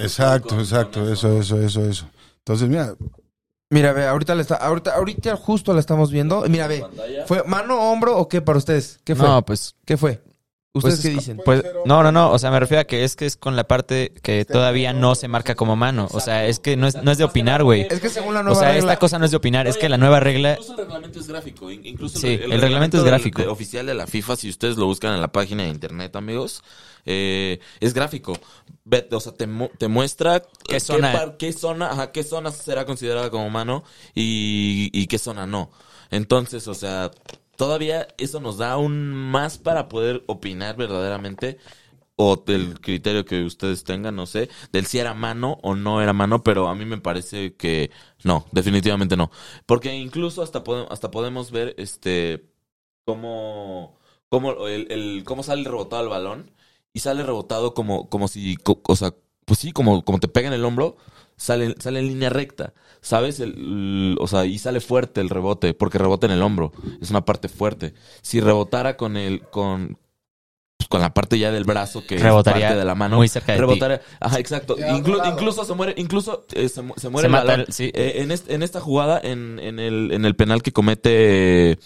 Exacto, 0.00 0.48
con- 0.50 0.60
exacto, 0.60 1.00
con 1.00 1.12
eso, 1.12 1.38
eso, 1.38 1.60
eso, 1.60 1.84
eso. 1.84 2.06
Entonces, 2.38 2.68
mira, 2.68 2.94
Mira, 3.70 3.92
ve, 3.94 4.06
ahorita, 4.06 4.34
le 4.34 4.42
está, 4.42 4.56
ahorita, 4.56 4.94
ahorita 4.96 5.34
justo 5.36 5.72
la 5.72 5.80
estamos 5.80 6.10
viendo. 6.10 6.44
Mira, 6.46 6.66
ve. 6.66 6.84
¿fue 7.26 7.42
mano, 7.44 7.80
hombro 7.90 8.18
o 8.18 8.28
qué 8.28 8.42
para 8.42 8.58
ustedes? 8.58 9.00
¿Qué 9.02 9.16
fue? 9.16 9.26
No, 9.26 9.42
pues 9.46 9.74
¿Qué 9.86 9.96
fue? 9.96 10.22
¿Ustedes 10.74 10.94
Pues 10.94 11.02
qué 11.02 11.08
es- 11.08 11.14
dicen? 11.16 11.42
Pues, 11.44 11.62
no, 11.84 12.02
no, 12.02 12.10
no. 12.10 12.30
O 12.30 12.38
sea, 12.38 12.50
me 12.50 12.58
refiero 12.58 12.80
a 12.80 12.84
que 12.84 13.04
es 13.04 13.14
que 13.14 13.26
es 13.26 13.36
con 13.36 13.56
la 13.56 13.64
parte 13.68 14.10
que 14.22 14.46
todavía 14.46 14.94
no 14.94 15.14
se 15.14 15.28
marca 15.28 15.54
como 15.54 15.76
mano. 15.76 16.08
O 16.12 16.20
sea, 16.20 16.46
es 16.46 16.60
que 16.60 16.78
no 16.78 16.86
es, 16.86 16.94
no 17.02 17.10
es 17.12 17.18
de 17.18 17.24
opinar, 17.24 17.62
güey. 17.62 17.82
Es 17.90 18.00
que 18.00 18.08
según 18.08 18.32
la 18.32 18.40
O 18.40 18.44
nueva 18.44 18.58
sea, 18.58 18.68
regla... 18.72 18.92
esta 18.92 18.98
cosa 18.98 19.18
no 19.18 19.26
es 19.26 19.30
de 19.32 19.36
opinar. 19.36 19.66
Es 19.66 19.76
que 19.76 19.90
la 19.90 19.98
nueva 19.98 20.18
regla. 20.20 20.52
Incluso 20.52 20.72
el 20.72 20.78
reglamento 20.78 21.20
es 21.20 21.26
gráfico. 21.28 21.70
in- 21.70 21.84
Incluso 21.86 22.18
Sí, 22.18 22.40
el 22.42 22.58
reglamento 22.58 22.96
es 22.96 23.02
del- 23.04 23.10
gráfico. 23.12 23.42
de- 23.42 23.48
oficial 23.48 23.84
de 23.84 23.92
la 23.92 24.06
FIFA, 24.06 24.36
si 24.36 24.48
ustedes 24.48 24.78
lo 24.78 24.86
buscan 24.86 25.12
en 25.14 25.20
la 25.20 25.30
página 25.30 25.64
de 25.64 25.68
internet, 25.68 26.16
amigos, 26.16 26.62
eh, 27.04 27.60
es 27.80 27.92
gráfico. 27.92 28.32
O 29.10 29.20
sea, 29.20 29.32
te, 29.32 29.46
mu- 29.46 29.68
te 29.76 29.88
muestra 29.88 30.42
¿Qué 30.66 30.80
zona? 30.80 31.12
par- 31.12 31.36
qué 31.36 31.52
zona, 31.52 31.90
ajá, 31.92 32.12
qué 32.12 32.24
zona 32.24 32.50
será 32.50 32.86
considerada 32.86 33.28
como 33.28 33.50
mano 33.50 33.84
y, 34.14 34.88
y 34.94 35.06
qué 35.06 35.18
zona 35.18 35.46
no. 35.46 35.70
Entonces, 36.10 36.66
o 36.66 36.74
sea, 36.74 37.10
todavía 37.62 38.08
eso 38.18 38.40
nos 38.40 38.58
da 38.58 38.72
aún 38.72 39.12
más 39.12 39.58
para 39.58 39.88
poder 39.88 40.24
opinar 40.26 40.76
verdaderamente 40.76 41.58
o 42.16 42.36
del 42.36 42.80
criterio 42.80 43.24
que 43.24 43.44
ustedes 43.44 43.84
tengan, 43.84 44.16
no 44.16 44.26
sé, 44.26 44.48
del 44.72 44.86
si 44.86 44.98
era 44.98 45.14
mano 45.14 45.58
o 45.62 45.74
no 45.76 46.02
era 46.02 46.12
mano, 46.12 46.42
pero 46.44 46.68
a 46.68 46.74
mí 46.74 46.84
me 46.86 46.98
parece 46.98 47.56
que 47.56 47.90
no, 48.24 48.46
definitivamente 48.52 49.16
no. 49.16 49.30
Porque 49.66 49.94
incluso 49.96 50.42
hasta, 50.42 50.64
pode- 50.64 50.86
hasta 50.90 51.10
podemos 51.10 51.50
ver 51.52 51.74
este 51.78 52.46
cómo, 53.04 53.98
cómo, 54.28 54.66
el, 54.68 55.22
cómo 55.24 55.42
sale 55.42 55.64
rebotado 55.64 56.02
el 56.02 56.08
balón 56.08 56.50
y 56.92 57.00
sale 57.00 57.22
rebotado 57.22 57.74
como, 57.74 58.08
como 58.08 58.28
si, 58.28 58.56
o 58.66 58.96
sea, 58.96 59.14
pues 59.44 59.58
sí, 59.60 59.72
como, 59.72 60.04
como 60.04 60.20
te 60.20 60.28
pega 60.28 60.48
en 60.48 60.54
el 60.54 60.64
hombro, 60.64 60.96
sale, 61.36 61.74
sale 61.80 62.00
en 62.00 62.08
línea 62.08 62.30
recta, 62.30 62.74
¿sabes? 63.02 63.38
El, 63.40 63.50
el- 63.50 64.16
o 64.18 64.26
sea, 64.26 64.46
y 64.46 64.58
sale 64.58 64.80
fuerte 64.80 65.20
el 65.20 65.28
rebote, 65.28 65.74
porque 65.74 65.98
rebota 65.98 66.26
en 66.26 66.32
el 66.32 66.42
hombro, 66.42 66.72
es 67.02 67.10
una 67.10 67.24
parte 67.26 67.48
fuerte. 67.50 67.92
Si 68.22 68.40
rebotara 68.40 68.96
con 68.96 69.16
el, 69.18 69.42
con, 69.50 69.98
pues, 70.78 70.88
con 70.88 71.00
la 71.02 71.12
parte 71.12 71.38
ya 71.38 71.50
del 71.52 71.64
brazo 71.64 72.04
que 72.06 72.16
Rebotaría 72.16 72.66
es 72.66 72.70
parte 72.70 72.78
de 72.78 72.84
la 72.86 72.94
mano, 72.94 73.16
muy 73.16 73.28
cerca 73.28 73.52
de 73.52 73.58
ti. 73.58 73.60
rebotaría, 73.60 74.00
ajá, 74.20 74.38
exacto. 74.38 74.76
Inclu- 74.78 75.20
incluso 75.30 75.64
se 75.64 75.74
muere, 75.74 75.94
incluso 75.98 76.46
eh, 76.54 76.68
se, 76.68 76.80
mu- 76.82 76.94
se 76.96 77.08
muere 77.10 77.24
Se 77.24 77.26
el 77.26 77.32
mata 77.32 77.44
balón. 77.44 77.66
el- 77.68 77.72
sí. 77.74 77.90
Eh, 77.94 78.14
en, 78.22 78.30
est- 78.30 78.50
en 78.50 78.62
esta 78.62 78.80
jugada, 78.80 79.20
en, 79.22 79.58
en, 79.58 79.78
el, 79.78 80.10
en 80.12 80.24
el 80.24 80.34
penal 80.36 80.62
que 80.62 80.72
comete 80.72 81.78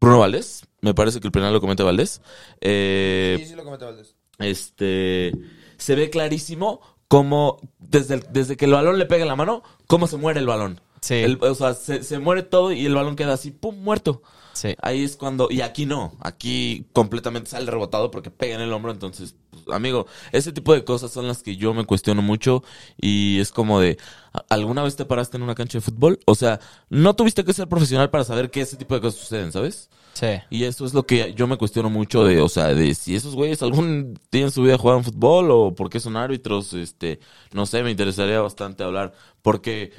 Bruno 0.00 0.18
Valdés, 0.18 0.66
me 0.80 0.92
parece 0.94 1.18
que 1.20 1.28
el 1.28 1.32
penal 1.32 1.52
lo 1.52 1.60
comete 1.60 1.82
Valdés, 1.82 2.20
eh, 2.60 3.36
Sí, 3.40 3.46
sí 3.46 3.54
lo 3.54 3.64
comenta 3.64 3.86
Valdés. 3.86 4.14
este 4.38 5.32
se 5.76 5.94
ve 5.94 6.10
clarísimo 6.10 6.80
cómo 7.08 7.58
desde, 7.98 8.14
el- 8.14 8.26
desde 8.30 8.56
que 8.56 8.64
el 8.66 8.72
balón 8.72 8.98
le 8.98 9.06
pega 9.06 9.22
en 9.22 9.28
la 9.28 9.36
mano, 9.36 9.62
cómo 9.86 10.06
se 10.06 10.16
muere 10.16 10.40
el 10.40 10.46
balón. 10.46 10.80
Sí, 11.00 11.14
El- 11.14 11.38
o 11.40 11.54
sea, 11.54 11.74
se, 11.74 12.02
se 12.02 12.18
muere 12.18 12.42
todo 12.42 12.72
y 12.72 12.84
el 12.86 12.94
balón 12.94 13.16
queda 13.16 13.34
así, 13.34 13.50
pum, 13.50 13.76
muerto. 13.82 14.22
sí. 14.54 14.74
Ahí 14.80 15.04
es 15.04 15.16
cuando, 15.16 15.48
y 15.50 15.60
aquí 15.60 15.84
no, 15.86 16.14
aquí 16.20 16.86
completamente 16.92 17.50
sale 17.50 17.70
rebotado 17.70 18.10
porque 18.10 18.30
pega 18.30 18.54
en 18.54 18.60
el 18.62 18.72
hombro, 18.72 18.90
entonces, 18.92 19.34
pues, 19.50 19.64
amigo, 19.74 20.06
ese 20.32 20.52
tipo 20.52 20.72
de 20.72 20.84
cosas 20.84 21.10
son 21.10 21.26
las 21.28 21.42
que 21.42 21.56
yo 21.56 21.74
me 21.74 21.84
cuestiono 21.84 22.22
mucho 22.22 22.62
y 22.98 23.38
es 23.40 23.50
como 23.52 23.80
de, 23.80 23.98
¿a- 24.32 24.44
¿alguna 24.48 24.82
vez 24.82 24.96
te 24.96 25.04
paraste 25.04 25.36
en 25.36 25.42
una 25.42 25.54
cancha 25.54 25.78
de 25.78 25.82
fútbol? 25.82 26.18
O 26.26 26.34
sea, 26.34 26.58
no 26.88 27.14
tuviste 27.14 27.44
que 27.44 27.52
ser 27.52 27.68
profesional 27.68 28.08
para 28.10 28.24
saber 28.24 28.50
que 28.50 28.62
ese 28.62 28.76
tipo 28.76 28.94
de 28.94 29.00
cosas 29.02 29.20
suceden, 29.20 29.52
¿sabes? 29.52 29.90
Sí. 30.14 30.26
Y 30.48 30.64
eso 30.64 30.86
es 30.86 30.94
lo 30.94 31.04
que 31.06 31.34
yo 31.34 31.46
me 31.46 31.58
cuestiono 31.58 31.90
mucho 31.90 32.24
de, 32.24 32.40
o 32.40 32.48
sea, 32.48 32.68
de 32.68 32.94
si 32.94 33.14
esos 33.16 33.34
güeyes 33.34 33.62
algún 33.62 34.18
día 34.30 34.50
su 34.50 34.62
vida 34.62 34.78
jugaban 34.78 35.04
fútbol 35.04 35.50
o 35.50 35.74
por 35.74 35.90
qué 35.90 36.00
son 36.00 36.16
árbitros, 36.16 36.72
este, 36.72 37.20
no 37.52 37.66
sé, 37.66 37.82
me 37.82 37.90
interesaría 37.90 38.40
bastante 38.40 38.84
hablar, 38.84 39.12
porque, 39.42 39.92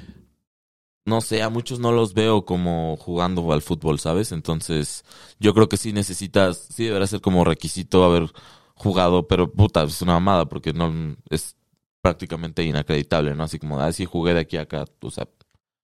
no 1.05 1.21
sé, 1.21 1.43
a 1.43 1.49
muchos 1.49 1.79
no 1.79 1.91
los 1.91 2.13
veo 2.13 2.45
como 2.45 2.97
jugando 2.97 3.51
al 3.51 3.61
fútbol, 3.61 3.99
¿sabes? 3.99 4.31
Entonces, 4.31 5.03
yo 5.39 5.53
creo 5.53 5.69
que 5.69 5.77
sí 5.77 5.93
necesitas, 5.93 6.67
sí 6.73 6.85
deberá 6.85 7.07
ser 7.07 7.21
como 7.21 7.43
requisito 7.43 8.03
haber 8.05 8.31
jugado, 8.75 9.27
pero 9.27 9.51
puta, 9.51 9.83
es 9.83 10.01
una 10.01 10.13
mamada, 10.13 10.45
porque 10.45 10.73
no, 10.73 11.15
es 11.29 11.55
prácticamente 12.01 12.63
inacreditable, 12.63 13.35
¿no? 13.35 13.43
Así 13.43 13.59
como, 13.59 13.79
ah, 13.81 13.91
jugué 14.07 14.33
de 14.33 14.41
aquí 14.41 14.57
a 14.57 14.61
acá, 14.61 14.85
o 15.01 15.11
sea, 15.11 15.27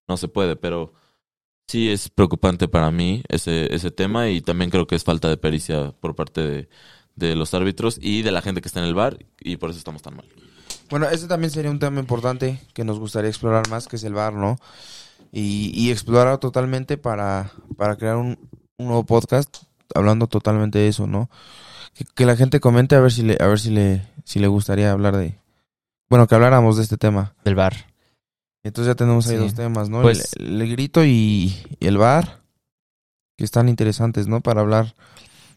no 0.07 0.17
se 0.17 0.27
puede, 0.27 0.55
pero 0.55 0.93
sí 1.71 1.89
es 1.89 2.09
preocupante 2.09 2.67
para 2.67 2.91
mí 2.91 3.23
ese, 3.29 3.73
ese 3.73 3.91
tema 3.91 4.27
y 4.27 4.41
también 4.41 4.69
creo 4.69 4.87
que 4.87 4.95
es 4.95 5.05
falta 5.05 5.29
de 5.29 5.37
pericia 5.37 5.93
por 6.01 6.15
parte 6.15 6.41
de, 6.41 6.69
de 7.15 7.35
los 7.35 7.53
árbitros 7.53 7.97
y 8.01 8.23
de 8.23 8.31
la 8.31 8.41
gente 8.41 8.59
que 8.59 8.67
está 8.67 8.81
en 8.81 8.87
el 8.87 8.93
bar 8.93 9.17
y 9.39 9.55
por 9.55 9.69
eso 9.69 9.79
estamos 9.79 10.01
tan 10.01 10.17
mal. 10.17 10.25
Bueno, 10.89 11.07
ese 11.07 11.27
también 11.27 11.49
sería 11.49 11.71
un 11.71 11.79
tema 11.79 12.01
importante 12.01 12.59
que 12.73 12.83
nos 12.83 12.99
gustaría 12.99 13.29
explorar 13.29 13.69
más, 13.69 13.87
que 13.87 13.95
es 13.95 14.03
el 14.03 14.13
bar, 14.13 14.33
¿no? 14.33 14.57
Y, 15.31 15.71
y 15.73 15.91
explorar 15.91 16.39
totalmente 16.39 16.97
para, 16.97 17.51
para 17.77 17.95
crear 17.95 18.17
un, 18.17 18.37
un 18.75 18.87
nuevo 18.87 19.05
podcast 19.05 19.63
hablando 19.95 20.27
totalmente 20.27 20.79
de 20.79 20.89
eso, 20.89 21.07
¿no? 21.07 21.29
Que, 21.93 22.03
que 22.03 22.25
la 22.25 22.35
gente 22.35 22.59
comente 22.59 22.95
a 22.95 22.99
ver 22.99 23.13
si 23.13 23.23
le, 23.23 23.37
a 23.39 23.47
ver 23.47 23.61
si 23.61 23.69
le, 23.69 24.05
si 24.25 24.39
le 24.39 24.47
gustaría 24.47 24.91
hablar 24.91 25.15
de, 25.15 25.39
bueno, 26.09 26.27
que 26.27 26.35
habláramos 26.35 26.75
de 26.75 26.83
este 26.83 26.97
tema. 26.97 27.33
Del 27.45 27.55
bar. 27.55 27.90
Entonces 28.63 28.91
ya 28.91 28.95
tenemos 28.95 29.27
ahí 29.27 29.37
Sí. 29.37 29.41
dos 29.43 29.55
temas, 29.55 29.89
¿no? 29.89 30.01
Pues- 30.01 30.33
el, 30.37 30.61
el 30.61 30.69
grito 30.71 31.03
y, 31.03 31.55
y 31.79 31.87
el 31.87 31.97
bar, 31.97 32.41
que 33.37 33.43
están 33.45 33.69
interesantes, 33.69 34.27
¿no? 34.27 34.41
Para 34.41 34.61
hablar 34.61 34.93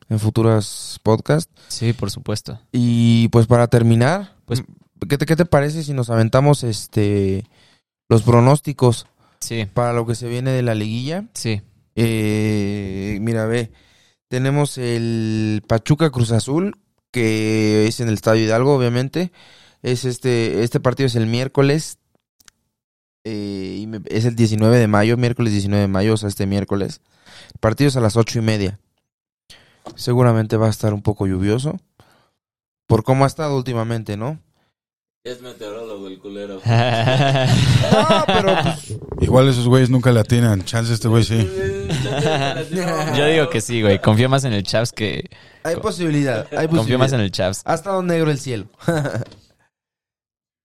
en 0.08 0.18
futuras 0.18 0.98
podcasts. 1.02 1.52
Sí, 1.68 1.92
por 1.92 2.10
supuesto. 2.10 2.60
Y 2.72 3.28
pues 3.28 3.46
para 3.46 3.66
terminar, 3.68 4.34
Pues- 4.46 4.62
¿qué 5.08 5.18
te, 5.18 5.26
qué 5.26 5.36
te 5.36 5.44
parece 5.44 5.82
si 5.82 5.92
nos 5.92 6.08
aventamos 6.10 6.62
este 6.64 7.44
los 8.08 8.22
pronósticos 8.22 9.06
Sí, 9.40 9.66
para 9.72 9.92
lo 9.92 10.06
que 10.06 10.14
se 10.14 10.28
viene 10.28 10.50
de 10.52 10.62
la 10.62 10.74
liguilla? 10.74 11.24
sí. 11.34 11.60
Eh, 11.96 13.18
mira, 13.20 13.46
ve, 13.46 13.70
tenemos 14.28 14.78
el 14.78 15.62
Pachuca 15.66 16.10
Cruz 16.10 16.32
Azul, 16.32 16.76
que 17.12 17.86
es 17.86 18.00
en 18.00 18.08
el 18.08 18.14
Estadio 18.14 18.42
Hidalgo, 18.44 18.74
obviamente. 18.74 19.30
Es 19.82 20.04
este, 20.04 20.64
este 20.64 20.80
partido 20.80 21.06
es 21.06 21.14
el 21.14 21.26
miércoles. 21.26 21.98
Eh, 23.24 23.78
y 23.80 23.86
me- 23.86 24.00
es 24.06 24.24
el 24.24 24.36
19 24.36 24.78
de 24.78 24.86
mayo, 24.86 25.16
miércoles 25.16 25.52
19 25.52 25.82
de 25.82 25.88
mayo, 25.88 26.14
o 26.14 26.16
sea, 26.16 26.28
este 26.28 26.46
miércoles. 26.46 27.00
El 27.54 27.58
partido 27.60 27.88
es 27.88 27.96
a 27.96 28.00
las 28.00 28.16
ocho 28.16 28.38
y 28.38 28.42
media. 28.42 28.78
Seguramente 29.96 30.56
va 30.56 30.66
a 30.66 30.70
estar 30.70 30.94
un 30.94 31.02
poco 31.02 31.26
lluvioso. 31.26 31.78
Por 32.86 33.02
cómo 33.04 33.24
ha 33.24 33.26
estado 33.26 33.56
últimamente, 33.56 34.16
¿no? 34.16 34.38
Es 35.24 35.40
meteorólogo 35.40 36.06
el 36.08 36.18
culero. 36.18 36.60
No, 37.94 38.24
pero 38.26 38.56
pues, 38.62 38.98
igual 39.20 39.48
esos 39.48 39.68
güeyes 39.68 39.88
nunca 39.88 40.10
le 40.12 40.20
atinan. 40.20 40.64
Chance 40.64 40.92
este 40.92 41.08
güey 41.08 41.22
sí. 41.24 41.36
Yo 43.16 43.26
digo 43.26 43.48
que 43.50 43.60
sí, 43.60 43.80
güey. 43.82 44.00
Confío 44.00 44.28
más 44.28 44.44
en 44.44 44.52
el 44.52 44.62
Chaps 44.64 44.92
que. 44.92 45.30
hay 45.62 45.76
posibilidad. 45.76 46.46
Hay 46.56 46.66
Confío 46.68 46.98
más 46.98 47.10
posibilidad. 47.12 47.14
en 47.14 47.20
el 47.20 47.30
Chaps. 47.30 47.62
Ha 47.64 47.74
estado 47.74 48.02
negro 48.02 48.30
el 48.30 48.38
cielo. 48.38 48.66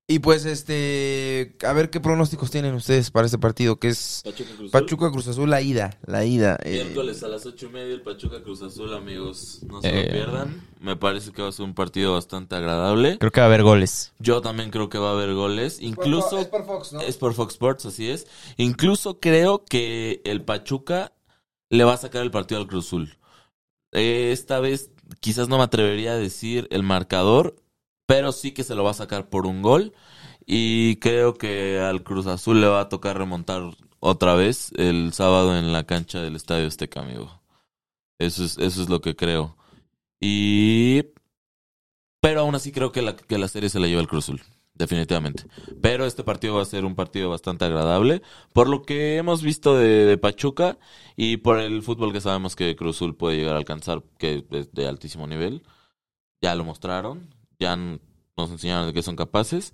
y 0.09 0.19
pues, 0.19 0.43
este, 0.45 1.55
a 1.65 1.71
ver 1.71 1.89
qué 1.89 1.99
pronósticos 2.01 2.49
tienen 2.51 2.73
ustedes 2.73 3.11
para 3.11 3.27
este 3.27 3.37
partido, 3.37 3.77
que 3.79 3.89
es 3.89 4.21
Pachuca 4.25 4.43
Cruz 4.49 4.57
Azul. 4.59 4.71
Pachuca 4.71 5.11
Cruz 5.11 5.27
Azul, 5.27 5.49
la 5.49 5.61
ida, 5.61 5.97
la 6.05 6.25
ida. 6.25 6.57
eh, 6.63 6.83
Miércoles 6.83 7.21
a 7.23 7.27
las 7.27 7.45
ocho 7.45 7.67
y 7.67 7.69
media 7.69 7.93
el 7.93 8.01
Pachuca 8.01 8.41
Cruz 8.43 8.61
Azul, 8.63 8.93
amigos. 8.93 9.59
No 9.69 9.81
se 9.81 9.87
Eh. 9.89 10.05
lo 10.07 10.11
pierdan. 10.11 10.67
Me 10.81 10.95
parece 10.95 11.31
que 11.31 11.41
va 11.41 11.49
a 11.49 11.51
ser 11.51 11.63
un 11.65 11.73
partido 11.75 12.13
bastante 12.15 12.55
agradable. 12.55 13.17
Creo 13.19 13.31
que 13.31 13.39
va 13.39 13.45
a 13.45 13.49
haber 13.49 13.63
goles. 13.63 14.11
Yo 14.19 14.41
también 14.41 14.71
creo 14.71 14.89
que 14.89 14.97
va 14.97 15.09
a 15.09 15.13
haber 15.13 15.33
goles. 15.35 15.79
Incluso 15.79 16.39
es 16.39 16.47
por 16.47 16.65
Fox, 16.65 16.91
¿no? 16.93 17.01
Es 17.01 17.17
por 17.17 17.33
Fox 17.35 17.53
Sports, 17.53 17.85
así 17.85 18.09
es. 18.09 18.25
Incluso 18.57 19.19
creo 19.19 19.63
que 19.63 20.21
el 20.25 20.41
Pachuca 20.43 21.13
le 21.69 21.83
va 21.83 21.93
a 21.93 21.97
sacar 21.97 22.23
el 22.23 22.31
partido 22.31 22.59
al 22.59 22.67
Cruz 22.67 22.87
Azul. 22.87 23.17
Eh, 23.91 24.31
Esta 24.31 24.59
vez 24.59 24.89
quizás 25.19 25.47
no 25.49 25.57
me 25.57 25.63
atrevería 25.63 26.13
a 26.13 26.17
decir 26.17 26.67
el 26.71 26.83
marcador, 26.83 27.55
pero 28.09 28.31
sí 28.31 28.53
que 28.53 28.63
se 28.63 28.73
lo 28.73 28.83
va 28.83 28.89
a 28.89 28.95
sacar 28.95 29.29
por 29.29 29.45
un 29.45 29.61
gol. 29.61 29.93
Y 30.43 30.95
creo 30.95 31.35
que 31.35 31.79
al 31.79 32.01
Cruz 32.01 32.25
Azul 32.25 32.59
le 32.59 32.65
va 32.65 32.81
a 32.81 32.89
tocar 32.89 33.15
remontar 33.15 33.61
otra 33.99 34.33
vez 34.33 34.71
el 34.77 35.13
sábado 35.13 35.55
en 35.55 35.71
la 35.71 35.83
cancha 35.83 36.19
del 36.19 36.35
Estadio 36.35 36.65
Azteca, 36.65 37.01
amigo. 37.01 37.39
Eso 38.17 38.43
es, 38.43 38.57
eso 38.57 38.81
es 38.81 38.89
lo 38.89 38.99
que 39.01 39.15
creo. 39.15 39.57
Y... 40.19 41.03
Pero 42.19 42.39
aún 42.39 42.55
así 42.55 42.71
creo 42.71 42.91
que 42.91 43.03
la, 43.03 43.15
que 43.15 43.37
la 43.37 43.47
serie 43.47 43.69
se 43.69 43.79
la 43.79 43.85
lleva 43.85 44.01
el 44.01 44.07
Cruz 44.07 44.25
Azul. 44.25 44.41
Definitivamente. 44.73 45.43
Pero 45.79 46.07
este 46.07 46.23
partido 46.23 46.55
va 46.55 46.63
a 46.63 46.65
ser 46.65 46.85
un 46.85 46.95
partido 46.95 47.29
bastante 47.29 47.65
agradable. 47.65 48.23
Por 48.53 48.69
lo 48.69 48.81
que 48.81 49.17
hemos 49.17 49.43
visto 49.43 49.77
de, 49.77 50.05
de 50.05 50.17
Pachuca 50.17 50.79
y 51.15 51.37
por 51.37 51.59
el 51.59 51.83
fútbol 51.83 52.11
que 52.11 52.21
sabemos 52.21 52.55
que 52.55 52.75
Cruz 52.75 52.95
Azul 52.95 53.15
puede 53.15 53.37
llegar 53.37 53.53
a 53.53 53.59
alcanzar, 53.59 54.01
que 54.17 54.47
es 54.49 54.71
de 54.73 54.87
altísimo 54.87 55.27
nivel. 55.27 55.61
Ya 56.41 56.55
lo 56.55 56.63
mostraron. 56.63 57.38
Ya 57.59 57.75
nos 57.75 58.51
enseñaron 58.51 58.87
de 58.87 58.93
que 58.93 59.03
son 59.03 59.15
capaces. 59.15 59.73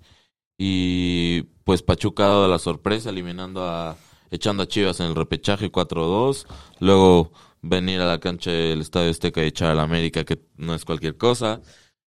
Y 0.58 1.42
pues 1.64 1.82
Pachuca 1.82 2.24
ha 2.24 2.28
dado 2.28 2.48
la 2.48 2.58
sorpresa 2.58 3.10
eliminando 3.10 3.64
a. 3.64 3.96
echando 4.30 4.62
a 4.62 4.68
Chivas 4.68 5.00
en 5.00 5.06
el 5.06 5.14
repechaje 5.14 5.70
4-2. 5.70 6.46
Luego 6.80 7.32
venir 7.62 8.00
a 8.00 8.06
la 8.06 8.18
cancha 8.20 8.50
del 8.50 8.80
Estadio 8.80 9.10
Azteca 9.10 9.42
y 9.42 9.48
echar 9.48 9.70
a 9.70 9.74
la 9.74 9.82
América, 9.82 10.24
que 10.24 10.38
no 10.56 10.74
es 10.74 10.84
cualquier 10.84 11.16
cosa. 11.16 11.60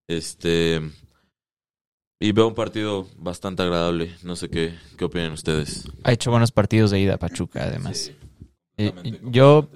Este. 0.07 0.81
Y 2.21 2.33
veo 2.33 2.47
un 2.47 2.55
partido 2.55 3.07
bastante 3.17 3.63
agradable. 3.63 4.13
No 4.23 4.35
sé 4.35 4.49
qué, 4.49 4.77
qué 4.97 5.05
opinan 5.05 5.31
ustedes. 5.31 5.87
Ha 6.03 6.11
hecho 6.11 6.31
buenos 6.31 6.51
partidos 6.51 6.91
de 6.91 6.99
ida 6.99 7.17
Pachuca, 7.17 7.63
además. 7.63 7.97
Sí, 7.97 8.15
Eh, 8.77 9.19
yo. 9.23 9.69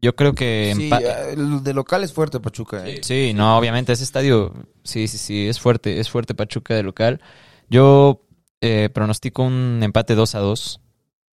Yo 0.00 0.14
creo 0.16 0.32
que... 0.34 0.72
Sí, 0.76 0.90
eh, 0.92 1.32
el 1.32 1.62
de 1.62 1.74
local 1.74 2.04
es 2.04 2.12
fuerte 2.12 2.40
Pachuca. 2.40 2.86
¿eh? 2.88 3.00
Sí, 3.02 3.32
no, 3.34 3.58
obviamente 3.58 3.92
ese 3.92 4.04
estadio, 4.04 4.52
sí, 4.84 5.08
sí, 5.08 5.18
sí, 5.18 5.48
es 5.48 5.58
fuerte, 5.60 6.00
es 6.00 6.08
fuerte 6.10 6.34
Pachuca 6.34 6.74
de 6.74 6.82
local. 6.82 7.20
Yo 7.68 8.22
eh, 8.60 8.88
pronostico 8.92 9.42
un 9.42 9.80
empate 9.82 10.14
2 10.14 10.34
a 10.34 10.38
2, 10.40 10.80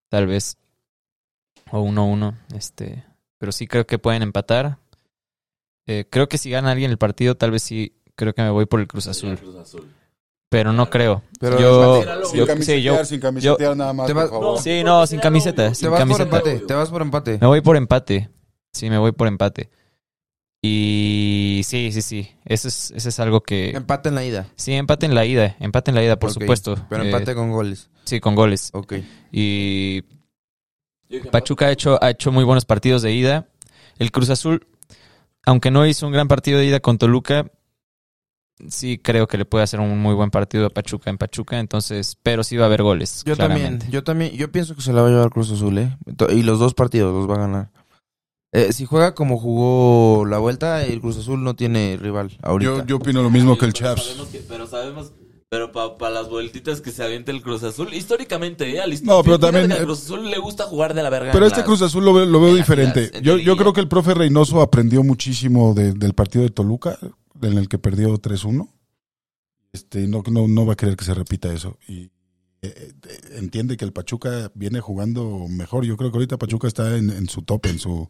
tal 0.09 0.28
vez, 0.28 0.57
o 1.72 1.80
1 1.82 2.01
a 2.01 2.05
1, 2.05 2.38
este, 2.55 3.03
pero 3.38 3.51
sí 3.51 3.68
creo 3.68 3.86
que 3.88 3.99
pueden 3.99 4.22
empatar. 4.22 4.78
Eh, 5.88 6.05
creo 6.09 6.28
que 6.28 6.38
si 6.38 6.49
gana 6.49 6.72
alguien 6.72 6.89
el 6.91 6.97
partido, 6.97 7.36
tal 7.36 7.51
vez 7.51 7.61
sí, 7.63 7.95
creo 8.16 8.34
que 8.34 8.41
me 8.41 8.49
voy 8.49 8.66
por 8.66 8.80
el 8.80 8.88
Cruz 8.88 9.07
Azul, 9.07 9.38
Cruz 9.38 9.55
Azul. 9.55 9.88
pero 10.49 10.74
no 10.74 10.89
creo. 10.89 11.22
Pero 11.39 11.59
yo, 11.59 12.03
Sin 12.26 12.39
yo- 12.39 12.47
camisetear, 12.47 12.78
sí, 12.80 12.84
yo, 12.84 13.05
sin 13.05 13.20
camisetear 13.20 13.78
nada 13.78 13.93
más, 13.93 14.07
te 14.07 14.13
por 14.16 14.30
favor. 14.30 14.59
sí, 14.59 14.84
no, 14.84 15.05
sin 15.05 15.20
camiseta, 15.20 15.70
Te 15.70 15.76
sin 15.76 15.91
vas 15.91 16.03
por 16.05 16.22
empate, 16.22 16.59
te 16.59 16.74
vas 16.74 16.89
por 16.89 17.01
empate. 17.03 17.38
Me 17.39 17.47
voy 17.47 17.61
por 17.61 17.78
empate. 17.78 18.30
Sí, 18.76 18.89
me 18.89 18.97
voy 18.97 19.13
por 19.13 19.28
empate. 19.28 19.69
Y 20.61 21.61
sí, 21.63 21.91
sí, 21.93 22.01
sí. 22.01 22.30
Eso 22.43 22.67
es, 22.67 22.91
eso 22.91 23.07
es 23.09 23.19
algo 23.19 23.41
que. 23.41 23.69
Empate 23.69 24.09
en 24.09 24.15
la 24.15 24.26
ida. 24.26 24.47
Sí, 24.55 24.73
empate 24.73 25.05
en 25.05 25.15
la 25.15 25.26
ida. 25.26 25.55
Empate 25.59 25.91
en 25.91 25.95
la 25.95 26.03
ida, 26.03 26.17
por 26.19 26.32
supuesto. 26.32 26.76
Pero 26.89 27.03
Eh, 27.03 27.05
empate 27.05 27.36
con 27.36 27.51
goles. 27.51 27.89
Sí, 28.03 28.19
con 28.19 28.36
goles. 28.36 28.71
Ok. 28.73 28.95
Y 29.32 30.03
Pachuca 31.32 31.67
ha 31.67 31.71
hecho, 31.71 32.03
ha 32.03 32.09
hecho 32.09 32.32
muy 32.32 32.43
buenos 32.43 32.65
partidos 32.65 33.01
de 33.01 33.13
ida. 33.13 33.47
El 33.97 34.11
Cruz 34.11 34.30
Azul, 34.30 34.67
aunque 35.45 35.71
no 35.71 35.86
hizo 35.86 36.05
un 36.05 36.11
gran 36.11 36.28
partido 36.28 36.59
de 36.59 36.65
ida 36.65 36.80
con 36.82 36.97
Toluca, 36.97 37.49
sí 38.67 38.97
creo 38.97 39.28
que 39.28 39.38
le 39.38 39.45
puede 39.45 39.63
hacer 39.63 39.80
un 39.80 39.97
muy 39.99 40.15
buen 40.15 40.32
partido 40.32 40.65
a 40.65 40.69
Pachuca 40.69 41.09
en 41.09 41.17
Pachuca. 41.17 41.59
Entonces, 41.59 42.17
pero 42.23 42.43
sí 42.43 42.57
va 42.57 42.63
a 42.63 42.67
haber 42.67 42.82
goles. 42.84 43.23
Yo 43.26 43.36
claramente. 43.36 43.69
también, 43.69 43.91
yo 43.91 44.03
también, 44.03 44.32
yo 44.32 44.51
pienso 44.51 44.76
que 44.76 44.82
se 44.82 44.91
la 44.91 45.01
va 45.01 45.07
a 45.07 45.11
llevar 45.11 45.30
Cruz 45.30 45.51
Azul, 45.51 45.78
¿eh? 45.78 45.95
Y 46.32 46.41
los 46.43 46.59
dos 46.59 46.73
partidos 46.73 47.13
los 47.13 47.30
va 47.30 47.36
a 47.36 47.47
ganar. 47.47 47.69
Eh, 48.51 48.71
si 48.71 48.85
juega 48.85 49.13
como 49.15 49.37
jugó 49.37 50.25
la 50.25 50.37
vuelta, 50.37 50.83
el 50.85 51.01
Cruz 51.01 51.17
Azul 51.17 51.43
no 51.43 51.55
tiene 51.55 51.97
rival 52.01 52.37
ahorita. 52.41 52.71
Yo, 52.79 52.85
yo 52.85 52.95
opino 52.97 53.21
lo 53.21 53.29
mismo 53.29 53.57
que 53.57 53.65
el 53.65 53.73
Pero 53.73 53.85
Chaps. 53.95 54.03
sabemos 54.05 54.27
que- 54.29 54.39
pero 54.39 54.67
sabemos, 54.67 55.11
pero 55.49 55.71
para 55.73 56.09
las 56.13 56.29
vueltitas 56.29 56.79
que 56.79 56.91
se 56.91 57.03
avienta 57.03 57.31
el 57.31 57.41
Cruz 57.41 57.63
Azul, 57.63 57.93
históricamente, 57.93 58.69
¿eh? 58.73 58.79
Al 58.79 58.91
No, 59.03 59.23
pero 59.23 59.39
también, 59.39 59.71
al 59.73 59.83
Cruz 59.83 60.03
Azul 60.03 60.29
le 60.29 60.37
gusta 60.39 60.63
jugar 60.65 60.93
de 60.93 61.03
la 61.03 61.09
verga. 61.09 61.33
Pero 61.33 61.45
este 61.45 61.59
las- 61.59 61.65
Cruz 61.65 61.81
Azul 61.81 62.05
lo 62.05 62.13
veo, 62.13 62.25
lo 62.25 62.39
veo 62.39 62.49
las 62.51 62.57
diferente. 62.57 63.11
Yo, 63.21 63.37
yo 63.37 63.57
creo 63.57 63.73
que 63.73 63.81
el 63.81 63.89
profe 63.89 64.13
Reynoso 64.13 64.61
aprendió 64.61 65.03
muchísimo 65.03 65.73
de- 65.73 65.91
del 65.93 66.13
partido 66.13 66.43
de 66.45 66.49
Toluca, 66.51 66.97
en 67.41 67.57
el 67.57 67.67
que 67.67 67.77
perdió 67.77 68.17
3-1. 68.17 68.69
Este, 69.73 70.07
no, 70.07 70.23
no, 70.31 70.47
no 70.47 70.65
va 70.65 70.73
a 70.73 70.77
querer 70.77 70.95
que 70.95 71.03
se 71.03 71.13
repita 71.13 71.51
eso. 71.53 71.77
Y 71.89 72.03
eh, 72.03 72.11
eh, 72.61 72.93
entiende 73.33 73.75
que 73.75 73.83
el 73.85 73.91
Pachuca 73.91 74.49
viene 74.55 74.79
jugando 74.79 75.45
mejor. 75.49 75.83
Yo 75.83 75.97
creo 75.97 76.09
que 76.11 76.17
ahorita 76.17 76.37
Pachuca 76.37 76.67
está 76.67 76.95
en, 76.97 77.09
en 77.09 77.27
su 77.27 77.41
top, 77.41 77.65
en 77.67 77.77
su, 77.77 78.09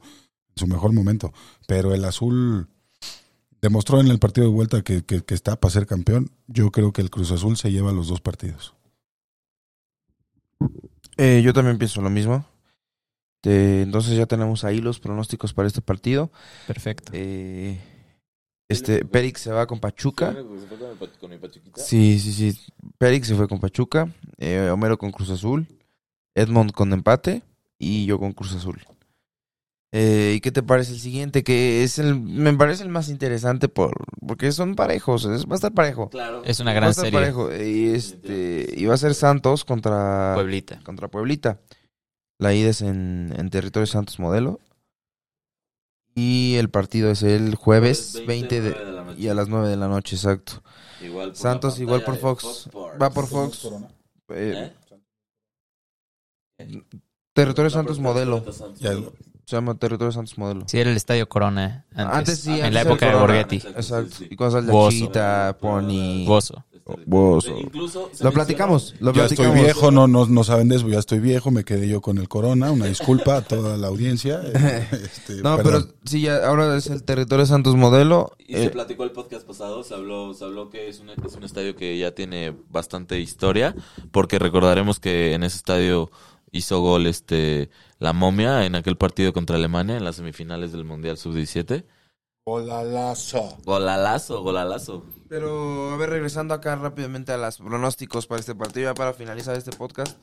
su 0.56 0.68
mejor 0.68 0.93
momento. 0.93 1.34
Pero 1.68 1.93
el 1.93 2.06
azul 2.06 2.68
demostró 3.62 3.99
en 3.99 4.08
el 4.08 4.20
partido 4.20 4.47
de 4.47 4.53
vuelta 4.53 4.82
que, 4.84 5.03
que- 5.03 5.24
que 5.24 5.34
está 5.34 5.56
para 5.60 5.72
ser 5.74 5.86
campeón. 5.88 6.32
Yo 6.47 6.72
creo 6.72 6.93
que 6.93 7.01
el 7.01 7.10
Cruz 7.10 7.32
Azul 7.32 7.58
se 7.58 7.72
lleva 7.72 7.91
los 7.91 8.08
dos 8.08 8.22
partidos. 8.22 8.74
Eh, 11.18 11.41
yo 11.43 11.53
también 11.53 11.78
pienso 11.78 12.01
lo 12.01 12.10
mismo. 12.10 12.45
Eh, 13.43 13.82
entonces 13.84 14.18
ya 14.18 14.26
tenemos 14.26 14.64
ahí 14.64 14.80
los 14.82 14.99
pronósticos 14.99 15.53
para 15.53 15.68
este 15.68 15.82
partido. 15.82 16.32
Perfecto. 16.68 17.12
Eh, 17.14 17.80
este, 18.68 19.06
Périx 19.06 19.41
se 19.41 19.51
va 19.51 19.68
con 19.68 19.80
Pachuca. 19.80 20.34
¿Se 20.34 20.43
fue 20.68 20.78
con 20.80 20.89
el 20.89 20.97
pa- 20.97 21.20
con 21.20 21.30
mi 21.30 21.38
Pachuquita? 21.38 21.82
Sí, 21.82 22.20
sí, 22.20 22.34
sí. 22.34 22.60
Périx 22.97 23.28
se 23.28 23.36
fue 23.36 23.47
con 23.47 23.60
Pachuca. 23.60 24.12
eh, 24.38 24.70
Homero 24.72 24.97
con 24.97 25.12
Cruz 25.12 25.30
Azul. 25.30 25.68
Edmond 26.34 26.72
con 26.72 26.91
empate. 26.93 27.43
Y 27.78 28.06
yo 28.06 28.18
con 28.20 28.32
Cruz 28.34 28.53
Azul. 28.56 28.82
Eh, 29.98 30.34
¿Y 30.36 30.41
qué 30.41 30.52
te 30.52 30.62
parece 30.62 30.91
el 30.91 31.00
siguiente? 31.00 31.43
Que 31.43 31.84
es 31.84 32.00
el, 32.00 32.20
me 32.20 32.54
parece 32.54 32.84
el 32.84 32.89
más 32.89 33.08
interesante 33.08 33.70
por, 33.70 33.93
porque 34.28 34.52
son 34.52 34.76
parejos. 34.76 35.24
es- 35.26 35.46
va 35.46 35.54
a 35.54 35.56
estar 35.56 35.74
parejo. 35.74 36.10
Claro. 36.10 36.43
Es 36.43 36.60
una 36.60 36.72
Va 36.72 36.78
a 36.78 36.80
gran 36.82 36.89
estar 36.89 37.06
serie. 37.06 37.20
parejo. 37.20 37.50
Y, 37.56 37.88
este, 37.96 38.74
y 38.76 38.86
va 38.88 38.96
a 38.96 38.98
ser 38.98 39.14
Santos 39.16 39.64
contra 39.64 40.34
Pueblita. 40.36 40.82
contra 40.84 41.08
Pueblita. 41.08 41.62
La 42.39 42.54
ida 42.54 42.72
es 42.72 42.82
en, 42.82 43.34
en 43.38 43.50
territorio 43.50 43.88
Santos 43.88 44.20
Modelo. 44.20 44.60
Y 46.14 46.56
el 46.56 46.70
partido 46.70 47.10
es 47.12 47.24
el 47.24 47.56
jueves 47.56 48.22
20 48.28 48.62
de, 48.62 48.72
de 48.72 48.91
la 48.91 49.04
noche. 49.06 49.22
y 49.22 49.28
a 49.30 49.34
las 49.34 49.48
9 49.48 49.68
de 49.70 49.78
la 49.78 49.88
noche, 49.88 50.16
exacto. 50.18 50.62
Igual 51.02 51.30
por 51.30 51.38
Santos 51.38 51.80
igual 51.80 52.04
por 52.04 52.18
Fox. 52.18 52.70
Va 53.02 53.10
por 53.12 53.28
Fox. 53.28 53.66
Eh, 54.30 54.72
¿Eh? 56.58 56.84
territorio 57.34 57.70
Santos 57.70 57.98
pero 57.98 58.10
Modelo. 58.10 58.41
Territorio 58.41 58.54
Santos 58.60 58.80
Ya, 58.80 58.91
Modelo. 58.91 59.14
Se 59.46 59.56
llama 59.56 59.76
Territorio 59.76 60.12
Santos 60.12 60.38
Modelo. 60.38 60.64
Sí, 60.68 60.80
era 60.80 60.89
el 60.89 60.98
Estadio 60.98 61.30
Corona. 61.30 61.86
Antes, 61.93 62.16
Antes 62.18 62.39
sí, 62.39 62.50
En 62.52 62.58
antes 62.66 62.74
la 62.74 62.82
época 62.82 63.10
de. 63.10 63.16
Borghetti. 63.16 63.56
Exacto. 63.58 64.16
Y 64.30 64.36
sale 64.52 64.72
Bozo. 64.72 64.89
Chita, 64.98 65.58
Pony. 65.60 66.26
Gozo. 66.26 66.64
Bozo. 67.08 67.58
Incluso 67.58 68.12
Lo 68.22 68.32
platicamos, 68.32 68.93
lo 69.00 69.12
ya 69.12 69.24
estoy 69.24 69.38
platicamos. 69.38 69.64
viejo, 69.64 69.89
no, 69.91 70.08
no, 70.08 70.28
no 70.28 70.43
saben 70.43 70.70
de 70.70 70.76
eso, 70.76 70.88
ya 70.88 71.00
estoy 71.00 71.20
viejo, 71.20 71.50
me 71.50 71.64
quedé 71.64 71.88
yo 71.88 72.00
con 72.00 72.20
el 72.20 72.28
corona, 72.28 72.72
una 72.72 72.86
disculpa 72.86 73.38
a 73.38 73.41
toda 73.41 73.76
la 73.76 73.88
audiencia. 73.88 74.39
eh, 74.54 74.88
este, 74.91 75.38
No, 75.41 75.58
perdón. 75.58 75.86
pero 75.88 75.96
sí, 76.06 76.22
ya, 76.22 76.46
ahora 76.46 76.76
es 76.78 76.86
el 76.88 77.02
Territorio 77.04 77.48
Santos 77.48 77.76
Modelo. 77.76 78.34
Y 78.38 78.54
se 78.54 78.66
Eh, 78.66 78.70
platicó 78.70 79.04
el 79.04 79.10
podcast 79.12 79.48
pasado, 79.48 79.84
se 79.84 79.96
habló, 79.96 80.36
se 80.36 80.43
habló 80.46 80.70
que 80.70 80.88
es, 80.88 81.00
una- 81.00 81.14
es 81.14 81.34
un 81.36 81.43
estadio 81.43 81.76
que 81.76 81.98
ya 81.98 82.12
tiene 82.14 82.54
bastante 82.70 83.20
historia, 83.20 83.76
porque 84.12 84.38
recordaremos 84.38 85.00
que 85.00 85.34
en 85.34 85.43
ese 85.43 85.58
estadio 85.58 86.12
hizo 86.52 86.82
gol 86.82 87.08
este 87.08 87.70
la 88.00 88.14
momia 88.14 88.66
en 88.66 88.76
aquel 88.76 88.98
partido 88.98 89.34
contra 89.34 89.56
Alemania 89.56 89.98
en 89.98 90.04
las 90.04 90.18
semifinales 90.18 90.72
del 90.72 90.86
Mundial 90.86 91.18
Sub-17. 91.18 91.86
Golalazo. 92.46 93.58
Golalazo, 93.66 94.43
golalazo. 94.43 95.06
Pero, 95.28 95.91
a 95.91 95.98
ver, 95.98 96.12
regresando 96.12 96.54
acá 96.54 96.76
rápidamente 96.76 97.32
a 97.32 97.38
los 97.38 97.58
pronósticos 97.58 98.28
para 98.28 98.39
este 98.39 98.54
partido, 98.54 98.91
ya 98.91 98.93
para 98.93 99.14
finalizar 99.14 99.56
este 99.56 99.72
podcast. 99.72 100.16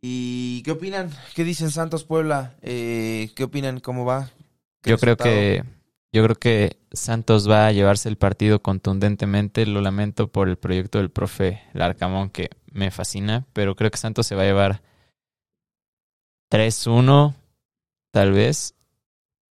¿Y 0.00 0.62
qué 0.62 0.70
opinan? 0.70 1.10
¿Qué 1.34 1.44
dicen 1.44 1.70
Santos 1.70 2.04
Puebla? 2.04 2.54
Eh, 2.62 3.30
¿Qué 3.34 3.44
opinan? 3.44 3.80
¿Cómo 3.80 4.04
va? 4.04 4.30
¿Qué 4.82 4.90
Yo 4.90 4.98
creo 4.98 5.16
que 5.16 5.64
yo 6.12 6.22
creo 6.22 6.36
que 6.36 6.76
Santos 6.92 7.50
va 7.50 7.66
a 7.66 7.72
llevarse 7.72 8.08
el 8.08 8.16
partido 8.16 8.62
contundentemente. 8.62 9.66
Lo 9.66 9.80
lamento 9.80 10.28
por 10.28 10.48
el 10.48 10.56
proyecto 10.56 10.98
del 10.98 11.10
profe 11.10 11.62
Larcamón 11.72 12.30
que 12.30 12.50
me 12.74 12.90
fascina, 12.90 13.46
pero 13.54 13.74
creo 13.76 13.90
que 13.90 13.96
Santos 13.98 14.26
se 14.26 14.34
va 14.34 14.42
a 14.42 14.46
llevar 14.46 14.82
3-1, 16.52 17.34
tal 18.12 18.32
vez, 18.32 18.74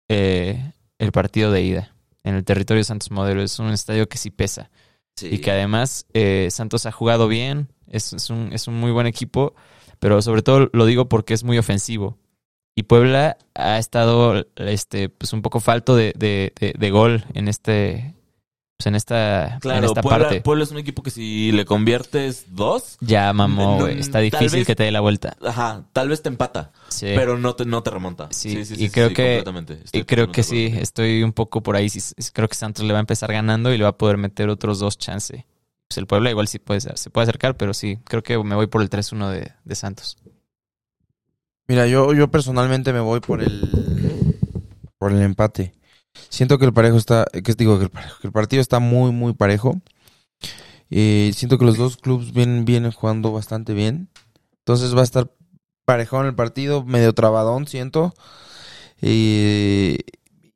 eh, 0.09 0.73
el 0.99 1.13
partido 1.13 1.51
de 1.51 1.63
ida. 1.63 1.95
En 2.25 2.35
el 2.35 2.45
territorio 2.45 2.85
Santos 2.85 3.11
Modelo 3.11 3.43
es 3.43 3.59
un 3.59 3.71
estadio 3.71 4.09
que 4.09 4.19
sí 4.19 4.31
pesa. 4.31 4.71
Sí. 5.17 5.29
Y 5.33 5.39
que 5.39 5.51
además 5.51 6.07
eh, 6.15 6.49
Santos 6.51 6.87
ha 6.87 6.93
jugado 6.93 7.29
bien, 7.29 7.69
es, 7.89 8.13
es 8.13 8.31
un, 8.31 8.53
es 8.53 8.69
un 8.69 8.75
muy 8.75 8.93
buen 8.93 9.07
equipo, 9.07 9.55
pero 9.99 10.23
sobre 10.23 10.43
todo 10.43 10.71
lo 10.73 10.87
digo 10.87 11.09
porque 11.09 11.35
es 11.35 11.45
muy 11.45 11.59
ofensivo. 11.59 12.19
Y 12.75 12.85
Puebla 12.85 13.37
ha 13.55 13.79
estado 13.79 14.47
este, 14.57 15.09
pues 15.11 15.33
un 15.35 15.43
poco 15.43 15.61
falto 15.61 15.95
de, 15.95 16.15
de, 16.17 16.53
de- 16.59 16.75
de 16.79 16.91
gol 16.91 17.25
en 17.35 17.49
este 17.49 18.15
pues 18.83 18.87
en 18.89 18.95
esta, 18.97 19.55
en 19.55 19.61
Claro, 19.61 19.87
esta 19.87 20.03
Puebla, 20.03 20.25
parte. 20.27 20.41
Puebla 20.41 20.65
es 20.65 20.71
un 20.73 20.79
equipo 20.79 21.03
que 21.05 21.11
si 21.11 21.53
le 21.53 21.65
conviertes 21.65 22.47
dos, 22.49 22.97
Ya, 23.01 23.33
mamó, 23.33 23.79
güey. 23.79 24.01
Está 24.01 24.19
difícil 24.19 24.51
vez- 24.61 24.67
que 24.67 24.75
te 24.75 24.83
dé 24.83 24.91
la 24.91 25.01
vuelta. 25.01 25.37
ajá, 25.45 25.85
tal 25.93 26.09
vez 26.09 26.21
te 26.23 26.29
empata, 26.29 26.73
Sí. 26.89 27.07
pero 27.15 27.39
no 27.39 27.55
te, 27.55 27.65
no 27.65 27.83
te 27.85 27.91
remonta. 27.91 28.29
Sí, 28.33 28.61
y 28.77 28.91
creo 28.91 29.13
que- 29.13 29.45
y 29.93 30.03
creo 30.05 30.33
que 30.33 30.43
sí, 30.43 30.75
estoy 30.77 31.23
un 31.23 31.33
poco 31.33 31.63
por 31.63 31.77
ahí. 31.77 31.89
Sí, 31.89 32.01
sí, 32.01 32.15
creo 32.33 32.49
que 32.49 32.57
Santos 32.57 32.85
le 32.85 32.93
va 32.93 32.99
a 32.99 33.01
empezar 33.01 33.33
ganando 33.33 33.73
y 33.73 33.79
le 33.79 33.85
va 33.85 33.91
a 33.91 33.97
poder 33.99 34.17
meter 34.17 34.49
otros 34.49 34.81
dos 34.81 34.99
chances. 34.99 35.45
Pues 35.89 35.99
el 35.99 36.07
Puebla 36.07 36.31
igual 36.31 36.49
sí 36.49 36.59
puede, 36.59 36.81
ser- 36.81 36.99
se 36.99 37.11
puede 37.11 37.25
acercar, 37.25 37.57
pero 37.57 37.75
sí, 37.75 37.99
creo 38.05 38.23
que 38.25 38.37
me 38.43 38.55
voy 38.57 38.67
por 38.67 38.83
el 38.83 38.91
3-1 38.91 39.29
de, 39.31 39.53
de 39.65 39.75
Santos. 39.77 40.17
Mira, 41.69 41.87
yo, 41.87 42.13
yo 42.15 42.29
personalmente 42.31 42.93
me 42.93 43.01
voy 43.01 43.21
por 43.21 43.43
el 43.43 44.37
por 44.99 45.13
el 45.13 45.23
empate. 45.23 45.73
Siento 46.29 46.59
que 46.59 46.65
el 46.65 46.73
parejo 46.73 46.97
está, 46.97 47.27
que 47.33 47.55
digo 47.55 47.79
que 47.79 47.85
el, 47.85 47.91
parejo, 47.91 48.31
partido 48.33 48.61
está 48.61 48.79
muy 48.79 49.13
muy 49.13 49.35
parejo. 49.35 49.81
Eh, 50.91 51.33
siento 51.35 51.59
que 51.59 51.65
los 51.65 51.79
dos 51.79 51.97
clubes 51.97 52.33
vienen, 52.33 52.65
vienen 52.65 52.93
jugando 52.93 53.33
bastante 53.33 53.73
bien. 53.75 54.09
Entonces 54.59 54.95
va 54.95 55.01
a 55.01 55.05
estar 55.05 55.31
parejón 55.85 56.27
el 56.27 56.35
partido, 56.35 56.85
medio 56.85 57.13
trabadón, 57.13 57.67
siento. 57.67 58.15
Eh, 59.01 59.99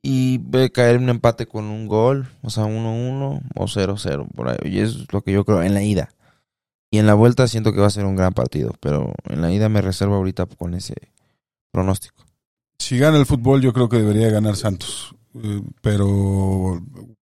y 0.01 0.39
a 0.57 0.69
caer 0.69 0.97
un 0.97 1.09
empate 1.09 1.47
con 1.47 1.65
un 1.65 1.87
gol, 1.87 2.29
o 2.41 2.49
sea, 2.49 2.63
1-1 2.63 3.41
o 3.55 3.65
0-0 3.65 4.27
por 4.33 4.49
ahí. 4.49 4.57
Y 4.63 4.79
eso 4.79 4.99
es 5.01 5.11
lo 5.11 5.21
que 5.21 5.33
yo 5.33 5.43
creo 5.43 5.63
en 5.63 5.73
la 5.73 5.83
ida. 5.83 6.09
Y 6.89 6.99
en 6.99 7.07
la 7.07 7.13
vuelta 7.13 7.47
siento 7.47 7.73
que 7.73 7.81
va 7.81 7.87
a 7.87 7.91
ser 7.91 8.05
un 8.05 8.15
gran 8.15 8.33
partido, 8.33 8.73
pero 8.79 9.13
en 9.25 9.41
la 9.41 9.51
ida 9.51 9.67
me 9.67 9.81
reservo 9.81 10.15
ahorita 10.15 10.45
con 10.45 10.73
ese 10.75 10.95
pronóstico. 11.71 12.25
Si 12.79 12.97
gana 12.97 13.17
el 13.17 13.25
fútbol, 13.25 13.61
yo 13.61 13.73
creo 13.73 13.89
que 13.89 13.97
debería 13.97 14.29
ganar 14.29 14.55
Santos. 14.55 15.13
Eh, 15.35 15.61
pero 15.81 16.81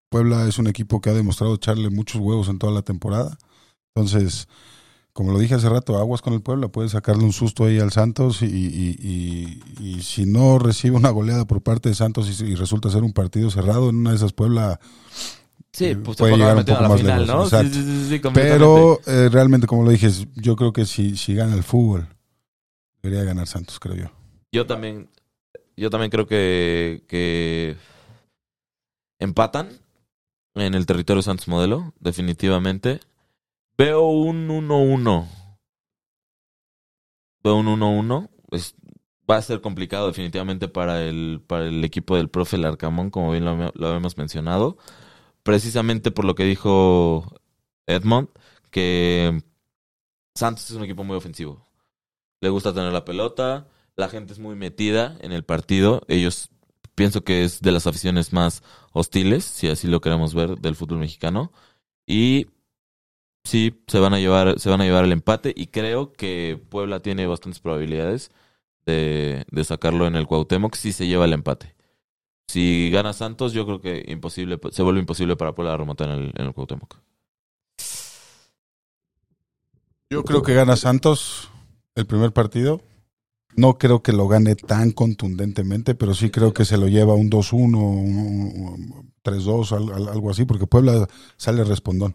Puebla 0.08 0.46
es 0.48 0.58
un 0.58 0.66
equipo 0.66 1.00
que 1.00 1.10
ha 1.10 1.14
demostrado 1.14 1.54
echarle 1.54 1.90
muchos 1.90 2.20
huevos 2.20 2.48
en 2.48 2.58
toda 2.58 2.72
la 2.72 2.82
temporada. 2.82 3.36
Entonces, 3.94 4.48
como 5.12 5.32
lo 5.32 5.38
dije 5.38 5.54
hace 5.54 5.68
rato, 5.68 5.96
aguas 5.98 6.22
con 6.22 6.32
el 6.32 6.40
Puebla, 6.42 6.68
puede 6.68 6.88
sacarle 6.88 7.24
un 7.24 7.32
susto 7.32 7.64
ahí 7.64 7.78
al 7.78 7.90
Santos 7.92 8.42
y, 8.42 8.46
y- 8.46 8.96
y- 9.78 9.84
y 9.96 10.02
si 10.02 10.24
no 10.26 10.58
recibe 10.58 10.96
una 10.96 11.10
goleada 11.10 11.44
por 11.46 11.62
parte 11.62 11.88
de 11.88 11.94
Santos 11.94 12.40
y, 12.40 12.44
y 12.44 12.54
resulta 12.54 12.90
ser 12.90 13.02
un 13.02 13.12
partido 13.12 13.50
cerrado, 13.50 13.90
en 13.90 13.96
una 13.96 14.10
de 14.10 14.16
esas 14.16 14.32
Puebla 14.32 14.80
Sí, 15.72 15.84
Eh, 15.86 15.96
pues 15.96 16.16
puede 16.18 16.36
llegar 16.36 16.56
un 16.56 16.64
poco 16.64 16.78
a 16.78 16.82
la 16.82 16.88
más 16.88 16.98
final, 17.00 17.26
lejos, 17.26 17.52
¿no? 17.52 17.62
Sí, 17.62 17.72
sí. 18.08 18.20
Pero 18.34 19.00
eh, 19.06 19.28
realmente, 19.30 19.68
como 19.68 19.84
lo 19.84 19.90
dije, 19.90 20.10
yo 20.34 20.56
creo 20.56 20.72
que 20.72 20.84
si, 20.84 21.16
si 21.16 21.34
gana 21.34 21.54
el 21.54 21.62
fútbol, 21.62 22.08
debería 23.02 23.24
ganar 23.24 23.46
Santos, 23.46 23.78
creo 23.78 23.94
yo. 23.94 24.06
Yo 24.52 24.66
también, 24.66 25.08
yo 25.76 25.88
también 25.90 26.10
creo 26.10 26.26
que, 26.26 27.04
que 27.06 27.76
empatan 29.20 29.78
en 30.54 30.74
el 30.74 30.86
territorio 30.86 31.22
Santos 31.22 31.46
Modelo, 31.48 31.94
definitivamente. 32.00 33.00
Veo 33.78 34.08
un 34.08 34.48
1-1. 34.48 35.28
Veo 37.42 37.56
un 37.56 37.66
1-1. 37.66 38.28
Es- 38.50 38.74
va 39.30 39.36
a 39.36 39.42
ser 39.42 39.60
complicado 39.60 40.08
definitivamente 40.08 40.66
para 40.68 41.02
el, 41.04 41.40
para 41.46 41.66
el 41.68 41.84
equipo 41.84 42.16
del 42.16 42.28
profe 42.28 42.58
Larcamón, 42.58 43.10
como 43.10 43.30
bien 43.30 43.44
lo, 43.44 43.70
lo 43.74 43.86
habíamos 43.86 44.18
mencionado. 44.18 44.76
Precisamente 45.42 46.10
por 46.10 46.24
lo 46.24 46.34
que 46.34 46.44
dijo 46.44 47.24
Edmond, 47.86 48.28
que 48.70 49.42
Santos 50.34 50.70
es 50.70 50.76
un 50.76 50.84
equipo 50.84 51.04
muy 51.04 51.16
ofensivo. 51.16 51.66
Le 52.40 52.48
gusta 52.48 52.74
tener 52.74 52.92
la 52.92 53.04
pelota, 53.04 53.68
la 53.96 54.08
gente 54.08 54.32
es 54.32 54.38
muy 54.38 54.56
metida 54.56 55.16
en 55.20 55.32
el 55.32 55.44
partido. 55.44 56.02
Ellos 56.08 56.50
pienso 57.00 57.24
que 57.24 57.44
es 57.44 57.62
de 57.62 57.72
las 57.72 57.86
aficiones 57.86 58.34
más 58.34 58.62
hostiles, 58.92 59.42
si 59.42 59.68
así 59.68 59.88
lo 59.88 60.02
queremos 60.02 60.34
ver, 60.34 60.58
del 60.58 60.76
fútbol 60.76 60.98
mexicano. 60.98 61.50
Y 62.06 62.48
sí, 63.42 63.82
se 63.86 63.98
van 63.98 64.12
a 64.12 64.18
llevar, 64.18 64.60
se 64.60 64.68
van 64.68 64.82
a 64.82 64.84
llevar 64.84 65.06
el 65.06 65.12
empate. 65.12 65.54
Y 65.56 65.68
creo 65.68 66.12
que 66.12 66.62
Puebla 66.68 67.00
tiene 67.00 67.26
bastantes 67.26 67.58
probabilidades 67.58 68.32
de, 68.84 69.46
de 69.50 69.64
sacarlo 69.64 70.06
en 70.06 70.14
el 70.14 70.26
Cuauhtémoc 70.26 70.74
si 70.74 70.92
se 70.92 71.06
lleva 71.06 71.24
el 71.24 71.32
empate. 71.32 71.74
Si 72.48 72.90
gana 72.92 73.14
Santos, 73.14 73.54
yo 73.54 73.64
creo 73.64 73.80
que 73.80 74.04
imposible, 74.06 74.60
se 74.70 74.82
vuelve 74.82 75.00
imposible 75.00 75.36
para 75.36 75.54
Puebla 75.54 75.78
remontar 75.78 76.10
en 76.10 76.18
el, 76.18 76.32
en 76.36 76.48
el 76.48 76.52
Cuauhtémoc. 76.52 76.98
Yo 80.10 80.22
creo 80.22 80.42
que 80.42 80.52
gana 80.52 80.76
Santos 80.76 81.48
el 81.94 82.04
primer 82.04 82.34
partido. 82.34 82.82
No 83.56 83.78
creo 83.78 84.02
que 84.02 84.12
lo 84.12 84.28
gane 84.28 84.54
tan 84.54 84.92
contundentemente, 84.92 85.94
pero 85.94 86.14
sí 86.14 86.30
creo 86.30 86.54
que 86.54 86.64
se 86.64 86.76
lo 86.78 86.88
lleva 86.88 87.14
un 87.14 87.28
2-1, 87.30 87.78
un- 87.78 88.52
un 88.56 89.12
3-2, 89.22 89.72
al- 89.72 89.92
al- 89.92 90.08
algo 90.08 90.30
así, 90.30 90.44
porque 90.44 90.66
Puebla 90.66 91.06
sale 91.36 91.64
respondón. 91.64 92.14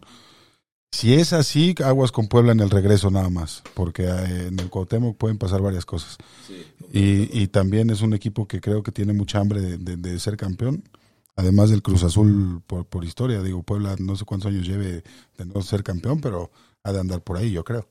Si 0.90 1.12
es 1.14 1.32
así, 1.32 1.74
aguas 1.84 2.10
con 2.10 2.28
Puebla 2.28 2.52
en 2.52 2.60
el 2.60 2.70
regreso 2.70 3.10
nada 3.10 3.28
más, 3.28 3.62
porque 3.74 4.04
eh, 4.04 4.46
en 4.48 4.58
el 4.58 4.70
Cuauhtémoc 4.70 5.16
pueden 5.18 5.36
pasar 5.36 5.60
varias 5.60 5.84
cosas. 5.84 6.16
Y, 6.92 7.28
y 7.38 7.48
también 7.48 7.90
es 7.90 8.00
un 8.00 8.14
equipo 8.14 8.46
que 8.48 8.60
creo 8.60 8.82
que 8.82 8.92
tiene 8.92 9.12
mucha 9.12 9.38
hambre 9.40 9.60
de, 9.60 9.76
de- 9.78 9.96
de 9.96 10.18
ser 10.18 10.36
campeón, 10.36 10.84
además 11.34 11.68
del 11.70 11.82
Cruz 11.82 12.02
Azul 12.02 12.62
por, 12.66 12.86
por 12.86 13.04
historia. 13.04 13.42
Digo, 13.42 13.62
Puebla 13.62 13.94
no 13.98 14.16
sé 14.16 14.24
cuántos 14.24 14.50
años 14.50 14.66
lleve 14.66 15.04
de 15.36 15.44
no 15.44 15.60
ser 15.60 15.82
campeón, 15.82 16.20
pero 16.20 16.50
ha 16.82 16.92
de 16.92 17.00
andar 17.00 17.20
por 17.20 17.36
ahí, 17.36 17.50
yo 17.50 17.62
creo. 17.62 17.86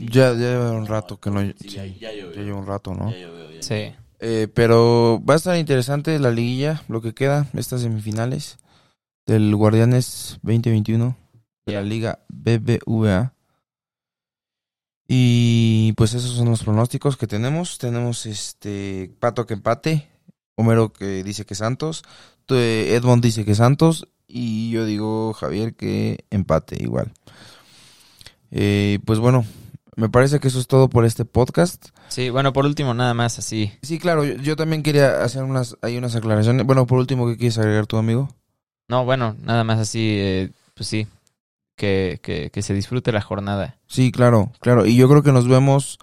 Ya, 0.00 0.32
ya 0.32 0.34
lleva 0.34 0.72
un 0.72 0.86
rato 0.86 1.18
que 1.20 1.30
no. 1.30 1.40
Sí, 1.40 1.54
sí, 1.66 1.74
ya- 1.76 1.86
ya 1.86 2.12
llovió. 2.12 2.32
ya 2.32 2.42
lleva 2.42 2.58
un 2.58 2.66
rato, 2.66 2.94
¿no? 2.94 3.10
Ya 3.12 3.18
llovió, 3.18 3.50
ya 3.50 3.62
Sí. 3.62 3.94
Eh, 4.20 4.48
pero 4.52 5.22
va 5.28 5.34
a 5.34 5.36
estar 5.36 5.56
interesante 5.56 6.18
la 6.18 6.30
liguilla, 6.30 6.82
lo 6.88 7.00
que 7.00 7.14
queda, 7.14 7.46
estas 7.54 7.82
semifinales 7.82 8.58
del 9.26 9.54
Guardianes 9.54 10.38
2021 10.42 11.16
de 11.66 11.72
la 11.74 11.82
Liga 11.82 12.18
BBVA. 12.28 13.32
Y 15.06 15.92
pues 15.94 16.14
esos 16.14 16.32
son 16.32 16.50
los 16.50 16.64
pronósticos 16.64 17.16
que 17.16 17.26
tenemos. 17.26 17.78
Tenemos 17.78 18.26
este 18.26 19.10
Pato 19.20 19.46
que 19.46 19.54
empate, 19.54 20.08
Homero 20.56 20.92
que 20.92 21.22
dice 21.22 21.46
que 21.46 21.54
Santos, 21.54 22.02
eh, 22.48 22.94
Edmond 22.94 23.22
dice 23.22 23.44
que 23.44 23.54
Santos 23.54 24.08
y 24.26 24.70
yo 24.70 24.84
digo 24.84 25.32
Javier 25.32 25.74
que 25.74 26.24
empate 26.30 26.76
igual. 26.82 27.12
Eh, 28.50 28.98
pues 29.04 29.18
bueno, 29.18 29.44
me 29.98 30.08
parece 30.08 30.38
que 30.40 30.48
eso 30.48 30.60
es 30.60 30.66
todo 30.68 30.88
por 30.88 31.04
este 31.04 31.24
podcast. 31.24 31.86
Sí, 32.08 32.30
bueno, 32.30 32.52
por 32.52 32.64
último, 32.64 32.94
nada 32.94 33.14
más 33.14 33.38
así. 33.38 33.72
Sí, 33.82 33.98
claro, 33.98 34.24
yo, 34.24 34.34
yo 34.36 34.54
también 34.56 34.82
quería 34.82 35.22
hacer 35.24 35.42
unas, 35.42 35.76
hay 35.82 35.96
unas 35.98 36.14
aclaraciones. 36.14 36.64
Bueno, 36.64 36.86
por 36.86 36.98
último, 36.98 37.26
¿qué 37.26 37.36
quieres 37.36 37.58
agregar 37.58 37.86
tu 37.86 37.96
amigo? 37.96 38.28
No, 38.88 39.04
bueno, 39.04 39.36
nada 39.42 39.64
más 39.64 39.78
así, 39.80 40.16
eh, 40.18 40.50
pues 40.74 40.88
sí, 40.88 41.06
que, 41.76 42.20
que, 42.22 42.50
que 42.50 42.62
se 42.62 42.74
disfrute 42.74 43.12
la 43.12 43.20
jornada. 43.20 43.76
Sí, 43.88 44.12
claro, 44.12 44.52
claro. 44.60 44.86
Y 44.86 44.96
yo 44.96 45.08
creo 45.08 45.22
que 45.22 45.32
nos 45.32 45.48
vemos 45.48 45.98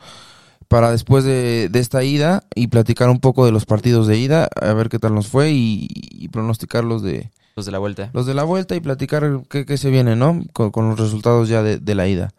para 0.67 0.91
después 0.91 1.23
de, 1.23 1.69
de 1.69 1.79
esta 1.79 2.03
ida 2.03 2.43
y 2.53 2.67
platicar 2.67 3.09
un 3.09 3.19
poco 3.19 3.45
de 3.45 3.51
los 3.51 3.65
partidos 3.65 4.07
de 4.07 4.17
ida, 4.17 4.49
a 4.61 4.73
ver 4.73 4.89
qué 4.89 4.99
tal 4.99 5.15
nos 5.15 5.27
fue 5.27 5.51
y, 5.51 5.87
y 5.89 6.27
pronosticar 6.29 6.83
los 6.83 7.01
de, 7.01 7.31
Los 7.55 7.65
de 7.65 7.71
la 7.71 7.79
vuelta. 7.79 8.09
los 8.13 8.25
de 8.25 8.33
la 8.33 8.43
vuelta 8.43 8.75
y 8.75 8.81
platicar 8.81 9.41
qué, 9.49 9.65
qué 9.65 9.77
se 9.77 9.89
viene, 9.89 10.15
¿no? 10.15 10.43
Con, 10.53 10.71
con 10.71 10.89
los 10.89 10.99
resultados 10.99 11.47
ya 11.49 11.63
de, 11.63 11.77
de 11.77 11.95
la 11.95 12.07
ida. 12.07 12.33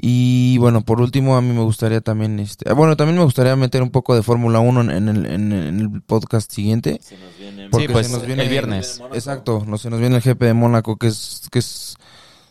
Y 0.00 0.58
bueno, 0.58 0.82
por 0.82 1.00
último, 1.00 1.36
a 1.36 1.42
mí 1.42 1.52
me 1.52 1.62
gustaría 1.62 2.00
también, 2.00 2.38
este, 2.38 2.70
ah, 2.70 2.74
bueno, 2.74 2.96
también 2.96 3.18
me 3.18 3.24
gustaría 3.24 3.56
meter 3.56 3.82
un 3.82 3.90
poco 3.90 4.14
de 4.14 4.22
Fórmula 4.22 4.60
1 4.60 4.80
en, 4.82 4.90
en 4.90 5.08
el, 5.08 5.26
en, 5.26 5.52
en 5.52 5.80
el 5.80 6.02
podcast 6.02 6.52
siguiente. 6.52 7.00
Se 7.02 7.18
nos 7.18 7.36
viene- 7.36 7.68
Porque 7.68 7.86
Sí, 7.88 7.92
pues 7.92 8.06
se 8.06 8.12
nos 8.12 8.24
viene 8.24 8.44
el 8.44 8.48
viernes. 8.48 9.02
Exacto, 9.12 9.64
no 9.66 9.76
se 9.76 9.90
nos 9.90 9.98
viene 9.98 10.16
el 10.16 10.22
GP 10.22 10.40
de 10.46 10.54
Mónaco, 10.54 10.96
que 10.96 11.08
es, 11.08 11.48
que 11.50 11.58
es 11.58 11.96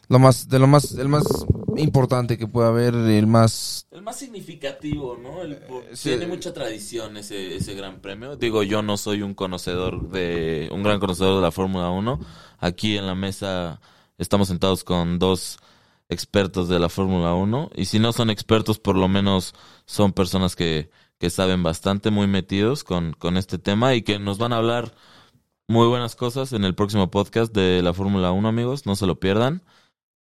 lo 0.09 0.19
más, 0.19 0.49
de 0.49 0.59
lo 0.59 0.67
más, 0.67 0.91
el 0.93 1.07
más 1.07 1.23
importante 1.77 2.37
que 2.37 2.47
puede 2.47 2.67
haber, 2.67 2.93
el 2.95 3.27
más 3.27 3.87
El 3.91 4.01
más 4.01 4.17
significativo, 4.17 5.17
¿no? 5.21 5.41
El- 5.41 5.57
sí. 5.93 6.09
Tiene 6.09 6.27
mucha 6.27 6.53
tradición 6.53 7.15
ese, 7.15 7.55
ese 7.55 7.75
gran 7.75 8.01
premio. 8.01 8.35
Digo, 8.35 8.61
yo 8.63 8.81
no 8.81 8.97
soy 8.97 9.21
un 9.21 9.33
conocedor 9.33 10.09
de, 10.09 10.67
un 10.73 10.83
gran 10.83 10.99
conocedor 10.99 11.37
de 11.37 11.41
la 11.43 11.51
Fórmula 11.51 11.91
1. 11.91 12.19
Aquí 12.59 12.97
en 12.97 13.07
la 13.07 13.15
mesa 13.15 13.79
estamos 14.17 14.49
sentados 14.49 14.83
con 14.83 15.17
dos 15.17 15.59
expertos 16.09 16.69
de 16.69 16.79
la 16.79 16.89
Fórmula 16.89 17.33
1. 17.33 17.71
Y 17.75 17.85
si 17.85 17.99
no 17.99 18.13
son 18.13 18.29
expertos, 18.29 18.79
por 18.79 18.95
lo 18.95 19.07
menos 19.07 19.53
son 19.85 20.13
personas 20.13 20.55
que, 20.55 20.89
que 21.19 21.29
saben 21.29 21.63
bastante, 21.63 22.11
muy 22.11 22.27
metidos 22.27 22.83
con, 22.83 23.13
con 23.13 23.37
este 23.37 23.57
tema 23.57 23.95
y 23.95 24.01
que 24.01 24.19
nos 24.19 24.37
van 24.37 24.53
a 24.53 24.57
hablar 24.57 24.93
muy 25.67 25.87
buenas 25.87 26.15
cosas 26.15 26.53
en 26.53 26.63
el 26.63 26.75
próximo 26.75 27.11
podcast 27.11 27.53
de 27.53 27.81
la 27.81 27.93
Fórmula 27.93 28.31
1, 28.31 28.47
amigos. 28.47 28.85
No 28.85 28.95
se 28.95 29.07
lo 29.07 29.19
pierdan. 29.19 29.63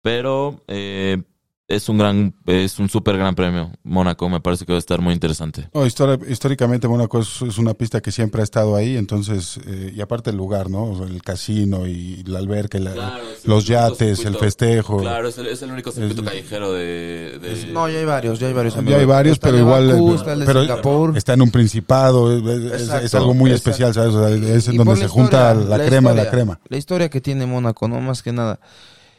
Pero 0.01 0.63
eh, 0.67 1.23
es 1.67 1.89
un 1.89 1.97
gran, 1.97 2.35
es 2.45 2.77
un 2.77 2.89
súper 2.89 3.17
gran 3.17 3.33
premio. 3.33 3.71
Mónaco 3.83 4.29
me 4.29 4.39
parece 4.39 4.65
que 4.65 4.71
va 4.71 4.77
a 4.77 4.79
estar 4.79 5.01
muy 5.01 5.13
interesante. 5.15 5.67
No, 5.73 5.83
históricamente 5.85 6.87
Mónaco 6.87 7.19
es, 7.19 7.41
es 7.41 7.57
una 7.57 7.73
pista 7.73 8.01
que 8.01 8.11
siempre 8.11 8.41
ha 8.41 8.43
estado 8.43 8.75
ahí, 8.75 8.95
entonces, 8.97 9.59
eh, 9.65 9.91
y 9.95 9.99
aparte 9.99 10.29
el 10.29 10.37
lugar, 10.37 10.69
¿no? 10.69 10.83
O 10.91 10.97
sea, 10.97 11.07
el 11.07 11.23
casino 11.23 11.87
y 11.87 12.23
la 12.25 12.37
alberca, 12.37 12.77
y 12.77 12.81
la- 12.81 13.19
los 13.45 13.65
yates, 13.65 14.23
el 14.25 14.35
festejo. 14.35 14.97
Claro, 14.97 15.27
es 15.27 15.37
el, 15.39 15.47
es 15.47 15.61
el 15.63 15.71
único 15.71 15.91
circuito 15.91 16.21
Es- 16.21 16.27
callejero 16.29 16.71
de... 16.73 17.39
de- 17.41 17.67
No, 17.73 17.89
ya 17.89 17.97
hay 17.97 18.05
varios, 18.05 18.39
ya 18.39 18.45
hay 18.47 18.53
varios. 18.53 18.75
Ya 18.85 18.97
hay 18.97 19.05
varios, 19.05 19.39
pero 19.39 19.57
igual, 19.57 19.87
Bakú, 19.91 20.13
está 20.15 20.33
el 20.33 20.39
de 20.41 20.45
pero- 20.45 20.61
Singapur. 20.61 21.17
Está 21.17 21.33
en 21.33 21.41
un 21.41 21.49
principado, 21.51 22.31
es, 22.75 23.13
algo 23.15 23.33
muy 23.33 23.49
exacto. 23.49 23.69
especial, 23.71 23.93
¿sabes? 23.95 24.13
O 24.13 24.19
sea, 24.27 24.29
es 24.55 24.67
en 24.67 24.75
Y 24.75 24.77
donde 24.77 24.97
se 24.97 25.07
junta 25.07 25.51
historia, 25.55 25.77
la, 25.77 25.85
crema 25.85 26.09
de 26.11 26.15
la 26.17 26.21
historia, 26.23 26.31
crema. 26.31 26.59
La 26.69 26.77
historia 26.77 27.09
que 27.09 27.21
tiene 27.21 27.47
Mónaco, 27.47 27.87
no 27.87 27.99
más 28.01 28.21
que 28.21 28.31
nada. 28.31 28.59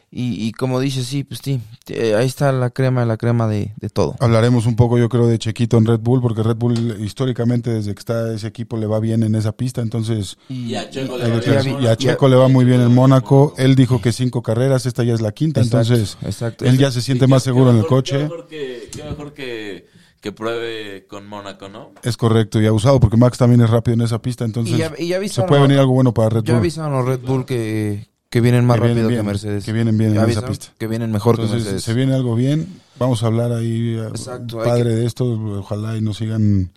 Y, 0.09 0.47
y 0.47 0.53
como 0.53 0.79
dices, 0.79 1.05
sí, 1.05 1.25
pues 1.25 1.41
sí, 1.43 1.59
eh, 1.89 2.15
ahí 2.15 2.25
está 2.25 2.53
la 2.53 2.69
crema, 2.69 3.03
la 3.03 3.17
crema 3.17 3.45
de, 3.45 3.73
de 3.75 3.89
todo. 3.89 4.15
Hablaremos 4.21 4.65
un 4.65 4.77
poco, 4.77 4.97
yo 4.97 5.09
creo, 5.09 5.27
de 5.27 5.37
Chequito 5.37 5.77
en 5.77 5.85
Red 5.85 5.99
Bull, 5.99 6.21
porque 6.21 6.43
Red 6.43 6.55
Bull 6.55 6.95
históricamente 7.03 7.71
desde 7.71 7.93
que 7.93 7.99
está 7.99 8.33
ese 8.33 8.47
equipo 8.47 8.77
le 8.77 8.87
va 8.87 9.01
bien 9.01 9.21
en 9.23 9.35
esa 9.35 9.51
pista, 9.51 9.81
entonces 9.81 10.37
Y, 10.47 10.75
a 10.75 10.89
Checo 10.89 11.17
le 11.17 11.29
va 11.29 11.41
que 11.41 11.49
bien. 11.49 11.61
tener- 11.63 11.81
y- 11.81 11.83
y 11.83 11.87
a 11.87 11.93
y- 11.93 11.97
Checo 11.97 12.29
le 12.29 12.37
va 12.37 12.47
muy 12.47 12.63
bien 12.63 12.79
en 12.79 12.93
Mónaco. 12.95 13.53
Él 13.57 13.75
dijo 13.75 13.99
que 14.01 14.13
cinco 14.13 14.41
carreras, 14.41 14.85
esta 14.85 15.03
ya 15.03 15.13
es 15.13 15.19
la 15.19 15.33
quinta, 15.33 15.59
Exacto, 15.59 15.93
entonces 15.93 16.17
exacto. 16.25 16.63
él 16.65 16.77
ya 16.77 16.89
se 16.89 17.01
siente 17.01 17.27
más 17.27 17.43
seguro 17.43 17.71
en 17.71 17.75
el 17.77 17.83
Qué 17.83 17.87
coche. 17.89 18.17
mejor 18.19 18.47
que, 18.47 18.89
qué 18.95 19.03
mejor 19.03 19.33
que, 19.33 19.87
que 20.21 20.31
pruebe 20.31 21.05
con 21.07 21.27
Mónaco, 21.27 21.67
¿no? 21.67 21.91
Es 22.01 22.15
correcto 22.15 22.61
y 22.61 22.65
abusado, 22.65 23.01
porque 23.01 23.17
Max 23.17 23.37
también 23.37 23.59
es 23.59 23.69
rápido 23.69 23.95
en 23.95 24.01
esa 24.01 24.21
pista, 24.21 24.45
entonces 24.45 24.73
y 24.73 24.77
ya, 24.77 24.93
y 24.97 25.07
ya 25.09 25.27
se 25.27 25.43
puede 25.43 25.63
venir 25.63 25.79
algo 25.79 25.91
bueno 25.91 26.13
para 26.13 26.29
Red 26.29 26.43
ya 26.45 26.53
Bull. 26.53 26.61
avisaron 26.61 26.93
los 26.93 27.05
Red 27.05 27.19
Bull 27.27 27.45
que, 27.45 28.07
que 28.29 28.41
vienen 28.41 28.65
más 28.65 28.77
Que 28.77 28.83
vienen 28.83 28.97
rápido 28.97 29.09
bien, 29.09 29.21
que 29.21 29.27
Mercedes. 29.27 29.65
que 29.65 29.73
vienen 29.73 29.97
bien 29.97 30.17
en 30.17 30.29
esa 30.29 30.45
pista. 30.45 30.67
Que 30.77 30.87
vienen 30.87 31.11
mejor 31.11 31.37
que 31.37 31.43
Mercedes. 31.43 31.83
se 31.83 31.93
viene 31.93 32.13
algo 32.13 32.35
bien. 32.35 32.81
Vamos 32.99 33.23
a 33.23 33.27
hablar 33.27 33.51
ahí, 33.51 33.95
eh, 33.97 34.07
Exacto, 34.07 34.59
hay 34.61 34.67
padre 34.67 34.95
de 34.95 35.05
esto. 35.05 35.25
Ojalá 35.59 35.97
y 35.97 36.01
nos 36.01 36.17
sigan 36.17 36.41
en 36.41 36.71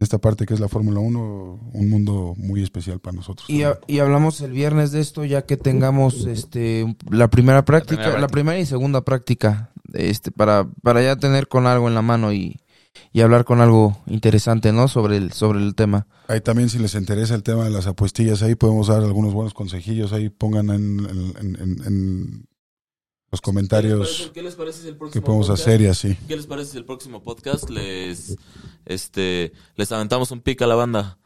esta 0.00 0.18
parte 0.18 0.46
que 0.46 0.54
es 0.54 0.60
la 0.60 0.68
Fórmula 0.68 1.00
1, 1.00 1.70
un 1.72 1.90
mundo 1.90 2.34
muy 2.36 2.62
especial 2.62 3.00
para 3.00 3.16
nosotros. 3.16 3.48
Y, 3.48 3.62
y 3.86 3.98
hablamos 3.98 4.40
el 4.40 4.52
viernes 4.52 4.92
de 4.92 5.00
esto 5.00 5.24
ya 5.24 5.42
que 5.42 5.56
tengamos 5.56 6.26
este 6.26 6.96
la 7.10 7.28
primera 7.28 7.64
práctica, 7.64 8.02
la 8.02 8.06
primera 8.06 8.28
primera, 8.28 8.44
práctica. 8.44 8.62
y 8.62 8.66
segunda 8.66 9.00
práctica, 9.02 9.70
este 9.92 10.30
para 10.30 10.68
para 10.82 11.02
ya 11.02 11.16
tener 11.16 11.48
con 11.48 11.66
algo 11.66 11.88
en 11.88 11.94
la 11.94 12.02
mano 12.02 12.32
y, 12.32 12.60
y 13.12 13.20
hablar 13.20 13.44
con 13.44 13.60
algo 13.60 13.98
interesante, 14.06 14.72
¿no? 14.72 14.88
Sobre 14.88 15.16
el 15.16 15.32
sobre 15.32 15.60
el 15.60 15.74
tema. 15.74 16.06
Ahí 16.28 16.40
también 16.40 16.68
si 16.68 16.78
les 16.78 16.94
interesa 16.94 17.34
el 17.34 17.42
tema 17.42 17.64
de 17.64 17.70
las 17.70 17.86
apuestillas, 17.86 18.42
ahí 18.42 18.54
podemos 18.54 18.88
dar 18.88 19.02
algunos 19.02 19.32
buenos 19.32 19.54
consejillos, 19.54 20.12
ahí 20.12 20.28
pongan 20.28 20.70
en, 20.70 21.00
en- 21.40 21.56
en- 21.60 21.82
en- 21.86 22.48
los 23.30 23.40
comentarios 23.40 24.30
¿Qué 24.34 24.42
les 24.42 24.54
parece 24.56 24.82
si 24.82 24.88
el 24.88 24.92
que 24.92 24.98
próximo 24.98 25.24
podemos 25.24 25.48
podcast- 25.48 25.52
hacer 25.62 25.80
y 25.80 25.86
así. 25.86 26.16
¿Qué 26.28 26.36
les 26.36 26.46
parece 26.46 26.72
si 26.72 26.76
el 26.76 26.84
próximo 26.84 27.22
podcast 27.22 27.70
les 27.70 28.36
este 28.84 29.52
les 29.76 29.90
aventamos 29.90 30.30
un 30.32 30.42
pick 30.42 30.60
a 30.62 30.66
la 30.66 30.74
banda? 30.74 31.18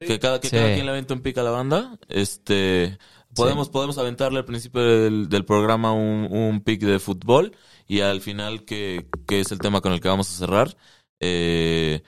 Que 0.00 0.18
cada 0.18 0.40
que 0.40 0.48
Sí. 0.48 0.56
cada 0.56 0.72
quien 0.74 0.86
le 0.86 0.92
avente 0.92 1.12
un 1.12 1.20
pick 1.20 1.36
a 1.38 1.42
la 1.42 1.50
banda. 1.50 1.98
Este 2.08 2.98
podemos 3.34 3.68
podemos 3.68 3.98
aventarle 3.98 4.38
al 4.38 4.44
principio 4.44 4.82
del, 4.82 5.28
del 5.28 5.44
programa 5.44 5.92
un, 5.92 6.28
un 6.30 6.60
pick 6.60 6.82
de 6.82 6.98
fútbol 6.98 7.56
y 7.86 8.00
al 8.00 8.20
final 8.20 8.64
que, 8.64 9.06
que 9.26 9.40
es 9.40 9.52
el 9.52 9.58
tema 9.58 9.80
con 9.80 9.92
el 9.92 10.00
que 10.00 10.08
vamos 10.08 10.30
a 10.30 10.38
cerrar 10.38 10.76
eh, 11.20 12.02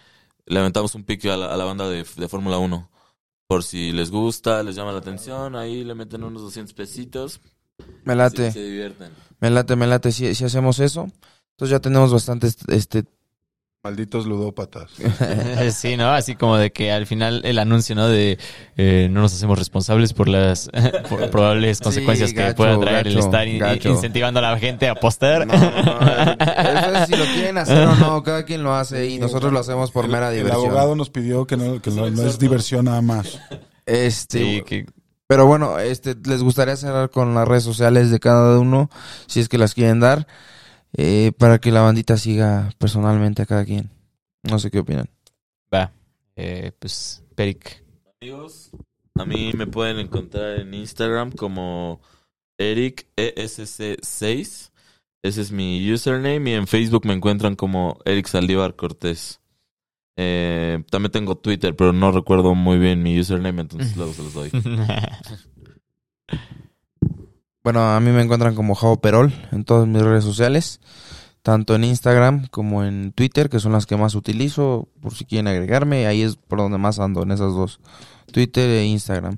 le 0.47 0.59
aventamos 0.59 0.95
un 0.95 1.05
pick 1.05 1.25
a 1.27 1.37
la, 1.37 1.53
a 1.53 1.57
la 1.57 1.65
banda 1.65 1.89
de, 1.89 2.05
de 2.17 2.29
Fórmula 2.29 2.59
1 2.59 2.91
por 3.47 3.63
si 3.63 3.93
les 3.93 4.11
gusta, 4.11 4.63
les 4.63 4.75
llama 4.75 4.93
la 4.93 4.99
atención, 4.99 5.55
ahí 5.55 5.85
le 5.85 5.95
meten 5.95 6.25
unos 6.25 6.43
200 6.43 6.75
pesitos. 6.75 7.41
Me 8.05 8.17
late, 8.17 8.51
se 8.51 8.63
divierten. 8.63 9.13
me 9.41 9.51
late, 9.51 9.77
me 9.77 9.87
late. 9.87 10.11
Si, 10.11 10.35
si 10.35 10.45
hacemos 10.45 10.81
eso, 10.81 11.07
entonces 11.53 11.71
ya 11.71 11.81
tenemos 11.81 12.13
bastantes 12.13 12.57
este, 12.69 13.05
Malditos 13.87 14.27
ludópatas. 14.27 14.91
sí, 15.73 15.97
¿no? 15.97 16.11
Así 16.11 16.35
como 16.35 16.57
de 16.57 16.73
que 16.73 16.91
al 16.91 17.07
final 17.07 17.43
el 17.45 17.59
anuncio, 17.61 17.95
¿no? 17.95 18.09
De 18.09 18.37
eh, 18.77 19.09
no 19.13 19.21
nos 19.21 19.33
hacemos 19.33 19.57
responsables 19.59 20.13
por 20.13 20.29
las 20.29 20.69
por 21.09 21.31
probables 21.31 21.81
consecuencias 21.81 22.33
que 22.33 22.41
gacho, 22.41 22.57
pueda 22.57 22.81
traer 22.81 23.07
el 23.07 23.19
estar 23.19 23.47
in- 23.47 23.61
gacho. 23.61 23.91
incentivando 23.91 24.41
a 24.41 24.43
la 24.43 24.59
gente 24.59 24.89
a 24.89 24.93
apostar. 24.93 25.47
No, 25.47 25.55
no, 25.55 25.61
eso 25.61 26.97
es 26.97 27.07
si 27.07 27.17
lo 27.17 27.25
quieren 27.27 27.59
hacer 27.59 27.87
o 27.87 27.95
no, 27.95 28.23
cada 28.25 28.45
quien 28.45 28.63
lo 28.65 28.75
hace 28.75 29.07
y 29.09 29.19
nosotros 29.21 29.53
lo 29.53 29.61
hacemos 29.61 29.93
por 29.93 30.09
mera 30.09 30.31
El 30.31 30.39
diversión. 30.39 30.67
abogado 30.67 30.97
nos 30.97 31.11
pidió 31.11 31.47
que 31.47 31.57
no, 31.57 31.81
que 31.81 31.91
no, 31.91 32.11
no 32.11 32.23
es 32.27 32.39
diversión 32.41 32.87
nada 32.87 33.03
más. 33.03 33.39
Este, 33.87 34.39
Sí, 34.41 34.63
que 34.67 34.87
pero 35.29 35.47
bueno, 35.47 35.79
este, 35.79 36.15
les 36.25 36.43
gustaría 36.43 36.77
cerrar 36.77 37.11
con 37.11 37.35
las 37.35 37.47
redes 37.49 37.65
sociales 37.65 38.11
de 38.11 38.21
cada 38.21 38.59
uno, 38.59 38.91
si 39.27 39.41
es 39.41 39.49
que 39.49 39.59
las 39.59 39.75
quieren 39.75 39.99
dar, 40.01 40.27
eh, 40.93 41.33
para 41.39 41.59
que 41.59 41.71
la 41.71 41.83
bandita 41.83 42.17
siga 42.17 42.71
personalmente 42.79 43.43
a 43.43 43.47
cada 43.47 43.65
quien. 43.65 43.91
No 44.43 44.59
sé 44.59 44.71
qué 44.71 44.79
opinan. 44.79 45.09
va. 45.73 45.93
Eh, 46.37 46.73
pues, 46.79 47.25
Peric. 47.35 47.83
Amigos, 48.21 48.71
a 49.15 49.25
mí 49.25 49.53
me 49.55 49.67
pueden 49.67 49.99
encontrar 49.99 50.61
en 50.61 50.75
Instagram 50.75 51.33
como 51.33 52.01
Eric 52.59 53.07
E 53.17 53.35
ESC6. 53.37 54.71
Ese 55.23 55.41
es 55.41 55.51
mi 55.51 55.93
username. 55.93 56.51
Y 56.51 56.55
en 56.55 56.67
Facebook 56.67 57.07
me 57.07 57.15
encuentran 57.15 57.57
como 57.57 57.99
Eric 58.05 58.27
Saldívar 58.27 58.77
Cortés. 58.77 59.41
Eh, 60.17 60.83
también 60.91 61.13
tengo 61.13 61.37
Twitter, 61.37 61.77
pero 61.77 61.93
no 61.93 62.11
recuerdo 62.11 62.55
muy 62.55 62.79
bien 62.79 63.03
mi 63.03 63.21
username, 63.21 63.63
entonces 63.63 63.97
luego 63.97 64.15
se 64.15 64.23
los 64.23 64.33
doy. 64.33 64.51
Bueno, 67.67 67.81
a 67.81 67.99
mí 67.99 68.13
me 68.13 68.23
encuentran 68.23 68.55
como 68.55 68.77
Jao 68.77 69.01
Perol 69.01 69.33
en 69.51 69.65
todas 69.65 69.89
mis 69.89 70.01
redes 70.01 70.23
sociales, 70.23 70.81
tanto 71.43 71.75
en 71.75 71.83
Instagram 71.83 72.47
como 72.47 72.85
en 72.85 73.11
Twitter, 73.11 73.51
que 73.51 73.59
son 73.59 73.73
las 73.73 73.87
que 73.87 73.97
más 73.97 74.15
utilizo, 74.15 74.89
por 75.01 75.13
si 75.13 75.25
quieren 75.25 75.49
agregarme, 75.49 76.07
ahí 76.07 76.23
es 76.23 76.37
por 76.37 76.61
donde 76.61 76.79
más 76.79 77.01
ando, 77.01 77.25
en 77.25 77.33
esas 77.33 77.55
dos, 77.55 77.81
Twitter 78.33 78.71
e 78.71 78.85
Instagram. 78.85 79.35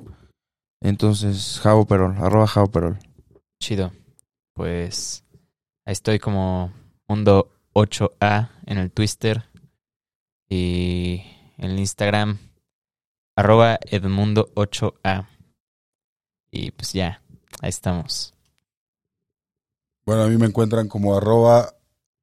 Entonces, 0.82 1.58
Jao 1.62 1.86
Perol, 1.86 2.18
arroba 2.18 2.46
Jao 2.46 2.66
Perol. 2.66 2.98
Chido. 3.62 3.92
Pues 4.52 5.24
ahí 5.86 5.92
estoy 5.92 6.18
como 6.18 6.70
Mundo 7.08 7.50
8A 7.72 8.50
en 8.66 8.76
el 8.76 8.90
Twitter 8.92 9.44
y 10.50 11.22
en 11.56 11.70
el 11.70 11.78
Instagram 11.78 12.36
arroba 13.36 13.78
Edmundo 13.86 14.52
8A. 14.54 15.28
Y 16.50 16.72
pues 16.72 16.92
ya, 16.92 17.22
ahí 17.60 17.70
estamos. 17.70 18.32
Bueno, 20.04 20.22
a 20.22 20.28
mí 20.28 20.36
me 20.36 20.46
encuentran 20.46 20.86
como 20.88 21.16
arroba 21.16 21.74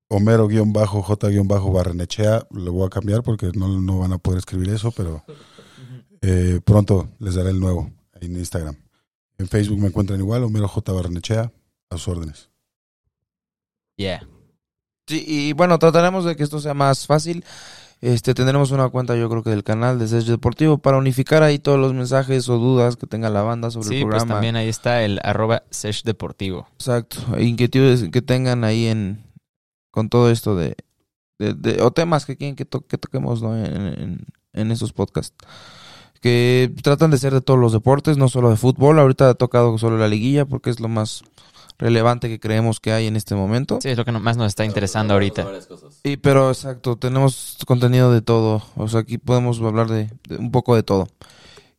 Homero-J-Barrenechea. 0.07 2.47
Lo 2.51 2.71
voy 2.71 2.87
a 2.87 2.89
cambiar 2.89 3.21
porque 3.23 3.51
no, 3.53 3.81
no 3.81 3.99
van 3.99 4.13
a 4.13 4.17
poder 4.17 4.39
escribir 4.39 4.69
eso, 4.69 4.91
pero 4.91 5.23
eh, 6.21 6.61
pronto 6.63 7.09
les 7.19 7.35
daré 7.35 7.49
el 7.51 7.59
nuevo 7.59 7.91
en 8.19 8.37
Instagram. 8.37 8.75
En 9.37 9.47
Facebook 9.47 9.79
me 9.79 9.87
encuentran 9.87 10.19
igual, 10.19 10.43
Homero 10.43 10.67
J. 10.67 10.91
Barrenechea, 10.91 11.53
a 11.89 11.97
sus 11.97 12.07
órdenes. 12.07 12.49
Yeah. 13.97 14.27
Sí, 15.07 15.23
y 15.27 15.53
bueno, 15.53 15.77
trataremos 15.77 16.25
de 16.25 16.35
que 16.35 16.41
esto 16.43 16.59
sea 16.59 16.73
más 16.73 17.05
fácil. 17.05 17.45
Este, 18.01 18.33
tendremos 18.33 18.71
una 18.71 18.89
cuenta, 18.89 19.15
yo 19.15 19.29
creo 19.29 19.41
que 19.41 19.49
del 19.49 19.63
canal 19.63 19.97
de 19.97 20.07
Session 20.07 20.35
Deportivo 20.35 20.77
para 20.77 20.97
unificar 20.97 21.41
ahí 21.43 21.57
todos 21.59 21.79
los 21.79 21.93
mensajes 21.93 22.47
o 22.49 22.57
dudas 22.57 22.97
que 22.97 23.07
tenga 23.07 23.29
la 23.29 23.41
banda 23.41 23.71
sobre 23.71 23.87
Sí, 23.87 23.95
el 23.95 24.01
pues 24.03 24.09
programa. 24.17 24.33
también 24.35 24.55
ahí 24.57 24.67
está 24.67 25.03
el 25.03 25.19
arroba 25.23 25.63
Sesh 25.71 26.03
Deportivo. 26.03 26.67
Exacto, 26.73 27.17
inquietudes 27.39 28.09
que 28.11 28.21
tengan 28.21 28.63
ahí 28.63 28.85
en 28.87 29.23
con 29.91 30.09
todo 30.09 30.29
esto 30.29 30.55
de, 30.55 30.75
de- 31.39 31.53
de- 31.53 31.81
o 31.81 31.91
temas 31.91 32.25
que 32.25 32.35
quieren 32.35 32.55
que, 32.55 32.65
to- 32.65 32.81
que 32.85 32.97
toquemos 32.97 33.41
¿no? 33.41 33.57
en, 33.57 33.65
en, 33.87 34.25
en 34.53 34.71
estos 34.71 34.91
podcasts. 34.93 35.35
Que 36.21 36.73
tratan 36.83 37.11
de 37.11 37.17
ser 37.17 37.33
de 37.33 37.41
todos 37.41 37.59
los 37.59 37.71
deportes, 37.71 38.17
no 38.17 38.29
solo 38.29 38.49
de 38.49 38.57
fútbol. 38.57 38.99
Ahorita 38.99 39.29
ha 39.29 39.33
tocado 39.35 39.77
solo 39.77 39.97
la 39.97 40.07
liguilla 40.07 40.45
porque 40.45 40.69
es 40.69 40.79
lo 40.79 40.87
más 40.89 41.23
relevante 41.77 42.27
que 42.29 42.39
creemos 42.39 42.79
que 42.79 42.91
hay 42.93 43.07
en 43.07 43.15
este 43.15 43.35
momento. 43.35 43.79
Sí, 43.81 43.89
es 43.89 43.97
lo 43.97 44.05
que 44.05 44.11
más 44.13 44.37
nos 44.37 44.47
está 44.47 44.63
interesando 44.65 45.13
ahorita. 45.13 45.45
Y 46.03 46.17
pero 46.17 46.49
exacto, 46.49 46.95
tenemos 46.97 47.57
contenido 47.67 48.11
de 48.11 48.21
todo. 48.21 48.63
O 48.75 48.87
sea, 48.87 49.01
aquí 49.01 49.17
podemos 49.17 49.59
hablar 49.61 49.87
de, 49.87 50.09
de 50.27 50.37
un 50.37 50.51
poco 50.51 50.75
de 50.75 50.83
todo. 50.83 51.07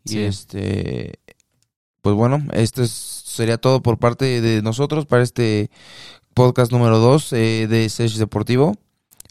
Y 0.05 0.11
Sí. 0.11 0.19
este 0.23 1.19
pues 2.03 2.15
bueno, 2.15 2.47
este 2.53 2.85
es- 2.85 2.91
sería 2.93 3.59
todo 3.59 3.83
por 3.83 3.99
parte 3.99 4.41
de 4.41 4.63
nosotros 4.63 5.07
para 5.07 5.23
este 5.25 5.71
podcast 6.35 6.71
número 6.71 6.99
2 6.99 7.31
de 7.31 7.89
Sesh 7.91 8.17
Deportivo. 8.19 8.77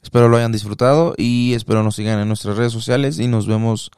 Espero 0.03 0.27
lo 0.29 0.37
hayan 0.37 0.51
disfrutado 0.51 1.15
y 1.17 1.53
espero 1.53 1.81
nos 1.83 1.95
sigan 1.95 2.19
en 2.19 2.27
nuestras 2.27 2.57
redes 2.57 2.73
sociales 2.73 3.17
y 3.19 3.27
nos 3.27 3.47
vemos 3.47 3.91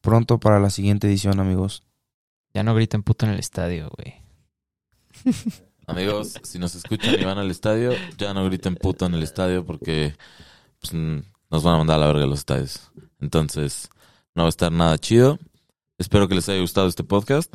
pronto 0.00 0.38
para 0.38 0.60
la 0.60 0.70
siguiente 0.70 1.06
edición, 1.08 1.40
amigos. 1.40 1.82
Ya 2.52 2.62
no 2.62 2.74
griten 2.74 3.02
puto 3.02 3.24
en 3.26 3.32
el 3.32 3.40
estadio, 3.40 3.90
güey. 3.96 4.14
Amigos, 5.86 6.38
si 6.42 6.58
nos 6.58 6.74
escuchan 6.74 7.20
y 7.20 7.24
van 7.24 7.38
al 7.38 7.50
estadio, 7.50 7.92
ya 8.16 8.34
no 8.34 8.44
griten 8.44 8.76
puto 8.76 9.06
en 9.06 9.14
el 9.14 9.22
estadio 9.22 9.64
porque 9.64 10.14
pues, 10.80 10.92
nos 10.92 11.62
van 11.62 11.74
a 11.74 11.78
mandar 11.78 11.96
a 11.96 12.00
la 12.00 12.06
verga 12.06 12.26
los 12.26 12.40
estadios. 12.40 12.90
Entonces, 13.20 13.90
no 14.34 14.42
va 14.42 14.48
a 14.48 14.50
estar 14.50 14.72
nada 14.72 14.98
chido. 14.98 15.38
Espero 15.98 16.28
que 16.28 16.34
les 16.34 16.48
haya 16.48 16.60
gustado 16.60 16.88
este 16.88 17.04
podcast. 17.04 17.54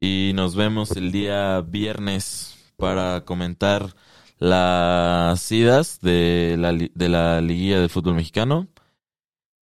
Y 0.00 0.32
nos 0.34 0.56
vemos 0.56 0.92
el 0.92 1.12
día 1.12 1.60
viernes 1.60 2.56
para 2.76 3.24
comentar 3.24 3.94
las 4.38 5.52
idas 5.52 6.00
de 6.00 6.56
la, 6.58 6.72
de 6.72 7.08
la 7.08 7.40
liguilla 7.40 7.80
del 7.80 7.90
fútbol 7.90 8.14
mexicano. 8.14 8.68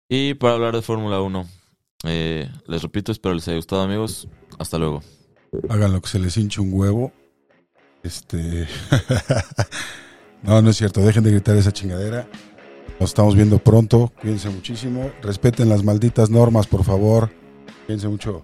Y 0.09 0.35
para 0.35 0.55
hablar 0.55 0.75
de 0.75 0.83
Fórmula 0.83 1.21
1. 1.21 1.47
Eh, 2.05 2.51
les 2.67 2.83
repito, 2.83 3.13
espero 3.13 3.35
les 3.35 3.47
haya 3.49 3.57
gustado, 3.57 3.83
amigos. 3.83 4.29
Hasta 4.59 4.79
luego. 4.79 5.03
Hagan 5.69 5.93
lo 5.93 6.01
que 6.01 6.09
se 6.09 6.19
les 6.19 6.37
hinche 6.37 6.61
un 6.61 6.73
huevo. 6.73 7.13
Este. 8.03 8.67
no, 10.43 10.63
no 10.63 10.71
es 10.71 10.77
cierto. 10.77 11.01
Dejen 11.01 11.25
de 11.25 11.31
gritar 11.31 11.57
esa 11.57 11.73
chingadera. 11.73 12.29
Nos 13.01 13.11
estamos 13.11 13.35
viendo 13.37 13.59
pronto. 13.59 14.13
Cuídense 14.21 14.49
muchísimo. 14.49 15.11
Respeten 15.23 15.69
las 15.69 15.85
malditas 15.85 16.31
normas, 16.31 16.67
por 16.67 16.85
favor. 16.85 17.31
Cuídense 17.87 18.09
mucho. 18.09 18.43